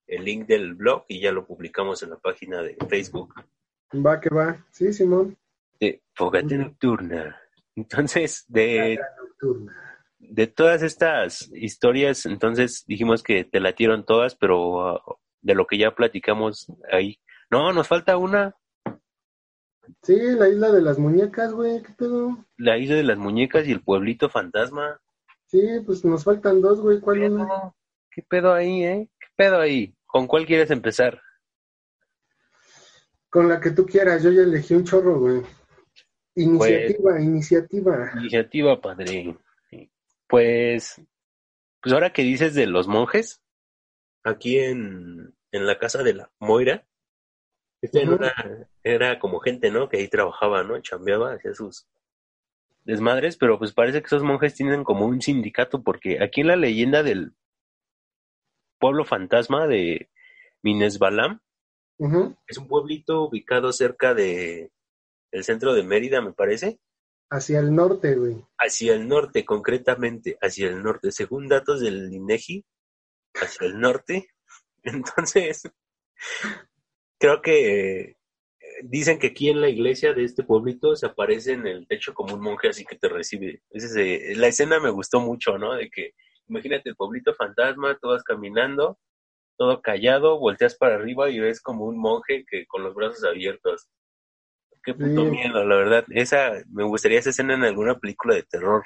el 0.07 0.25
link 0.25 0.47
del 0.47 0.75
blog 0.75 1.05
y 1.09 1.21
ya 1.21 1.31
lo 1.31 1.47
publicamos 1.47 2.03
en 2.03 2.11
la 2.11 2.19
página 2.19 2.63
de 2.63 2.77
Facebook 2.89 3.35
Va 3.95 4.21
que 4.21 4.29
va. 4.29 4.67
Sí, 4.71 4.93
Simón. 4.93 5.37
de 5.81 6.03
Fogata 6.15 6.57
Nocturna. 6.57 7.41
Entonces, 7.75 8.45
de, 8.49 8.99
Nocturna. 9.19 10.05
de 10.19 10.47
todas 10.47 10.83
estas 10.83 11.51
historias, 11.55 12.27
entonces 12.27 12.85
dijimos 12.87 13.23
que 13.23 13.45
te 13.45 13.61
latieron 13.61 14.05
todas, 14.05 14.35
pero 14.35 14.89
ah, 14.89 15.03
de 15.41 15.55
lo 15.55 15.67
que 15.67 15.79
ya 15.79 15.95
platicamos 15.95 16.71
ahí. 16.91 17.19
No, 17.51 17.73
nos 17.73 17.89
falta 17.89 18.19
una, 18.19 18.55
Sí, 20.03 20.17
la 20.17 20.49
isla 20.49 20.71
de 20.73 20.81
las 20.83 20.99
muñecas, 20.99 21.53
güey, 21.53 21.83
¿qué 21.83 21.93
pedo? 21.93 22.45
la 22.57 22.79
isla 22.79 22.97
de 22.97 23.05
las 23.05 23.19
muñecas 23.19 23.67
y 23.67 23.73
el 23.73 23.83
pueblito 23.83 24.29
fantasma. 24.29 25.01
Sí, 25.47 25.63
pues 25.87 26.05
nos 26.05 26.25
faltan 26.25 26.61
dos, 26.61 26.81
güey, 26.81 26.99
¿Qué 26.99 27.03
¿cuál 27.03 27.19
pedo? 27.21 27.77
¿Qué 28.11 28.23
pedo 28.23 28.53
ahí, 28.53 28.85
eh? 28.85 29.09
¿Qué 29.19 29.27
pedo 29.37 29.61
ahí? 29.61 29.95
¿Con 30.07 30.27
cuál 30.27 30.47
quieres 30.47 30.71
empezar? 30.71 31.21
Con 33.31 33.49
la 33.49 33.61
que 33.61 33.71
tú 33.71 33.87
quieras, 33.87 34.23
yo 34.23 34.31
ya 34.31 34.43
elegí 34.43 34.75
un 34.75 34.85
chorro, 34.85 35.21
güey. 35.21 35.43
Iniciativa, 36.35 37.21
iniciativa. 37.21 38.11
Iniciativa, 38.17 38.81
padre. 38.81 39.37
Pues, 40.27 41.01
pues 41.81 41.93
ahora 41.93 42.13
que 42.13 42.23
dices 42.23 42.55
de 42.55 42.67
los 42.67 42.89
monjes, 42.89 43.43
aquí 44.25 44.59
en, 44.59 45.35
en 45.53 45.67
la 45.67 45.79
casa 45.79 46.03
de 46.03 46.15
la 46.15 46.31
Moira, 46.39 46.87
Este 47.81 48.03
era, 48.03 48.69
era 48.83 49.19
como 49.19 49.41
gente, 49.41 49.71
¿no? 49.71 49.89
Que 49.89 49.99
ahí 49.99 50.09
trabajaba, 50.09 50.65
¿no? 50.65 50.81
Chambeaba, 50.81 51.35
hacía 51.35 51.55
sus 51.55 51.87
desmadres, 52.85 53.37
pero 53.37 53.59
pues 53.59 53.73
parece 53.73 54.01
que 54.01 54.07
esos 54.07 54.23
monjes 54.23 54.55
tienen 54.55 54.83
como 54.83 55.07
un 55.07 55.21
sindicato, 55.21 55.83
porque 55.83 56.23
aquí 56.23 56.41
en 56.41 56.49
la 56.49 56.57
leyenda 56.57 57.03
del 57.03 57.35
pueblo 58.79 59.05
fantasma 59.05 59.67
de 59.67 60.09
Minesbalam, 60.63 61.41
es 62.47 62.59
un 62.59 62.69
pueblito 62.69 63.25
ubicado 63.25 63.73
cerca 63.73 64.15
de 64.15 64.71
el 65.33 65.45
centro 65.45 65.75
de 65.75 65.83
Mérida, 65.83 66.21
me 66.21 66.33
parece, 66.33 66.81
Hacia 67.31 67.61
el 67.61 67.75
norte, 67.75 68.15
güey. 68.15 68.43
hacia 68.57 68.95
el 68.95 69.07
norte, 69.07 69.45
concretamente, 69.45 70.39
hacia 70.41 70.69
el 70.69 70.83
norte, 70.83 71.13
según 71.13 71.47
datos 71.47 71.81
del 71.81 72.11
INEGI, 72.11 72.65
hacia 73.35 73.67
el 73.67 73.79
norte. 73.79 74.31
Entonces, 74.83 75.63
creo 77.19 77.43
que 77.43 78.01
eh, 78.01 78.17
dicen 78.85 79.19
que 79.19 79.29
aquí 79.29 79.51
en 79.51 79.61
la 79.61 79.69
iglesia 79.69 80.15
de 80.15 80.25
este 80.25 80.45
pueblito 80.45 80.97
se 80.97 81.07
aparece 81.07 81.53
en 81.53 81.67
el 81.67 81.87
techo 81.87 82.15
como 82.15 82.35
un 82.35 82.41
monje 82.41 82.69
así 82.69 82.85
que 82.85 82.97
te 82.97 83.09
recibe. 83.09 83.63
La 84.37 84.49
escena 84.49 84.81
me 84.81 84.91
gustó 84.91 85.21
mucho, 85.21 85.59
¿no? 85.59 85.75
De 85.75 85.91
que 85.91 86.13
imagínate 86.49 86.89
el 86.89 86.97
pueblito 86.97 87.35
fantasma, 87.35 87.99
tú 88.01 88.09
vas 88.09 88.23
caminando, 88.23 88.99
todo 89.57 89.83
callado, 89.83 90.39
volteas 90.39 90.77
para 90.77 90.95
arriba 90.95 91.29
y 91.31 91.41
ves 91.41 91.61
como 91.61 91.85
un 91.85 91.99
monje 91.99 92.45
que 92.49 92.67
con 92.67 92.83
los 92.83 92.95
brazos 92.95 93.25
abiertos. 93.25 93.89
Qué 94.85 94.95
puto 94.95 95.25
Sí. 95.25 95.31
miedo, 95.31 95.65
la 95.65 95.77
verdad. 95.77 96.05
Esa 96.11 96.53
me 96.71 96.85
gustaría 96.85 97.19
esa 97.19 97.31
escena 97.31 97.55
en 97.55 97.65
alguna 97.65 97.99
película 97.99 98.35
de 98.37 98.45
terror. 98.45 98.85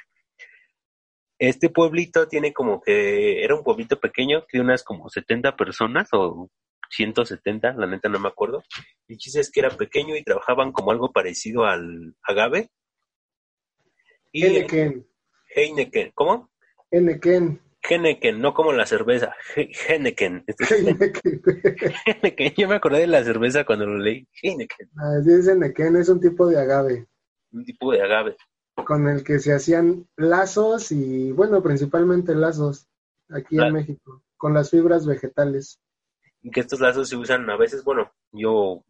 Este 1.38 1.68
pueblito 1.68 2.28
tiene 2.28 2.52
como 2.52 2.80
que 2.80 3.44
era 3.44 3.54
un 3.54 3.62
pueblito 3.62 4.00
pequeño, 4.00 4.44
de 4.52 4.60
unas 4.60 4.82
como 4.82 5.08
70 5.10 5.56
personas 5.56 6.08
o 6.12 6.48
170, 6.96 7.72
la 7.74 7.86
neta 7.86 8.08
no 8.08 8.18
me 8.20 8.28
acuerdo. 8.28 8.62
El 9.08 9.16
chiste 9.18 9.40
es 9.40 9.50
que 9.50 9.60
era 9.60 9.70
pequeño 9.70 10.16
y 10.16 10.22
trabajaban 10.22 10.72
como 10.72 10.90
algo 10.90 11.10
parecido 11.12 11.64
al 11.64 12.14
agave. 12.22 12.70
Y 14.32 14.44
Henneken. 14.46 15.06
Heineken, 15.54 16.12
¿cómo? 16.14 16.50
Henneken. 16.90 17.60
Heineken, 17.82 18.40
no 18.40 18.54
como 18.54 18.72
la 18.72 18.86
cerveza, 18.86 19.34
He- 19.56 19.70
Heineken. 19.88 20.44
Heineken. 20.70 21.42
Heineken. 22.06 22.54
Yo 22.56 22.68
me 22.68 22.76
acordé 22.76 23.00
de 23.00 23.06
la 23.08 23.24
cerveza 23.24 23.64
cuando 23.64 23.86
lo 23.86 23.98
leí. 23.98 24.26
Heineken, 24.42 24.88
Así 24.96 25.32
es 25.32 25.48
Henneken, 25.48 25.96
es 25.96 26.08
un 26.08 26.20
tipo 26.20 26.46
de 26.46 26.58
agave 26.60 27.06
un 27.54 27.64
tipo 27.66 27.92
de 27.92 28.00
agave. 28.00 28.34
con 28.86 29.06
el 29.08 29.22
que 29.22 29.38
se 29.38 29.52
hacían 29.52 30.08
lazos 30.16 30.90
y, 30.90 31.32
bueno, 31.32 31.62
principalmente 31.62 32.34
lazos 32.34 32.86
aquí 33.28 33.58
en 33.58 33.74
México, 33.74 34.22
con 34.38 34.54
las 34.54 34.70
fibras 34.70 35.04
vegetales. 35.06 35.78
Que 36.50 36.60
estos 36.60 36.80
lazos 36.80 37.08
se 37.08 37.16
usan 37.16 37.48
a 37.50 37.56
veces, 37.56 37.84
bueno, 37.84 38.10
yo 38.32 38.84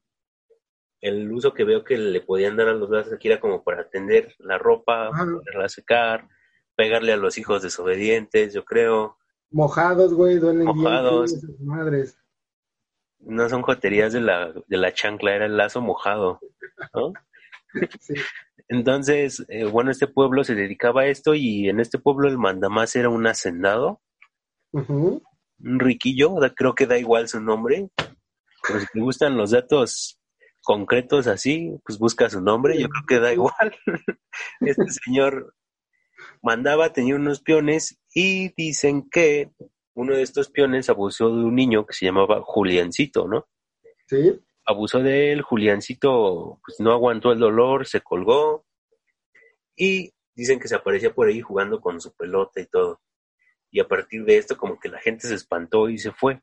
el 1.01 1.31
uso 1.33 1.53
que 1.53 1.65
veo 1.65 1.83
que 1.85 1.99
le 1.99 2.21
podían 2.21 2.57
dar 2.57 2.69
a 2.69 2.73
los 2.75 2.89
lazos 2.89 3.13
aquí 3.13 3.29
era 3.29 3.41
como 3.41 3.63
para 3.65 3.91
tender 3.91 4.35
la 4.39 4.57
ropa, 4.57 5.09
Ajá. 5.09 5.25
ponerla 5.25 5.65
a 5.65 5.69
secar, 5.69 6.29
pegarle 6.77 7.13
a 7.13 7.17
los 7.17 7.37
hijos 7.39 7.63
desobedientes, 7.63 8.55
yo 8.55 8.65
creo. 8.65 9.19
Mojados, 9.51 10.15
güey, 10.15 10.39
duelen 10.39 10.65
Mojados. 10.65 11.43
bien. 11.43 11.57
madres. 11.67 12.19
No 13.19 13.49
son 13.49 13.63
joterías 13.63 14.13
de 14.13 14.21
la, 14.21 14.53
de 14.67 14.77
la 14.77 14.93
chancla, 14.95 15.35
era 15.35 15.47
el 15.47 15.57
lazo 15.57 15.81
mojado, 15.81 16.41
¿no? 16.95 17.13
Sí. 18.01 18.15
Entonces, 18.69 19.45
eh, 19.49 19.65
bueno, 19.65 19.91
este 19.91 20.07
pueblo 20.07 20.45
se 20.45 20.55
dedicaba 20.55 21.03
a 21.03 21.07
esto 21.07 21.35
y 21.35 21.69
en 21.71 21.81
este 21.81 21.99
pueblo 21.99 22.29
el 22.29 22.37
mandamás 22.39 22.95
era 22.97 23.09
un 23.09 23.27
hacendado. 23.27 24.01
Un 25.63 25.81
riquillo, 25.81 26.35
creo 26.55 26.75
que 26.75 26.87
da 26.87 26.99
igual 26.99 27.29
su 27.29 27.41
nombre, 27.41 27.89
pero 28.67 28.81
si 28.81 28.87
te 28.93 29.01
gustan 29.01 29.37
los 29.37 29.51
datos 29.51 30.19
concretos 30.63 31.27
así, 31.27 31.73
pues 31.85 31.99
busca 31.99 32.31
su 32.31 32.41
nombre, 32.41 32.81
yo 32.81 32.89
creo 32.89 33.05
que 33.07 33.21
da 33.21 33.33
igual. 33.33 33.75
Este 34.61 34.91
señor 34.91 35.55
mandaba, 36.43 36.93
tenía 36.93 37.17
unos 37.17 37.41
peones 37.41 37.99
y 38.15 38.53
dicen 38.55 39.09
que 39.11 39.51
uno 39.95 40.15
de 40.15 40.23
estos 40.23 40.51
peones 40.51 40.89
abusó 40.89 41.29
de 41.29 41.45
un 41.45 41.55
niño 41.55 41.85
que 41.85 41.95
se 41.95 42.07
llamaba 42.07 42.41
Juliancito, 42.43 43.29
¿no? 43.29 43.47
Sí. 44.07 44.41
abusó 44.67 45.01
de 45.01 45.33
él, 45.33 45.43
Juliancito 45.43 46.61
pues 46.65 46.81
no 46.81 46.93
aguantó 46.93 47.33
el 47.33 47.39
dolor, 47.39 47.87
se 47.87 48.01
colgó 48.01 48.65
y 49.75 50.13
dicen 50.35 50.61
que 50.61 50.69
se 50.69 50.77
aparecía 50.77 51.15
por 51.15 51.29
ahí 51.29 51.41
jugando 51.41 51.81
con 51.81 52.01
su 52.01 52.15
pelota 52.15 52.61
y 52.61 52.67
todo. 52.67 53.01
Y 53.73 53.81
a 53.81 53.89
partir 53.89 54.25
de 54.25 54.37
esto 54.37 54.57
como 54.57 54.79
que 54.79 54.89
la 54.89 55.01
gente 55.01 55.27
se 55.27 55.35
espantó 55.35 55.89
y 55.89 55.99
se 55.99 56.13
fue. 56.13 56.41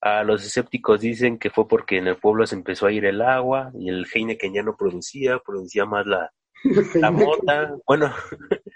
A 0.00 0.24
los 0.24 0.44
escépticos 0.44 1.02
dicen 1.02 1.38
que 1.38 1.50
fue 1.50 1.68
porque 1.68 1.98
en 1.98 2.08
el 2.08 2.16
pueblo 2.16 2.46
se 2.46 2.56
empezó 2.56 2.86
a 2.86 2.92
ir 2.92 3.04
el 3.04 3.20
agua 3.20 3.70
y 3.78 3.90
el 3.90 4.06
Heineken 4.12 4.54
ya 4.54 4.62
no 4.62 4.76
producía, 4.76 5.38
producía 5.38 5.84
más 5.84 6.06
la, 6.06 6.32
la 6.94 7.10
mota. 7.10 7.76
Bueno, 7.86 8.12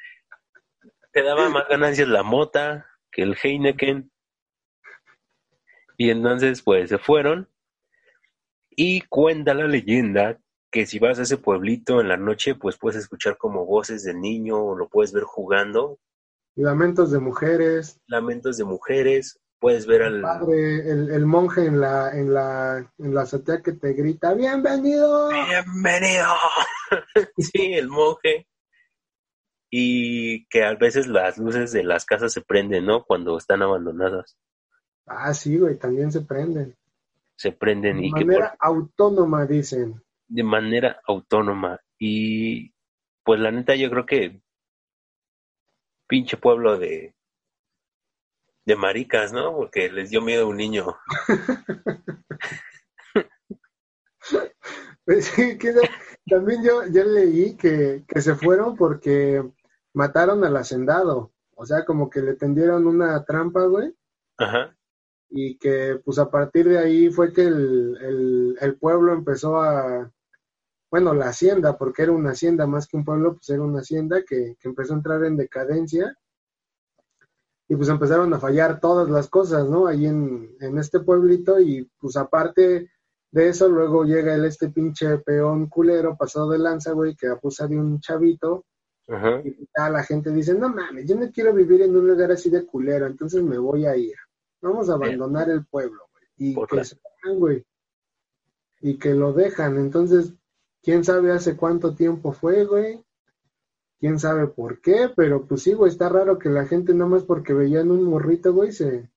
te 1.13 1.23
daba 1.23 1.49
más 1.49 1.67
ganancias 1.67 2.09
la 2.09 2.23
mota 2.23 2.87
que 3.11 3.23
el 3.23 3.37
Heineken. 3.43 4.11
Y 5.97 6.11
entonces 6.11 6.61
pues 6.63 6.91
se 6.91 6.99
fueron 6.99 7.49
y 8.77 9.03
cuenta 9.03 9.55
la 9.55 9.67
leyenda 9.67 10.39
que 10.71 10.87
si 10.87 10.99
vas 10.99 11.19
a 11.19 11.23
ese 11.23 11.39
pueblito 11.39 12.01
en 12.01 12.09
la 12.09 12.17
noche, 12.17 12.57
pues 12.57 12.77
puedes 12.77 12.99
escuchar 12.99 13.37
como 13.39 13.65
voces 13.65 14.03
de 14.03 14.13
niño 14.13 14.59
o 14.61 14.77
lo 14.77 14.89
puedes 14.89 15.13
ver 15.13 15.23
jugando, 15.23 16.01
Lamentos 16.57 17.11
de 17.11 17.19
mujeres. 17.19 18.01
lamentos 18.07 18.57
de 18.57 18.65
mujeres, 18.65 19.41
puedes 19.59 19.87
ver 19.87 20.03
al... 20.03 20.21
Padre, 20.21 20.89
el, 20.91 21.11
el 21.11 21.27
monje 21.27 21.67
en 21.67 21.81
la, 21.81 22.11
en 22.13 22.33
la, 22.33 22.93
en 22.99 23.15
la 23.15 23.23
azotea 23.23 23.61
que 23.63 23.73
te 23.73 23.93
grita, 23.93 24.35
bienvenido. 24.35 25.31
Bienvenido. 25.31 26.27
sí, 27.39 27.73
el 27.75 27.89
monje. 27.89 28.47
Y 29.71 30.47
que 30.47 30.63
a 30.65 30.75
veces 30.75 31.09
las 31.09 31.39
luces 31.39 31.73
de 31.73 31.83
las 31.83 32.05
casas 32.05 32.33
se 32.33 32.41
prenden, 32.43 32.87
¿no? 32.87 33.05
Cuando 33.05 33.37
están 33.37 33.63
abandonadas, 33.63 34.37
Ah, 35.07 35.35
sí, 35.35 35.59
güey, 35.59 35.77
también 35.79 36.11
se 36.13 36.23
prenden. 36.23 36.75
se 37.37 37.53
prenden 37.53 37.99
De 38.01 38.07
y 38.07 38.13
que 38.13 38.25
manera 38.25 38.55
por- 38.59 38.69
autónoma, 38.69 39.45
dicen. 39.45 40.01
de 40.29 40.43
manera 40.45 41.01
autónoma. 41.07 41.79
Y 41.99 42.73
pues 43.25 43.39
la 43.41 43.51
neta 43.51 43.75
yo 43.75 43.91
creo 43.91 44.07
que 44.07 44.41
pinche 46.07 46.37
pueblo 46.37 46.79
de 46.79 47.15
de 48.67 48.77
maricas, 48.77 49.33
¿no? 49.33 49.55
Porque 49.55 49.91
les 49.91 50.11
dio 50.11 50.23
miedo 50.23 50.45
a 50.45 50.49
un 50.49 50.57
niño. 50.57 50.97
Pues 55.07 55.27
sí, 55.27 55.59
que 55.59 55.75
también 56.27 56.65
yo, 56.65 56.87
yo 56.87 57.05
leí 57.05 57.57
que, 57.57 58.05
que 58.09 58.23
se 58.23 58.35
fueron 58.35 58.75
porque 58.75 59.45
mataron 59.93 60.43
al 60.45 60.57
hacendado. 60.57 61.31
O 61.57 61.67
sea, 61.67 61.85
como 61.85 62.09
que 62.09 62.23
le 62.23 62.35
tendieron 62.37 62.87
una 62.87 63.23
trampa, 63.25 63.67
güey. 63.67 63.95
Ajá. 64.39 64.75
Y 65.29 65.59
que 65.59 66.01
pues 66.03 66.19
a 66.19 66.31
partir 66.31 66.67
de 66.69 66.79
ahí 66.79 67.11
fue 67.11 67.35
que 67.35 67.43
el, 67.43 67.99
el, 68.01 68.59
el 68.63 68.79
pueblo 68.79 69.13
empezó 69.13 69.61
a, 69.61 70.11
bueno, 70.95 71.13
la 71.13 71.27
hacienda, 71.27 71.77
porque 71.77 72.03
era 72.03 72.13
una 72.13 72.31
hacienda 72.31 72.69
más 72.69 72.87
que 72.87 72.97
un 72.97 73.05
pueblo, 73.05 73.33
pues 73.33 73.51
era 73.51 73.61
una 73.63 73.81
hacienda 73.81 74.23
que, 74.23 74.55
que 74.61 74.69
empezó 74.69 74.93
a 74.93 74.99
entrar 74.99 75.25
en 75.25 75.37
decadencia. 75.37 76.17
Y 77.69 77.75
pues 77.75 77.89
empezaron 77.89 78.33
a 78.33 78.39
fallar 78.39 78.79
todas 78.79 79.11
las 79.11 79.29
cosas, 79.29 79.69
¿no? 79.69 79.89
Ahí 79.89 80.07
en, 80.07 80.55
en 80.61 80.79
este 80.79 81.01
pueblito 81.01 81.59
y 81.59 81.91
pues 81.99 82.17
aparte 82.17 82.93
de 83.33 83.49
eso, 83.49 83.69
luego 83.69 84.05
llega 84.05 84.37
el 84.37 84.45
este 84.45 84.69
pinche 84.69 85.19
peón 85.19 85.69
culero 85.69 86.17
pasado 86.17 86.51
de 86.51 86.59
lanza, 86.59 86.93
güey, 86.93 87.17
que 87.17 87.27
abusa 87.27 87.67
de 87.67 87.77
un 87.77 87.99
chavito 87.99 88.65
Ajá. 89.09 89.41
y 89.45 89.69
ya 89.77 89.91
la 89.91 90.05
gente 90.05 90.31
dice, 90.31 90.55
no 90.55 90.69
mames, 90.69 91.09
yo 91.09 91.17
no 91.17 91.29
quiero 91.33 91.53
vivir 91.53 91.83
en 91.83 91.97
un 91.97 92.07
lugar 92.07 92.31
así 92.31 92.51
de 92.51 92.65
culero, 92.65 93.09
entonces 93.09 93.43
me 93.43 93.59
voy 93.59 93.85
a 93.87 93.97
ir. 93.97 94.15
Vamos 94.63 94.89
a 94.89 94.95
abandonar 94.95 95.51
el 95.51 95.67
pueblo, 95.67 96.05
güey. 96.13 96.25
Y 96.37 96.55
Por 96.55 96.69
que 96.69 96.85
se 96.85 96.97
van, 97.25 97.41
güey. 97.41 97.67
Y 98.81 98.97
que 98.97 99.13
lo 99.13 99.33
dejan. 99.33 99.77
Entonces, 99.79 100.33
quién 100.85 101.03
sabe 101.03 101.33
hace 101.33 101.57
cuánto 101.57 101.95
tiempo 101.95 102.33
fue, 102.33 102.65
güey. 102.65 103.03
Quién 103.99 104.19
sabe 104.19 104.47
por 104.47 104.81
qué, 104.81 105.11
pero 105.17 105.47
pues 105.47 105.63
sí, 105.63 105.73
güey, 105.73 105.91
está 105.91 106.09
raro 106.09 106.39
que 106.39 106.51
la 106.51 106.67
gente 106.67 106.93
nada 106.93 107.11
más 107.11 107.25
porque 107.25 107.55
veían 107.55 107.91
un 107.91 108.05
morrito, 108.05 108.53
güey, 108.53 108.71
se... 108.71 109.09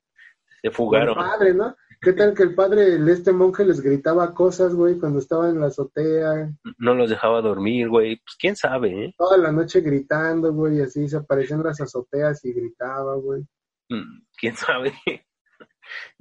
Se 0.62 0.72
fugaron. 0.72 1.10
El 1.10 1.26
padre, 1.26 1.54
¿no? 1.54 1.76
¿Qué 2.00 2.14
tal 2.14 2.34
que 2.34 2.44
el 2.44 2.56
padre, 2.56 2.94
el 2.94 3.10
este 3.10 3.32
monje 3.32 3.66
les 3.66 3.82
gritaba 3.82 4.34
cosas, 4.34 4.74
güey, 4.74 4.98
cuando 4.98 5.20
estaba 5.20 5.50
en 5.50 5.60
la 5.60 5.68
azotea, 5.68 6.52
No 6.78 6.94
los 6.94 7.10
dejaba 7.10 7.42
dormir, 7.42 7.90
güey. 7.90 8.18
Pues 8.18 8.36
quién 8.40 8.56
sabe, 8.56 9.06
¿eh? 9.06 9.16
toda 9.18 9.38
la 9.38 9.52
noche 9.52 9.82
gritando, 9.82 10.54
güey, 10.54 10.80
así 10.82 11.10
se 11.10 11.18
aparecían 11.18 11.64
las 11.64 11.82
azoteas 11.82 12.44
y 12.46 12.54
gritaba, 12.54 13.16
güey. 13.16 13.42
Mm, 13.90 14.22
Quién 14.38 14.56
sabe. 14.56 14.94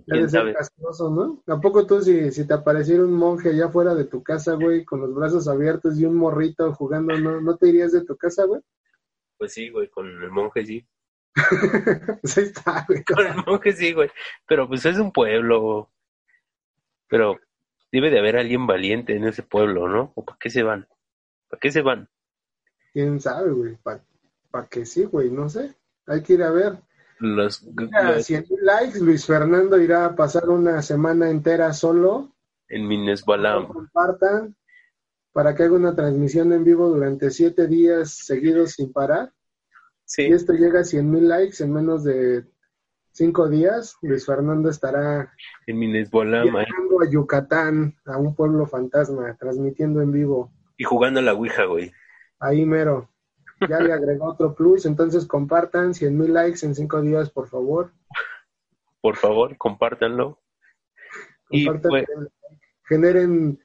Quién 0.07 0.31
sabe. 0.31 0.55
castroso, 0.55 1.11
¿no? 1.11 1.43
¿A 1.53 1.61
poco 1.61 1.85
tú 1.87 2.01
si, 2.01 2.31
si 2.31 2.47
te 2.47 2.55
apareciera 2.55 3.03
un 3.03 3.13
monje 3.13 3.51
allá 3.51 3.67
afuera 3.67 3.95
de 3.95 4.05
tu 4.05 4.23
casa, 4.23 4.55
güey, 4.55 4.85
con 4.85 5.01
los 5.01 5.13
brazos 5.13 5.49
abiertos 5.49 5.99
y 5.99 6.05
un 6.05 6.15
morrito 6.15 6.73
jugando, 6.75 7.19
¿no, 7.19 7.41
¿no 7.41 7.57
te 7.57 7.69
irías 7.69 7.93
de 7.93 8.05
tu 8.05 8.17
casa, 8.17 8.45
güey? 8.45 8.63
Pues 9.37 9.53
sí, 9.53 9.69
güey, 9.71 9.89
con 9.89 10.07
el 10.07 10.31
monje 10.31 10.65
sí. 10.65 10.87
Pues 12.23 12.39
ahí 12.39 12.45
está, 12.45 12.85
güey. 12.89 13.05
Con 13.05 13.27
el 13.27 13.35
monje 13.45 13.73
sí, 13.73 13.93
güey. 13.93 14.11
Pero 14.47 14.69
pues 14.69 14.87
es 14.87 14.99
un 14.99 15.13
pueblo. 15.13 15.91
Pero 17.09 17.39
debe 17.93 18.11
de 18.11 18.19
haber 18.19 18.37
alguien 18.37 18.67
valiente 18.67 19.17
en 19.17 19.25
ese 19.25 19.43
pueblo, 19.43 19.89
¿no? 19.89 20.13
¿O 20.15 20.25
para 20.25 20.39
qué 20.39 20.51
se 20.51 20.63
van? 20.63 20.89
¿Para 21.49 21.61
qué 21.61 21.71
se 21.71 21.83
van? 21.83 22.09
¿Quién 22.93 23.21
sabe, 23.21 23.51
güey? 23.51 23.77
¿Para 23.77 24.03
pa 24.51 24.69
qué 24.69 24.87
sí, 24.87 25.05
güey? 25.05 25.31
No 25.31 25.49
sé. 25.49 25.75
Hay 26.07 26.23
que 26.23 26.35
ir 26.35 26.43
a 26.43 26.51
ver. 26.51 26.79
Los, 27.19 27.63
los- 27.63 28.25
100 28.27 28.47
mil 28.51 28.65
likes, 28.65 28.99
Luis 29.01 29.25
Fernando 29.27 29.81
irá 29.81 30.05
a 30.07 30.15
pasar 30.17 30.49
una 30.49 30.83
semana 30.83 31.31
entera 31.31 31.73
solo. 31.73 32.33
en 32.69 32.87
Minesbalam. 32.89 33.69
Compartan 33.69 34.55
para 35.33 35.55
que 35.55 35.63
haga 35.65 35.75
una 35.75 35.95
transmisión 35.95 36.53
en 36.53 36.65
vivo 36.65 36.89
durante 36.89 37.31
siete 37.31 37.67
días 37.67 38.11
seguidos 38.11 38.73
sin 38.73 38.93
parar. 38.93 39.33
Sí, 40.05 40.23
Y 40.23 40.33
esto 40.33 40.53
llega 40.53 40.81
a 40.81 40.85
100 40.85 41.11
mil 41.11 41.29
likes 41.29 41.63
en 41.63 41.73
menos 41.73 42.05
de 42.05 42.45
cinco 43.13 43.49
días. 43.49 43.97
Luis 44.03 44.25
Fernando 44.27 44.69
estará 44.71 45.33
en 45.67 45.79
Minesbalam 45.79 46.43
ahí, 46.57 46.65
viajando 46.67 47.01
a 47.03 47.11
Yucatán, 47.11 47.95
a 48.05 48.17
un 48.19 48.35
pueblo 48.35 48.67
fantasma, 48.67 49.37
transmitiendo 49.39 50.01
en 50.03 50.13
vivo. 50.13 50.53
y 50.77 50.85
jugando 50.85 51.21
a 51.21 51.23
la 51.23 51.33
Ouija, 51.35 51.65
güey. 51.65 51.93
Ahí 52.39 52.65
mero. 52.67 53.09
Ya 53.61 53.81
le 53.81 53.93
agregó 53.93 54.27
otro 54.27 54.55
plus, 54.55 54.85
entonces 54.87 55.27
compartan 55.27 55.95
100 55.95 56.19
mil 56.19 56.35
likes 56.35 56.65
en 56.65 56.75
cinco 56.75 57.01
días, 57.01 57.31
por 57.31 57.49
favor. 57.49 57.93
Por 59.01 59.17
favor, 59.17 59.57
compártanlo. 59.57 60.41
Y 61.49 61.65
Compartan, 61.65 61.91
pues, 61.91 62.07
generen, 62.89 63.59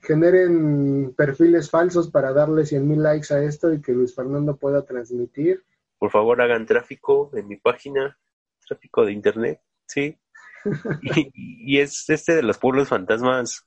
generen 0.00 1.14
perfiles 1.16 1.70
falsos 1.70 2.10
para 2.10 2.32
darle 2.32 2.66
100 2.66 2.88
mil 2.88 3.02
likes 3.02 3.32
a 3.32 3.42
esto 3.42 3.72
y 3.72 3.80
que 3.80 3.92
Luis 3.92 4.14
Fernando 4.14 4.56
pueda 4.56 4.84
transmitir. 4.84 5.64
por 5.98 6.10
favor, 6.10 6.40
hagan 6.42 6.66
tráfico 6.66 7.30
en 7.34 7.48
mi 7.48 7.56
página, 7.56 8.18
tráfico 8.66 9.04
de 9.04 9.12
internet, 9.12 9.60
sí. 9.86 10.16
Y, 11.02 11.30
y 11.76 11.80
es 11.80 12.10
este 12.10 12.34
de 12.34 12.42
los 12.42 12.58
pueblos 12.58 12.88
fantasmas, 12.88 13.64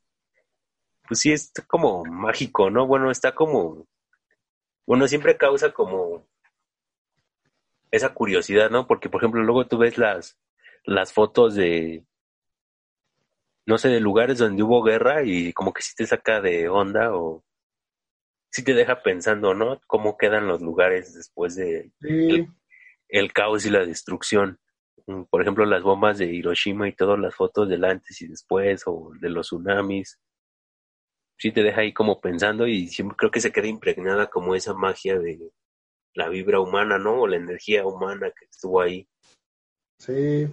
pues 1.07 1.19
sí, 1.19 1.31
es 1.31 1.51
como 1.67 2.03
mágico, 2.05 2.69
¿no? 2.69 2.85
Bueno, 2.85 3.11
está 3.11 3.33
como, 3.33 3.87
bueno, 4.85 5.07
siempre 5.07 5.37
causa 5.37 5.71
como 5.71 6.25
esa 7.91 8.13
curiosidad, 8.13 8.69
¿no? 8.69 8.87
Porque, 8.87 9.09
por 9.09 9.21
ejemplo, 9.21 9.43
luego 9.43 9.67
tú 9.67 9.77
ves 9.77 9.97
las, 9.97 10.39
las 10.85 11.13
fotos 11.13 11.55
de, 11.55 12.05
no 13.65 13.77
sé, 13.77 13.89
de 13.89 13.99
lugares 13.99 14.37
donde 14.37 14.63
hubo 14.63 14.81
guerra 14.83 15.23
y 15.23 15.53
como 15.53 15.73
que 15.73 15.81
sí 15.81 15.93
te 15.95 16.05
saca 16.05 16.41
de 16.41 16.69
onda 16.69 17.13
o 17.13 17.43
sí 18.49 18.63
te 18.63 18.73
deja 18.73 19.01
pensando, 19.01 19.53
¿no? 19.53 19.79
Cómo 19.87 20.17
quedan 20.17 20.47
los 20.47 20.61
lugares 20.61 21.13
después 21.13 21.55
de 21.55 21.91
Sí, 22.01 22.47
el 23.09 23.33
caos 23.33 23.65
y 23.65 23.69
la 23.69 23.85
destrucción. 23.85 24.59
Mm, 25.07 25.23
Por 25.23 25.41
ejemplo, 25.41 25.65
las 25.65 25.83
bombas 25.83 26.17
de 26.17 26.27
Hiroshima 26.27 26.87
y 26.87 26.93
todas 26.93 27.19
las 27.19 27.35
fotos 27.35 27.69
del 27.69 27.83
antes 27.85 28.21
y 28.21 28.27
después, 28.27 28.83
o 28.85 29.11
de 29.19 29.29
los 29.29 29.47
tsunamis. 29.47 30.19
Sí 31.41 31.51
te 31.51 31.63
deja 31.63 31.81
ahí 31.81 31.91
como 31.91 32.21
pensando 32.21 32.67
y 32.67 32.87
siempre 32.87 33.17
creo 33.17 33.31
que 33.31 33.41
se 33.41 33.51
queda 33.51 33.65
impregnada 33.65 34.27
como 34.27 34.53
esa 34.53 34.75
magia 34.75 35.17
de 35.17 35.39
la 36.13 36.29
vibra 36.29 36.59
humana, 36.59 36.99
¿no? 36.99 37.21
O 37.21 37.27
la 37.27 37.37
energía 37.37 37.83
humana 37.83 38.29
que 38.29 38.45
estuvo 38.45 38.79
ahí. 38.79 39.07
sí. 39.97 40.47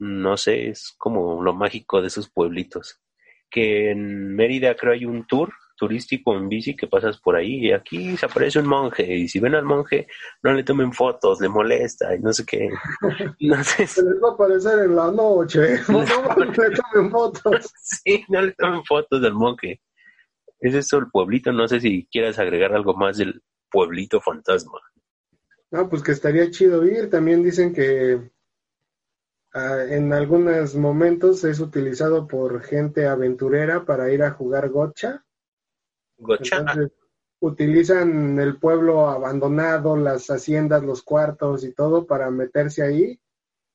No 0.00 0.36
sé, 0.36 0.70
es 0.70 0.92
como 0.98 1.40
lo 1.40 1.54
mágico 1.54 2.00
de 2.00 2.08
esos 2.08 2.28
pueblitos. 2.28 3.00
Que 3.48 3.92
en 3.92 4.34
Mérida 4.34 4.74
creo 4.74 4.92
hay 4.92 5.04
un 5.04 5.24
tour 5.24 5.52
turístico 5.76 6.36
en 6.36 6.48
bici 6.48 6.74
que 6.74 6.88
pasas 6.88 7.20
por 7.20 7.36
ahí 7.36 7.66
y 7.66 7.72
aquí 7.72 8.16
se 8.16 8.26
aparece 8.26 8.58
un 8.58 8.66
monje 8.66 9.04
y 9.14 9.28
si 9.28 9.38
ven 9.38 9.54
al 9.54 9.64
monje 9.64 10.08
no 10.42 10.52
le 10.52 10.64
tomen 10.64 10.92
fotos, 10.92 11.40
le 11.40 11.48
molesta 11.48 12.12
y 12.12 12.18
no 12.18 12.32
sé 12.32 12.44
qué. 12.44 12.70
No 13.38 13.62
sé, 13.62 13.86
Se 13.86 14.02
les 14.02 14.20
va 14.20 14.30
a 14.30 14.32
aparecer 14.32 14.80
en 14.80 14.96
la 14.96 15.12
noche. 15.12 15.78
No, 15.88 16.02
no, 16.02 16.44
le 16.44 16.70
tomen 16.70 17.10
fotos. 17.12 17.72
sí, 17.80 18.24
no 18.28 18.42
le 18.42 18.52
tomen 18.52 18.84
fotos 18.84 19.22
del 19.22 19.34
monje. 19.34 19.80
Es 20.60 20.74
eso 20.74 20.98
el 20.98 21.10
pueblito, 21.10 21.52
no 21.52 21.68
sé 21.68 21.80
si 21.80 22.06
quieras 22.10 22.38
agregar 22.38 22.72
algo 22.72 22.94
más 22.94 23.18
del 23.18 23.42
pueblito 23.70 24.20
fantasma. 24.20 24.80
No, 25.70 25.88
pues 25.88 26.02
que 26.02 26.12
estaría 26.12 26.50
chido 26.50 26.84
ir. 26.86 27.10
También 27.10 27.42
dicen 27.42 27.72
que 27.72 28.30
ah, 29.52 29.84
en 29.88 30.12
algunos 30.12 30.74
momentos 30.74 31.42
es 31.44 31.60
utilizado 31.60 32.28
por 32.28 32.62
gente 32.62 33.06
aventurera 33.06 33.84
para 33.84 34.10
ir 34.12 34.22
a 34.22 34.30
jugar 34.30 34.68
gocha. 34.68 35.24
Gocha, 36.16 36.58
Entonces, 36.58 36.92
utilizan 37.40 38.38
el 38.38 38.58
pueblo 38.58 39.08
abandonado, 39.08 39.96
las 39.96 40.28
haciendas, 40.28 40.82
los 40.82 41.02
cuartos 41.02 41.64
y 41.64 41.72
todo 41.72 42.06
para 42.06 42.30
meterse 42.30 42.82
ahí 42.82 43.20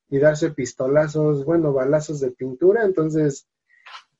y 0.09 0.17
darse 0.17 0.51
pistolazos, 0.51 1.45
bueno, 1.45 1.71
balazos 1.71 2.19
de 2.19 2.31
pintura. 2.31 2.83
Entonces, 2.83 3.47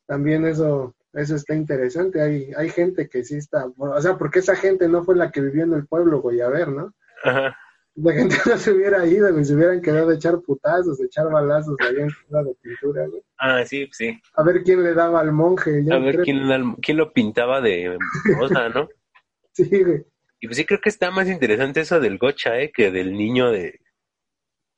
también 0.06 0.46
eso, 0.46 0.96
eso 1.14 1.36
está 1.36 1.56
interesante. 1.56 2.22
Hay, 2.22 2.52
hay 2.56 2.70
gente 2.70 3.08
que 3.10 3.24
sí 3.24 3.36
está, 3.38 3.66
o 3.78 4.02
sea, 4.02 4.18
porque 4.18 4.40
esa 4.40 4.56
gente 4.56 4.88
no 4.88 5.04
fue 5.04 5.16
la 5.16 5.32
que 5.32 5.42
vivió 5.42 5.64
en 5.64 5.74
el 5.74 5.88
pueblo, 5.88 6.22
güey, 6.22 6.42
a 6.42 6.50
ver, 6.50 6.68
¿no? 6.70 6.94
ajá, 7.24 7.58
La 7.96 8.14
gente 8.14 8.36
no 8.46 8.58
se 8.58 8.72
hubiera 8.72 9.06
ido, 9.06 9.32
güey, 9.32 9.44
se 9.46 9.56
hubieran 9.56 9.82
quedado 9.82 10.10
a 10.10 10.14
echar 10.16 10.40
putazos, 10.42 11.00
a 11.02 11.06
echar 11.06 11.30
balazos 11.32 11.76
ahí 11.82 11.96
en 11.98 12.10
la 12.30 12.44
de 12.44 12.56
pintura, 12.62 13.08
güey. 13.08 13.22
ah, 13.38 13.64
sí, 13.66 13.88
sí. 13.92 14.20
A 14.36 14.44
ver 14.44 14.64
quién 14.64 14.84
le 14.84 14.94
daba 14.94 15.20
al 15.22 15.32
monje. 15.32 15.84
yo 15.86 15.94
A 15.94 16.00
ver 16.00 16.14
creo- 16.22 16.24
quién, 16.26 16.76
quién 16.82 16.98
lo 16.98 17.12
pintaba 17.14 17.60
de 17.62 17.98
rosa, 18.38 18.70
¿no? 18.70 18.88
Sí, 19.54 19.84
güey. 19.84 20.06
Y 20.40 20.48
pues 20.48 20.56
sí 20.56 20.66
creo 20.66 20.80
que 20.80 20.88
está 20.88 21.12
más 21.12 21.28
interesante 21.28 21.82
eso 21.82 22.00
del 22.00 22.18
gocha, 22.18 22.58
¿eh? 22.62 22.72
Que 22.74 22.92
del 22.92 23.12
niño 23.12 23.52
de... 23.52 23.82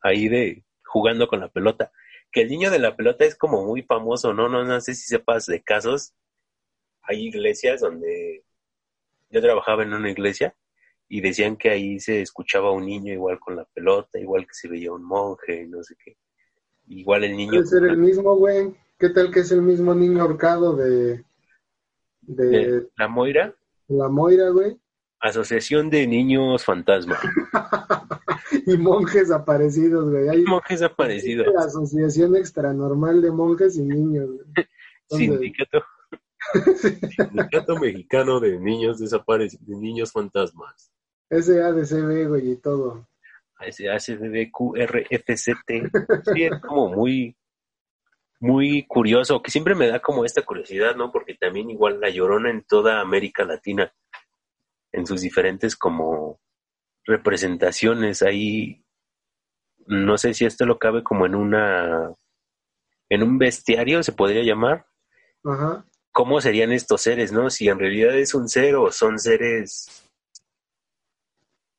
Ahí 0.02 0.28
de... 0.28 0.64
jugando 0.86 1.28
con 1.28 1.40
la 1.40 1.50
pelota. 1.50 1.92
Que 2.32 2.42
el 2.42 2.50
niño 2.50 2.72
de 2.72 2.80
la 2.80 2.96
pelota 2.96 3.26
es 3.26 3.36
como 3.36 3.64
muy 3.66 3.84
famoso, 3.84 4.34
¿no? 4.34 4.50
No, 4.50 4.64
no 4.64 4.82
sé 4.82 4.96
si 4.96 5.04
sepas 5.06 5.46
de 5.46 5.62
casos. 5.62 6.14
Hay 7.04 7.28
iglesias 7.28 7.82
donde... 7.82 8.44
Yo 9.30 9.42
trabajaba 9.42 9.84
en 9.84 9.94
una 9.94 10.12
iglesia 10.12 10.54
y 11.08 11.22
decían 11.22 11.56
que 11.56 11.70
ahí 11.70 12.00
se 12.00 12.22
escuchaba 12.22 12.72
un 12.72 12.86
niño 12.86 13.14
igual 13.14 13.40
con 13.40 13.56
la 13.56 13.66
pelota, 13.66 14.20
igual 14.20 14.46
que 14.46 14.54
se 14.54 14.68
veía 14.68 14.92
un 14.92 15.04
monje, 15.04 15.66
no 15.68 15.82
sé 15.84 15.96
qué. 16.04 16.18
Igual 16.88 17.24
el 17.24 17.38
niño... 17.38 17.52
Puede 17.52 17.66
ser 17.66 17.84
el 17.86 17.98
mismo, 17.98 18.36
güey. 18.36 18.74
¿Qué 19.00 19.10
tal 19.10 19.32
que 19.32 19.40
es 19.40 19.52
el 19.52 19.62
mismo 19.62 19.96
niño 19.96 20.22
ahorcado 20.22 20.76
de, 20.76 21.24
de 22.22 22.46
de 22.46 22.88
la 22.98 23.08
Moira, 23.08 23.56
la 23.88 24.10
Moira, 24.10 24.50
güey? 24.50 24.78
Asociación 25.20 25.90
de 25.90 26.08
Niños 26.08 26.64
Fantasma. 26.64 27.20
Y 28.66 28.78
monjes 28.78 29.32
aparecidos, 29.32 30.10
güey. 30.10 30.28
Hay 30.30 30.44
Monjes 30.44 30.82
aparecidos. 30.82 31.48
la 31.54 31.64
Asociación 31.64 32.36
Extranormal 32.36 33.22
de 33.22 33.32
Monjes 33.32 33.78
y 33.78 33.84
Niños, 33.84 34.28
güey. 34.28 34.68
Entonces, 35.10 35.54
Sindicato. 36.54 37.30
Sindicato 37.30 37.78
Mexicano 37.78 38.40
de 38.40 38.60
Niños 38.60 39.00
Desaparecidos, 39.00 39.68
de 39.68 39.76
Niños 39.78 40.12
Fantasmas. 40.12 40.92
SADCB, 41.30 42.28
güey, 42.28 42.52
y 42.52 42.56
todo. 42.58 43.08
SACDQRFCT. 43.60 44.72
Sí, 46.34 46.44
es 46.44 46.60
como 46.62 46.90
muy, 46.90 47.36
muy 48.40 48.86
curioso, 48.88 49.42
que 49.42 49.52
siempre 49.52 49.76
me 49.76 49.88
da 49.88 50.00
como 50.00 50.26
esta 50.26 50.42
curiosidad, 50.42 50.96
¿no? 50.96 51.12
Porque 51.12 51.36
también 51.36 51.70
igual 51.70 52.00
la 52.00 52.10
llorona 52.10 52.50
en 52.50 52.64
toda 52.64 53.00
América 53.00 53.46
Latina, 53.46 53.94
en 54.92 55.06
sus 55.06 55.22
diferentes 55.22 55.76
como 55.76 56.40
representaciones, 57.06 58.22
ahí, 58.22 58.84
no 59.86 60.18
sé 60.18 60.34
si 60.34 60.46
esto 60.46 60.66
lo 60.66 60.80
cabe 60.80 61.04
como 61.04 61.26
en 61.26 61.36
una, 61.36 62.14
en 63.10 63.24
un 63.24 63.38
bestiario, 63.38 64.04
se 64.04 64.12
podría 64.12 64.44
llamar, 64.44 64.86
Ajá. 65.44 65.86
Cómo 66.12 66.42
serían 66.42 66.72
estos 66.72 67.02
seres, 67.02 67.32
¿no? 67.32 67.50
Si 67.50 67.68
en 67.68 67.80
realidad 67.80 68.18
es 68.18 68.34
un 68.34 68.50
ser 68.50 68.76
o 68.76 68.92
son 68.92 69.18
seres 69.20 70.04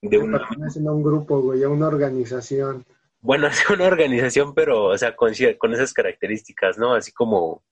de 0.01 0.19
una, 0.19 0.39
pertenecen 0.39 0.89
a 0.89 0.93
un 0.93 1.03
grupo, 1.03 1.41
güey, 1.41 1.63
a 1.63 1.69
una 1.69 1.87
organización. 1.87 2.85
bueno, 3.21 3.47
es 3.49 3.69
una 3.71 3.87
organización, 3.87 4.55
pero, 4.55 4.87
o 4.87 4.99
sea, 4.99 5.15
con, 5.15 5.33
esas 5.33 5.93
características, 5.93 6.79
¿no? 6.79 6.95
Así 6.95 7.13
como 7.13 7.63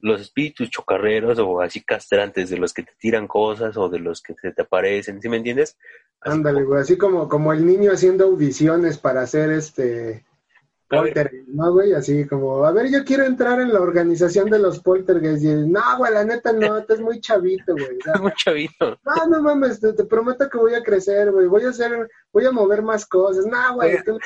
los 0.00 0.20
espíritus 0.20 0.68
chocarreros 0.68 1.38
o 1.38 1.60
así 1.60 1.80
castrantes 1.80 2.50
de 2.50 2.58
los 2.58 2.74
que 2.74 2.82
te 2.82 2.92
tiran 2.98 3.28
cosas 3.28 3.76
o 3.76 3.88
de 3.88 4.00
los 4.00 4.20
que 4.20 4.34
se 4.34 4.50
te 4.52 4.62
aparecen, 4.62 5.20
¿sí 5.20 5.28
me 5.28 5.36
entiendes? 5.36 5.78
Así 6.20 6.34
Ándale, 6.36 6.60
como- 6.60 6.68
güey, 6.70 6.82
así 6.82 6.98
como, 6.98 7.28
como 7.28 7.52
el 7.52 7.64
niño 7.64 7.92
haciendo 7.92 8.24
audiciones 8.24 8.98
para 8.98 9.22
hacer 9.22 9.50
este. 9.52 10.24
Poltergeist, 11.00 11.48
¿no, 11.48 11.72
güey? 11.72 11.92
Así 11.94 12.26
como, 12.26 12.64
a 12.64 12.72
ver, 12.72 12.90
yo 12.90 13.04
quiero 13.04 13.24
entrar 13.24 13.60
en 13.60 13.72
la 13.72 13.80
organización 13.80 14.50
de 14.50 14.58
los 14.58 14.80
poltergeist. 14.80 15.42
Y 15.44 15.48
no, 15.68 15.80
güey, 15.98 16.12
la 16.12 16.24
neta 16.24 16.52
no, 16.52 16.78
estás 16.78 17.00
muy 17.00 17.20
chavito, 17.20 17.72
güey. 17.74 17.96
O 17.98 18.02
sea, 18.04 18.12
Es 18.14 18.20
muy 18.22 18.32
chavito. 18.36 18.98
no, 19.04 19.26
no 19.28 19.42
mames, 19.42 19.80
te, 19.80 19.92
te 19.92 20.04
prometo 20.04 20.48
que 20.48 20.58
voy 20.58 20.74
a 20.74 20.82
crecer, 20.82 21.30
güey. 21.32 21.46
Voy 21.46 21.64
a 21.64 21.70
hacer, 21.70 22.08
voy 22.32 22.44
a 22.46 22.52
mover 22.52 22.82
más 22.82 23.06
cosas. 23.06 23.46
No, 23.46 23.74
güey, 23.74 23.90
Voy 23.92 23.98
a- 23.98 24.02
tú, 24.04 24.18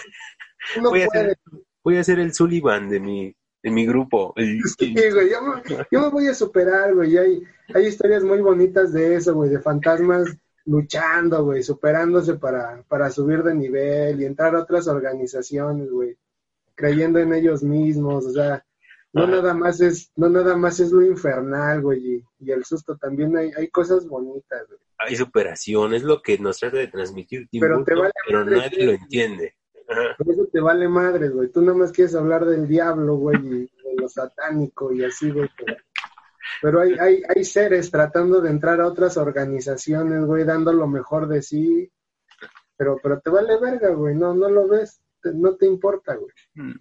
tú 0.75 0.81
no 0.83 0.91
voy 0.91 1.03
a 1.03 1.07
puedes. 1.07 1.25
hacer- 1.27 1.39
Voy 1.85 1.97
a 1.99 2.05
ser 2.05 2.19
el 2.19 2.35
Sullivan 2.35 2.89
de 2.89 2.99
mi, 3.01 3.37
de 3.63 3.71
mi 3.71 3.87
grupo. 3.87 4.35
Sí, 4.79 4.93
güey, 4.95 5.31
yo, 5.31 5.41
me- 5.43 5.63
yo 5.91 6.01
me 6.01 6.09
voy 6.11 6.27
a 6.29 6.35
superar, 6.35 6.95
güey. 6.95 7.15
y 7.15 7.19
Hay, 7.19 7.43
hay 7.75 7.87
historias 7.87 8.23
muy 8.25 8.41
bonitas 8.41 8.93
de 8.93 9.15
eso, 9.17 9.35
güey, 9.35 9.51
de 9.51 9.61
fantasmas 9.61 10.27
luchando, 10.69 11.45
güey, 11.45 11.63
superándose 11.63 12.35
para, 12.35 12.83
para 12.89 13.09
subir 13.11 13.45
de 13.45 13.55
nivel 13.55 14.21
y 14.21 14.25
entrar 14.25 14.57
a 14.57 14.61
otras 14.63 14.89
organizaciones, 14.89 15.89
güey, 15.93 16.17
creyendo 16.77 17.19
en 17.19 17.33
ellos 17.33 17.63
mismos, 17.63 18.27
o 18.27 18.31
sea, 18.31 18.65
no 19.13 19.23
Ajá. 19.23 19.33
nada 19.33 19.55
más 19.55 19.81
es, 19.81 20.13
no 20.15 20.29
nada 20.29 20.57
más 20.57 20.79
es 20.79 20.93
lo 20.93 21.03
infernal, 21.05 21.81
güey, 21.81 22.17
y, 22.17 22.25
y 22.39 22.51
el 22.51 22.65
susto, 22.65 22.97
también 22.97 23.37
hay, 23.37 23.51
hay 23.57 23.69
cosas 23.69 24.07
bonitas, 24.07 24.69
güey. 24.69 24.81
Hay 24.99 25.17
superación, 25.17 25.95
es 25.95 26.03
lo 26.03 26.23
que 26.23 26.39
nos 26.39 26.59
trata 26.59 26.77
de 26.77 26.89
transmitir 26.89 27.49
Tim 27.49 27.61
Pero 27.61 27.85
te 27.85 27.95
vale 27.95 28.13
pero 28.27 28.45
madre 28.45 28.57
nadie 28.57 28.87
lo 28.87 28.93
entiende. 28.93 29.55
Ajá. 29.89 30.17
Por 30.19 30.31
eso 30.33 30.47
te 30.53 30.61
vale 30.61 30.89
madre, 30.89 31.29
güey. 31.29 31.51
Tú 31.51 31.63
nada 31.63 31.79
más 31.79 31.93
quieres 31.93 32.15
hablar 32.15 32.45
del 32.45 32.67
diablo, 32.67 33.17
güey, 33.17 33.37
y 33.39 33.59
de 33.61 33.95
lo 33.99 34.09
satánico 34.09 34.93
y 34.93 35.05
así, 35.05 35.31
güey. 35.31 35.49
Pero, 35.57 35.77
pero 36.61 36.81
hay, 36.81 36.93
hay, 36.99 37.23
hay 37.29 37.45
seres 37.45 37.91
tratando 37.91 38.41
de 38.41 38.51
entrar 38.51 38.81
a 38.81 38.87
otras 38.87 39.17
organizaciones, 39.17 40.25
güey, 40.25 40.45
dando 40.45 40.73
lo 40.73 40.87
mejor 40.87 41.29
de 41.29 41.43
sí. 41.43 41.91
Pero, 42.77 42.99
pero 43.03 43.21
te 43.21 43.31
vale 43.31 43.59
verga, 43.59 43.91
güey. 43.91 44.15
No, 44.15 44.35
no 44.35 44.51
lo 44.51 44.69
ves. 44.69 45.01
Te- 45.31 45.35
no 45.37 45.57
te 45.57 45.67
importa, 45.67 46.15
güey. 46.15 46.31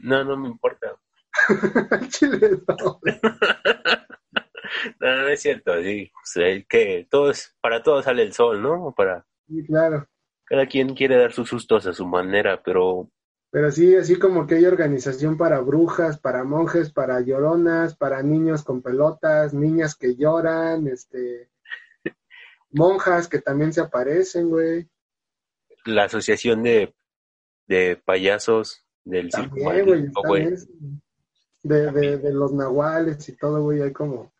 No, 0.01 0.23
no 0.23 0.37
me 0.37 0.47
importa. 0.49 0.95
Chile, 2.09 2.59
no. 2.67 2.99
No, 4.99 5.07
no 5.21 5.27
es 5.29 5.41
cierto, 5.41 5.81
sí. 5.81 6.11
O 6.13 6.19
sea, 6.25 6.47
el 6.49 6.67
que 6.67 7.07
todos, 7.09 7.55
para 7.61 7.81
todos 7.81 8.05
sale 8.05 8.23
el 8.23 8.33
sol, 8.33 8.61
¿no? 8.61 8.93
Para 8.95 9.25
Sí, 9.47 9.63
claro. 9.65 10.07
cada 10.43 10.65
quien 10.67 10.95
quiere 10.95 11.17
dar 11.17 11.31
sus 11.31 11.49
sustos 11.49 11.85
a 11.87 11.93
su 11.93 12.05
manera, 12.05 12.61
pero 12.63 13.09
Pero 13.51 13.71
sí, 13.71 13.95
así 13.95 14.17
como 14.19 14.45
que 14.47 14.55
hay 14.55 14.65
organización 14.65 15.37
para 15.37 15.59
brujas, 15.61 16.19
para 16.19 16.43
monjes, 16.43 16.91
para 16.91 17.21
lloronas, 17.21 17.95
para 17.95 18.21
niños 18.23 18.63
con 18.63 18.81
pelotas, 18.81 19.53
niñas 19.53 19.95
que 19.95 20.15
lloran, 20.15 20.87
este, 20.87 21.49
monjas 22.71 23.27
que 23.27 23.39
también 23.39 23.71
se 23.71 23.81
aparecen, 23.81 24.49
güey. 24.49 24.89
la 25.85 26.05
asociación 26.05 26.63
de, 26.63 26.93
de 27.67 28.01
payasos 28.03 28.85
del 29.03 29.31
circo 29.31 29.55
También, 29.55 29.85
güey. 29.85 30.55
De, 31.63 31.91
de, 31.91 32.17
de 32.19 32.31
los 32.33 32.53
nahuales 32.53 33.27
y 33.27 33.35
todo, 33.37 33.63
güey, 33.63 33.81
hay 33.81 33.91
como, 33.91 34.31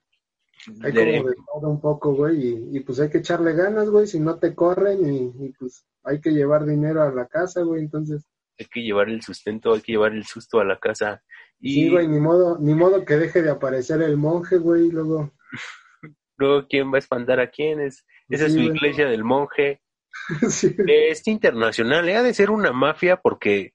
hay 0.84 0.91
De- 0.91 1.18
como 1.18 1.30
de 1.30 1.35
todo 1.53 1.69
un 1.69 1.81
poco, 1.81 2.14
güey, 2.14 2.39
y, 2.49 2.77
y 2.77 2.80
pues 2.81 2.99
hay 2.99 3.10
que 3.10 3.18
echarle 3.18 3.53
ganas, 3.53 3.89
güey, 3.89 4.06
si 4.06 4.19
no 4.19 4.38
te 4.38 4.53
corren 4.53 5.11
y, 5.11 5.45
y 5.45 5.52
pues 5.53 5.88
hay 6.03 6.22
que 6.22 6.30
llevar 6.31 6.65
dinero 6.68 7.02
a 7.02 7.11
la 7.11 7.26
casa, 7.27 7.61
güey, 7.64 7.81
entonces, 7.81 8.27
hay 8.60 8.68
que 8.68 8.84
llevar 8.84 9.10
el 9.10 9.22
sustento, 9.23 9.73
hay 9.73 9.81
que 9.81 9.93
llevar 9.93 10.14
el 10.14 10.23
susto 10.26 10.60
a 10.60 10.64
la 10.65 10.77
casa. 10.80 11.23
Y 11.60 11.73
sí, 11.73 11.89
güey, 11.89 12.07
ni 12.07 12.19
modo, 12.19 12.60
ni 12.60 12.76
modo 12.76 13.03
que 13.06 13.15
deje 13.15 13.41
de 13.41 13.49
aparecer 13.49 14.03
el 14.03 14.18
monje, 14.18 14.57
güey, 14.57 14.91
luego, 14.91 15.31
luego, 16.38 16.68
¿quién 16.69 16.91
va 16.91 16.97
a 16.97 16.99
espantar 16.99 17.39
a 17.39 17.49
quién? 17.49 17.80
Es, 17.80 18.06
esa 18.30 18.45
es 18.45 18.53
su 18.53 18.60
güey. 18.60 18.69
iglesia 18.76 19.07
del 19.07 19.23
monje. 19.23 19.81
sí, 20.49 20.75
Es 20.87 21.27
internacional, 21.27 22.07
¿eh? 22.09 22.15
ha 22.15 22.23
de 22.23 22.33
ser 22.33 22.49
una 22.49 22.71
mafia 22.71 23.17
porque 23.17 23.73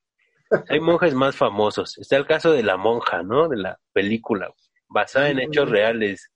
hay 0.68 0.80
monjes 0.80 1.14
más 1.14 1.36
famosos. 1.36 1.98
Está 1.98 2.16
el 2.16 2.26
caso 2.26 2.52
de 2.52 2.62
la 2.62 2.76
monja, 2.76 3.22
¿no? 3.22 3.48
De 3.48 3.56
la 3.56 3.78
película, 3.92 4.52
basada 4.88 5.30
en 5.30 5.38
hechos 5.38 5.70
reales. 5.70 6.32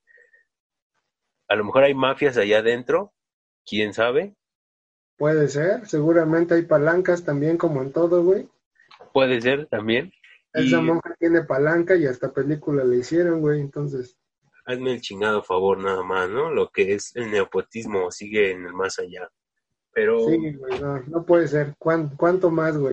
A 1.49 1.57
lo 1.57 1.65
mejor 1.65 1.85
hay 1.85 1.95
mafias 1.95 2.37
allá 2.37 2.59
adentro, 2.59 3.13
quién 3.67 3.93
sabe. 3.93 4.37
puede 5.17 5.49
ser, 5.49 5.87
seguramente 5.87 6.55
hay 6.55 6.63
palancas 6.63 7.25
también, 7.25 7.57
como 7.57 7.83
en 7.83 7.93
todo, 7.93 8.23
güey. 8.23 8.49
Puede 9.13 9.41
ser 9.41 9.67
también. 9.67 10.13
Esa 10.53 10.79
Y 10.79 10.83
monja 10.83 11.15
tiene 11.19 11.43
palanca 11.43 11.97
y 11.97 12.07
hasta 12.07 12.33
película 12.33 12.85
le 12.85 12.99
hicieron, 12.99 13.41
güey, 13.41 13.61
entonces, 13.61 14.17
hazme 14.65 14.93
el 14.93 15.01
chingado 15.01 15.43
favor 15.43 15.79
nada 15.79 16.03
más, 16.03 16.29
¿no? 16.31 16.51
Lo 16.51 16.71
que 16.71 16.95
es 16.95 17.15
el 17.17 17.31
neopotismo 17.31 18.11
sigue 18.11 18.53
en 18.53 18.67
el 18.67 18.73
más 18.73 18.99
allá. 18.99 19.29
Pero, 19.95 20.19
sí, 20.27 20.53
güey, 20.55 20.81
no, 20.81 21.01
no 21.03 21.25
puede 21.25 21.47
ser. 21.49 21.75
¿Cuán- 21.79 22.15
¿Cuánto 22.17 22.51
más, 22.51 22.77
güey? 22.77 22.93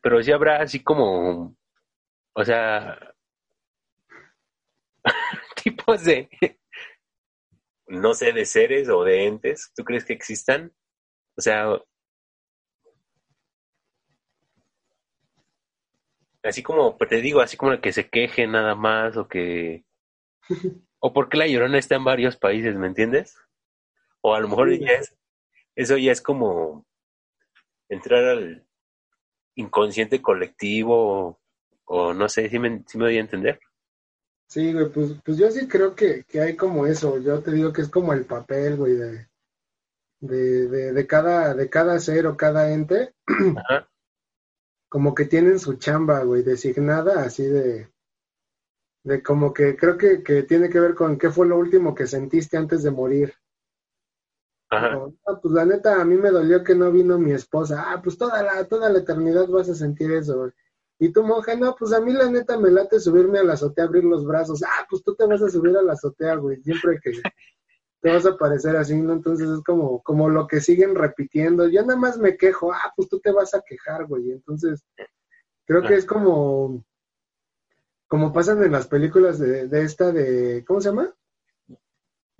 pero 0.00 0.20
sí 0.20 0.32
habrá 0.32 0.60
así 0.60 0.82
como, 0.82 1.56
o 2.32 2.44
sea, 2.44 3.14
tipos 5.64 6.02
de, 6.04 6.28
no 7.86 8.12
sé, 8.12 8.32
de 8.32 8.44
seres 8.44 8.88
o 8.88 9.04
de 9.04 9.26
entes, 9.26 9.70
¿tú 9.76 9.84
crees 9.84 10.04
que 10.04 10.12
existan? 10.12 10.72
O 11.36 11.40
sea, 11.40 11.66
así 16.42 16.62
como, 16.62 16.98
pues, 16.98 17.08
te 17.10 17.20
digo, 17.20 17.40
así 17.40 17.56
como 17.56 17.80
que 17.80 17.92
se 17.92 18.08
queje 18.08 18.46
nada 18.46 18.74
más 18.74 19.16
o 19.16 19.28
que, 19.28 19.84
o 20.98 21.12
porque 21.12 21.36
la 21.36 21.46
llorona 21.46 21.78
está 21.78 21.94
en 21.96 22.04
varios 22.04 22.36
países, 22.36 22.74
¿me 22.76 22.88
entiendes? 22.88 23.36
O 24.20 24.34
a 24.34 24.40
lo 24.40 24.48
mejor 24.48 24.70
Sí. 24.70 24.80
ya 24.80 24.92
es, 24.92 25.16
eso 25.76 25.96
ya 25.96 26.12
es 26.12 26.20
como 26.20 26.86
entrar 27.88 28.24
al 28.24 28.66
inconsciente 29.54 30.22
colectivo 30.22 30.94
o, 30.96 31.40
o 31.84 32.14
no 32.14 32.28
sé, 32.28 32.48
si 32.48 32.58
me, 32.58 32.82
sí 32.86 32.98
me 32.98 33.04
doy 33.04 33.18
a 33.18 33.20
entender. 33.20 33.60
Sí, 34.48 34.72
güey, 34.72 34.90
pues, 34.90 35.12
pues 35.24 35.38
yo 35.38 35.50
sí 35.50 35.66
creo 35.66 35.94
que, 35.94 36.24
que 36.24 36.40
hay 36.40 36.56
como 36.56 36.86
eso. 36.86 37.18
Yo 37.18 37.42
te 37.42 37.52
digo 37.52 37.72
que 37.72 37.82
es 37.82 37.88
como 37.88 38.12
el 38.12 38.26
papel, 38.26 38.76
güey, 38.76 38.94
de, 38.94 39.28
de, 40.20 40.68
de, 40.68 40.92
de 40.92 41.06
cada, 41.06 41.54
de 41.54 41.70
cada 41.70 41.98
ser 41.98 42.26
o 42.26 42.36
cada 42.36 42.70
ente, 42.72 43.14
Ajá. 43.56 43.88
como 44.88 45.14
que 45.14 45.24
tienen 45.24 45.58
su 45.58 45.76
chamba, 45.76 46.22
güey, 46.22 46.42
designada, 46.42 47.24
así 47.24 47.44
de, 47.44 47.90
de 49.04 49.22
como 49.22 49.52
que 49.52 49.74
creo 49.76 49.96
que, 49.96 50.22
que 50.22 50.42
tiene 50.42 50.68
que 50.68 50.80
ver 50.80 50.94
con 50.94 51.18
qué 51.18 51.30
fue 51.30 51.46
lo 51.46 51.56
último 51.58 51.94
que 51.94 52.06
sentiste 52.06 52.56
antes 52.56 52.82
de 52.82 52.90
morir. 52.90 53.34
"Ah, 54.72 55.38
pues 55.40 55.54
la 55.54 55.64
neta, 55.64 56.00
a 56.00 56.04
mí 56.04 56.16
me 56.16 56.30
dolió 56.30 56.64
que 56.64 56.74
no 56.74 56.90
vino 56.90 57.18
mi 57.18 57.32
esposa. 57.32 57.84
Ah, 57.92 58.00
pues 58.02 58.16
toda 58.16 58.42
la, 58.42 58.64
toda 58.66 58.88
la 58.88 59.00
eternidad 59.00 59.46
vas 59.48 59.68
a 59.68 59.74
sentir 59.74 60.10
eso, 60.12 60.38
güey. 60.38 60.52
Y 60.98 61.12
tu 61.12 61.22
monja, 61.22 61.54
no, 61.56 61.74
pues 61.76 61.92
a 61.92 62.00
mí 62.00 62.12
la 62.12 62.30
neta 62.30 62.56
me 62.58 62.70
late 62.70 63.00
subirme 63.00 63.38
a 63.40 63.44
la 63.44 63.54
azotea, 63.54 63.84
abrir 63.84 64.04
los 64.04 64.24
brazos. 64.24 64.62
Ah, 64.62 64.86
pues 64.88 65.02
tú 65.02 65.14
te 65.14 65.26
vas 65.26 65.42
a 65.42 65.50
subir 65.50 65.76
a 65.76 65.82
la 65.82 65.94
azotea, 65.94 66.36
güey, 66.36 66.62
siempre 66.62 66.98
que 67.02 67.12
te 68.00 68.10
vas 68.10 68.24
a 68.24 68.36
parecer 68.36 68.76
así, 68.76 68.96
¿no? 68.96 69.12
Entonces 69.12 69.48
es 69.48 69.62
como, 69.62 70.02
como 70.02 70.28
lo 70.28 70.46
que 70.46 70.60
siguen 70.60 70.94
repitiendo. 70.94 71.68
Yo 71.68 71.82
nada 71.82 71.98
más 71.98 72.18
me 72.18 72.36
quejo, 72.36 72.72
ah, 72.72 72.92
pues 72.96 73.08
tú 73.08 73.20
te 73.20 73.32
vas 73.32 73.54
a 73.54 73.62
quejar, 73.66 74.06
güey. 74.06 74.30
Entonces, 74.32 74.84
creo 75.66 75.82
que 75.82 75.94
es 75.94 76.06
como, 76.06 76.84
como 78.08 78.32
pasan 78.32 78.62
en 78.62 78.72
las 78.72 78.86
películas 78.86 79.38
de, 79.38 79.68
de 79.68 79.82
esta 79.82 80.12
de, 80.12 80.64
¿cómo 80.66 80.80
se 80.80 80.88
llama? 80.90 81.14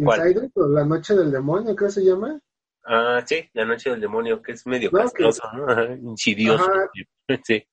¿Cuál? 0.05 0.21
Insider, 0.29 0.51
o 0.55 0.69
La 0.69 0.85
Noche 0.85 1.15
del 1.15 1.31
Demonio, 1.31 1.75
creo 1.77 1.89
que 1.89 1.95
se 1.95 2.05
llama. 2.05 2.41
Ah, 2.85 3.23
sí, 3.25 3.49
la 3.55 3.65
noche 3.65 3.91
del 3.91 4.01
demonio, 4.01 4.43
que 4.43 4.53
es 4.53 4.67
medio 4.67 4.91
No, 4.91 4.99
que- 4.99 5.05
castroso, 5.05 5.43
¿no? 5.55 5.69
Ajá, 5.71 5.95
insidioso. 5.95 6.67
Sí. 7.47 7.65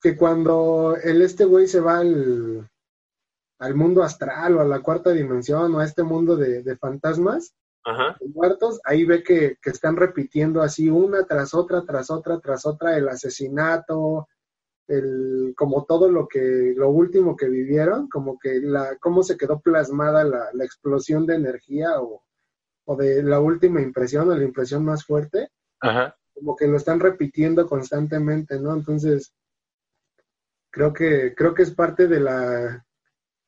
que 0.00 0.16
cuando 0.16 0.96
el 1.02 1.20
este 1.22 1.44
güey 1.44 1.66
se 1.68 1.80
va 1.80 1.98
al, 1.98 2.66
al 3.60 3.74
mundo 3.74 4.02
astral 4.02 4.56
o 4.56 4.60
a 4.60 4.64
la 4.64 4.80
cuarta 4.80 5.10
dimensión 5.10 5.74
o 5.74 5.78
a 5.80 5.84
este 5.84 6.02
mundo 6.02 6.36
de, 6.36 6.62
de 6.62 6.76
fantasmas, 6.78 7.54
Ajá. 7.84 8.16
de 8.18 8.28
muertos, 8.28 8.80
ahí 8.84 9.04
ve 9.04 9.22
que, 9.22 9.56
que 9.60 9.70
están 9.70 9.96
repitiendo 9.96 10.62
así 10.62 10.88
una 10.88 11.24
tras 11.24 11.52
otra, 11.54 11.82
tras 11.84 12.10
otra, 12.10 12.40
tras 12.40 12.64
otra, 12.66 12.96
el 12.96 13.08
asesinato, 13.08 14.26
el, 14.88 15.54
como 15.56 15.84
todo 15.84 16.10
lo 16.10 16.28
que, 16.28 16.74
lo 16.76 16.90
último 16.90 17.36
que 17.36 17.48
vivieron, 17.48 18.08
como 18.08 18.38
que 18.38 18.60
la, 18.60 18.96
cómo 18.98 19.22
se 19.22 19.36
quedó 19.36 19.60
plasmada 19.60 20.24
la, 20.24 20.50
la 20.52 20.64
explosión 20.64 21.26
de 21.26 21.36
energía 21.36 22.00
o, 22.00 22.22
o 22.84 22.96
de 22.96 23.22
la 23.22 23.40
última 23.40 23.80
impresión 23.80 24.28
o 24.30 24.36
la 24.36 24.44
impresión 24.44 24.84
más 24.84 25.04
fuerte, 25.04 25.50
Ajá. 25.80 26.16
como 26.34 26.56
que 26.56 26.66
lo 26.66 26.76
están 26.76 27.00
repitiendo 27.00 27.66
constantemente, 27.66 28.58
¿no? 28.58 28.74
Entonces, 28.74 29.34
creo 30.70 30.92
que, 30.92 31.34
creo 31.34 31.54
que 31.54 31.62
es 31.62 31.74
parte 31.74 32.08
de 32.08 32.20
la 32.20 32.84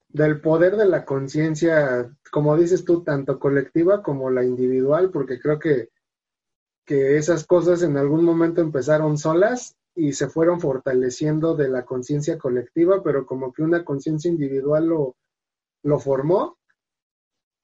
del 0.09 0.41
poder 0.41 0.77
de 0.77 0.87
la 0.87 1.05
conciencia, 1.05 2.11
como 2.31 2.57
dices 2.57 2.85
tú, 2.85 3.03
tanto 3.03 3.39
colectiva 3.39 4.03
como 4.03 4.31
la 4.31 4.45
individual, 4.45 5.11
porque 5.11 5.39
creo 5.39 5.59
que, 5.59 5.91
que 6.87 7.19
esas 7.19 7.45
cosas 7.45 7.83
en 7.83 7.99
algún 7.99 8.25
momento 8.25 8.63
empezaron 8.63 9.19
solas 9.19 9.77
y 9.97 10.13
se 10.13 10.29
fueron 10.29 10.61
fortaleciendo 10.61 11.57
de 11.57 11.69
la 11.69 11.85
conciencia 11.85 12.39
colectiva, 12.39 13.03
pero 13.03 13.25
como 13.25 13.53
que 13.53 13.63
una 13.63 13.83
conciencia 13.83 14.31
individual 14.31 14.87
lo, 14.87 15.17
lo 15.83 15.99
formó. 15.99 16.59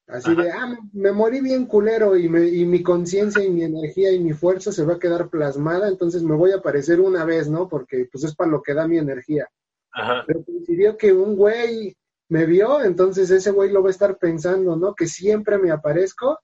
Así 0.08 0.32
Ajá. 0.32 0.42
de, 0.42 0.50
ah, 0.50 0.78
me 0.94 1.12
morí 1.12 1.42
bien 1.42 1.66
culero 1.66 2.16
y, 2.16 2.28
me, 2.28 2.48
y 2.48 2.64
mi 2.64 2.82
conciencia 2.82 3.44
y 3.44 3.50
mi 3.50 3.62
energía 3.62 4.10
y 4.12 4.18
mi 4.18 4.32
fuerza 4.32 4.72
se 4.72 4.84
va 4.84 4.94
a 4.94 4.98
quedar 4.98 5.28
plasmada, 5.28 5.88
entonces 5.88 6.22
me 6.22 6.34
voy 6.34 6.52
a 6.52 6.56
aparecer 6.56 7.00
una 7.00 7.24
vez, 7.24 7.48
¿no? 7.48 7.68
Porque 7.68 8.08
pues 8.10 8.24
es 8.24 8.34
para 8.34 8.50
lo 8.50 8.62
que 8.62 8.74
da 8.74 8.88
mi 8.88 8.98
energía. 8.98 9.48
Ajá. 9.92 10.24
Pero 10.26 10.42
coincidió 10.42 10.96
que 10.96 11.12
un 11.12 11.36
güey 11.36 11.94
me 12.28 12.46
vio, 12.46 12.82
entonces 12.82 13.30
ese 13.30 13.50
güey 13.50 13.70
lo 13.70 13.82
va 13.82 13.88
a 13.88 13.92
estar 13.92 14.16
pensando, 14.16 14.74
¿no? 14.74 14.94
Que 14.94 15.06
siempre 15.06 15.58
me 15.58 15.70
aparezco 15.70 16.38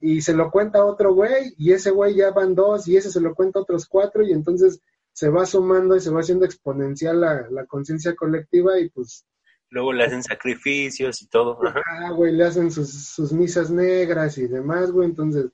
y 0.00 0.20
se 0.20 0.34
lo 0.34 0.50
cuenta 0.50 0.84
otro 0.84 1.14
güey 1.14 1.54
y 1.56 1.72
ese 1.72 1.92
güey 1.92 2.16
ya 2.16 2.32
van 2.32 2.56
dos 2.56 2.88
y 2.88 2.96
ese 2.96 3.10
se 3.10 3.20
lo 3.20 3.36
cuenta 3.36 3.60
otros 3.60 3.86
cuatro 3.86 4.24
y 4.24 4.32
entonces 4.32 4.80
se 5.12 5.28
va 5.28 5.44
sumando 5.46 5.96
y 5.96 6.00
se 6.00 6.10
va 6.10 6.20
haciendo 6.20 6.44
exponencial 6.44 7.20
la, 7.20 7.46
la 7.50 7.66
conciencia 7.66 8.14
colectiva 8.14 8.78
y 8.78 8.88
pues, 8.90 9.26
Luego 9.70 9.92
le 9.94 10.04
hacen 10.04 10.22
sacrificios 10.22 11.22
y 11.22 11.28
todo. 11.28 11.58
Ajá. 11.66 11.80
ah, 11.86 12.10
güey, 12.12 12.32
le 12.34 12.44
hacen 12.44 12.70
sus, 12.70 12.92
sus 13.06 13.32
misas 13.32 13.70
negras 13.70 14.36
y 14.36 14.46
demás, 14.46 14.92
güey, 14.92 15.08
entonces 15.08 15.46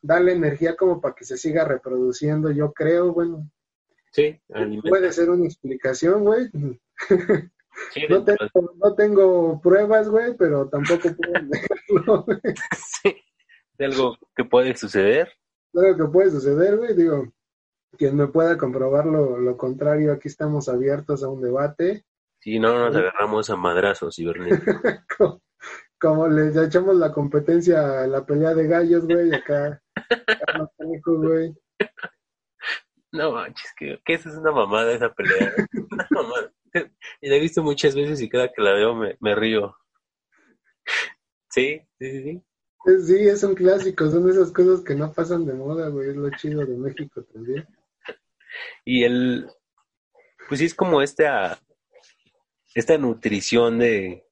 dale 0.00 0.32
energía 0.32 0.76
como 0.76 1.00
para 1.00 1.14
que 1.14 1.24
se 1.24 1.36
siga 1.36 1.64
reproduciendo, 1.64 2.50
yo 2.50 2.72
creo, 2.72 3.12
bueno, 3.12 3.50
Sí, 4.12 4.40
alimenta. 4.52 4.88
puede 4.88 5.12
ser 5.12 5.30
una 5.30 5.44
explicación, 5.44 6.24
güey. 6.24 6.48
no, 8.08 8.24
tengo, 8.24 8.74
no 8.82 8.94
tengo 8.94 9.60
pruebas, 9.60 10.08
güey, 10.08 10.34
pero 10.36 10.68
tampoco 10.68 11.08
puedo 11.14 11.32
negarlo, 11.42 12.24
güey. 12.24 12.38
Sí, 13.02 13.14
de 13.78 13.84
algo 13.84 14.16
que 14.34 14.44
puede 14.44 14.74
suceder. 14.76 15.28
De 15.72 15.86
algo 15.86 16.06
que 16.06 16.12
puede 16.12 16.30
suceder, 16.30 16.76
güey, 16.78 16.96
digo, 16.96 17.32
quien 17.96 18.16
me 18.16 18.28
pueda 18.28 18.56
comprobar 18.56 19.06
lo, 19.06 19.38
lo 19.38 19.56
contrario, 19.56 20.12
aquí 20.12 20.28
estamos 20.28 20.68
abiertos 20.68 21.22
a 21.22 21.28
un 21.28 21.42
debate. 21.42 22.04
Si 22.40 22.58
no 22.58 22.78
nos 22.78 22.96
agarramos 22.96 23.50
a 23.50 23.56
madrazos, 23.56 24.16
cibernéticos. 24.16 24.76
como, 25.18 25.42
como 26.00 26.28
les 26.28 26.56
echamos 26.56 26.96
la 26.96 27.12
competencia 27.12 28.02
a 28.02 28.06
la 28.06 28.24
pelea 28.24 28.54
de 28.54 28.66
gallos, 28.66 29.06
güey, 29.06 29.34
acá, 29.34 29.82
acá 29.94 30.68
güey. 31.06 31.54
No 33.12 33.32
manches, 33.32 33.74
que, 33.76 34.00
que 34.04 34.14
esa 34.14 34.28
es 34.28 34.36
una 34.36 34.52
mamada 34.52 34.92
esa 34.92 35.12
pelea. 35.12 35.52
Una 35.90 36.06
mamada. 36.10 36.52
Y 37.20 37.28
la 37.28 37.36
he 37.36 37.40
visto 37.40 37.62
muchas 37.62 37.94
veces 37.94 38.20
y 38.20 38.28
cada 38.28 38.52
que 38.52 38.62
la 38.62 38.72
veo 38.72 38.94
me, 38.94 39.16
me 39.20 39.34
río. 39.34 39.76
Sí, 41.50 41.82
sí, 41.98 42.10
sí, 42.10 42.22
sí. 42.22 42.44
Sí, 43.06 43.28
es 43.28 43.42
un 43.42 43.54
clásico, 43.54 44.08
son 44.08 44.30
esas 44.30 44.50
cosas 44.52 44.80
que 44.82 44.94
no 44.94 45.12
pasan 45.12 45.44
de 45.44 45.52
moda, 45.52 45.88
güey, 45.88 46.10
es 46.10 46.16
lo 46.16 46.30
chido 46.30 46.64
de 46.64 46.76
México 46.78 47.22
también. 47.24 47.66
Y 48.84 49.04
el, 49.04 49.50
pues 50.48 50.60
sí, 50.60 50.66
es 50.66 50.74
como 50.74 51.02
esta, 51.02 51.60
esta 52.74 52.98
nutrición 52.98 53.78
de, 53.78 54.26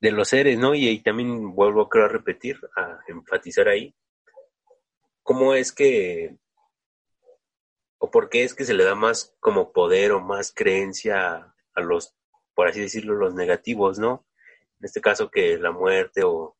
de 0.00 0.10
los 0.10 0.28
seres, 0.28 0.58
¿no? 0.58 0.74
Y, 0.74 0.88
y 0.88 1.00
también 1.00 1.54
vuelvo 1.54 1.88
creo 1.88 2.06
a 2.06 2.08
repetir, 2.08 2.58
a 2.76 3.00
enfatizar 3.08 3.68
ahí, 3.68 3.94
cómo 5.22 5.54
es 5.54 5.72
que, 5.72 6.36
o 7.98 8.10
por 8.10 8.28
qué 8.28 8.44
es 8.44 8.54
que 8.54 8.64
se 8.64 8.74
le 8.74 8.84
da 8.84 8.94
más 8.94 9.34
como 9.40 9.72
poder 9.72 10.12
o 10.12 10.20
más 10.20 10.52
creencia 10.52 11.54
a 11.74 11.80
los, 11.80 12.14
por 12.54 12.68
así 12.68 12.80
decirlo, 12.80 13.14
los 13.14 13.34
negativos, 13.34 13.98
¿no? 13.98 14.26
En 14.80 14.86
este 14.86 15.00
caso 15.00 15.30
que 15.30 15.56
la 15.58 15.70
muerte 15.70 16.24
o, 16.24 16.56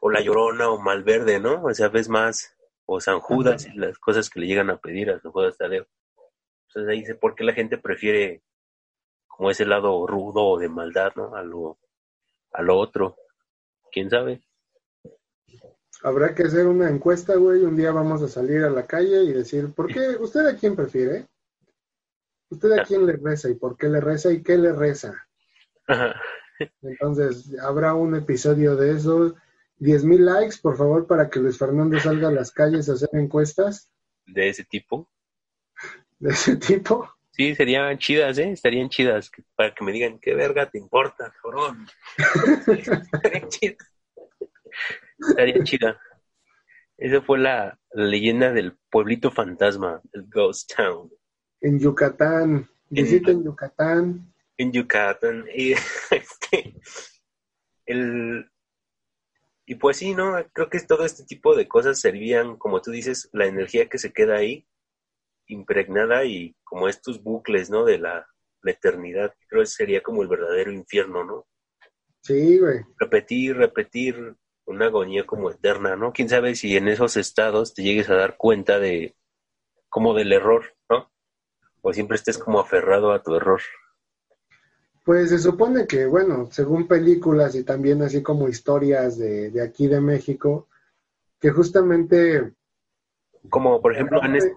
o 0.00 0.10
la 0.10 0.20
llorona 0.20 0.70
o 0.70 0.80
Malverde, 0.80 1.38
¿no? 1.38 1.62
O 1.64 1.74
sea, 1.74 1.88
ves 1.88 2.08
más, 2.08 2.56
o 2.92 3.00
San 3.00 3.20
Judas 3.20 3.68
y 3.72 3.78
las 3.78 3.98
cosas 4.00 4.28
que 4.28 4.40
le 4.40 4.48
llegan 4.48 4.68
a 4.68 4.78
pedir 4.78 5.10
a 5.10 5.20
San 5.20 5.30
Judas 5.30 5.56
Tadeo. 5.56 5.86
Entonces 6.66 6.90
ahí 6.90 7.00
dice, 7.00 7.14
¿por 7.14 7.36
qué 7.36 7.44
la 7.44 7.52
gente 7.52 7.78
prefiere 7.78 8.42
como 9.28 9.48
ese 9.48 9.64
lado 9.64 10.08
rudo 10.08 10.44
o 10.44 10.58
de 10.58 10.68
maldad, 10.68 11.12
¿no? 11.14 11.36
A 11.36 11.42
lo, 11.42 11.78
a 12.52 12.62
lo 12.62 12.76
otro. 12.76 13.16
¿Quién 13.92 14.10
sabe? 14.10 14.42
Habrá 16.02 16.34
que 16.34 16.42
hacer 16.42 16.66
una 16.66 16.90
encuesta, 16.90 17.36
güey. 17.36 17.62
Un 17.62 17.76
día 17.76 17.92
vamos 17.92 18.22
a 18.22 18.28
salir 18.28 18.64
a 18.64 18.70
la 18.70 18.86
calle 18.86 19.22
y 19.22 19.32
decir, 19.32 19.72
¿por 19.72 19.86
qué? 19.86 20.00
¿Usted 20.20 20.46
a 20.46 20.56
quién 20.56 20.74
prefiere? 20.74 21.28
¿Usted 22.48 22.72
a 22.72 22.84
quién 22.84 23.06
le 23.06 23.12
reza 23.12 23.48
y 23.48 23.54
por 23.54 23.76
qué 23.76 23.88
le 23.88 24.00
reza 24.00 24.32
y 24.32 24.42
qué 24.42 24.58
le 24.58 24.72
reza? 24.72 25.14
Entonces, 26.82 27.56
habrá 27.62 27.94
un 27.94 28.16
episodio 28.16 28.74
de 28.74 28.92
eso. 28.96 29.36
Diez 29.80 30.04
mil 30.04 30.26
likes, 30.26 30.58
por 30.60 30.76
favor, 30.76 31.06
para 31.06 31.30
que 31.30 31.40
Luis 31.40 31.56
Fernando 31.56 31.98
salga 31.98 32.28
a 32.28 32.32
las 32.32 32.52
calles 32.52 32.90
a 32.90 32.92
hacer 32.92 33.08
encuestas. 33.14 33.90
¿De 34.26 34.50
ese 34.50 34.62
tipo? 34.62 35.10
¿De 36.18 36.32
ese 36.32 36.56
tipo? 36.56 37.08
Sí, 37.30 37.54
serían 37.54 37.96
chidas, 37.96 38.36
¿eh? 38.36 38.50
Estarían 38.50 38.90
chidas 38.90 39.30
para 39.56 39.74
que 39.74 39.82
me 39.82 39.92
digan, 39.92 40.18
¿qué 40.18 40.34
verga 40.34 40.70
te 40.70 40.76
importa, 40.76 41.32
cabrón? 41.42 41.88
Estaría 42.68 43.48
chida. 43.48 43.76
Estaría 45.18 45.64
chida. 45.64 46.00
Esa 46.98 47.22
fue 47.22 47.38
la, 47.38 47.78
leyenda 47.94 48.52
del 48.52 48.76
pueblito 48.90 49.30
fantasma, 49.30 50.02
el 50.12 50.28
Ghost 50.28 50.74
Town. 50.76 51.10
En 51.62 51.80
Yucatán. 51.80 52.68
Visita 52.90 53.30
en, 53.30 53.44
Yucatán. 53.44 54.34
En 54.58 54.72
Yucatán. 54.72 55.46
Y, 55.54 55.72
este, 56.10 56.74
el, 57.86 58.50
y 59.70 59.76
pues 59.76 59.98
sí, 59.98 60.16
¿no? 60.16 60.34
Creo 60.52 60.68
que 60.68 60.80
todo 60.80 61.04
este 61.04 61.22
tipo 61.22 61.54
de 61.54 61.68
cosas 61.68 62.00
servían, 62.00 62.56
como 62.56 62.82
tú 62.82 62.90
dices, 62.90 63.30
la 63.32 63.46
energía 63.46 63.88
que 63.88 63.98
se 63.98 64.12
queda 64.12 64.34
ahí 64.34 64.66
impregnada 65.46 66.24
y 66.24 66.56
como 66.64 66.88
estos 66.88 67.22
bucles, 67.22 67.70
¿no? 67.70 67.84
De 67.84 67.98
la, 67.98 68.26
eternidad. 68.64 69.32
Creo 69.46 69.62
que 69.62 69.66
sería 69.66 70.02
como 70.02 70.22
el 70.22 70.28
verdadero 70.28 70.72
infierno, 70.72 71.22
¿no? 71.22 71.46
Sí, 72.20 72.58
güey. 72.58 72.80
Repetir, 72.98 73.58
repetir 73.58 74.34
una 74.64 74.86
agonía 74.86 75.24
como 75.24 75.52
eterna, 75.52 75.94
¿no? 75.94 76.12
Quién 76.12 76.28
sabe 76.28 76.56
si 76.56 76.76
en 76.76 76.88
esos 76.88 77.16
estados 77.16 77.72
te 77.72 77.84
llegues 77.84 78.10
a 78.10 78.16
dar 78.16 78.36
cuenta 78.36 78.80
de 78.80 79.14
como 79.88 80.14
del 80.14 80.32
error, 80.32 80.74
¿no? 80.90 81.12
O 81.80 81.92
siempre 81.92 82.16
estés 82.16 82.38
como 82.38 82.58
aferrado 82.58 83.12
a 83.12 83.22
tu 83.22 83.36
error. 83.36 83.60
Pues 85.10 85.30
se 85.30 85.40
supone 85.40 85.88
que, 85.88 86.06
bueno, 86.06 86.46
según 86.52 86.86
películas 86.86 87.56
y 87.56 87.64
también 87.64 88.00
así 88.00 88.22
como 88.22 88.48
historias 88.48 89.18
de, 89.18 89.50
de 89.50 89.60
aquí 89.60 89.88
de 89.88 90.00
México, 90.00 90.68
que 91.40 91.50
justamente... 91.50 92.52
Como 93.48 93.82
por 93.82 93.92
ejemplo 93.92 94.24
en, 94.24 94.36
este, 94.36 94.54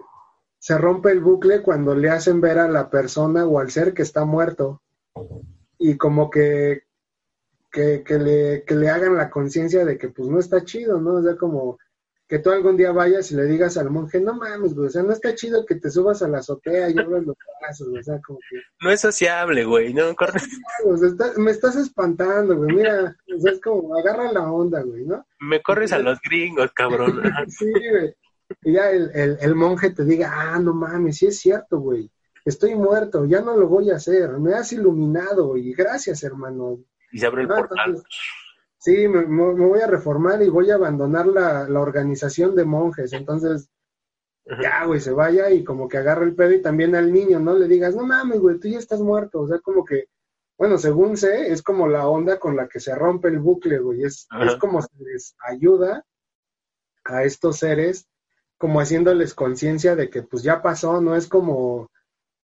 se 0.60 0.78
rompe 0.78 1.10
el 1.10 1.18
bucle 1.18 1.60
cuando 1.60 1.96
le 1.96 2.08
hacen 2.08 2.40
ver 2.40 2.60
a 2.60 2.68
la 2.68 2.88
persona 2.88 3.44
o 3.44 3.58
al 3.58 3.72
ser 3.72 3.94
que 3.94 4.02
está 4.02 4.24
muerto 4.24 4.80
y 5.76 5.96
como 5.96 6.30
que, 6.30 6.84
que, 7.72 8.04
le, 8.16 8.62
que 8.62 8.76
le 8.76 8.90
hagan 8.90 9.16
la 9.16 9.30
conciencia 9.30 9.84
de 9.84 9.98
que 9.98 10.10
pues 10.10 10.28
no 10.28 10.38
está 10.38 10.62
chido, 10.62 11.00
¿no? 11.00 11.14
O 11.14 11.22
sea, 11.24 11.36
como 11.36 11.80
que 12.26 12.38
tú 12.38 12.50
algún 12.50 12.76
día 12.76 12.92
vayas 12.92 13.30
y 13.30 13.36
le 13.36 13.44
digas 13.44 13.76
al 13.76 13.90
monje, 13.90 14.20
no 14.20 14.34
mames, 14.34 14.74
güey, 14.74 14.88
o 14.88 14.90
sea, 14.90 15.02
no 15.02 15.12
está 15.12 15.34
chido 15.34 15.66
que 15.66 15.74
te 15.74 15.90
subas 15.90 16.22
a 16.22 16.28
la 16.28 16.38
azotea 16.38 16.88
y 16.88 16.98
abras 16.98 17.24
los 17.24 17.36
brazos, 17.60 17.88
o 17.88 18.02
sea, 18.02 18.20
como 18.26 18.38
que... 18.38 18.56
No 18.80 18.90
es 18.90 19.00
sociable, 19.00 19.64
güey, 19.64 19.92
no, 19.92 20.14
corre. 20.14 20.40
me 21.36 21.50
estás 21.50 21.76
espantando, 21.76 22.56
güey, 22.56 22.76
mira, 22.76 23.14
o 23.36 23.40
sea, 23.40 23.52
es 23.52 23.60
como, 23.60 23.94
agarra 23.96 24.32
la 24.32 24.50
onda, 24.50 24.82
güey, 24.82 25.04
¿no? 25.04 25.26
Me 25.40 25.60
corres 25.60 25.92
a 25.92 25.98
los 25.98 26.18
gringos, 26.22 26.72
cabrón. 26.72 27.20
sí, 27.48 27.70
güey, 27.70 28.14
y 28.62 28.72
ya 28.72 28.90
el, 28.90 29.10
el, 29.40 29.54
monje 29.54 29.90
te 29.90 30.04
diga, 30.04 30.32
ah, 30.32 30.58
no 30.58 30.72
mames, 30.72 31.18
sí 31.18 31.26
es 31.26 31.38
cierto, 31.38 31.78
güey, 31.78 32.10
estoy 32.44 32.74
muerto, 32.74 33.26
ya 33.26 33.42
no 33.42 33.54
lo 33.56 33.68
voy 33.68 33.90
a 33.90 33.96
hacer, 33.96 34.30
me 34.38 34.54
has 34.54 34.72
iluminado 34.72 35.58
y 35.58 35.74
gracias, 35.74 36.22
hermano. 36.22 36.78
Y 37.12 37.18
se 37.18 37.26
abre 37.26 37.42
el 37.42 37.48
portal. 37.48 38.02
Sí, 38.84 39.08
me, 39.08 39.24
voy 39.24 39.80
a 39.80 39.86
reformar 39.86 40.42
y 40.42 40.50
voy 40.50 40.70
a 40.70 40.74
abandonar 40.74 41.26
la, 41.26 41.66
la 41.66 41.80
organización 41.80 42.54
de 42.54 42.66
monjes, 42.66 43.14
entonces 43.14 43.70
ya, 44.60 44.84
güey, 44.84 45.00
se 45.00 45.12
vaya 45.12 45.50
y 45.50 45.64
como 45.64 45.88
que 45.88 45.96
agarra 45.96 46.24
el 46.24 46.34
pedo 46.34 46.52
y 46.52 46.60
también 46.60 46.94
al 46.94 47.10
niño, 47.10 47.40
¿no? 47.40 47.54
Le 47.54 47.66
digas, 47.66 47.96
no 47.96 48.04
mames, 48.04 48.40
güey, 48.40 48.58
tú 48.60 48.68
ya 48.68 48.78
estás 48.78 49.00
muerto, 49.00 49.40
o 49.40 49.48
sea, 49.48 49.58
como 49.60 49.86
que, 49.86 50.08
bueno, 50.58 50.76
según 50.76 51.16
sé, 51.16 51.50
es 51.50 51.62
como 51.62 51.88
la 51.88 52.06
onda 52.06 52.38
con 52.38 52.54
la 52.54 52.68
que 52.68 52.78
se 52.78 52.94
rompe 52.94 53.28
el 53.28 53.38
bucle, 53.38 53.78
güey, 53.78 54.04
es, 54.04 54.28
es 54.46 54.56
como 54.56 54.82
se 54.82 54.88
les 54.98 55.34
ayuda 55.48 56.04
a 57.04 57.24
estos 57.24 57.56
seres 57.56 58.06
como 58.58 58.80
haciéndoles 58.80 59.32
conciencia 59.32 59.96
de 59.96 60.10
que 60.10 60.22
pues 60.22 60.42
ya 60.42 60.60
pasó, 60.60 61.00
no 61.00 61.16
es 61.16 61.26
como, 61.26 61.90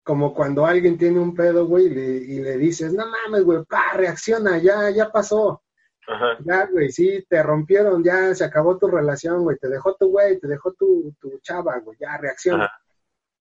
como 0.04 0.34
cuando 0.34 0.66
alguien 0.66 0.98
tiene 0.98 1.18
un 1.18 1.34
pedo, 1.34 1.66
güey, 1.66 1.86
y 1.86 1.90
le, 1.90 2.06
y 2.16 2.40
le 2.40 2.58
dices, 2.58 2.92
no 2.92 3.04
mames, 3.06 3.42
güey, 3.42 3.64
pa, 3.64 3.94
reacciona, 3.94 4.58
ya, 4.58 4.90
ya 4.90 5.10
pasó. 5.10 5.62
Ajá. 6.06 6.38
Ya, 6.44 6.66
güey, 6.66 6.90
sí, 6.90 7.24
te 7.28 7.42
rompieron, 7.42 8.02
ya 8.02 8.34
se 8.34 8.44
acabó 8.44 8.78
tu 8.78 8.86
relación, 8.88 9.42
güey, 9.42 9.56
te 9.58 9.68
dejó 9.68 9.94
tu 9.96 10.10
güey, 10.10 10.38
te 10.38 10.46
dejó 10.46 10.72
tu, 10.72 11.14
tu 11.20 11.38
chava, 11.40 11.78
güey, 11.80 11.98
ya 12.00 12.16
reacciona. 12.16 12.70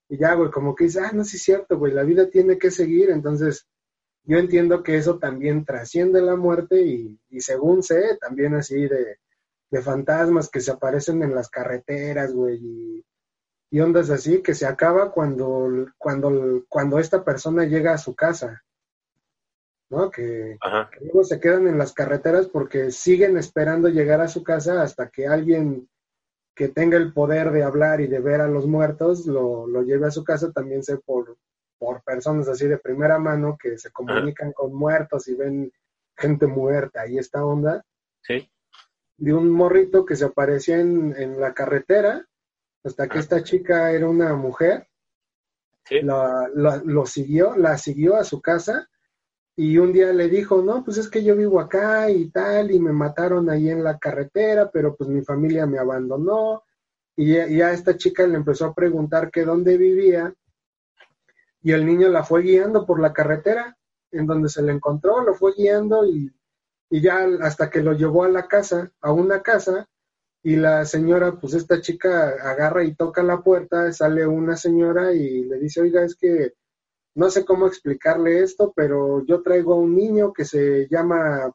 Y 0.10 0.18
ya, 0.18 0.34
güey, 0.34 0.52
como 0.52 0.76
que 0.76 0.86
dices, 0.86 1.04
ah, 1.04 1.12
no, 1.14 1.24
sí 1.24 1.38
es 1.38 1.44
cierto, 1.44 1.78
güey, 1.78 1.94
la 1.94 2.04
vida 2.04 2.30
tiene 2.30 2.58
que 2.58 2.72
seguir, 2.72 3.10
entonces 3.10 3.68
yo 4.24 4.38
entiendo 4.38 4.82
que 4.82 4.98
eso 4.98 5.20
también 5.20 5.66
trasciende 5.66 6.22
la 6.22 6.36
muerte 6.36 6.82
y, 6.82 7.20
y 7.30 7.42
según 7.42 7.84
sé, 7.84 8.18
también 8.20 8.56
así 8.56 8.88
de, 8.88 9.20
de 9.70 9.82
fantasmas 9.82 10.50
que 10.50 10.62
se 10.62 10.72
aparecen 10.72 11.22
en 11.24 11.36
las 11.36 11.50
carreteras, 11.50 12.34
güey, 12.34 12.60
y, 13.72 13.80
ondas 13.80 14.10
así, 14.10 14.42
que 14.42 14.54
se 14.54 14.66
acaba 14.66 15.12
cuando, 15.12 15.88
cuando, 15.98 16.64
cuando 16.70 16.98
esta 16.98 17.26
persona 17.26 17.66
llega 17.66 17.94
a 17.94 17.98
su 17.98 18.16
casa, 18.16 18.64
¿no? 19.90 20.10
Que, 20.10 20.58
luego 21.02 21.24
se 21.24 21.40
quedan 21.40 21.68
en 21.68 21.78
las 21.78 21.94
carreteras 21.94 22.48
porque 22.48 22.92
siguen 22.92 23.38
esperando 23.38 23.90
llegar 23.90 24.22
a 24.22 24.28
su 24.28 24.44
casa 24.44 24.82
hasta 24.82 25.10
que 25.10 25.28
alguien 25.28 25.90
que 26.56 26.70
tenga 26.70 26.98
el 26.98 27.14
poder 27.14 27.52
de 27.52 27.64
hablar 27.64 28.00
y 28.00 28.08
de 28.08 28.20
ver 28.20 28.42
a 28.42 28.48
los 28.48 28.66
muertos 28.66 29.26
lo, 29.26 29.68
lo 29.68 29.84
lleve 29.84 30.08
a 30.08 30.12
su 30.12 30.24
casa, 30.24 30.52
también 30.52 30.84
sé 30.84 30.98
por, 30.98 31.38
por 31.78 32.02
personas 32.04 32.48
así 32.48 32.68
de 32.68 32.78
primera 32.78 33.20
mano 33.20 33.58
que 33.62 33.78
se 33.78 33.92
comunican 33.92 34.54
con 34.54 34.74
muertos 34.74 35.28
y 35.28 35.36
ven 35.36 35.72
gente 36.16 36.48
muerta 36.48 37.06
y 37.08 37.18
esta 37.18 37.46
onda. 37.46 37.86
Sí. 38.22 38.50
De 39.18 39.34
un 39.34 39.50
morrito 39.50 40.06
que 40.06 40.16
se 40.16 40.26
aparecía 40.26 40.80
en, 40.80 41.40
la 41.40 41.54
carretera, 41.54 42.26
hasta 42.84 43.08
que 43.08 43.20
esta 43.20 43.44
chica 43.44 43.92
era 43.92 44.08
una 44.08 44.34
mujer, 44.36 44.88
la, 45.90 46.50
lo 46.54 47.06
siguió, 47.06 47.56
la 47.56 47.78
siguió 47.78 48.16
a 48.16 48.24
su 48.24 48.42
casa 48.42 48.90
y 49.58 49.78
un 49.78 49.94
día 49.94 50.12
le 50.12 50.28
dijo, 50.28 50.62
no, 50.62 50.84
pues 50.84 50.98
es 50.98 51.08
que 51.10 51.24
yo 51.24 51.36
vivo 51.36 51.60
acá 51.60 52.10
y 52.10 52.30
tal, 52.30 52.72
y 52.72 52.80
me 52.80 52.92
mataron 52.92 53.50
ahí 53.50 53.70
en 53.70 53.84
la 53.84 53.98
carretera, 53.98 54.70
pero 54.70 54.96
pues 54.96 55.10
mi 55.10 55.22
familia 55.22 55.66
me 55.66 55.80
abandonó. 55.80 56.64
Y, 57.16 57.38
y 57.38 57.62
a 57.62 57.72
esta 57.72 57.96
chica 57.96 58.28
le 58.28 58.36
empezó 58.36 58.66
a 58.66 58.74
preguntar 58.74 59.32
que 59.32 59.46
dónde 59.46 59.78
vivía, 59.78 60.34
y 61.62 61.72
el 61.72 61.86
niño 61.86 62.10
la 62.10 62.24
fue 62.24 62.44
guiando 62.44 62.86
por 62.86 63.00
la 63.00 63.14
carretera 63.14 63.78
en 64.12 64.28
donde 64.28 64.50
se 64.50 64.62
le 64.62 64.72
encontró, 64.72 65.22
lo 65.22 65.34
fue 65.34 65.54
guiando 65.58 66.06
y, 66.06 66.32
y 66.90 67.02
ya 67.02 67.28
hasta 67.42 67.70
que 67.70 67.82
lo 67.82 67.94
llevó 67.94 68.24
a 68.24 68.30
la 68.30 68.48
casa, 68.48 68.92
a 69.02 69.12
una 69.12 69.42
casa, 69.42 69.88
y 70.44 70.58
la 70.58 70.86
señora, 70.86 71.40
pues 71.40 71.56
esta 71.56 71.82
chica 71.82 72.36
agarra 72.44 72.84
y 72.84 72.94
toca 72.94 73.24
la 73.24 73.42
puerta, 73.42 73.92
sale 73.92 74.28
una 74.28 74.56
señora 74.56 75.12
y 75.12 75.44
le 75.46 75.58
dice, 75.58 75.82
oiga, 75.82 76.04
es 76.04 76.16
que 76.16 76.54
no 77.16 77.30
sé 77.30 77.46
cómo 77.46 77.66
explicarle 77.66 78.42
esto, 78.42 78.74
pero 78.76 79.26
yo 79.26 79.42
traigo 79.42 79.74
a 79.74 79.78
un 79.78 79.96
niño 79.96 80.34
que 80.34 80.44
se 80.44 80.88
llama, 80.90 81.52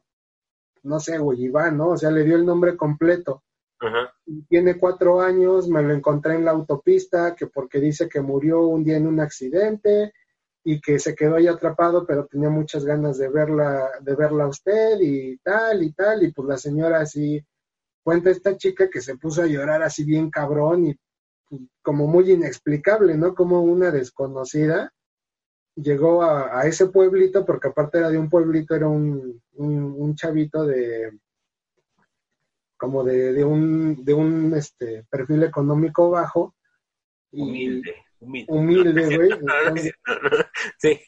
no 0.83 0.99
sé, 0.99 1.19
güey, 1.19 1.45
Iván, 1.45 1.77
¿no? 1.77 1.89
O 1.89 1.97
sea, 1.97 2.09
le 2.09 2.23
dio 2.23 2.35
el 2.35 2.45
nombre 2.45 2.75
completo. 2.75 3.43
Ajá. 3.79 4.13
Tiene 4.49 4.77
cuatro 4.77 5.21
años, 5.21 5.67
me 5.67 5.83
lo 5.83 5.93
encontré 5.93 6.35
en 6.35 6.45
la 6.45 6.51
autopista, 6.51 7.35
que 7.35 7.47
porque 7.47 7.79
dice 7.79 8.09
que 8.09 8.21
murió 8.21 8.61
un 8.61 8.83
día 8.83 8.97
en 8.97 9.07
un 9.07 9.19
accidente 9.19 10.13
y 10.63 10.81
que 10.81 10.97
se 10.99 11.15
quedó 11.15 11.35
ahí 11.35 11.47
atrapado, 11.47 12.05
pero 12.05 12.25
tenía 12.25 12.49
muchas 12.49 12.83
ganas 12.83 13.17
de 13.19 13.29
verla, 13.29 13.89
de 14.01 14.15
verla 14.15 14.45
a 14.45 14.49
usted 14.49 14.99
y 14.99 15.37
tal 15.37 15.83
y 15.83 15.93
tal, 15.93 16.23
y 16.23 16.31
pues 16.31 16.47
la 16.47 16.57
señora 16.57 17.01
así 17.01 17.43
cuenta 18.03 18.31
esta 18.31 18.57
chica 18.57 18.89
que 18.89 19.01
se 19.01 19.15
puso 19.15 19.43
a 19.43 19.47
llorar 19.47 19.83
así 19.83 20.03
bien 20.03 20.31
cabrón 20.31 20.87
y 20.87 20.99
como 21.83 22.07
muy 22.07 22.31
inexplicable, 22.31 23.15
¿no? 23.15 23.35
Como 23.35 23.61
una 23.61 23.91
desconocida 23.91 24.91
llegó 25.75 26.23
a, 26.23 26.59
a, 26.59 26.67
ese 26.67 26.87
pueblito, 26.87 27.45
porque 27.45 27.69
aparte 27.69 27.97
era 27.99 28.09
de 28.09 28.17
un 28.17 28.29
pueblito, 28.29 28.75
era 28.75 28.87
un, 28.87 29.41
un, 29.53 29.95
un 29.97 30.15
chavito 30.15 30.65
de 30.65 31.11
como 32.81 33.03
de, 33.03 33.31
de, 33.33 33.43
un, 33.43 34.03
de 34.03 34.13
un 34.13 34.55
este, 34.55 35.05
perfil 35.07 35.43
económico 35.43 36.09
bajo. 36.09 36.55
Y, 37.31 37.43
humilde. 37.43 37.95
Humilde, 38.19 38.49
humilde 38.49 39.17
güey. 39.17 39.29
Entonces, 39.39 39.93
sí. 40.79 40.99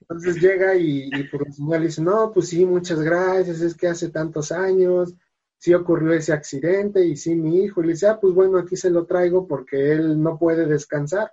entonces 0.00 0.40
llega 0.40 0.74
y, 0.74 1.08
y 1.10 1.24
por 1.24 1.50
señal 1.52 1.82
dice, 1.82 2.02
no, 2.02 2.32
pues 2.32 2.50
sí, 2.50 2.66
muchas 2.66 3.00
gracias, 3.00 3.62
es 3.62 3.74
que 3.74 3.88
hace 3.88 4.10
tantos 4.10 4.52
años, 4.52 5.14
sí 5.58 5.74
ocurrió 5.74 6.12
ese 6.12 6.32
accidente 6.32 7.04
y 7.04 7.16
sí 7.16 7.34
mi 7.34 7.64
hijo. 7.64 7.82
Y 7.82 7.86
le 7.86 7.92
dice, 7.92 8.08
ah, 8.08 8.18
pues 8.20 8.34
bueno, 8.34 8.58
aquí 8.58 8.76
se 8.76 8.90
lo 8.90 9.06
traigo 9.06 9.46
porque 9.46 9.92
él 9.92 10.22
no 10.22 10.38
puede 10.38 10.66
descansar. 10.66 11.32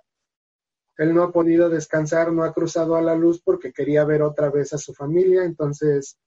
Él 0.96 1.14
no 1.14 1.22
ha 1.22 1.32
podido 1.32 1.68
descansar, 1.68 2.32
no 2.32 2.44
ha 2.44 2.52
cruzado 2.52 2.96
a 2.96 3.02
la 3.02 3.14
luz 3.14 3.40
porque 3.42 3.72
quería 3.72 4.04
ver 4.04 4.22
otra 4.22 4.50
vez 4.50 4.72
a 4.72 4.78
su 4.78 4.94
familia. 4.94 5.44
Entonces, 5.44 6.18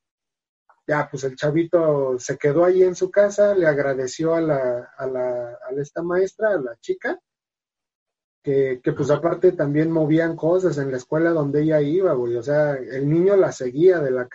ya, 0.85 1.07
pues 1.09 1.23
el 1.23 1.35
chavito 1.35 2.17
se 2.19 2.37
quedó 2.37 2.65
ahí 2.65 2.83
en 2.83 2.95
su 2.95 3.09
casa, 3.09 3.55
le 3.55 3.67
agradeció 3.67 4.35
a 4.35 4.41
la, 4.41 4.91
a 4.97 5.07
la, 5.07 5.49
a 5.51 5.71
esta 5.77 6.01
maestra, 6.03 6.51
a 6.51 6.61
la 6.61 6.75
chica, 6.77 7.19
que, 8.43 8.79
que 8.83 8.93
pues 8.93 9.09
aparte 9.09 9.51
también 9.53 9.91
movían 9.91 10.35
cosas 10.35 10.77
en 10.77 10.91
la 10.91 10.97
escuela 10.97 11.31
donde 11.31 11.63
ella 11.63 11.81
iba, 11.81 12.13
güey. 12.13 12.35
O 12.35 12.43
sea, 12.43 12.75
el 12.75 13.09
niño 13.09 13.35
la 13.35 13.51
seguía 13.51 13.99
de, 13.99 14.11
la, 14.11 14.27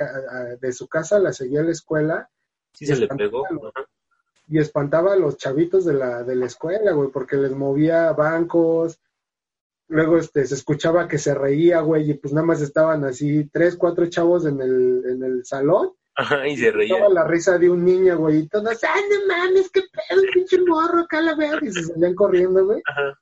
de 0.61 0.73
su 0.73 0.89
casa, 0.89 1.19
la 1.19 1.33
seguía 1.33 1.61
a 1.61 1.65
la 1.65 1.73
escuela 1.73 2.29
Sí 2.73 2.87
se 2.87 2.97
le 2.97 3.09
pegó. 3.09 3.45
Y 4.49 4.59
espantaba 4.59 5.13
a 5.13 5.17
los 5.17 5.37
chavitos 5.37 5.85
de 5.85 5.95
la, 5.95 6.25
de 6.25 6.37
la 6.37 6.47
escuela, 6.47 6.93
güey, 6.93 7.11
porque 7.11 7.37
les 7.37 7.53
movía 7.53 8.13
bancos. 8.13 9.01
Luego 9.93 10.16
este, 10.16 10.47
se 10.47 10.55
escuchaba 10.55 11.06
que 11.06 11.19
se 11.19 11.35
reía, 11.35 11.81
güey, 11.81 12.10
y 12.10 12.14
pues 12.14 12.32
nada 12.32 12.47
más 12.47 12.62
estaban 12.62 13.05
así 13.05 13.44
tres, 13.52 13.77
cuatro 13.77 14.06
chavos 14.06 14.47
en 14.47 14.59
el, 14.59 15.02
en 15.06 15.23
el 15.23 15.44
salón. 15.44 15.93
Ajá, 16.14 16.48
y 16.48 16.56
se 16.56 16.70
reía. 16.70 16.94
Estaba 16.94 17.12
la 17.12 17.28
risa 17.28 17.59
de 17.59 17.69
un 17.69 17.85
niño, 17.85 18.16
güey, 18.16 18.39
y 18.39 18.48
todos, 18.48 18.82
¡ay, 18.85 19.02
no 19.10 19.27
mames, 19.27 19.70
qué 19.70 19.82
pedo, 19.82 20.23
pinche 20.32 20.59
morro, 20.62 21.01
acá 21.01 21.20
la 21.20 21.35
veo! 21.35 21.59
Y 21.60 21.70
se 21.70 21.82
salían 21.82 22.14
corriendo, 22.14 22.64
güey. 22.64 22.81
Ajá. 22.86 23.19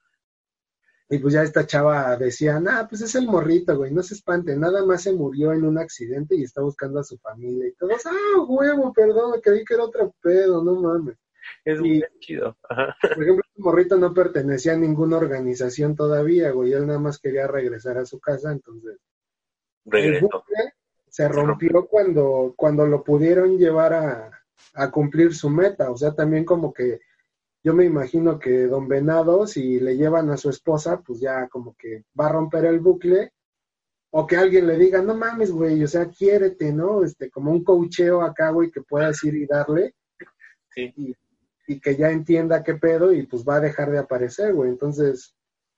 Y 1.08 1.18
pues 1.18 1.34
ya 1.34 1.42
esta 1.42 1.66
chava 1.66 2.16
decía, 2.16 2.60
nah, 2.60 2.86
pues 2.86 3.02
es 3.02 3.16
el 3.16 3.26
morrito, 3.26 3.76
güey, 3.76 3.90
no 3.90 4.00
se 4.04 4.14
espante, 4.14 4.56
nada 4.56 4.86
más 4.86 5.02
se 5.02 5.12
murió 5.12 5.52
en 5.52 5.64
un 5.64 5.76
accidente 5.76 6.36
y 6.36 6.44
está 6.44 6.62
buscando 6.62 7.00
a 7.00 7.04
su 7.04 7.18
familia. 7.18 7.66
Y 7.66 7.72
todos, 7.72 8.06
ah, 8.06 8.44
huevo, 8.46 8.92
perdón, 8.92 9.40
creí 9.42 9.64
que 9.64 9.74
era 9.74 9.82
otro 9.82 10.14
pedo, 10.22 10.62
no 10.62 10.76
mames. 10.76 11.16
Es 11.64 11.80
muy 11.80 12.04
chido. 12.20 12.56
Ajá. 12.68 12.96
Por 13.00 13.22
ejemplo, 13.22 13.44
el 13.56 13.62
morrito 13.62 13.96
no 13.96 14.12
pertenecía 14.14 14.72
a 14.74 14.76
ninguna 14.76 15.16
organización 15.18 15.94
todavía, 15.94 16.50
güey, 16.52 16.72
él 16.72 16.86
nada 16.86 16.98
más 16.98 17.18
quería 17.18 17.46
regresar 17.46 17.98
a 17.98 18.06
su 18.06 18.18
casa, 18.20 18.52
entonces 18.52 18.98
el 19.86 19.92
Regresó. 19.92 20.26
bucle 20.26 20.74
se 21.08 21.28
rompió 21.28 21.86
cuando, 21.86 22.54
cuando 22.56 22.86
lo 22.86 23.02
pudieron 23.02 23.58
llevar 23.58 23.92
a, 23.94 24.30
a 24.74 24.90
cumplir 24.90 25.34
su 25.34 25.50
meta, 25.50 25.90
o 25.90 25.96
sea, 25.96 26.14
también 26.14 26.44
como 26.44 26.72
que 26.72 27.00
yo 27.62 27.74
me 27.74 27.84
imagino 27.84 28.38
que 28.38 28.66
don 28.66 28.88
Venado, 28.88 29.46
si 29.46 29.80
le 29.80 29.96
llevan 29.96 30.30
a 30.30 30.36
su 30.36 30.48
esposa, 30.48 31.00
pues 31.04 31.20
ya 31.20 31.46
como 31.48 31.74
que 31.76 32.04
va 32.18 32.26
a 32.26 32.32
romper 32.32 32.64
el 32.66 32.80
bucle, 32.80 33.32
o 34.12 34.26
que 34.26 34.36
alguien 34.36 34.66
le 34.66 34.76
diga, 34.78 35.02
no 35.02 35.14
mames, 35.14 35.50
güey, 35.52 35.82
o 35.84 35.86
sea, 35.86 36.06
quiérete, 36.08 36.72
¿no? 36.72 37.04
Este, 37.04 37.30
como 37.30 37.50
un 37.52 37.62
cocheo 37.62 38.22
acá, 38.22 38.50
güey, 38.50 38.70
que 38.70 38.80
puedas 38.82 39.22
ir 39.24 39.34
y 39.34 39.46
darle, 39.46 39.94
Sí. 40.74 40.92
y, 40.96 41.14
y 41.70 41.78
que 41.78 41.94
ya 41.94 42.10
entienda 42.10 42.64
qué 42.64 42.74
pedo, 42.74 43.12
y 43.12 43.26
pues 43.26 43.44
va 43.48 43.56
a 43.56 43.60
dejar 43.60 43.92
de 43.92 43.98
aparecer, 43.98 44.52
güey. 44.54 44.70
Entonces, 44.70 45.36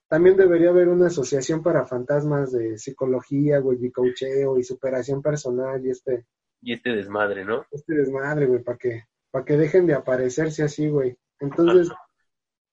también 0.08 0.38
debería 0.38 0.70
haber 0.70 0.88
una 0.88 1.08
asociación 1.08 1.62
para 1.62 1.84
fantasmas 1.84 2.50
de 2.50 2.78
psicología, 2.78 3.58
güey, 3.58 3.84
y 3.84 3.90
cocheo 3.90 4.58
y 4.58 4.64
superación 4.64 5.20
personal 5.20 5.84
y 5.84 5.90
este, 5.90 6.24
Y 6.62 6.72
este 6.72 6.96
desmadre, 6.96 7.44
¿no? 7.44 7.66
este 7.70 7.94
desmadre, 7.94 8.46
güey, 8.46 8.62
para 8.62 8.78
que, 8.78 9.02
para 9.30 9.44
que 9.44 9.58
dejen 9.58 9.86
de 9.86 9.92
aparecerse 9.92 10.62
así, 10.62 10.88
güey. 10.88 11.14
Entonces, 11.40 11.90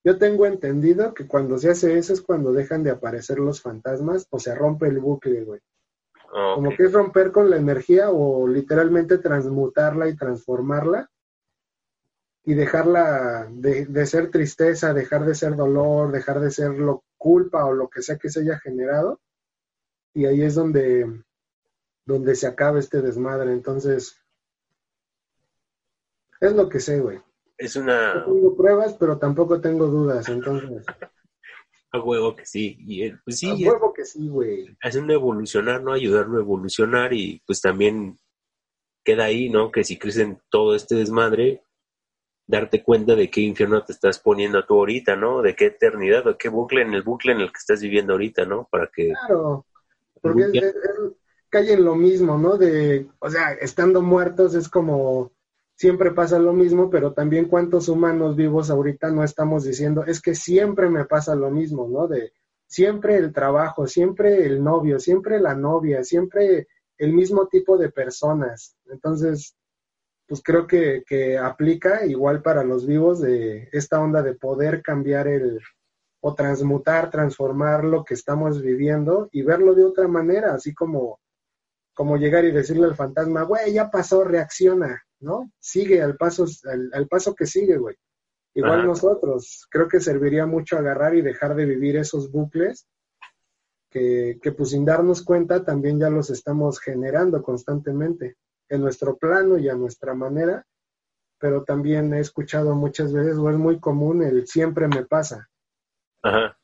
yo 0.06 0.18
tengo 0.18 0.46
entendido 0.46 1.14
que 1.14 1.28
cuando 1.28 1.58
se 1.58 1.72
hace 1.72 1.98
eso 1.98 2.14
es 2.14 2.22
cuando 2.22 2.54
dejan 2.54 2.84
de 2.84 2.92
aparecer 2.92 3.38
los 3.38 3.62
fantasmas 3.62 4.28
o 4.30 4.40
se 4.40 4.56
rompe 4.56 4.88
el 4.88 5.00
bucle, 5.00 5.44
güey. 5.44 5.60
Como 6.32 6.70
que 6.70 6.84
es 6.84 6.94
romper 6.94 7.34
con 7.34 7.50
la 7.50 7.58
energía 7.58 8.12
o 8.12 8.48
literalmente 8.48 9.18
transmutarla 9.18 10.08
y 10.08 10.16
transformarla 10.16 11.10
y 12.44 12.54
dejarla 12.54 13.48
de, 13.52 13.86
de 13.86 14.06
ser 14.06 14.32
tristeza, 14.32 14.94
dejar 14.94 15.26
de 15.26 15.36
ser 15.36 15.56
dolor, 15.56 16.12
dejar 16.12 16.40
de 16.40 16.52
ser 16.52 16.72
lo 16.72 17.04
culpa 17.18 17.66
o 17.66 17.74
lo 17.74 17.90
que 17.90 18.02
sea 18.02 18.18
que 18.18 18.30
se 18.30 18.42
haya 18.42 18.60
generado. 18.60 19.20
Y 20.14 20.26
ahí 20.26 20.42
es 20.42 20.56
donde, 20.56 21.24
donde 22.06 22.36
se 22.36 22.48
acaba 22.48 22.80
este 22.80 23.02
desmadre. 23.02 23.52
Entonces, 23.52 24.20
es 26.40 26.54
lo 26.54 26.70
que 26.70 26.80
sé, 26.80 27.00
güey. 27.00 27.20
Es 27.58 27.76
No 27.76 27.84
una... 27.84 28.26
tengo 28.26 28.56
pruebas, 28.56 28.96
pero 29.00 29.18
tampoco 29.18 29.60
tengo 29.60 29.88
dudas. 29.88 30.30
Entonces, 30.30 30.86
A 31.92 32.00
huevo 32.00 32.36
que 32.36 32.46
sí. 32.46 32.78
Y 32.80 33.04
eh, 33.04 33.18
pues 33.26 33.40
sí, 33.40 33.50
a 33.50 33.72
huevo 33.72 33.94
que 33.94 34.06
sí, 34.06 34.28
güey. 34.28 34.78
un 34.96 35.12
evolucionar, 35.12 35.82
¿no? 35.82 35.94
Ayudarlo 35.94 36.38
a 36.38 36.42
evolucionar 36.42 37.14
y 37.14 37.42
pues 37.48 37.62
también 37.62 38.20
queda 39.04 39.26
ahí, 39.26 39.50
¿no? 39.50 39.72
Que 39.72 39.84
si 39.84 39.98
crees 39.98 40.18
en 40.18 40.40
todo 40.50 40.76
este 40.76 40.96
desmadre, 40.96 41.64
darte 42.50 42.82
cuenta 42.84 43.16
de 43.16 43.30
qué 43.30 43.42
infierno 43.42 43.84
te 43.84 43.94
estás 43.94 44.18
poniendo 44.18 44.66
tú 44.66 44.74
ahorita, 44.74 45.16
¿no? 45.16 45.44
De 45.44 45.56
qué 45.56 45.68
eternidad 45.68 46.26
o 46.26 46.36
qué 46.36 46.50
bucle 46.50 46.82
en 46.82 46.96
el 46.96 47.04
bucle 47.04 47.32
en 47.32 47.42
el 47.42 47.52
que 47.52 47.60
estás 47.60 47.80
viviendo 47.80 48.14
ahorita, 48.14 48.44
¿no? 48.46 48.68
Para 48.72 48.90
que... 48.92 49.14
Claro, 49.28 49.68
porque 50.20 50.74
cae 51.50 51.74
en 51.74 51.86
lo 51.86 51.96
mismo, 51.96 52.40
¿no? 52.40 52.58
De, 52.58 53.08
o 53.20 53.30
sea, 53.30 53.52
estando 53.54 54.02
muertos 54.02 54.56
es 54.56 54.68
como 54.68 55.32
siempre 55.76 56.10
pasa 56.10 56.40
lo 56.40 56.52
mismo, 56.54 56.90
pero 56.90 57.14
también 57.14 57.46
cuántos 57.46 57.88
humanos 57.88 58.36
vivos 58.36 58.72
ahorita 58.72 59.12
no 59.12 59.24
estamos 59.24 59.64
diciendo, 59.64 60.04
es 60.06 60.20
que 60.20 60.34
siempre 60.34 60.90
me 60.90 61.06
pasa 61.06 61.36
lo 61.36 61.52
mismo, 61.52 61.88
¿no? 61.88 62.08
De 62.08 62.34
siempre 62.66 63.18
el 63.18 63.32
trabajo, 63.32 63.86
siempre 63.86 64.48
el 64.48 64.64
novio, 64.64 65.00
siempre 65.00 65.40
la 65.40 65.54
novia, 65.54 66.04
siempre 66.04 66.68
el 66.98 67.14
mismo 67.14 67.48
tipo 67.48 67.78
de 67.78 67.90
personas. 67.90 68.76
Entonces, 68.88 69.56
pues 70.30 70.44
creo 70.44 70.68
que, 70.68 71.04
que 71.08 71.40
aplica 71.40 72.06
igual 72.06 72.44
para 72.44 72.64
los 72.64 72.86
vivos 72.86 73.20
de 73.20 73.68
esta 73.72 74.00
onda 74.00 74.22
de 74.22 74.36
poder 74.36 74.84
cambiar 74.84 75.28
el, 75.28 75.60
o 76.22 76.36
transmutar, 76.36 77.10
transformar 77.10 77.84
lo 77.84 78.06
que 78.06 78.14
estamos 78.14 78.62
viviendo 78.62 79.28
y 79.32 79.42
verlo 79.42 79.74
de 79.74 79.86
otra 79.86 80.08
manera, 80.08 80.54
así 80.54 80.72
como, 80.76 81.20
como 81.96 82.16
llegar 82.16 82.46
y 82.46 82.52
decirle 82.52 82.86
al 82.86 82.96
fantasma, 82.96 83.42
güey, 83.42 83.74
ya 83.74 83.90
pasó, 83.90 84.24
reacciona, 84.24 85.02
¿no? 85.20 85.52
Sigue 85.58 86.00
al 86.04 86.16
paso, 86.16 86.46
al, 86.66 86.92
al 86.94 87.08
paso 87.08 87.34
que 87.34 87.48
sigue, 87.48 87.78
güey. 87.78 87.96
Igual 88.54 88.82
Ajá. 88.82 88.88
nosotros, 88.88 89.66
creo 89.72 89.88
que 89.88 90.00
serviría 90.00 90.46
mucho 90.46 90.78
agarrar 90.78 91.16
y 91.16 91.24
dejar 91.24 91.56
de 91.56 91.66
vivir 91.66 91.98
esos 91.98 92.32
bucles 92.32 92.88
que, 93.90 94.38
que 94.44 94.52
pues 94.52 94.70
sin 94.70 94.86
darnos 94.86 95.24
cuenta 95.24 95.66
también 95.66 96.00
ya 96.00 96.12
los 96.12 96.30
estamos 96.30 96.80
generando 96.80 97.42
constantemente 97.42 98.38
en 98.70 98.82
nuestro 98.82 99.18
plano 99.18 99.58
y 99.58 99.68
a 99.70 99.76
nuestra 99.76 100.14
manera, 100.14 100.66
pero 101.40 101.64
también 101.64 102.14
he 102.14 102.20
escuchado 102.20 102.76
muchas 102.76 103.14
veces, 103.14 103.38
o 103.38 103.50
es 103.50 103.58
muy 103.58 103.80
común 103.80 104.24
el 104.24 104.48
siempre 104.48 104.88
me 104.88 105.06
pasa. 105.06 105.50
Ajá. 106.22 106.58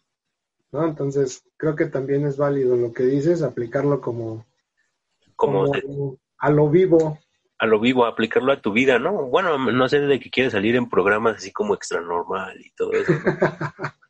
¿no? 0.71 0.85
Entonces, 0.85 1.43
creo 1.57 1.75
que 1.75 1.85
también 1.85 2.25
es 2.25 2.37
válido 2.37 2.75
lo 2.75 2.93
que 2.93 3.03
dices, 3.03 3.41
aplicarlo 3.41 4.01
como, 4.01 4.45
Como 5.35 5.71
a 6.37 6.49
lo 6.49 6.69
vivo. 6.69 7.19
a 7.57 7.65
lo 7.65 7.79
vivo, 7.79 8.05
aplicarlo 8.05 8.51
a 8.51 8.61
tu 8.61 8.73
vida, 8.73 8.99
¿no? 8.99 9.13
Bueno, 9.27 9.57
no 9.57 9.89
sé 9.89 10.01
de 10.01 10.19
que 10.19 10.29
quieres 10.29 10.51
salir 10.51 10.75
en 10.75 10.89
programas 10.89 11.37
así 11.37 11.51
como 11.51 11.73
extra 11.73 12.01
normal 12.01 12.59
y 12.59 12.71
todo 12.71 12.91
eso. 12.91 13.13
¿no? 13.13 13.19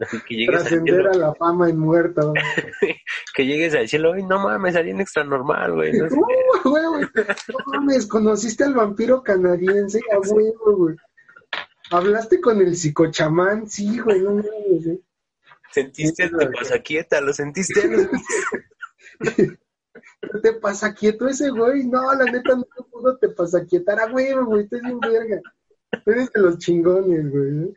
Que 0.26 0.34
llegues 0.34 0.54
al 0.54 0.60
Trascender 0.62 0.94
cielo, 0.94 1.10
a 1.12 1.16
la 1.16 1.34
fama 1.34 1.68
en 1.68 1.78
muerto. 1.78 2.32
que 3.34 3.46
llegues 3.46 3.74
al 3.74 3.88
cielo, 3.88 4.14
no 4.16 4.40
mames, 4.40 4.74
salí 4.74 4.90
en 4.90 5.00
extra 5.00 5.24
normal, 5.24 5.74
güey. 5.74 5.92
no. 5.92 6.06
Uh, 6.62 6.68
güey, 6.68 6.84
güey. 6.86 7.04
No 7.48 7.58
mames, 7.66 8.06
conociste 8.06 8.64
al 8.64 8.74
vampiro 8.74 9.22
canadiense, 9.22 10.00
a 10.12 10.18
huevo, 10.18 10.76
güey. 10.76 10.96
¿Hablaste 11.90 12.40
con 12.40 12.60
el 12.60 12.76
psicochamán? 12.76 13.68
Sí, 13.68 13.98
güey, 13.98 14.20
no 14.20 14.34
mames. 14.34 14.86
eh. 14.86 15.00
Sentiste 15.72 16.24
el 16.24 16.36
te 16.36 16.46
pasa 16.48 16.78
quieta, 16.80 17.20
lo 17.20 17.32
sentiste. 17.32 17.88
¿No 20.32 20.40
te 20.40 20.52
pasa 20.54 20.94
quieto 20.94 21.28
ese 21.28 21.50
güey? 21.50 21.84
No, 21.86 22.12
la 22.14 22.24
neta 22.24 22.56
no 22.56 22.64
te 22.64 22.82
pudo 22.90 23.16
te 23.18 23.28
pasa 23.30 23.64
quietar 23.64 24.00
a 24.00 24.12
huevo, 24.12 24.44
güey, 24.46 24.64
estás 24.64 24.82
bien 24.82 25.00
verga. 25.00 25.40
Tú 26.04 26.10
eres 26.10 26.30
de 26.32 26.40
los 26.40 26.58
chingones, 26.58 27.30
güey. 27.30 27.74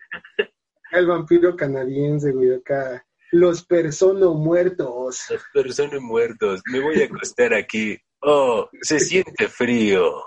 El 0.94 1.08
vampiro 1.08 1.56
canadiense, 1.56 2.32
güey, 2.32 2.54
acá. 2.54 3.04
Los 3.32 3.66
personos 3.66 4.36
muertos. 4.36 5.26
Las 5.28 5.44
personas 5.52 6.00
muertos, 6.02 6.62
me 6.72 6.80
voy 6.80 7.02
a 7.02 7.06
acostar 7.06 7.56
aquí. 7.56 7.98
Oh, 8.22 8.70
se 8.84 9.00
siente 9.00 9.48
frío. 9.48 10.18
O 10.18 10.26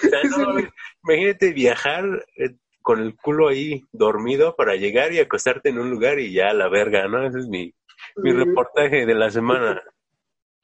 sea, 0.00 0.22
no, 0.24 0.58
imagínate 1.04 1.52
viajar 1.52 2.04
eh, 2.36 2.56
con 2.82 2.98
el 2.98 3.14
culo 3.14 3.46
ahí 3.46 3.80
dormido 3.92 4.56
para 4.56 4.74
llegar 4.74 5.12
y 5.12 5.20
acostarte 5.20 5.68
en 5.68 5.78
un 5.78 5.88
lugar 5.88 6.18
y 6.18 6.32
ya 6.32 6.52
la 6.52 6.68
verga, 6.68 7.06
¿no? 7.06 7.24
Ese 7.24 7.38
es 7.38 7.46
mi, 7.46 7.72
mi 8.16 8.32
reportaje 8.32 9.06
de 9.06 9.14
la 9.14 9.30
semana. 9.30 9.80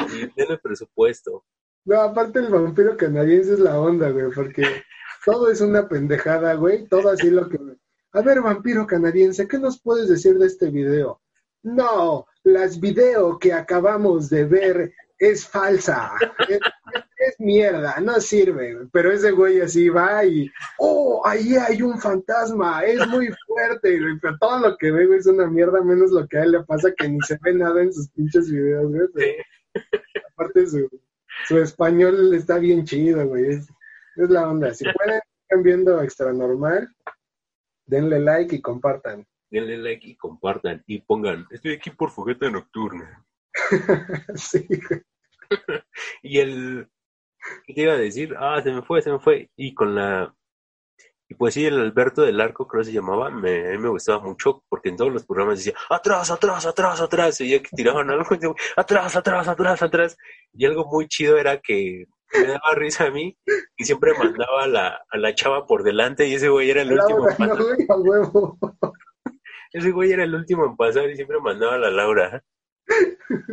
Y 0.00 0.26
denle 0.34 0.56
presupuesto. 0.56 1.44
No, 1.84 2.00
aparte 2.00 2.38
el 2.38 2.48
vampiro 2.48 2.96
canadiense 2.96 3.52
es 3.52 3.58
la 3.60 3.78
onda, 3.78 4.08
güey, 4.08 4.30
porque 4.34 4.64
todo 5.26 5.50
es 5.50 5.60
una 5.60 5.88
pendejada, 5.88 6.54
güey, 6.54 6.88
todo 6.88 7.10
así 7.10 7.30
lo 7.30 7.48
que... 7.50 7.58
A 8.12 8.22
ver, 8.22 8.40
vampiro 8.40 8.86
canadiense, 8.86 9.46
¿qué 9.46 9.58
nos 9.58 9.80
puedes 9.80 10.08
decir 10.08 10.38
de 10.38 10.46
este 10.46 10.70
video? 10.70 11.20
No, 11.62 12.26
las 12.42 12.80
video 12.80 13.38
que 13.38 13.52
acabamos 13.52 14.28
de 14.30 14.44
ver 14.44 14.92
es 15.18 15.46
falsa, 15.46 16.12
es, 16.48 16.60
es 17.18 17.38
mierda, 17.38 18.00
no 18.00 18.18
sirve, 18.20 18.88
pero 18.90 19.12
ese 19.12 19.30
güey 19.32 19.60
así 19.60 19.90
va 19.90 20.24
y, 20.24 20.50
oh, 20.78 21.20
ahí 21.26 21.56
hay 21.56 21.82
un 21.82 22.00
fantasma, 22.00 22.82
es 22.84 23.06
muy 23.08 23.28
fuerte, 23.46 23.98
pero 24.22 24.38
todo 24.38 24.70
lo 24.70 24.76
que 24.78 24.90
ve, 24.90 25.06
güey, 25.06 25.18
es 25.18 25.26
una 25.26 25.46
mierda, 25.46 25.82
menos 25.82 26.10
lo 26.10 26.26
que 26.26 26.38
a 26.38 26.44
él 26.44 26.52
le 26.52 26.64
pasa 26.64 26.92
que 26.96 27.08
ni 27.08 27.20
se 27.20 27.38
ve 27.42 27.52
nada 27.52 27.82
en 27.82 27.92
sus 27.92 28.08
pinches 28.10 28.50
videos, 28.50 28.90
güey, 28.90 29.36
aparte 30.32 30.66
su, 30.66 30.88
su 31.46 31.58
español 31.58 32.34
está 32.34 32.58
bien 32.58 32.84
chido, 32.84 33.26
güey. 33.26 33.46
Es, 33.50 33.68
es 34.16 34.30
la 34.30 34.48
onda. 34.48 34.72
Si 34.74 34.84
pueden, 34.84 35.20
están 35.42 35.62
viendo 35.62 36.02
Extra 36.02 36.32
Normal, 36.32 36.88
denle 37.90 38.20
like 38.20 38.54
y 38.54 38.60
compartan. 38.60 39.26
Denle 39.50 39.78
like 39.78 40.06
y 40.06 40.16
compartan 40.16 40.82
y 40.86 41.00
pongan, 41.00 41.46
estoy 41.50 41.74
aquí 41.74 41.90
por 41.90 42.10
fogueta 42.10 42.48
nocturna. 42.48 43.26
sí. 44.34 44.66
Y 46.22 46.38
el, 46.38 46.88
¿qué 47.66 47.74
te 47.74 47.82
iba 47.82 47.94
a 47.94 47.98
decir? 47.98 48.36
Ah, 48.38 48.60
se 48.62 48.70
me 48.70 48.82
fue, 48.82 49.02
se 49.02 49.10
me 49.10 49.18
fue. 49.18 49.50
Y 49.56 49.74
con 49.74 49.96
la, 49.96 50.32
y 51.28 51.34
pues 51.34 51.54
sí, 51.54 51.66
el 51.66 51.80
Alberto 51.80 52.22
del 52.22 52.40
Arco, 52.40 52.68
creo 52.68 52.82
que 52.82 52.86
se 52.86 52.92
llamaba, 52.92 53.30
me, 53.30 53.68
a 53.68 53.70
mí 53.72 53.78
me 53.78 53.88
gustaba 53.88 54.20
mucho 54.20 54.62
porque 54.68 54.90
en 54.90 54.96
todos 54.96 55.12
los 55.12 55.26
programas 55.26 55.58
decía, 55.58 55.74
atrás, 55.88 56.30
atrás, 56.30 56.66
atrás, 56.66 57.00
atrás, 57.00 57.40
y 57.40 57.50
ya 57.50 57.60
que 57.60 57.70
tiraban 57.74 58.08
algo, 58.10 58.26
atrás, 58.76 59.16
atrás, 59.16 59.48
atrás, 59.48 59.82
atrás. 59.82 60.16
Y 60.52 60.64
algo 60.64 60.86
muy 60.86 61.08
chido 61.08 61.36
era 61.36 61.58
que 61.60 62.06
me 62.32 62.46
daba 62.46 62.74
risa 62.74 63.06
a 63.06 63.10
mí 63.10 63.36
y 63.76 63.84
siempre 63.84 64.12
mandaba 64.18 64.64
a 64.64 64.66
la, 64.66 65.06
a 65.10 65.18
la 65.18 65.34
chava 65.34 65.66
por 65.66 65.82
delante 65.82 66.28
y 66.28 66.34
ese 66.34 66.48
güey 66.48 66.70
era 66.70 66.82
el 66.82 66.92
último 66.92 67.28
en 67.28 67.38
Laura, 67.38 67.54
no, 67.54 67.56
pasar. 67.56 67.76
a 67.88 67.96
huevo. 67.96 68.58
Ese 69.72 69.92
güey 69.92 70.10
era 70.10 70.24
el 70.24 70.34
último 70.34 70.64
en 70.64 70.76
pasar 70.76 71.08
y 71.08 71.14
siempre 71.14 71.38
mandaba 71.40 71.76
a 71.76 71.78
la 71.78 71.90
Laura. 71.90 72.42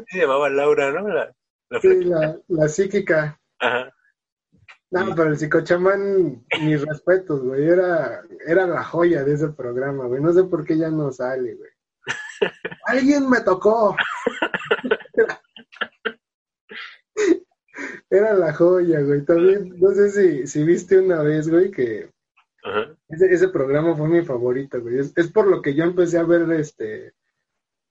Se 0.07 0.17
llamaba 0.17 0.49
Laura, 0.49 0.91
¿no? 0.91 1.07
La, 1.07 1.31
la 1.69 1.79
Sí, 1.79 2.03
la, 2.05 2.39
la 2.47 2.67
psíquica. 2.67 3.39
Ajá. 3.59 3.93
No, 4.89 5.13
pero 5.15 5.29
el 5.29 5.37
psicochamán, 5.37 6.45
mis 6.61 6.81
respetos, 6.81 7.43
güey. 7.43 7.67
Era, 7.67 8.23
era 8.47 8.65
la 8.65 8.83
joya 8.83 9.23
de 9.23 9.33
ese 9.33 9.49
programa, 9.49 10.05
güey. 10.05 10.21
No 10.21 10.31
sé 10.31 10.45
por 10.45 10.65
qué 10.65 10.77
ya 10.77 10.89
no 10.89 11.11
sale, 11.11 11.55
güey. 11.55 11.69
Alguien 12.85 13.29
me 13.29 13.41
tocó. 13.41 13.95
Era 18.09 18.33
la 18.33 18.53
joya, 18.53 19.01
güey. 19.01 19.23
También, 19.23 19.79
no 19.79 19.91
sé 19.91 20.09
si, 20.11 20.47
si 20.47 20.63
viste 20.63 20.99
una 20.99 21.21
vez, 21.21 21.49
güey, 21.49 21.71
que 21.71 22.11
Ajá. 22.63 22.95
ese, 23.09 23.33
ese 23.33 23.49
programa 23.49 23.95
fue 23.95 24.07
mi 24.09 24.23
favorito, 24.23 24.81
güey. 24.81 24.99
Es, 24.99 25.13
es 25.15 25.31
por 25.31 25.47
lo 25.47 25.61
que 25.61 25.73
yo 25.73 25.83
empecé 25.83 26.17
a 26.17 26.23
ver 26.23 26.51
este 26.51 27.13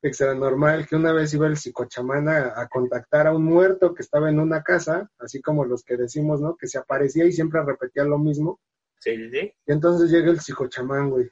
extra 0.02 0.34
normal, 0.34 0.86
que 0.86 0.96
una 0.96 1.12
vez 1.12 1.34
iba 1.34 1.46
el 1.46 1.56
psicochamán 1.56 2.28
a, 2.28 2.60
a 2.60 2.68
contactar 2.68 3.26
a 3.26 3.34
un 3.34 3.44
muerto 3.44 3.94
que 3.94 4.02
estaba 4.02 4.28
en 4.30 4.38
una 4.38 4.62
casa, 4.62 5.10
así 5.18 5.40
como 5.40 5.64
los 5.64 5.82
que 5.82 5.96
decimos, 5.96 6.40
¿no? 6.40 6.56
Que 6.56 6.68
se 6.68 6.78
aparecía 6.78 7.24
y 7.24 7.32
siempre 7.32 7.62
repetía 7.64 8.04
lo 8.04 8.18
mismo. 8.18 8.60
Sí, 9.00 9.16
sí, 9.16 9.30
sí. 9.30 9.52
Y 9.66 9.72
entonces 9.72 10.10
llega 10.10 10.30
el 10.30 10.40
psicochamán, 10.40 11.10
güey. 11.10 11.30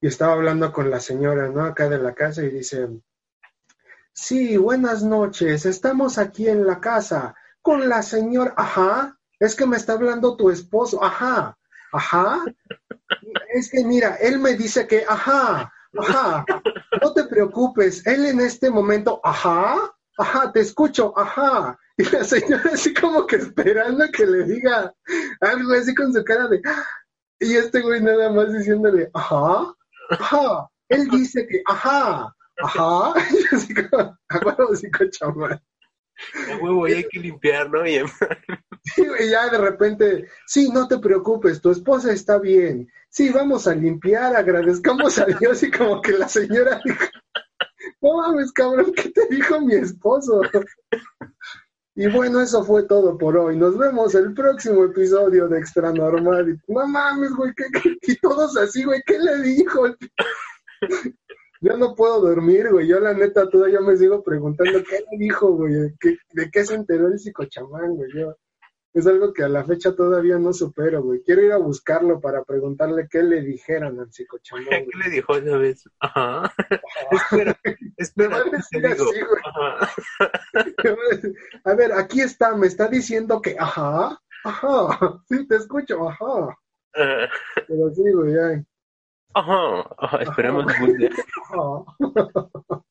Y 0.00 0.06
estaba 0.06 0.34
hablando 0.34 0.72
con 0.72 0.90
la 0.90 1.00
señora, 1.00 1.48
¿no? 1.48 1.64
Acá 1.64 1.88
de 1.88 1.98
la 1.98 2.14
casa 2.14 2.42
y 2.42 2.50
dice, 2.50 2.88
sí, 4.12 4.56
buenas 4.56 5.02
noches, 5.02 5.66
estamos 5.66 6.18
aquí 6.18 6.48
en 6.48 6.66
la 6.66 6.80
casa 6.80 7.34
con 7.62 7.88
la 7.88 8.02
señora, 8.02 8.54
ajá, 8.56 9.18
es 9.38 9.54
que 9.54 9.66
me 9.66 9.76
está 9.76 9.94
hablando 9.94 10.36
tu 10.36 10.50
esposo, 10.50 11.02
ajá, 11.02 11.56
ajá. 11.92 12.44
Es 13.54 13.70
que 13.70 13.84
mira, 13.84 14.16
él 14.16 14.38
me 14.38 14.54
dice 14.54 14.86
que, 14.86 15.04
ajá, 15.08 15.72
ajá, 15.98 16.44
no 17.00 17.12
te 17.12 17.24
preocupes, 17.24 18.06
él 18.06 18.26
en 18.26 18.40
este 18.40 18.70
momento, 18.70 19.20
ajá, 19.24 19.76
ajá, 20.18 20.52
te 20.52 20.60
escucho, 20.60 21.12
ajá. 21.16 21.78
Y 21.96 22.04
la 22.04 22.22
señora 22.24 22.70
así 22.72 22.94
como 22.94 23.26
que 23.26 23.36
esperando 23.36 24.04
que 24.12 24.24
le 24.24 24.44
diga 24.44 24.94
algo 25.40 25.72
así 25.72 25.94
con 25.94 26.12
su 26.12 26.22
cara 26.22 26.46
de, 26.46 26.62
y 27.40 27.54
este 27.54 27.80
güey 27.80 28.00
nada 28.00 28.30
más 28.30 28.52
diciéndole, 28.52 29.10
ajá, 29.14 29.74
ajá. 30.10 30.68
Él 30.88 31.08
dice 31.10 31.46
que, 31.46 31.62
ajá, 31.66 32.34
ajá. 32.62 33.14
Y 33.30 33.54
así 33.54 33.74
como, 33.74 34.16
a 34.28 34.38
huevo, 34.38 34.74
psicochamán. 34.74 35.60
A 36.50 36.56
huevo, 36.56 36.88
y 36.88 36.94
hay 36.94 37.04
que 37.08 37.20
limpiar, 37.20 37.70
¿no? 37.70 37.86
Y 37.86 38.00
ya 39.30 39.48
de 39.50 39.58
repente, 39.58 40.28
sí, 40.46 40.70
no 40.70 40.88
te 40.88 40.98
preocupes, 40.98 41.60
tu 41.60 41.70
esposa 41.70 42.12
está 42.12 42.38
bien. 42.38 42.88
Sí, 43.08 43.30
vamos 43.30 43.66
a 43.66 43.74
limpiar, 43.74 44.34
agradezcamos 44.34 45.18
a 45.18 45.26
Dios. 45.26 45.62
Y 45.62 45.70
como 45.70 46.00
que 46.00 46.12
la 46.12 46.28
señora 46.28 46.80
dijo, 46.84 47.04
no 48.00 48.16
mames, 48.18 48.52
cabrón, 48.52 48.92
¿qué 48.94 49.10
te 49.10 49.26
dijo 49.28 49.60
mi 49.60 49.74
esposo? 49.74 50.42
Y 51.94 52.06
bueno, 52.06 52.40
eso 52.40 52.64
fue 52.64 52.84
todo 52.84 53.18
por 53.18 53.36
hoy. 53.36 53.56
Nos 53.56 53.76
vemos 53.76 54.14
el 54.14 54.32
próximo 54.32 54.84
episodio 54.84 55.48
de 55.48 55.58
Extra 55.58 55.92
Normal. 55.92 56.60
No 56.68 56.86
mames, 56.86 57.32
güey, 57.32 57.52
¿qué, 57.56 57.64
qué? 57.72 57.96
y 58.02 58.16
todos 58.20 58.56
así, 58.56 58.84
güey, 58.84 59.02
¿qué 59.04 59.18
le 59.18 59.42
dijo? 59.42 59.86
Yo 61.60 61.76
no 61.76 61.94
puedo 61.94 62.20
dormir, 62.20 62.68
güey. 62.70 62.86
Yo 62.86 63.00
la 63.00 63.14
neta 63.14 63.48
todavía 63.48 63.80
me 63.80 63.96
sigo 63.96 64.22
preguntando 64.22 64.80
qué 64.88 65.04
le 65.10 65.18
dijo, 65.18 65.52
güey. 65.52 65.94
¿Qué- 66.00 66.16
¿De 66.32 66.50
qué 66.50 66.64
se 66.64 66.74
enteró 66.74 67.08
el 67.08 67.18
psicochamán, 67.18 67.96
güey? 67.96 68.10
Yo, 68.14 68.36
es 68.94 69.06
algo 69.06 69.32
que 69.32 69.42
a 69.44 69.48
la 69.48 69.64
fecha 69.64 69.94
todavía 69.94 70.38
no 70.38 70.52
supero, 70.52 71.02
güey. 71.02 71.22
Quiero 71.22 71.42
ir 71.42 71.52
a 71.52 71.58
buscarlo 71.58 72.20
para 72.20 72.42
preguntarle 72.44 73.06
qué 73.10 73.22
le 73.22 73.42
dijeron 73.42 73.98
al 74.00 74.12
psicochamán, 74.12 74.64
¿Qué 74.68 74.98
le 75.04 75.10
dijo 75.10 75.34
esa 75.36 75.56
vez? 75.58 75.84
Ajá. 76.00 76.52
espera, 77.10 77.58
espera, 77.96 78.28
Me 78.30 78.34
va 78.36 78.58
a 78.58 78.62
te 78.70 78.78
digo. 78.80 79.04
así, 79.10 79.20
güey. 79.20 79.42
Ajá. 79.44 79.92
A 81.64 81.74
ver, 81.74 81.92
aquí 81.92 82.20
está, 82.20 82.54
me 82.56 82.66
está 82.66 82.88
diciendo 82.88 83.40
que, 83.42 83.56
ajá, 83.58 84.18
ajá, 84.44 85.20
sí, 85.28 85.46
te 85.46 85.56
escucho, 85.56 86.08
ajá. 86.08 86.56
Ajá. 86.94 87.30
Pero 87.68 87.90
sí, 87.94 88.10
güey, 88.12 88.34
ay, 88.38 88.64
Ajá. 89.34 89.80
Ajá. 89.98 90.18
Ajá. 90.18 91.84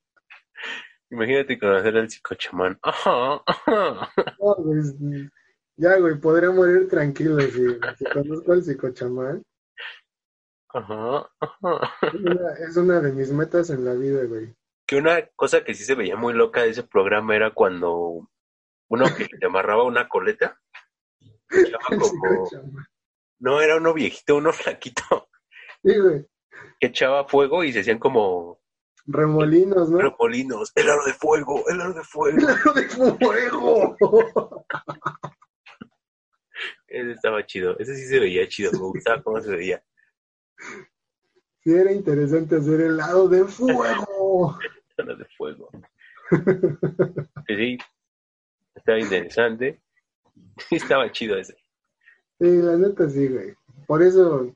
Imagínate 1.10 1.58
conocer 1.58 1.98
al 1.98 2.10
psicochamán. 2.10 2.78
Ajá. 2.82 3.42
Ajá. 3.46 4.12
No, 4.40 4.56
sí. 4.84 5.30
ya, 5.78 5.98
güey, 6.00 6.20
podría 6.20 6.52
morir 6.52 6.90
tranquilo 6.90 7.40
si, 7.40 7.80
si 7.98 8.06
conozco 8.14 8.52
al 8.52 8.64
psicochamán. 8.64 9.44
Ajá. 10.70 11.30
Ajá. 11.40 11.94
Es 12.02 12.14
una, 12.14 12.54
es 12.68 12.78
una 12.78 13.00
de 13.00 13.12
mis 13.14 13.32
metas 13.32 13.70
en 13.70 13.86
la 13.86 13.94
vida, 13.94 14.26
güey. 14.26 14.54
Que 14.86 14.98
una 14.98 15.26
cosa 15.36 15.64
que 15.64 15.74
sí 15.74 15.84
se 15.84 15.96
veía 15.96 16.16
muy 16.16 16.34
loca 16.34 16.64
de 16.64 16.70
ese 16.70 16.84
programa 16.84 17.36
era 17.36 17.54
cuando 17.54 18.30
uno 18.90 19.06
que 19.16 19.28
le 19.40 19.48
amarraba 19.48 19.84
una 19.84 20.08
coleta. 20.08 20.60
como, 21.90 22.50
no, 23.40 23.62
era 23.62 23.78
uno 23.78 23.94
viejito, 23.94 24.36
uno 24.36 24.52
flaquito, 24.52 25.30
que 25.84 26.26
echaba 26.80 27.28
fuego 27.28 27.64
y 27.64 27.72
se 27.72 27.82
hacían 27.82 28.00
como 28.00 28.60
remolinos, 29.06 29.90
¿no? 29.90 30.00
remolinos. 30.00 30.72
El 30.76 30.90
aro 30.90 31.06
de 31.06 31.14
fuego, 31.14 31.64
el 31.70 31.82
aro 31.82 31.94
de 31.94 32.04
fuego. 32.04 32.38
¡Claro 32.38 32.74
de 32.74 32.90
fuego! 32.90 34.66
Ese 36.88 37.12
estaba 37.12 37.46
chido, 37.46 37.78
ese 37.80 37.96
sí 37.96 38.08
se 38.08 38.20
veía 38.20 38.48
chido, 38.48 38.72
me 38.72 38.80
gustaba 38.80 39.22
cómo 39.22 39.40
se 39.42 39.52
veía. 39.52 39.84
sí 41.64 41.74
era 41.74 41.92
interesante 41.92 42.56
hacer 42.56 42.82
helado 42.82 43.28
de 43.28 43.44
fuego. 43.46 44.58
helado 44.98 45.18
de 45.18 45.26
fuego. 45.38 45.70
sí, 47.48 47.78
estaba 48.74 49.00
interesante. 49.00 49.82
Estaba 50.72 51.12
chido 51.12 51.38
ese. 51.38 51.56
Sí, 52.40 52.62
la 52.62 52.78
neta 52.78 53.10
sí, 53.10 53.28
güey. 53.28 53.54
Por 53.86 54.02
eso 54.02 54.54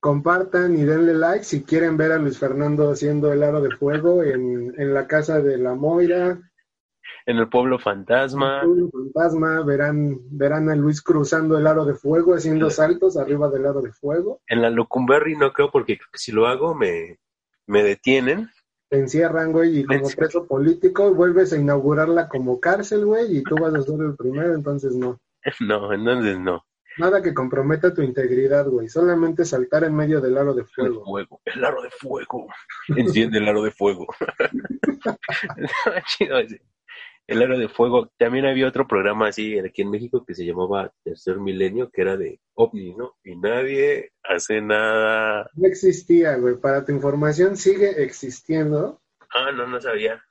compartan 0.00 0.76
y 0.76 0.82
denle 0.82 1.14
like 1.14 1.44
si 1.44 1.62
quieren 1.62 1.96
ver 1.96 2.12
a 2.12 2.18
Luis 2.18 2.38
Fernando 2.38 2.90
haciendo 2.90 3.32
helado 3.32 3.60
de 3.60 3.70
fuego 3.76 4.22
en, 4.22 4.74
en 4.78 4.94
la 4.94 5.06
casa 5.06 5.40
de 5.40 5.58
la 5.58 5.74
Moira. 5.74 6.40
En 7.26 7.36
el 7.36 7.48
pueblo 7.48 7.78
fantasma. 7.78 8.62
En 8.62 8.70
el 8.70 8.88
pueblo 8.88 9.10
fantasma 9.12 9.62
verán, 9.62 10.18
verán 10.30 10.70
a 10.70 10.74
Luis 10.74 11.02
cruzando 11.02 11.58
el 11.58 11.66
aro 11.66 11.84
de 11.84 11.94
fuego, 11.94 12.34
haciendo 12.34 12.70
saltos 12.70 13.16
arriba 13.16 13.50
del 13.50 13.66
aro 13.66 13.82
de 13.82 13.92
fuego. 13.92 14.40
En 14.48 14.62
la 14.62 14.70
Lucumberry 14.70 15.36
no 15.36 15.52
creo 15.52 15.70
porque 15.70 15.98
si 16.14 16.32
lo 16.32 16.46
hago 16.46 16.74
me, 16.74 17.18
me 17.66 17.82
detienen. 17.82 18.48
Te 18.88 18.98
encierran, 18.98 19.52
güey, 19.52 19.80
y 19.80 19.84
como 19.84 20.08
preso 20.16 20.46
político 20.46 21.14
vuelves 21.14 21.52
a 21.52 21.56
inaugurarla 21.56 22.28
como 22.28 22.58
cárcel, 22.58 23.04
güey, 23.04 23.36
y 23.36 23.42
tú 23.44 23.54
vas 23.54 23.72
a 23.72 23.82
ser 23.82 24.00
el 24.00 24.16
primero, 24.16 24.54
entonces 24.54 24.96
no. 24.96 25.20
No, 25.60 25.92
entonces 25.92 26.38
no. 26.38 26.64
Nada 27.00 27.22
que 27.22 27.34
comprometa 27.34 27.92
tu 27.94 28.02
integridad, 28.02 28.66
güey. 28.66 28.88
Solamente 28.88 29.44
saltar 29.44 29.84
en 29.84 29.94
medio 29.94 30.20
del 30.20 30.36
aro 30.36 30.54
de 30.54 30.64
fuego. 30.64 31.00
El 31.00 31.04
fuego, 31.04 31.40
el 31.44 31.64
aro 31.64 31.82
de 31.82 31.90
fuego. 31.90 32.46
Enciende 32.88 33.38
el 33.38 33.48
aro 33.48 33.62
de 33.62 33.70
fuego. 33.70 34.06
chido 36.06 36.38
ese. 36.38 36.60
El 37.26 37.42
aro 37.42 37.58
de 37.58 37.68
fuego. 37.68 38.10
También 38.18 38.46
había 38.46 38.68
otro 38.68 38.86
programa 38.86 39.28
así 39.28 39.58
aquí 39.58 39.82
en 39.82 39.90
México 39.90 40.24
que 40.24 40.34
se 40.34 40.44
llamaba 40.44 40.92
Tercer 41.04 41.38
Milenio, 41.38 41.90
que 41.90 42.02
era 42.02 42.16
de 42.16 42.40
ovni, 42.54 42.94
¿no? 42.94 43.16
Y 43.24 43.36
nadie 43.36 44.12
hace 44.22 44.60
nada. 44.60 45.48
No 45.54 45.66
existía, 45.66 46.36
güey. 46.36 46.56
Para 46.56 46.84
tu 46.84 46.92
información, 46.92 47.56
sigue 47.56 48.02
existiendo. 48.02 49.00
Ah, 49.32 49.52
no, 49.52 49.66
no 49.66 49.80
sabía. 49.80 50.22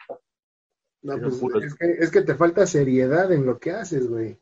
No, 1.01 1.17
pues, 1.17 1.63
es, 1.63 1.75
que, 1.75 1.91
es 1.99 2.11
que 2.11 2.21
te 2.21 2.35
falta 2.35 2.67
seriedad 2.67 3.31
en 3.31 3.45
lo 3.45 3.57
que 3.59 3.71
haces, 3.71 4.09
güey. 4.09 4.37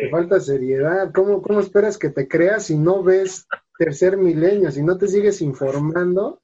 Te 0.00 0.10
falta 0.10 0.40
seriedad. 0.40 1.10
¿Cómo, 1.14 1.42
¿Cómo 1.42 1.60
esperas 1.60 1.98
que 1.98 2.10
te 2.10 2.28
creas 2.28 2.66
si 2.66 2.76
no 2.76 3.02
ves 3.02 3.46
tercer 3.78 4.16
milenio? 4.16 4.70
Si 4.70 4.82
no 4.82 4.98
te 4.98 5.08
sigues 5.08 5.40
informando, 5.40 6.42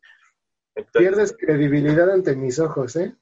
pierdes 0.92 1.36
credibilidad 1.38 2.10
ante 2.10 2.34
mis 2.34 2.58
ojos, 2.58 2.96
¿eh? 2.96 3.14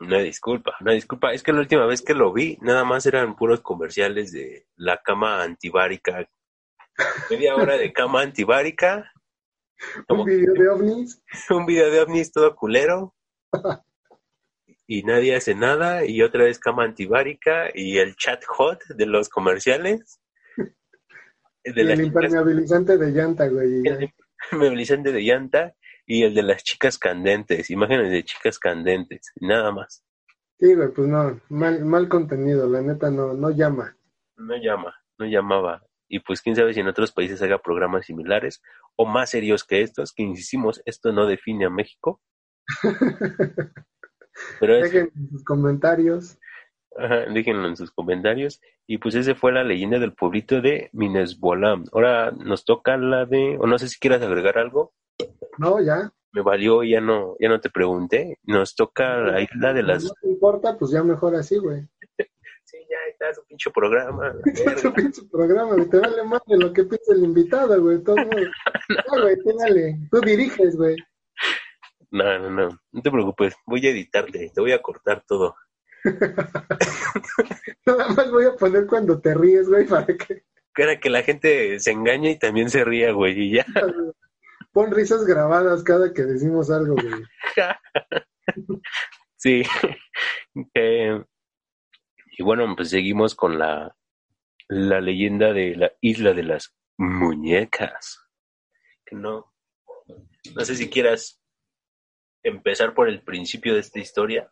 Una 0.00 0.18
disculpa, 0.18 0.76
una 0.80 0.92
disculpa. 0.92 1.32
Es 1.32 1.42
que 1.42 1.52
la 1.52 1.60
última 1.60 1.86
vez 1.86 2.02
que 2.02 2.14
lo 2.14 2.32
vi, 2.32 2.58
nada 2.60 2.84
más 2.84 3.06
eran 3.06 3.36
puros 3.36 3.60
comerciales 3.60 4.32
de 4.32 4.66
la 4.76 5.00
cama 5.02 5.42
antibárica. 5.42 6.28
Media 7.30 7.56
hora 7.56 7.78
de 7.78 7.92
cama 7.92 8.22
antibárica. 8.22 9.10
¿Un 10.08 10.24
video 10.24 10.52
de 10.52 10.68
ovnis? 10.68 11.22
Un 11.50 11.66
video 11.66 11.90
de 11.90 12.00
ovnis 12.00 12.32
todo 12.32 12.54
culero. 12.54 13.14
y 14.86 15.02
nadie 15.02 15.34
hace 15.34 15.54
nada 15.54 16.04
y 16.04 16.22
otra 16.22 16.44
vez 16.44 16.58
cama 16.58 16.84
antibárica 16.84 17.68
y 17.74 17.98
el 17.98 18.16
chat 18.16 18.44
hot 18.44 18.82
de 18.88 19.06
los 19.06 19.28
comerciales. 19.28 20.20
De 21.64 21.82
el 21.82 22.00
impermeabilizante 22.00 22.96
de 22.96 23.10
llanta, 23.10 23.48
güey. 23.48 23.82
El 23.84 24.12
impermeabilizante 24.50 25.10
de 25.10 25.20
llanta 25.22 25.74
y 26.06 26.22
el 26.22 26.34
de 26.34 26.42
las 26.42 26.62
chicas 26.62 26.96
candentes, 26.98 27.70
imágenes 27.70 28.12
de 28.12 28.22
chicas 28.22 28.60
candentes, 28.60 29.32
nada 29.40 29.72
más. 29.72 30.04
Sí, 30.60 30.74
güey, 30.74 30.92
pues 30.92 31.08
no, 31.08 31.40
mal, 31.48 31.84
mal 31.84 32.08
contenido, 32.08 32.68
la 32.68 32.80
neta 32.80 33.10
no, 33.10 33.34
no 33.34 33.50
llama. 33.50 33.96
No 34.36 34.56
llama, 34.56 34.94
no 35.18 35.26
llamaba. 35.26 35.82
Y 36.08 36.20
pues 36.20 36.40
quién 36.40 36.54
sabe 36.54 36.72
si 36.72 36.80
en 36.80 36.86
otros 36.86 37.10
países 37.10 37.42
haga 37.42 37.58
programas 37.58 38.06
similares 38.06 38.62
o 38.94 39.04
más 39.04 39.30
serios 39.30 39.64
que 39.64 39.82
estos, 39.82 40.12
que 40.12 40.22
insistimos, 40.22 40.80
esto 40.86 41.12
no 41.12 41.26
define 41.26 41.66
a 41.66 41.70
México. 41.70 42.20
Pero 44.60 44.74
Dejen 44.76 45.10
en 45.14 45.30
sus 45.30 45.44
comentarios. 45.44 46.38
Ajá, 46.98 47.26
déjenlo 47.32 47.68
en 47.68 47.76
sus 47.76 47.90
comentarios. 47.90 48.60
Y 48.86 48.98
pues 48.98 49.14
ese 49.14 49.34
fue 49.34 49.52
la 49.52 49.64
leyenda 49.64 49.98
del 49.98 50.14
pueblito 50.14 50.60
de 50.60 50.88
Minesbolam. 50.92 51.84
Ahora 51.92 52.30
nos 52.30 52.64
toca 52.64 52.96
la 52.96 53.26
de, 53.26 53.56
o 53.60 53.66
no 53.66 53.78
sé 53.78 53.88
si 53.88 53.98
quieras 53.98 54.22
agregar 54.22 54.58
algo. 54.58 54.92
No, 55.58 55.80
ya. 55.80 56.12
Me 56.32 56.42
valió, 56.42 56.82
ya 56.82 57.00
no, 57.00 57.36
ya 57.40 57.48
no 57.48 57.60
te 57.60 57.70
pregunté. 57.70 58.38
Nos 58.44 58.74
toca 58.74 59.16
la 59.18 59.40
isla 59.40 59.72
de 59.72 59.82
las. 59.82 60.04
No 60.04 60.10
te 60.20 60.28
importa, 60.28 60.76
pues 60.78 60.90
ya 60.90 61.02
mejor 61.02 61.34
así, 61.34 61.58
güey. 61.58 61.82
sí, 62.64 62.78
ya 62.88 62.96
está 63.10 63.34
su 63.34 63.44
pinche 63.46 63.70
programa. 63.70 64.34
su 64.76 64.92
pinche 64.92 65.22
programa. 65.30 65.76
Te 65.90 65.98
vale 65.98 66.22
más 66.24 66.42
de 66.46 66.58
lo 66.58 66.72
que 66.72 66.84
piensa 66.84 67.12
el 67.12 67.24
invitado, 67.24 67.80
güey. 67.82 68.02
Todo, 68.02 68.16
güey, 69.22 69.36
tú 69.42 69.56
dale. 69.58 69.98
Tú 70.10 70.20
diriges, 70.20 70.76
güey. 70.76 70.96
No, 72.10 72.38
no, 72.38 72.50
no. 72.50 72.80
No 72.92 73.02
te 73.02 73.10
preocupes. 73.10 73.54
Voy 73.66 73.86
a 73.86 73.90
editarte. 73.90 74.50
Te 74.54 74.60
voy 74.60 74.72
a 74.72 74.82
cortar 74.82 75.24
todo. 75.26 75.56
Nada 77.86 78.08
más 78.08 78.30
voy 78.30 78.44
a 78.44 78.54
poner 78.54 78.86
cuando 78.86 79.20
te 79.20 79.34
ríes, 79.34 79.68
güey, 79.68 79.86
para 79.86 80.06
que. 80.06 80.44
Para 80.74 81.00
que 81.00 81.10
la 81.10 81.22
gente 81.22 81.80
se 81.80 81.90
engañe 81.90 82.32
y 82.32 82.38
también 82.38 82.68
se 82.70 82.84
ría, 82.84 83.12
güey, 83.12 83.38
y 83.38 83.52
ya. 83.54 83.66
Pon 84.72 84.90
risas 84.90 85.24
grabadas 85.24 85.82
cada 85.82 86.12
que 86.12 86.22
decimos 86.22 86.70
algo, 86.70 86.94
güey. 86.94 87.24
sí. 89.36 89.62
y 90.54 92.42
bueno, 92.42 92.76
pues 92.76 92.90
seguimos 92.90 93.34
con 93.34 93.58
la, 93.58 93.96
la 94.68 95.00
leyenda 95.00 95.54
de 95.54 95.76
la 95.76 95.92
isla 96.02 96.34
de 96.34 96.42
las 96.42 96.76
muñecas. 96.98 98.22
Que 99.06 99.16
no. 99.16 99.52
No 100.54 100.64
sé 100.64 100.74
si 100.74 100.90
quieras 100.90 101.40
empezar 102.48 102.94
por 102.94 103.08
el 103.08 103.20
principio 103.20 103.74
de 103.74 103.80
esta 103.80 103.98
historia. 103.98 104.50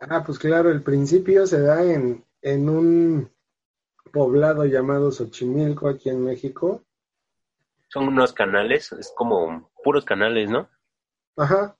Ah, 0.00 0.22
pues 0.24 0.38
claro, 0.38 0.70
el 0.70 0.82
principio 0.82 1.46
se 1.46 1.60
da 1.60 1.82
en, 1.82 2.24
en 2.42 2.68
un 2.68 3.30
poblado 4.12 4.64
llamado 4.64 5.10
Xochimilco, 5.10 5.88
aquí 5.88 6.10
en 6.10 6.24
México. 6.24 6.84
Son 7.88 8.08
unos 8.08 8.32
canales, 8.32 8.92
es 8.92 9.12
como 9.16 9.70
puros 9.82 10.04
canales, 10.04 10.50
¿no? 10.50 10.68
Ajá. 11.36 11.76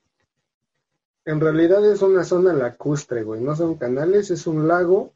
En 1.24 1.40
realidad 1.40 1.84
es 1.84 2.00
una 2.00 2.24
zona 2.24 2.54
lacustre, 2.54 3.22
güey. 3.22 3.42
No 3.42 3.54
son 3.54 3.76
canales, 3.76 4.30
es 4.30 4.46
un 4.46 4.66
lago 4.66 5.14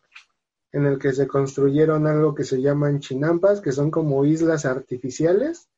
en 0.73 0.87
el 0.87 0.99
que 0.99 1.13
se 1.13 1.27
construyeron 1.27 2.07
algo 2.07 2.35
que 2.35 2.45
se 2.45 2.61
llaman 2.61 3.01
chinampas, 3.01 3.61
que 3.61 3.73
son 3.73 3.91
como 3.91 4.25
islas 4.25 4.65
artificiales 4.65 5.69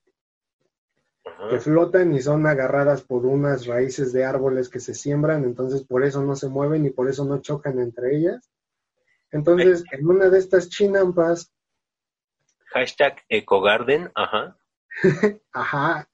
que 1.49 1.61
flotan 1.61 2.13
y 2.15 2.21
son 2.21 2.47
agarradas 2.47 3.03
por 3.03 3.27
unas 3.27 3.67
raíces 3.67 4.13
de 4.13 4.25
árboles 4.25 4.69
que 4.69 4.81
se 4.81 4.95
siembran, 4.95 5.45
entonces 5.45 5.85
por 5.85 6.05
eso 6.05 6.23
no 6.23 6.37
se 6.37 6.49
mueven 6.49 6.85
y 6.87 6.91
por 6.91 7.09
eso 7.09 7.25
no 7.25 7.41
chocan 7.41 7.79
entre 7.79 8.17
ellas. 8.17 8.51
Entonces, 9.31 9.85
en 9.91 10.07
una 10.07 10.29
de 10.29 10.39
estas 10.39 10.69
chinampas... 10.69 11.53
Hashtag 12.67 13.23
EcoGarden, 13.29 14.11
ajá. 14.15 14.57
ajá. 15.53 16.09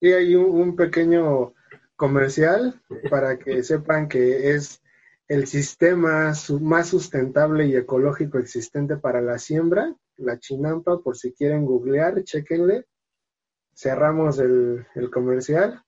Y 0.00 0.12
hay 0.12 0.34
un, 0.34 0.76
pequeño 0.76 1.54
comercial 1.96 2.80
para 3.10 3.38
que 3.38 3.62
sepan 3.62 4.08
que 4.08 4.54
es 4.54 4.82
el 5.28 5.46
sistema 5.46 6.32
más 6.60 6.88
sustentable 6.88 7.66
y 7.66 7.76
ecológico 7.76 8.38
existente 8.38 8.96
para 8.96 9.20
la 9.20 9.38
siembra, 9.38 9.94
la 10.16 10.38
chinampa, 10.38 10.98
por 11.00 11.16
si 11.16 11.32
quieren 11.32 11.64
googlear, 11.64 12.22
chequenle 12.24 12.86
cerramos 13.80 14.38
el, 14.38 14.86
comercial. 15.12 15.82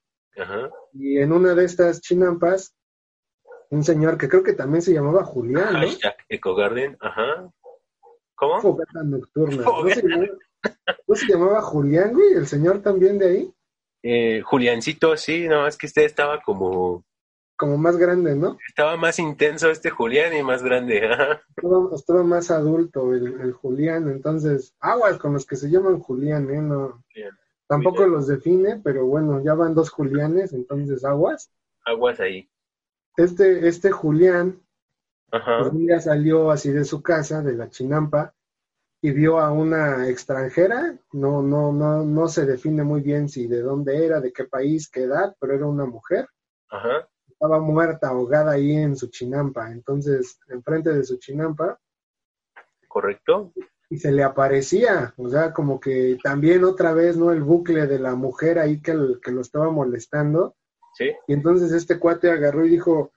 Y 0.93 1.19
en 1.19 1.31
una 1.31 1.53
de 1.53 1.65
estas 1.65 2.01
chinampas, 2.01 2.75
un 3.69 3.83
señor 3.83 4.17
que 4.17 4.27
creo 4.27 4.43
que 4.43 4.53
también 4.53 4.81
se 4.81 4.93
llamaba 4.93 5.23
Julián. 5.23 5.73
¿no? 5.73 5.87
Ecogarden, 6.27 6.97
ajá. 6.99 7.51
¿Cómo? 8.35 8.59
Fogata 8.61 9.03
nocturna. 9.03 9.63
¿No 11.07 11.15
se, 11.15 11.27
llamaba, 11.27 11.61
Julián, 11.61 12.13
güey? 12.13 12.33
¿El 12.33 12.47
señor 12.47 12.81
también 12.81 13.19
de 13.19 13.27
ahí? 13.27 13.53
Eh, 14.01 14.41
Juliancito, 14.41 15.15
sí, 15.17 15.47
no, 15.47 15.67
es 15.67 15.77
que 15.77 15.87
usted 15.87 16.03
estaba 16.03 16.41
como... 16.41 17.03
Como 17.55 17.77
más 17.77 17.97
grande, 17.97 18.35
¿no? 18.35 18.57
Estaba 18.67 18.97
más 18.97 19.19
intenso 19.19 19.69
este 19.69 19.89
Julián 19.89 20.35
y 20.35 20.41
más 20.41 20.63
grande, 20.63 21.05
ajá. 21.05 21.41
Estaba, 21.93 22.23
más 22.23 22.49
adulto 22.49 23.13
el, 23.13 23.53
Julián, 23.53 24.09
entonces, 24.09 24.73
aguas 24.79 25.17
con 25.17 25.33
los 25.33 25.45
que 25.45 25.55
se 25.55 25.69
llaman 25.69 25.99
Julián, 25.99 26.49
¿eh? 26.49 26.61
No. 26.61 27.03
Tampoco 27.73 28.05
los 28.05 28.27
define, 28.27 28.79
pero 28.83 29.05
bueno, 29.05 29.43
ya 29.43 29.55
van 29.55 29.73
dos 29.73 29.89
Julianes, 29.89 30.53
entonces 30.53 31.03
aguas. 31.03 31.51
Aguas 31.85 32.19
ahí. 32.19 32.47
Este, 33.17 33.67
este 33.67 33.91
Julián, 33.91 34.61
Ajá. 35.31 35.63
un 35.63 35.79
día 35.79 35.99
salió 35.99 36.51
así 36.51 36.71
de 36.71 36.85
su 36.85 37.01
casa, 37.01 37.41
de 37.41 37.53
la 37.53 37.69
Chinampa, 37.69 38.35
y 39.01 39.11
vio 39.11 39.39
a 39.39 39.51
una 39.51 40.07
extranjera, 40.07 40.97
no, 41.13 41.41
no, 41.41 41.73
no, 41.73 42.03
no 42.03 42.27
se 42.27 42.45
define 42.45 42.83
muy 42.83 43.01
bien 43.01 43.27
si 43.27 43.47
de 43.47 43.61
dónde 43.61 44.05
era, 44.05 44.21
de 44.21 44.31
qué 44.31 44.43
país, 44.43 44.87
qué 44.89 45.03
edad, 45.03 45.35
pero 45.39 45.55
era 45.55 45.65
una 45.65 45.85
mujer. 45.85 46.27
Ajá. 46.69 47.09
Estaba 47.27 47.59
muerta, 47.59 48.09
ahogada 48.09 48.51
ahí 48.51 48.71
en 48.71 48.95
su 48.95 49.07
chinampa. 49.07 49.71
Entonces, 49.71 50.39
enfrente 50.47 50.93
de 50.93 51.03
su 51.03 51.17
chinampa. 51.17 51.77
Correcto 52.87 53.51
y 53.93 53.97
se 53.99 54.11
le 54.11 54.23
aparecía, 54.23 55.13
o 55.17 55.29
sea, 55.29 55.53
como 55.53 55.79
que 55.79 56.17
también 56.23 56.63
otra 56.63 56.93
vez, 56.95 57.15
¿no? 57.15 57.31
El 57.31 57.43
bucle 57.43 57.85
de 57.85 57.99
la 57.99 58.15
mujer 58.15 58.57
ahí 58.57 58.81
que, 58.81 58.91
que 59.21 59.31
lo 59.31 59.41
estaba 59.41 59.69
molestando. 59.69 60.55
Sí. 60.95 61.11
Y 61.27 61.33
entonces 61.33 61.71
este 61.71 61.99
cuate 61.99 62.31
agarró 62.31 62.65
y 62.65 62.69
dijo, 62.69 63.11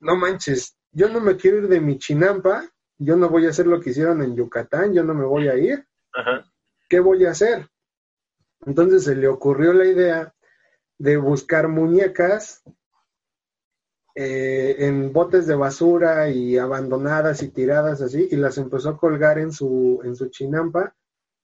no 0.00 0.16
manches, 0.16 0.76
yo 0.90 1.08
no 1.08 1.20
me 1.20 1.36
quiero 1.36 1.58
ir 1.58 1.68
de 1.68 1.80
mi 1.80 1.96
chinampa, 1.96 2.68
yo 2.98 3.14
no 3.14 3.28
voy 3.28 3.46
a 3.46 3.50
hacer 3.50 3.68
lo 3.68 3.80
que 3.80 3.90
hicieron 3.90 4.20
en 4.20 4.34
Yucatán, 4.34 4.94
yo 4.94 5.04
no 5.04 5.14
me 5.14 5.24
voy 5.24 5.46
a 5.46 5.54
ir. 5.54 5.86
Ajá. 6.12 6.44
¿Qué 6.88 6.98
voy 6.98 7.24
a 7.26 7.30
hacer? 7.30 7.68
Entonces 8.66 9.04
se 9.04 9.14
le 9.14 9.28
ocurrió 9.28 9.72
la 9.72 9.84
idea 9.84 10.34
de 10.98 11.18
buscar 11.18 11.68
muñecas 11.68 12.64
eh, 14.20 14.74
en 14.88 15.12
botes 15.12 15.46
de 15.46 15.54
basura 15.54 16.28
y 16.28 16.58
abandonadas 16.58 17.40
y 17.44 17.50
tiradas 17.50 18.02
así, 18.02 18.26
y 18.28 18.34
las 18.34 18.58
empezó 18.58 18.88
a 18.88 18.96
colgar 18.96 19.38
en 19.38 19.52
su, 19.52 20.00
en 20.02 20.16
su 20.16 20.28
chinampa 20.28 20.92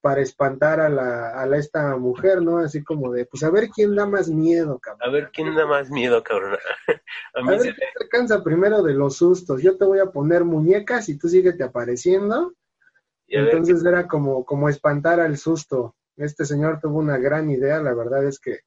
para 0.01 0.23
espantar 0.23 0.81
a 0.81 0.89
la, 0.89 1.41
a 1.41 1.47
la 1.47 1.57
esta 1.57 1.97
mujer, 1.97 2.43
¿no? 2.43 2.59
Así 2.59 2.83
como 2.83 3.13
de, 3.13 3.27
pues 3.27 3.45
a 3.45 3.51
ver 3.51 3.69
quién 3.69 3.95
da 3.95 4.07
más 4.07 4.29
miedo, 4.29 4.81
cabrón. 4.81 5.09
A 5.09 5.13
ver 5.13 5.31
quién 5.33 5.55
da 5.55 5.67
más 5.67 5.89
miedo, 5.89 6.21
cabrón. 6.25 6.55
A 6.55 6.59
A 7.39 7.43
mí 7.43 7.49
ver 7.51 7.61
se 7.61 7.75
quién 7.75 7.91
se 7.97 8.09
cansa 8.09 8.43
primero 8.43 8.83
de 8.83 8.95
los 8.95 9.19
sustos. 9.19 9.63
Yo 9.63 9.77
te 9.77 9.85
voy 9.85 10.01
a 10.01 10.07
poner 10.11 10.43
muñecas 10.43 11.09
y 11.09 11.17
tú 11.17 11.29
síguete 11.29 11.63
apareciendo. 11.63 12.55
y 13.29 13.37
ver, 13.37 13.51
Entonces 13.51 13.85
era 13.85 14.09
como, 14.09 14.45
como 14.45 14.69
espantar 14.69 15.21
al 15.21 15.39
susto. 15.39 15.95
Este 16.17 16.45
señor 16.45 16.81
tuvo 16.81 16.99
una 16.99 17.19
gran 17.19 17.49
idea, 17.51 17.81
la 17.81 17.95
verdad 17.95 18.25
es 18.25 18.41
que, 18.41 18.63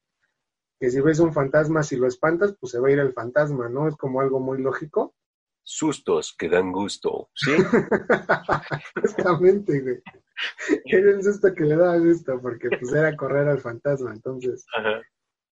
que 0.80 0.90
si 0.90 1.00
ves 1.00 1.18
un 1.20 1.32
fantasma, 1.32 1.82
si 1.82 1.96
lo 1.96 2.06
espantas, 2.06 2.54
pues 2.60 2.72
se 2.72 2.80
va 2.80 2.88
a 2.88 2.92
ir 2.92 2.98
el 2.98 3.12
fantasma, 3.12 3.68
¿no? 3.68 3.88
Es 3.88 3.96
como 3.96 4.20
algo 4.20 4.40
muy 4.40 4.60
lógico. 4.62 5.14
sustos 5.62 6.34
que 6.38 6.48
dan 6.48 6.72
gusto, 6.72 7.28
¿sí? 7.34 7.50
Justamente, 9.02 9.80
güey. 9.80 10.02
Era 10.84 11.10
el 11.10 11.22
susto 11.22 11.52
que 11.54 11.64
le 11.64 11.76
daba 11.76 11.98
gusto, 11.98 12.40
porque 12.40 12.68
pues 12.70 12.92
era 12.92 13.16
correr 13.16 13.48
al 13.48 13.58
fantasma. 13.60 14.12
Entonces 14.14 14.64
Ajá. 14.74 15.02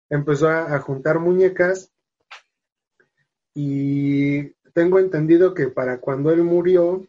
empezó 0.09 0.49
a, 0.49 0.75
a 0.75 0.79
juntar 0.81 1.19
muñecas 1.19 1.93
y 3.55 4.51
tengo 4.73 4.99
entendido 5.01 5.53
que 5.55 5.67
para 5.69 6.01
cuando 6.01 6.31
él 6.31 6.45
murió, 6.45 7.05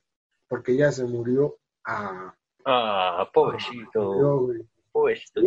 porque 0.47 0.75
ya 0.75 0.91
se 0.91 1.05
murió, 1.05 1.57
ah, 1.85 2.33
Ah, 2.65 3.29
pobrecito, 3.33 4.03
murió, 4.03 4.37
güey. 4.39 4.67
pobrecito. 4.91 5.41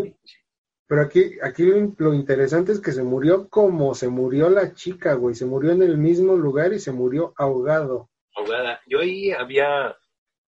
Pero 0.92 1.04
aquí, 1.04 1.38
aquí 1.42 1.62
lo, 1.64 1.94
lo 1.96 2.12
interesante 2.12 2.70
es 2.72 2.78
que 2.78 2.92
se 2.92 3.02
murió 3.02 3.48
como 3.48 3.94
se 3.94 4.08
murió 4.08 4.50
la 4.50 4.74
chica, 4.74 5.14
güey. 5.14 5.34
Se 5.34 5.46
murió 5.46 5.70
en 5.72 5.82
el 5.82 5.96
mismo 5.96 6.36
lugar 6.36 6.74
y 6.74 6.78
se 6.80 6.92
murió 6.92 7.32
ahogado. 7.38 8.10
Ahogada. 8.36 8.78
Yo 8.86 8.98
ahí 9.00 9.30
había, 9.30 9.96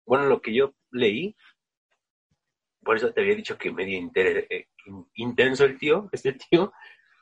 bueno, 0.04 0.26
lo 0.26 0.42
que 0.42 0.56
yo 0.56 0.74
leí, 0.90 1.36
por 2.84 2.98
eso 2.98 3.14
te 3.14 3.22
había 3.22 3.36
dicho 3.36 3.56
que 3.56 3.72
medio 3.72 3.96
inter- 4.00 4.48
eh, 4.50 4.66
in- 4.88 5.06
intenso 5.14 5.64
el 5.64 5.78
tío, 5.78 6.10
este 6.12 6.34
tío, 6.34 6.74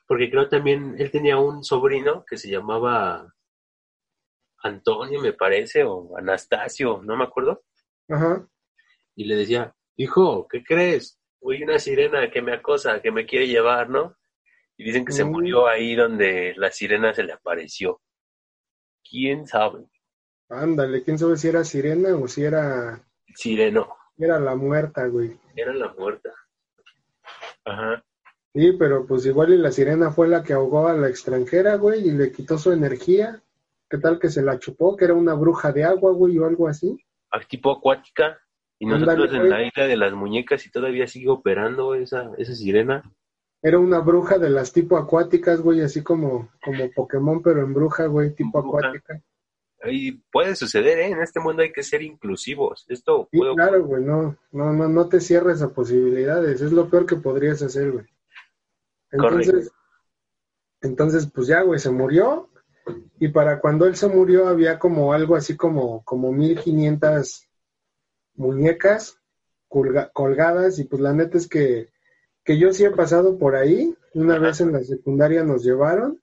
porque 0.08 0.32
creo 0.32 0.48
también 0.48 0.96
él 0.98 1.12
tenía 1.12 1.38
un 1.38 1.62
sobrino 1.66 2.24
que 2.26 2.38
se 2.38 2.50
llamaba 2.50 3.36
Antonio, 4.64 5.20
me 5.20 5.34
parece, 5.34 5.84
o 5.84 6.18
Anastasio, 6.18 7.02
no 7.04 7.18
me 7.18 7.26
acuerdo, 7.26 7.64
Ajá. 8.08 8.48
y 9.14 9.26
le 9.26 9.36
decía, 9.36 9.76
hijo, 9.98 10.48
¿qué 10.48 10.64
crees? 10.64 11.19
Hay 11.42 11.64
una 11.64 11.80
sirena 11.80 12.30
que 12.30 12.42
me 12.42 12.54
acosa, 12.54 13.02
que 13.02 13.12
me 13.12 13.26
quiere 13.26 13.48
llevar, 13.48 13.90
¿no? 13.90 14.16
Y 14.78 14.84
dicen 14.84 15.06
que 15.06 15.12
se 15.12 15.24
Mm. 15.26 15.30
murió 15.32 15.68
ahí 15.68 15.96
donde 15.96 16.54
la 16.58 16.72
sirena 16.72 17.14
se 17.14 17.24
le 17.24 17.34
apareció. 17.34 18.02
¿Quién 19.10 19.48
sabe? 19.48 19.86
Ándale, 20.50 21.04
quién 21.04 21.18
sabe 21.18 21.38
si 21.38 21.48
era 21.48 21.64
sirena 21.64 22.16
o 22.16 22.28
si 22.28 22.44
era, 22.44 23.04
Sireno, 23.36 23.96
era 24.18 24.40
la 24.40 24.56
muerta, 24.56 25.06
güey. 25.08 25.38
era 25.56 25.74
la 25.74 25.94
muerta. 25.94 26.30
Ajá. 27.66 28.04
Sí, 28.54 28.74
pero 28.80 29.06
pues 29.06 29.26
igual 29.26 29.54
y 29.54 29.58
la 29.58 29.72
sirena 29.72 30.12
fue 30.12 30.28
la 30.28 30.44
que 30.44 30.54
ahogó 30.54 30.88
a 30.88 30.94
la 30.94 31.08
extranjera, 31.08 31.76
güey, 31.76 32.08
y 32.08 32.12
le 32.12 32.32
quitó 32.32 32.58
su 32.58 32.72
energía. 32.72 33.42
¿Qué 33.90 33.98
tal 33.98 34.20
que 34.20 34.30
se 34.30 34.42
la 34.42 34.58
chupó? 34.60 34.96
Que 34.98 35.06
era 35.06 35.14
una 35.14 35.34
bruja 35.36 35.72
de 35.72 35.84
agua, 35.84 36.12
güey, 36.14 36.38
o 36.40 36.46
algo 36.46 36.68
así. 36.68 36.98
Ah, 37.32 37.40
tipo 37.48 37.72
acuática. 37.72 38.40
Y 38.80 38.86
nosotros 38.86 39.30
Ándale, 39.30 39.44
en 39.44 39.50
la 39.50 39.64
isla 39.68 39.88
de 39.88 39.98
las 39.98 40.14
muñecas 40.14 40.66
y 40.66 40.72
todavía 40.72 41.06
sigue 41.06 41.30
operando 41.30 41.96
esa, 41.96 42.32
esa 42.38 42.56
sirena. 42.56 43.04
Era 43.62 43.78
una 43.78 44.00
bruja 44.00 44.38
de 44.38 44.50
las 44.50 44.72
tipo 44.72 44.98
acuáticas, 44.98 45.60
güey, 45.60 45.82
así 45.82 46.02
como, 46.02 46.50
como 46.64 46.90
Pokémon, 46.96 47.42
pero 47.42 47.62
en 47.62 47.74
bruja, 47.74 48.06
güey, 48.06 48.34
tipo 48.34 48.62
Bruja. 48.62 48.88
acuática. 48.88 49.22
Y 49.86 50.14
puede 50.32 50.56
suceder, 50.56 50.98
¿eh? 51.00 51.08
En 51.08 51.22
este 51.22 51.42
mundo 51.42 51.62
hay 51.62 51.74
que 51.74 51.84
ser 51.84 52.02
inclusivos. 52.02 52.86
Esto 52.88 53.28
Sí, 53.32 53.38
puede 53.38 53.54
claro, 53.56 53.84
güey, 53.86 54.04
no, 54.04 54.38
no, 54.52 54.72
no, 54.72 54.88
no 54.88 55.10
te 55.10 55.20
cierres 55.20 55.62
a 55.62 55.70
posibilidades, 55.70 56.62
es 56.62 56.72
lo 56.72 56.90
peor 56.90 57.06
que 57.06 57.18
podrías 57.18 57.62
hacer, 57.62 57.92
güey. 57.92 58.06
Entonces, 59.12 59.72
entonces, 60.82 61.30
pues 61.34 61.48
ya, 61.48 61.62
güey, 61.62 61.80
se 61.80 61.90
murió, 61.90 62.50
y 63.20 63.28
para 63.30 63.60
cuando 63.60 63.86
él 63.86 63.96
se 63.96 64.08
murió 64.08 64.48
había 64.48 64.80
como 64.80 65.12
algo 65.12 65.36
así 65.36 65.58
como, 65.58 66.04
como 66.06 66.32
1500 66.32 67.49
muñecas 68.36 69.20
colga- 69.68 70.12
colgadas, 70.14 70.80
y 70.80 70.86
pues 70.86 71.02
la 71.02 71.14
neta 71.14 71.38
es 71.38 71.48
que, 71.48 71.90
que 72.44 72.58
yo 72.58 72.72
sí 72.74 72.86
he 72.86 72.92
pasado 72.92 73.38
por 73.38 73.56
ahí, 73.56 73.96
una 74.14 74.36
Ajá. 74.36 74.48
vez 74.48 74.62
en 74.62 74.72
la 74.72 74.84
secundaria 74.84 75.44
nos 75.44 75.64
llevaron, 75.64 76.22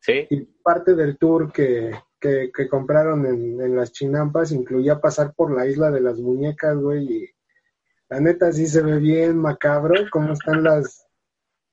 Sí, 0.00 0.26
y 0.30 0.40
parte 0.62 0.94
del 0.94 1.18
tour 1.18 1.52
que, 1.52 1.90
que, 2.20 2.52
que 2.54 2.68
compraron 2.68 3.26
en, 3.26 3.60
en 3.60 3.74
las 3.76 3.90
chinampas 3.90 4.52
incluía 4.52 5.00
pasar 5.00 5.34
por 5.34 5.50
la 5.50 5.66
isla 5.66 5.90
de 5.90 6.00
las 6.00 6.18
muñecas, 6.18 6.76
güey, 6.76 7.04
y 7.24 7.30
la 8.08 8.20
neta 8.20 8.52
sí 8.52 8.66
se 8.68 8.80
ve 8.80 8.98
bien 8.98 9.36
macabro 9.36 9.94
cómo 10.12 10.32
están 10.34 10.62
las, 10.62 11.06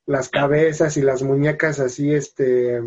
las 0.08 0.30
cabezas 0.30 0.98
y 0.98 1.02
las 1.04 1.22
muñecas 1.22 1.80
así, 1.80 2.14
este, 2.14 2.82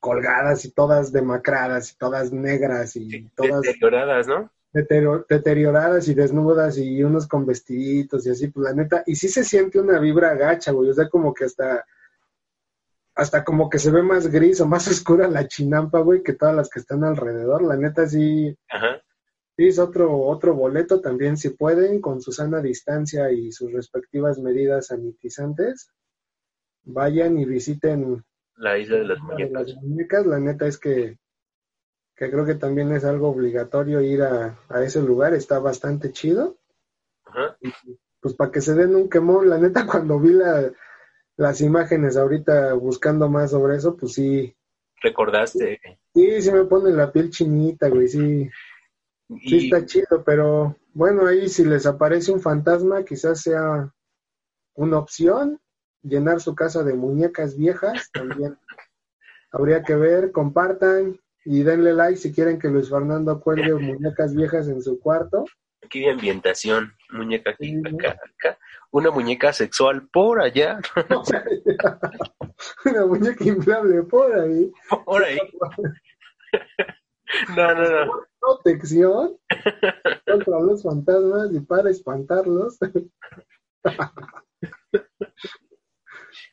colgadas 0.00 0.64
y 0.64 0.70
todas 0.70 1.12
demacradas 1.12 1.92
y 1.92 1.96
todas 1.96 2.32
negras 2.32 2.96
y 2.96 3.28
todas 3.36 3.62
deterioradas, 3.62 4.26
¿no? 4.26 4.50
Deterioradas 4.72 6.08
y 6.08 6.14
desnudas 6.14 6.78
y 6.78 7.02
unos 7.02 7.26
con 7.26 7.46
vestiditos 7.46 8.26
y 8.26 8.30
así, 8.30 8.48
pues 8.48 8.64
la 8.64 8.74
neta, 8.74 9.02
y 9.06 9.14
sí 9.14 9.28
se 9.28 9.44
siente 9.44 9.80
una 9.80 9.98
vibra 9.98 10.34
gacha, 10.34 10.72
güey, 10.72 10.90
o 10.90 10.94
sea, 10.94 11.08
como 11.08 11.32
que 11.32 11.44
hasta, 11.44 11.84
hasta 13.14 13.44
como 13.44 13.70
que 13.70 13.78
se 13.78 13.90
ve 13.90 14.02
más 14.02 14.28
gris 14.28 14.60
o 14.60 14.66
más 14.66 14.86
oscura 14.88 15.28
la 15.28 15.48
chinampa, 15.48 16.00
güey, 16.00 16.22
que 16.22 16.34
todas 16.34 16.54
las 16.54 16.68
que 16.68 16.80
están 16.80 17.04
alrededor, 17.04 17.62
la 17.62 17.76
neta 17.76 18.06
sí, 18.06 18.56
Ajá. 18.68 19.02
sí 19.56 19.68
es 19.68 19.78
otro, 19.78 20.20
otro 20.20 20.54
boleto 20.54 21.00
también, 21.00 21.36
si 21.36 21.50
pueden, 21.50 22.00
con 22.00 22.20
su 22.20 22.32
sana 22.32 22.60
distancia 22.60 23.30
y 23.32 23.52
sus 23.52 23.72
respectivas 23.72 24.38
medidas 24.38 24.88
sanitizantes, 24.88 25.90
vayan 26.84 27.38
y 27.38 27.44
visiten 27.44 28.24
La 28.56 28.78
isla 28.78 28.98
de 28.98 29.04
las 29.04 29.18
muñecas, 29.82 30.26
la 30.26 30.38
neta 30.38 30.66
es 30.66 30.78
que, 30.78 31.18
que 32.18 32.30
creo 32.30 32.44
que 32.44 32.56
también 32.56 32.92
es 32.92 33.04
algo 33.04 33.28
obligatorio 33.28 34.00
ir 34.00 34.22
a, 34.22 34.58
a 34.68 34.82
ese 34.82 35.00
lugar, 35.00 35.34
está 35.34 35.60
bastante 35.60 36.10
chido. 36.10 36.56
Ajá. 37.24 37.56
Pues 38.20 38.34
para 38.34 38.50
que 38.50 38.60
se 38.60 38.74
den 38.74 38.96
un 38.96 39.08
quemón, 39.08 39.48
la 39.48 39.56
neta 39.56 39.86
cuando 39.86 40.18
vi 40.18 40.32
la, 40.32 40.72
las 41.36 41.60
imágenes 41.60 42.16
ahorita 42.16 42.72
buscando 42.74 43.28
más 43.28 43.52
sobre 43.52 43.76
eso, 43.76 43.96
pues 43.96 44.14
sí, 44.14 44.54
Recordaste. 45.00 45.80
sí, 46.12 46.42
sí 46.42 46.50
me 46.50 46.64
pone 46.64 46.90
la 46.90 47.12
piel 47.12 47.30
chinita, 47.30 47.88
güey, 47.88 48.08
sí, 48.08 48.50
sí 49.46 49.66
está 49.66 49.86
chido, 49.86 50.24
pero 50.24 50.76
bueno, 50.92 51.24
ahí 51.24 51.48
si 51.48 51.64
les 51.64 51.86
aparece 51.86 52.32
un 52.32 52.40
fantasma, 52.40 53.04
quizás 53.04 53.40
sea 53.40 53.94
una 54.74 54.98
opción, 54.98 55.60
llenar 56.02 56.40
su 56.40 56.56
casa 56.56 56.82
de 56.82 56.94
muñecas 56.94 57.56
viejas, 57.56 58.10
también 58.10 58.58
habría 59.52 59.84
que 59.84 59.94
ver, 59.94 60.32
compartan 60.32 61.20
y 61.44 61.62
denle 61.62 61.92
like 61.94 62.16
si 62.16 62.32
quieren 62.32 62.58
que 62.58 62.68
Luis 62.68 62.88
Fernando 62.90 63.40
cuelgue 63.40 63.74
muñecas 63.74 64.34
viejas 64.34 64.68
en 64.68 64.82
su 64.82 64.98
cuarto. 65.00 65.44
aquí 65.84 66.00
de 66.00 66.10
ambientación, 66.10 66.92
muñeca 67.10 67.50
aquí, 67.50 67.70
Sí. 67.70 67.82
acá, 67.94 68.10
acá. 68.38 68.58
Una 68.90 69.10
muñeca 69.10 69.52
sexual 69.52 70.08
por 70.12 70.40
allá, 70.40 70.80
una 72.84 73.06
muñeca 73.06 73.44
inflable 73.44 74.02
por 74.04 74.38
ahí, 74.38 74.72
por 75.04 75.22
ahí. 75.24 75.38
No, 77.54 77.74
no, 77.74 78.06
no. 78.06 78.12
protección 78.40 79.36
contra 80.26 80.60
los 80.60 80.82
fantasmas 80.82 81.52
y 81.52 81.60
para 81.60 81.90
espantarlos. 81.90 82.78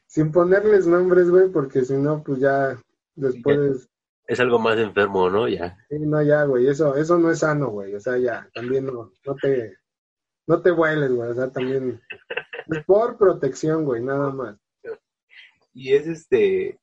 Sin 0.08 0.32
ponerles 0.32 0.86
nombres, 0.88 1.30
güey, 1.30 1.50
porque 1.50 1.84
si 1.86 1.94
no, 1.94 2.24
pues 2.24 2.40
ya 2.40 2.78
después, 3.16 3.90
Es 4.28 4.40
algo 4.40 4.60
más 4.60 4.78
enfermo, 4.78 5.30
¿no? 5.30 5.48
Ya. 5.48 5.78
sí, 5.90 6.00
no, 6.00 6.22
ya, 6.22 6.44
güey, 6.46 6.68
eso, 6.68 6.96
eso 6.96 7.18
no 7.18 7.30
es 7.32 7.40
sano, 7.40 7.70
güey, 7.70 7.94
o 7.94 8.00
sea, 8.00 8.18
ya, 8.18 8.50
también 8.54 8.86
no, 8.86 9.12
no 9.26 9.36
te, 9.36 9.78
no 10.48 10.62
te 10.62 10.72
vueles, 10.72 11.12
güey, 11.12 11.30
o 11.30 11.34
sea, 11.34 11.52
también, 11.52 12.02
es 12.68 12.84
por 12.86 13.18
protección, 13.18 13.86
güey, 13.86 14.04
nada 14.04 14.32
más. 14.32 14.58
Y 15.74 15.94
es 15.94 16.08
este. 16.08 16.80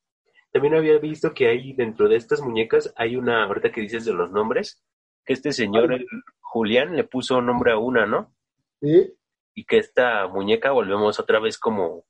También 0.52 0.74
había 0.74 0.98
visto 0.98 1.32
que 1.32 1.48
hay 1.48 1.72
dentro 1.72 2.08
de 2.08 2.16
estas 2.16 2.42
muñecas 2.42 2.92
hay 2.96 3.16
una, 3.16 3.44
ahorita 3.44 3.72
que 3.72 3.80
dices 3.80 4.04
de 4.04 4.12
los 4.12 4.30
nombres, 4.30 4.82
que 5.24 5.32
este 5.32 5.52
señor, 5.52 5.92
el 5.94 6.06
Julián, 6.40 6.94
le 6.94 7.04
puso 7.04 7.40
nombre 7.40 7.72
a 7.72 7.78
una, 7.78 8.04
¿no? 8.04 8.34
Sí, 8.82 9.14
Y 9.54 9.64
que 9.64 9.78
esta 9.78 10.28
muñeca, 10.28 10.72
volvemos 10.72 11.18
otra 11.18 11.40
vez 11.40 11.56
como 11.56 12.04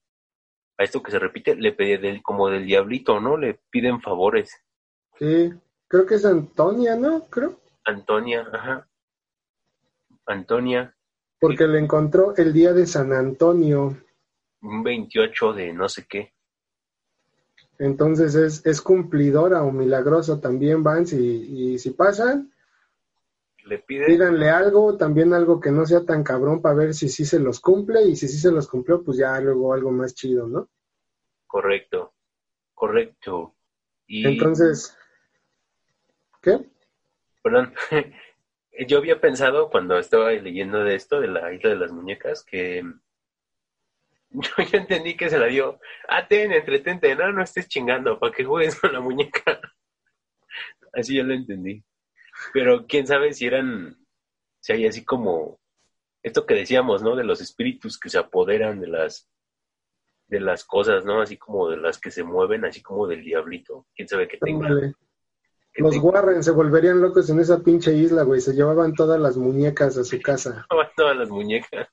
a 0.76 0.82
esto 0.82 1.02
que 1.02 1.12
se 1.12 1.20
repite, 1.20 1.54
le 1.54 1.72
pide 1.72 1.98
del, 1.98 2.20
como 2.20 2.48
del 2.48 2.66
diablito, 2.66 3.20
¿no? 3.20 3.36
Le 3.36 3.60
piden 3.70 4.00
favores. 4.00 4.60
Sí. 5.18 5.52
Creo 5.89 6.06
que 6.06 6.14
es 6.14 6.24
Antonia, 6.24 6.97
¿no? 6.97 7.26
Creo. 7.28 7.60
Antonia, 7.84 8.47
ajá. 8.52 8.89
Antonia, 10.26 10.94
Porque 11.40 11.66
le 11.66 11.78
encontró 11.78 12.34
el 12.36 12.52
día 12.52 12.72
de 12.72 12.86
San 12.86 13.12
Antonio. 13.12 13.97
un 14.62 14.82
28 14.82 15.52
de 15.52 15.72
no 15.72 15.89
sé 15.89 16.06
qué. 16.09 16.32
Entonces 17.78 18.34
es, 18.36 18.64
es 18.64 18.80
cumplidora 18.80 19.62
o 19.64 19.72
milagrosa 19.72 20.40
también, 20.40 20.82
Vance. 20.82 21.16
Y, 21.20 21.72
y 21.74 21.78
si 21.78 21.90
pasan, 21.90 22.52
Le 23.64 23.78
pide, 23.78 24.06
pídanle 24.06 24.51
algo, 24.51 24.97
también 24.97 25.32
algo 25.34 25.60
que 25.60 25.72
no 25.72 25.84
sea 25.86 26.05
tan 26.05 26.22
cabrón 26.22 26.62
para 26.62 26.76
ver 26.76 26.94
si 26.94 27.09
sí 27.09 27.24
se 27.24 27.40
los 27.40 27.60
cumple. 27.60 28.02
Y 28.05 28.16
si 28.16 28.28
sí 28.28 28.39
se 28.39 28.52
los 28.52 28.68
cumplió, 28.68 29.02
pues 29.02 29.18
ya 29.18 29.40
luego 29.40 29.74
algo 29.74 29.90
más 29.90 30.14
chido, 30.14 30.47
¿no? 30.48 30.68
correcto, 31.47 32.14
correcto. 32.74 33.55
Y, 34.06 34.26
Entonces, 34.26 34.97
¿qué? 36.43 36.59
perdón, 37.43 37.74
yo 38.86 38.98
había 38.98 39.20
pensado 39.20 39.70
cuando 39.70 39.98
estaba 39.98 40.31
leyendo 40.32 40.85
de 40.85 40.94
esto, 40.94 41.20
de 41.20 41.28
la 41.28 41.52
isla 41.52 41.70
de 41.70 41.77
las 41.77 41.93
muñecas, 41.93 42.44
que 42.44 42.82
yo, 44.31 44.51
yo 44.70 44.78
entendí 44.78 45.16
que 45.16 45.28
se 45.28 45.39
la 45.39 45.47
dio, 45.47 45.81
ah, 46.09 46.27
ten, 46.27 46.52
entretente, 46.52 47.14
no, 47.14 47.32
no 47.32 47.43
estés 47.43 47.69
chingando, 47.69 48.19
para 48.19 48.32
que 48.32 48.44
juegues 48.44 48.78
con 48.81 48.93
la 48.93 49.01
muñeca. 49.01 49.60
Así 50.93 51.16
yo 51.16 51.24
lo 51.24 51.35
entendí. 51.35 51.82
Pero 52.52 52.86
quién 52.86 53.06
sabe 53.06 53.32
si 53.32 53.47
eran, 53.47 53.97
si 54.60 54.73
hay 54.73 54.86
así 54.86 55.05
como, 55.05 55.60
esto 56.23 56.44
que 56.44 56.55
decíamos, 56.55 57.02
¿no? 57.02 57.16
De 57.16 57.24
los 57.24 57.40
espíritus 57.40 57.98
que 57.98 58.10
se 58.10 58.19
apoderan 58.19 58.81
de 58.81 58.89
las, 58.89 59.31
de 60.28 60.40
las 60.40 60.64
cosas, 60.64 61.05
¿no? 61.05 61.20
Así 61.20 61.36
como 61.36 61.70
de 61.70 61.78
las 61.78 61.98
que 61.98 62.10
se 62.10 62.24
mueven, 62.24 62.64
así 62.64 62.82
como 62.82 63.06
del 63.06 63.23
diablito. 63.23 63.86
Quién 63.94 64.09
sabe 64.09 64.28
qué 64.28 64.39
tenga. 64.39 64.69
Los 65.77 65.97
Warren 65.99 66.43
se 66.43 66.51
volverían 66.51 67.01
locos 67.01 67.31
en 67.31 67.40
esa 67.40 67.61
pinche 67.61 67.94
isla, 67.94 68.23
güey. 68.24 68.40
Se 68.40 68.53
llevaban 68.53 68.93
todas 68.94 69.19
las 69.19 69.36
muñecas 69.36 69.97
a 69.97 70.05
su 70.05 70.20
casa. 70.20 70.66
todas 70.97 71.16
las 71.16 71.31
muñecas. 71.31 71.89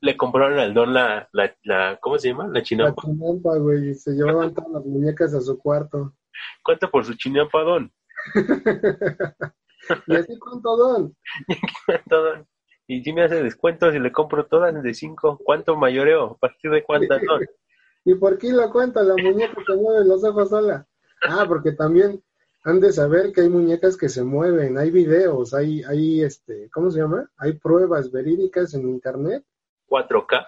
Le 0.00 0.16
compraron 0.16 0.58
al 0.58 0.74
don 0.74 0.92
la, 0.92 1.28
la, 1.32 1.54
la, 1.62 1.98
¿cómo 2.00 2.18
se 2.18 2.28
llama? 2.28 2.46
La 2.46 2.54
La 2.54 2.62
chinampa. 2.62 3.02
chinampa, 3.02 3.56
güey. 3.58 3.94
Se 3.94 4.12
llevaban 4.12 4.54
todas 4.54 4.70
las 4.72 4.84
muñecas 4.84 5.34
a 5.34 5.40
su 5.40 5.58
cuarto. 5.58 6.14
¿Cuánto 6.62 6.90
por 6.90 7.04
su 7.04 7.14
chinampa, 7.14 7.62
don? 7.62 7.92
Y 10.06 10.14
así 10.14 10.38
con 10.38 10.62
todo. 10.62 11.12
¿Cuánto, 11.86 12.22
don? 12.22 12.46
Y 12.86 13.02
si 13.02 13.12
me 13.12 13.24
hace 13.24 13.42
descuento 13.42 13.90
si 13.90 13.98
le 13.98 14.12
compro 14.12 14.46
todas 14.46 14.80
de 14.80 14.94
cinco. 14.94 15.40
¿Cuánto 15.42 15.76
mayoreo? 15.76 16.32
¿A 16.32 16.38
partir 16.38 16.70
de 16.70 16.84
cuántas, 16.84 17.20
don? 17.28 17.44
¿Y 18.04 18.14
por 18.14 18.38
qué 18.38 18.52
lo 18.52 18.70
cuenta 18.70 19.02
la 19.02 19.16
muñeca 19.16 19.56
que 19.66 19.74
mueve 19.74 20.04
los 20.04 20.24
ojos 20.24 20.50
sola? 20.50 20.86
Ah, 21.22 21.44
porque 21.46 21.72
también 21.72 22.22
han 22.64 22.80
de 22.80 22.92
saber 22.92 23.32
que 23.32 23.42
hay 23.42 23.48
muñecas 23.48 23.96
que 23.96 24.08
se 24.08 24.22
mueven, 24.22 24.78
hay 24.78 24.90
videos, 24.90 25.52
hay, 25.54 25.82
hay 25.82 26.22
este, 26.22 26.70
¿cómo 26.70 26.90
se 26.90 27.00
llama? 27.00 27.28
Hay 27.36 27.54
pruebas 27.54 28.10
verídicas 28.12 28.74
en 28.74 28.88
internet, 28.88 29.44
4K. 29.88 30.46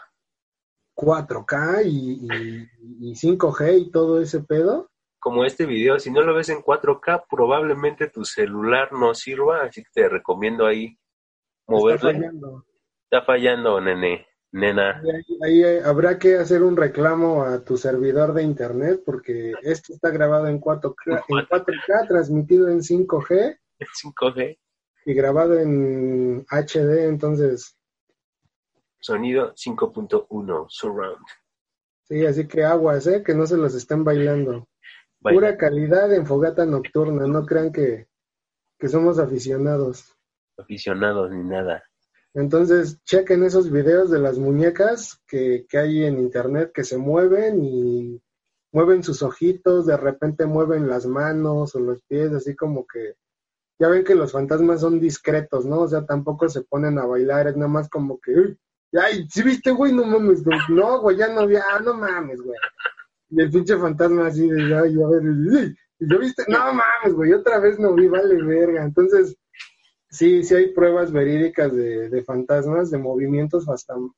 4K 0.96 1.82
y, 1.86 2.20
y, 2.22 3.10
y 3.10 3.14
5G 3.14 3.78
y 3.78 3.90
todo 3.90 4.20
ese 4.20 4.40
pedo. 4.40 4.90
Como 5.18 5.44
este 5.44 5.66
video, 5.66 5.98
si 5.98 6.10
no 6.10 6.22
lo 6.22 6.34
ves 6.34 6.50
en 6.50 6.58
4K, 6.62 7.24
probablemente 7.28 8.08
tu 8.08 8.24
celular 8.24 8.92
no 8.92 9.14
sirva, 9.14 9.62
así 9.62 9.82
que 9.82 9.90
te 9.92 10.08
recomiendo 10.08 10.66
ahí 10.66 10.84
Está 11.66 11.72
moverle. 11.72 12.12
fallando. 12.12 12.66
Está 13.10 13.22
fallando, 13.24 13.80
nene, 13.80 14.26
nena. 14.54 15.02
Ahí, 15.42 15.62
ahí, 15.64 15.78
habrá 15.84 16.18
que 16.18 16.36
hacer 16.36 16.62
un 16.62 16.76
reclamo 16.76 17.42
a 17.42 17.64
tu 17.64 17.76
servidor 17.76 18.32
de 18.32 18.44
internet 18.44 19.02
porque 19.04 19.52
esto 19.62 19.92
está 19.92 20.10
grabado 20.10 20.46
en 20.46 20.60
4K, 20.60 21.24
en 21.28 21.36
4K 21.36 22.08
transmitido 22.08 22.68
en 22.68 22.78
5G 22.78 23.58
5G, 23.80 24.58
y 25.06 25.14
grabado 25.14 25.58
en 25.58 26.46
HD, 26.48 27.08
entonces 27.08 27.76
sonido 29.00 29.52
5.1, 29.54 30.66
surround. 30.68 31.24
Sí, 32.04 32.24
así 32.24 32.46
que 32.46 32.64
aguas, 32.64 33.06
¿eh? 33.06 33.22
Que 33.22 33.34
no 33.34 33.46
se 33.46 33.56
los 33.56 33.74
estén 33.74 34.04
bailando. 34.04 34.68
Vaya, 35.20 35.34
Pura 35.34 35.56
calidad 35.56 36.12
en 36.12 36.26
fogata 36.26 36.64
nocturna, 36.64 37.26
no 37.26 37.44
crean 37.44 37.72
que, 37.72 38.06
que 38.78 38.88
somos 38.88 39.18
aficionados. 39.18 40.14
aficionados 40.58 41.30
ni 41.30 41.44
nada. 41.44 41.82
Entonces, 42.34 43.00
chequen 43.04 43.44
esos 43.44 43.70
videos 43.70 44.10
de 44.10 44.18
las 44.18 44.38
muñecas 44.38 45.20
que, 45.26 45.66
que 45.68 45.78
hay 45.78 46.04
en 46.04 46.18
internet 46.18 46.72
que 46.74 46.82
se 46.82 46.98
mueven 46.98 47.64
y 47.64 48.20
mueven 48.72 49.04
sus 49.04 49.22
ojitos, 49.22 49.86
de 49.86 49.96
repente 49.96 50.44
mueven 50.46 50.88
las 50.88 51.06
manos 51.06 51.76
o 51.76 51.80
los 51.80 52.02
pies, 52.02 52.32
así 52.32 52.56
como 52.56 52.84
que 52.86 53.14
ya 53.78 53.88
ven 53.88 54.04
que 54.04 54.16
los 54.16 54.32
fantasmas 54.32 54.80
son 54.80 54.98
discretos, 54.98 55.64
¿no? 55.64 55.82
O 55.82 55.88
sea, 55.88 56.04
tampoco 56.04 56.48
se 56.48 56.62
ponen 56.62 56.98
a 56.98 57.06
bailar, 57.06 57.46
es 57.46 57.56
nada 57.56 57.68
más 57.68 57.88
como 57.88 58.18
que, 58.20 58.32
uy, 58.32 58.58
ay, 59.00 59.26
¿sí 59.28 59.42
viste, 59.42 59.70
güey? 59.70 59.92
No 59.92 60.04
mames, 60.04 60.44
güey. 60.44 60.58
No, 60.70 61.00
güey, 61.00 61.16
ya 61.16 61.28
no 61.28 61.46
vi, 61.46 61.56
ah, 61.56 61.80
no 61.84 61.94
mames, 61.94 62.40
güey. 62.40 62.58
Y 63.30 63.42
el 63.42 63.50
pinche 63.50 63.76
fantasma 63.76 64.26
así 64.26 64.48
de, 64.48 64.76
ay, 64.76 65.00
a 65.00 65.06
ver, 65.08 65.22
uy, 65.22 65.76
¿y 66.00 66.10
yo 66.10 66.18
viste? 66.18 66.44
No 66.48 66.58
mames, 66.58 67.14
güey, 67.14 67.32
otra 67.32 67.58
vez 67.60 67.78
no 67.78 67.94
vi, 67.94 68.08
vale 68.08 68.42
verga. 68.42 68.84
Entonces, 68.84 69.36
sí, 70.14 70.42
sí 70.44 70.54
hay 70.54 70.72
pruebas 70.72 71.12
verídicas 71.12 71.74
de, 71.74 72.08
de 72.08 72.22
fantasmas, 72.24 72.90
de 72.90 72.98
movimientos 72.98 73.66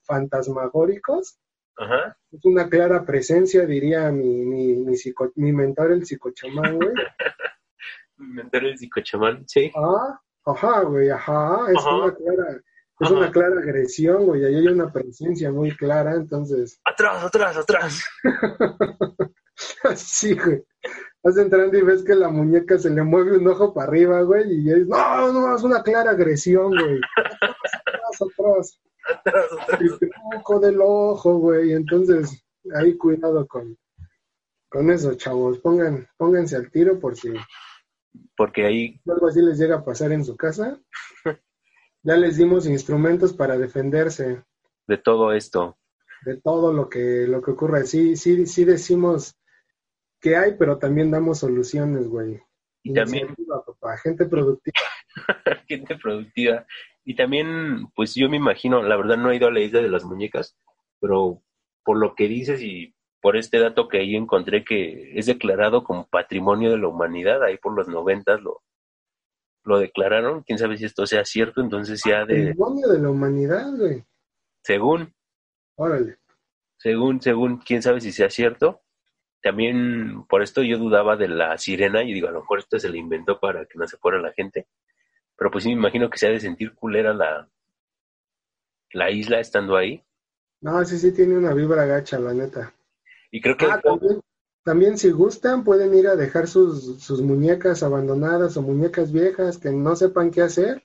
fantasmagóricos. 0.02 1.39
Ajá. 1.78 2.16
Es 2.32 2.44
una 2.44 2.68
clara 2.68 3.05
presencia, 3.05 3.66
diría 3.66 4.10
mi, 4.10 4.44
mi, 4.47 4.74
mi, 4.77 4.94
psico- 4.97 5.32
mi 5.35 5.52
mentor, 5.52 5.93
el 5.93 6.06
psicochamán, 6.06 6.77
güey. 6.77 6.93
Inventar 8.18 8.64
el 8.64 8.78
psicochamán, 8.78 9.44
sí. 9.47 9.70
Ah, 9.77 10.20
ajá, 10.47 10.82
güey, 10.82 11.10
ajá. 11.10 11.70
Es 11.70 11.78
Ajá. 11.78 11.97
una 11.97 12.14
clara, 12.14 12.51
es 12.52 12.62
Ajá. 13.10 13.14
una 13.14 13.31
clara 13.31 13.60
agresión, 13.60 14.24
güey. 14.24 14.44
Ahí 14.44 14.55
hay 14.55 14.68
una 14.68 14.90
presencia 14.90 15.51
muy 15.52 15.77
clara, 15.77 16.14
entonces, 16.14 16.81
Atrás, 16.85 17.23
atrás, 17.24 17.56
atrás. 17.59 18.02
sí, 19.97 20.35
güey. 20.35 20.64
Vas 21.27 21.39
entrando 21.39 21.77
y 21.77 21.82
ves 21.82 22.05
que 22.05 22.15
la 22.15 22.28
muñeca 22.28 22.78
se 22.78 22.89
le 22.89 23.03
mueve 23.03 23.36
un 23.36 23.48
ojo 23.48 23.74
para 23.74 23.89
arriba, 23.89 24.23
güey, 24.23 24.61
y 24.61 24.70
es, 24.70 24.86
no, 24.86 25.32
no, 25.32 25.57
es 25.57 25.62
una 25.65 25.82
clara 25.82 26.12
agresión, 26.12 26.69
güey. 26.69 27.01
Atrás, 27.85 28.23
atrás. 28.23 28.81
Atrás, 29.09 29.47
atrás. 29.61 29.98
Ojo 30.36 30.61
del 30.61 30.78
ojo, 30.81 31.39
güey. 31.39 31.73
Entonces, 31.73 32.47
ahí 32.77 32.97
cuidado 32.97 33.44
con, 33.48 33.77
con 34.69 34.89
eso, 34.89 35.16
chavos. 35.16 35.59
Pongan, 35.59 36.07
pónganse 36.16 36.55
al 36.55 36.70
tiro 36.70 37.01
por 37.01 37.16
si 37.16 37.32
Porque 38.36 38.65
ahí, 38.65 39.01
algo 39.09 39.27
así 39.27 39.43
les 39.43 39.59
llega 39.59 39.78
a 39.78 39.85
pasar 39.85 40.12
en 40.12 40.24
su 40.24 40.36
casa. 40.36 40.78
Ya 42.05 42.16
les 42.16 42.36
dimos 42.36 42.69
instrumentos 42.69 43.32
para 43.32 43.59
defenderse 43.59 44.44
de 44.86 44.97
todo 44.97 45.32
esto, 45.32 45.77
de 46.24 46.40
todo 46.40 46.73
lo 46.73 46.89
que, 46.89 47.27
lo 47.27 47.43
que 47.43 47.51
ocurra. 47.51 47.82
Sí, 47.82 48.15
sí, 48.15 48.47
sí 48.47 48.65
decimos 48.65 49.36
que 50.20 50.36
hay, 50.36 50.55
pero 50.59 50.78
también 50.78 51.10
damos 51.10 51.38
soluciones, 51.38 52.09
güey. 52.09 52.40
y 52.82 52.93
también 52.93 53.34
papá, 53.47 53.97
gente 53.98 54.26
productiva. 54.26 54.80
gente 55.68 55.97
productiva. 55.97 56.66
Y 57.05 57.14
también, 57.14 57.86
pues 57.94 58.14
yo 58.14 58.28
me 58.28 58.36
imagino, 58.36 58.82
la 58.82 58.97
verdad 58.97 59.16
no 59.16 59.30
he 59.30 59.36
ido 59.36 59.48
a 59.48 59.52
la 59.52 59.60
isla 59.60 59.80
de 59.80 59.88
las 59.88 60.05
muñecas, 60.05 60.56
pero 61.01 61.43
por 61.84 61.98
lo 61.98 62.14
que 62.14 62.26
dices 62.26 62.60
y 62.62 62.94
por 63.20 63.36
este 63.36 63.59
dato 63.59 63.88
que 63.88 63.98
ahí 63.98 64.16
encontré 64.16 64.64
que 64.64 65.18
es 65.18 65.26
declarado 65.26 65.84
como 65.84 66.09
patrimonio 66.09 66.70
de 66.70 66.78
la 66.78 66.88
humanidad, 66.88 67.43
ahí 67.43 67.59
por 67.59 67.74
los 67.74 67.88
noventas 67.88 68.40
lo, 68.40 68.62
lo 69.64 69.78
declararon, 69.78 70.43
quién 70.43 70.59
sabe 70.59 70.76
si 70.76 70.84
esto 70.84 71.06
sea 71.06 71.24
cierto, 71.24 71.60
entonces 71.60 72.01
ya 72.05 72.24
de, 72.24 72.48
Patrimonio 72.48 72.88
de 72.88 72.98
la 73.01 73.10
humanidad, 73.10 73.76
güey. 73.76 74.05
según, 74.62 75.12
Órale. 75.76 76.18
según, 76.78 77.20
según, 77.20 77.59
quién 77.59 77.82
sabe 77.82 78.01
si 78.01 78.12
sea 78.12 78.30
cierto. 78.30 78.80
También 79.42 80.24
por 80.28 80.42
esto 80.42 80.62
yo 80.62 80.78
dudaba 80.78 81.16
de 81.16 81.28
la 81.28 81.56
sirena 81.58 82.02
y 82.02 82.12
digo, 82.12 82.28
a 82.28 82.32
lo 82.32 82.40
mejor 82.40 82.58
esto 82.58 82.78
se 82.78 82.88
le 82.88 82.98
inventó 82.98 83.38
para 83.38 83.66
que 83.66 83.78
no 83.78 83.86
se 83.86 83.96
fuera 83.96 84.18
la 84.20 84.32
gente. 84.32 84.66
Pero 85.36 85.50
pues 85.50 85.64
sí 85.64 85.70
me 85.70 85.76
imagino 85.76 86.10
que 86.10 86.18
se 86.18 86.26
ha 86.26 86.30
de 86.30 86.40
sentir 86.40 86.74
culera 86.74 87.12
la, 87.12 87.48
la 88.92 89.10
isla 89.10 89.40
estando 89.40 89.76
ahí. 89.76 90.02
No, 90.60 90.84
sí, 90.84 90.98
sí 90.98 91.12
tiene 91.12 91.36
una 91.36 91.52
vibra 91.52 91.84
gacha, 91.84 92.18
la 92.18 92.32
neta. 92.32 92.74
Y 93.30 93.40
creo 93.40 93.56
que 93.56 93.66
Ah, 93.66 93.80
también, 93.80 94.20
también 94.64 94.98
si 94.98 95.10
gustan 95.10 95.64
pueden 95.64 95.94
ir 95.94 96.08
a 96.08 96.16
dejar 96.16 96.48
sus, 96.48 97.02
sus 97.02 97.20
muñecas 97.20 97.82
abandonadas 97.82 98.56
o 98.56 98.62
muñecas 98.62 99.12
viejas 99.12 99.58
que 99.58 99.70
no 99.70 99.94
sepan 99.94 100.30
qué 100.30 100.42
hacer. 100.42 100.82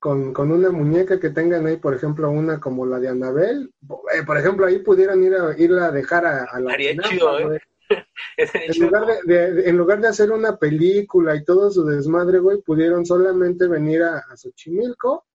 Con, 0.00 0.32
con 0.32 0.50
una 0.50 0.70
muñeca 0.70 1.20
que 1.20 1.28
tengan 1.30 1.66
ahí, 1.66 1.76
por 1.76 1.94
ejemplo, 1.94 2.30
una 2.30 2.58
como 2.58 2.86
la 2.86 2.98
de 2.98 3.08
Anabel. 3.08 3.72
Eh, 4.14 4.22
por 4.26 4.38
ejemplo, 4.38 4.64
ahí 4.66 4.78
pudieran 4.78 5.22
ir 5.22 5.34
a, 5.34 5.54
irla 5.58 5.86
a 5.86 5.92
dejar 5.92 6.24
a, 6.24 6.44
a 6.44 6.58
la 6.58 6.70
Estaría 6.72 7.02
chido, 7.02 7.38
¿eh? 7.38 7.44
güey. 7.44 7.58
En 8.38 8.80
lugar 8.86 9.04
de, 9.24 9.52
de- 9.52 9.68
en 9.68 9.76
lugar 9.76 10.00
de 10.00 10.08
hacer 10.08 10.30
una 10.32 10.56
película 10.56 11.36
y 11.36 11.44
todo 11.44 11.70
su 11.70 11.84
desmadre, 11.84 12.38
güey, 12.38 12.62
pudieron 12.62 13.04
solamente 13.04 13.66
venir 13.68 14.02
a, 14.02 14.18
a 14.18 14.36
Xochimilco, 14.36 15.26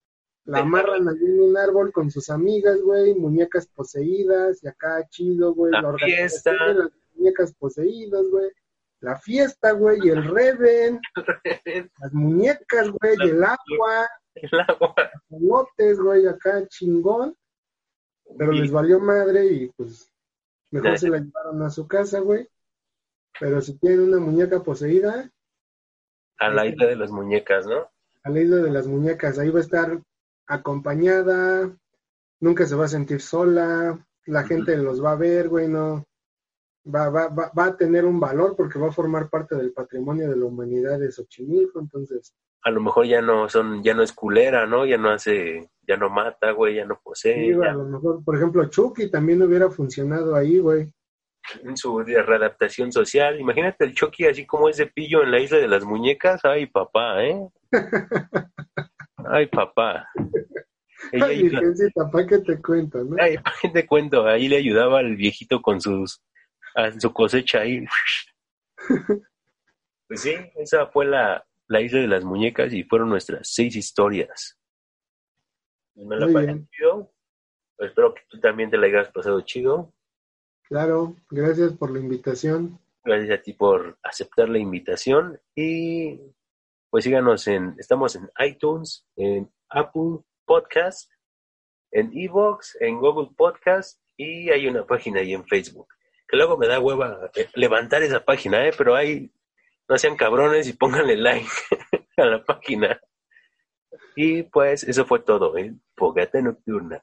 la 0.46 0.60
amarran 0.60 1.08
allí 1.10 1.26
en 1.26 1.42
un 1.42 1.58
árbol 1.58 1.92
con 1.92 2.10
sus 2.10 2.30
amigas, 2.30 2.80
güey, 2.82 3.14
muñecas 3.14 3.68
poseídas, 3.68 4.64
y 4.64 4.68
acá 4.68 5.06
chido, 5.10 5.54
güey, 5.54 5.72
La 5.74 5.88
organización 5.90 6.56
fiesta. 6.56 6.68
de 6.68 6.74
las 6.76 6.90
muñecas 7.16 7.54
poseídas, 7.56 8.24
güey, 8.32 8.50
la 9.02 9.16
fiesta, 9.18 9.72
güey, 9.74 10.00
y 10.04 10.10
el 10.10 10.24
Reven, 10.24 11.00
las 12.00 12.14
muñecas, 12.14 12.90
güey, 12.90 13.16
y 13.20 13.30
el 13.32 13.44
agua, 13.44 14.08
El 14.52 14.60
agua. 14.60 14.96
lotes, 15.30 16.00
güey, 16.00 16.28
acá 16.28 16.68
chingón, 16.68 17.36
pero 18.38 18.52
les 18.52 18.72
valió 18.72 19.00
madre 19.00 19.46
y 19.46 19.70
pues 19.70 20.12
mejor 20.72 20.98
se 20.98 21.10
la 21.10 21.20
llevaron 21.20 21.62
a 21.64 21.70
su 21.70 21.88
casa, 21.88 22.20
güey. 22.20 22.48
Pero 23.40 23.62
si 23.62 23.78
tienen 23.78 24.02
una 24.02 24.20
muñeca 24.20 24.62
poseída, 24.62 25.30
a 26.38 26.50
la 26.50 26.66
isla 26.66 26.86
de 26.86 26.96
las 26.98 27.12
muñecas, 27.12 27.66
¿no? 27.66 27.90
a 28.26 28.30
la 28.32 28.42
isla 28.42 28.58
de 28.58 28.72
las 28.72 28.88
muñecas, 28.88 29.38
ahí 29.38 29.52
va 29.52 29.60
a 29.60 29.64
estar 29.64 30.02
acompañada, 30.48 31.72
nunca 32.40 32.66
se 32.66 32.76
va 32.76 32.86
a 32.86 32.90
sentir 32.90 33.22
sola, 33.22 34.04
la 34.26 34.44
gente 34.44 34.76
los 34.78 35.04
va 35.04 35.12
a 35.12 35.16
ver, 35.16 35.48
güey, 35.48 35.68
no. 35.68 36.04
Va, 36.88 37.10
va, 37.10 37.28
va, 37.28 37.52
va 37.58 37.66
a 37.66 37.78
tener 37.78 38.04
un 38.04 38.20
valor 38.20 38.56
porque 38.56 38.80
va 38.80 38.90
a 38.90 38.92
formar 38.92 39.30
parte 39.30 39.56
del 39.56 39.74
patrimonio 39.74 40.28
de 40.28 40.38
la 40.38 40.46
humanidad 40.46 41.00
de 41.00 41.12
Xochimilco, 41.12 41.80
entonces, 41.80 42.34
A 42.66 42.72
lo 42.72 42.82
mejor 42.82 43.06
ya 43.06 43.22
no 43.22 43.48
son, 43.48 43.84
ya 43.84 43.94
no 43.94 44.02
es 44.02 44.12
culera, 44.12 44.66
¿no? 44.66 44.86
Ya 44.86 44.98
no 44.98 45.12
hace, 45.12 45.70
ya 45.88 45.98
no 45.98 46.10
mata, 46.10 46.50
güey, 46.52 46.76
ya 46.76 46.86
no 46.86 47.00
posee. 47.02 47.36
sí, 47.36 47.54
güey, 47.54 47.68
ya- 47.68 47.74
a 47.74 47.76
lo 47.78 47.86
mejor, 47.86 48.24
por 48.24 48.36
ejemplo, 48.36 48.66
Chucky 48.70 49.10
también 49.12 49.42
hubiera 49.44 49.70
funcionado 49.70 50.36
ahí, 50.36 50.58
güey. 50.60 50.92
en 51.64 51.78
su 51.78 52.00
readaptación 52.00 52.92
social. 52.92 53.40
Imagínate 53.40 53.86
el 53.86 53.94
Chucky 53.94 54.26
así 54.26 54.48
como 54.48 54.68
es 54.68 54.78
de 54.78 54.88
pillo 54.88 55.22
en 55.22 55.30
la 55.30 55.40
isla 55.40 55.60
de 55.60 55.68
las 55.68 55.86
muñecas. 55.86 56.44
Ay, 56.44 56.66
papá, 56.66 57.24
¿eh? 57.24 57.40
Ay, 59.30 59.46
papá. 59.46 60.08
Ella 61.12 61.26
Ay, 61.28 61.44
Virgencita, 61.44 62.10
¿para 62.10 62.26
qué 62.26 62.40
te 62.40 62.60
cuento, 62.60 63.04
no? 63.04 63.16
Ay, 63.20 63.38
¿pa' 63.38 63.54
qué 63.62 63.70
te 63.70 63.86
cuento, 63.86 64.26
ahí 64.26 64.48
le 64.48 64.58
ayudaba 64.58 65.00
al 65.00 65.16
viejito 65.16 65.62
con 65.62 65.80
sus 65.80 66.20
a 66.74 66.92
su 67.00 67.14
cosecha 67.14 67.60
ahí. 67.60 67.86
Pues 70.08 70.22
sí, 70.22 70.36
esa 70.56 70.86
fue 70.88 71.06
la, 71.08 71.44
la 71.68 71.82
isla 71.82 72.00
de 72.02 72.08
las 72.08 72.24
muñecas 72.24 72.74
y 72.74 72.84
fueron 72.84 73.10
nuestras 73.10 73.50
seis 73.52 73.76
historias. 73.76 74.58
Me 75.96 76.18
la 76.18 76.26
Muy 76.26 76.34
pasé 76.34 76.46
bien. 76.48 76.70
chido. 76.70 77.12
Espero 77.80 78.14
que 78.14 78.22
tú 78.30 78.40
también 78.40 78.70
te 78.70 78.78
la 78.78 78.88
hayas 78.88 79.12
pasado 79.12 79.42
chido. 79.42 79.94
Claro, 80.64 81.16
gracias 81.30 81.74
por 81.74 81.92
la 81.92 82.00
invitación. 82.00 82.80
Gracias 83.04 83.40
a 83.40 83.42
ti 83.42 83.54
por 83.54 83.98
aceptar 84.02 84.50
la 84.50 84.58
invitación 84.58 85.40
y 85.56 86.20
pues 86.90 87.04
síganos 87.04 87.48
en, 87.48 87.76
estamos 87.78 88.16
en 88.16 88.30
iTunes, 88.40 89.06
en 89.16 89.52
Apple 89.70 90.20
Podcast, 90.46 91.12
en 91.92 92.12
Evox, 92.18 92.78
en 92.80 93.00
Google 93.00 93.30
Podcast 93.38 94.02
y 94.18 94.50
hay 94.50 94.68
una 94.68 94.86
página 94.86 95.20
ahí 95.20 95.34
en 95.34 95.46
Facebook. 95.46 95.88
Que 96.28 96.38
luego 96.38 96.58
me 96.58 96.68
da 96.68 96.80
hueva 96.80 97.30
eh, 97.36 97.48
levantar 97.54 98.02
esa 98.02 98.26
página, 98.26 98.68
¿eh? 98.68 98.72
pero 98.76 98.96
ahí 98.96 99.32
no 99.88 99.98
sean 99.98 100.16
cabrones 100.16 100.68
y 100.68 100.74
pónganle 100.74 101.18
like 101.18 101.48
a 102.18 102.26
la 102.26 102.44
página. 102.44 103.00
Y 104.16 104.44
pues 104.44 104.84
eso 104.84 105.06
fue 105.06 105.20
todo, 105.20 105.58
¿eh? 105.58 105.76
Fogata 105.96 106.42
nocturna. 106.42 107.02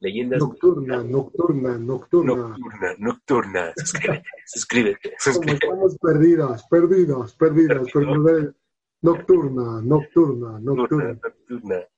Leyendas 0.00 0.40
Nocturna, 0.40 1.02
nocturna, 1.02 1.78
nocturna. 1.78 2.34
nocturna, 2.34 2.94
nocturna. 2.98 3.72
Suscríbete, 3.76 4.28
suscríbete, 4.46 5.08
Como 5.10 5.18
suscríbete. 5.20 5.66
estamos 5.66 5.98
perdidas, 5.98 6.66
perdidas, 6.68 7.34
perdidas. 7.36 7.76
Nocturna, 7.82 8.54
nocturna, 9.00 9.80
nocturna. 9.82 10.58
nocturna, 10.60 11.12
nocturna. 11.22 11.88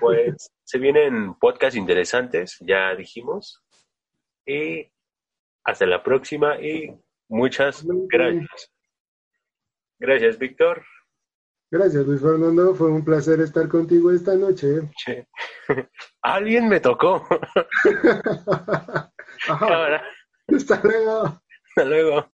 Pues 0.00 0.50
se 0.64 0.78
vienen 0.78 1.34
podcasts 1.34 1.76
interesantes, 1.76 2.56
ya 2.60 2.94
dijimos. 2.94 3.62
Y 4.46 4.90
hasta 5.64 5.86
la 5.86 6.02
próxima 6.02 6.60
y 6.60 6.94
muchas 7.28 7.86
gracias. 8.08 8.72
Gracias, 10.00 10.38
Víctor. 10.38 10.82
Gracias, 11.70 12.04
Luis 12.04 12.20
Fernando. 12.20 12.74
Fue 12.74 12.90
un 12.90 13.04
placer 13.04 13.40
estar 13.40 13.68
contigo 13.68 14.10
esta 14.10 14.34
noche. 14.34 14.90
Che. 15.04 15.28
Alguien 16.22 16.68
me 16.68 16.80
tocó. 16.80 17.24
Cámara. 19.46 20.02
Hasta 20.48 20.80
luego. 20.82 21.40
Hasta 21.68 21.84
luego. 21.84 22.26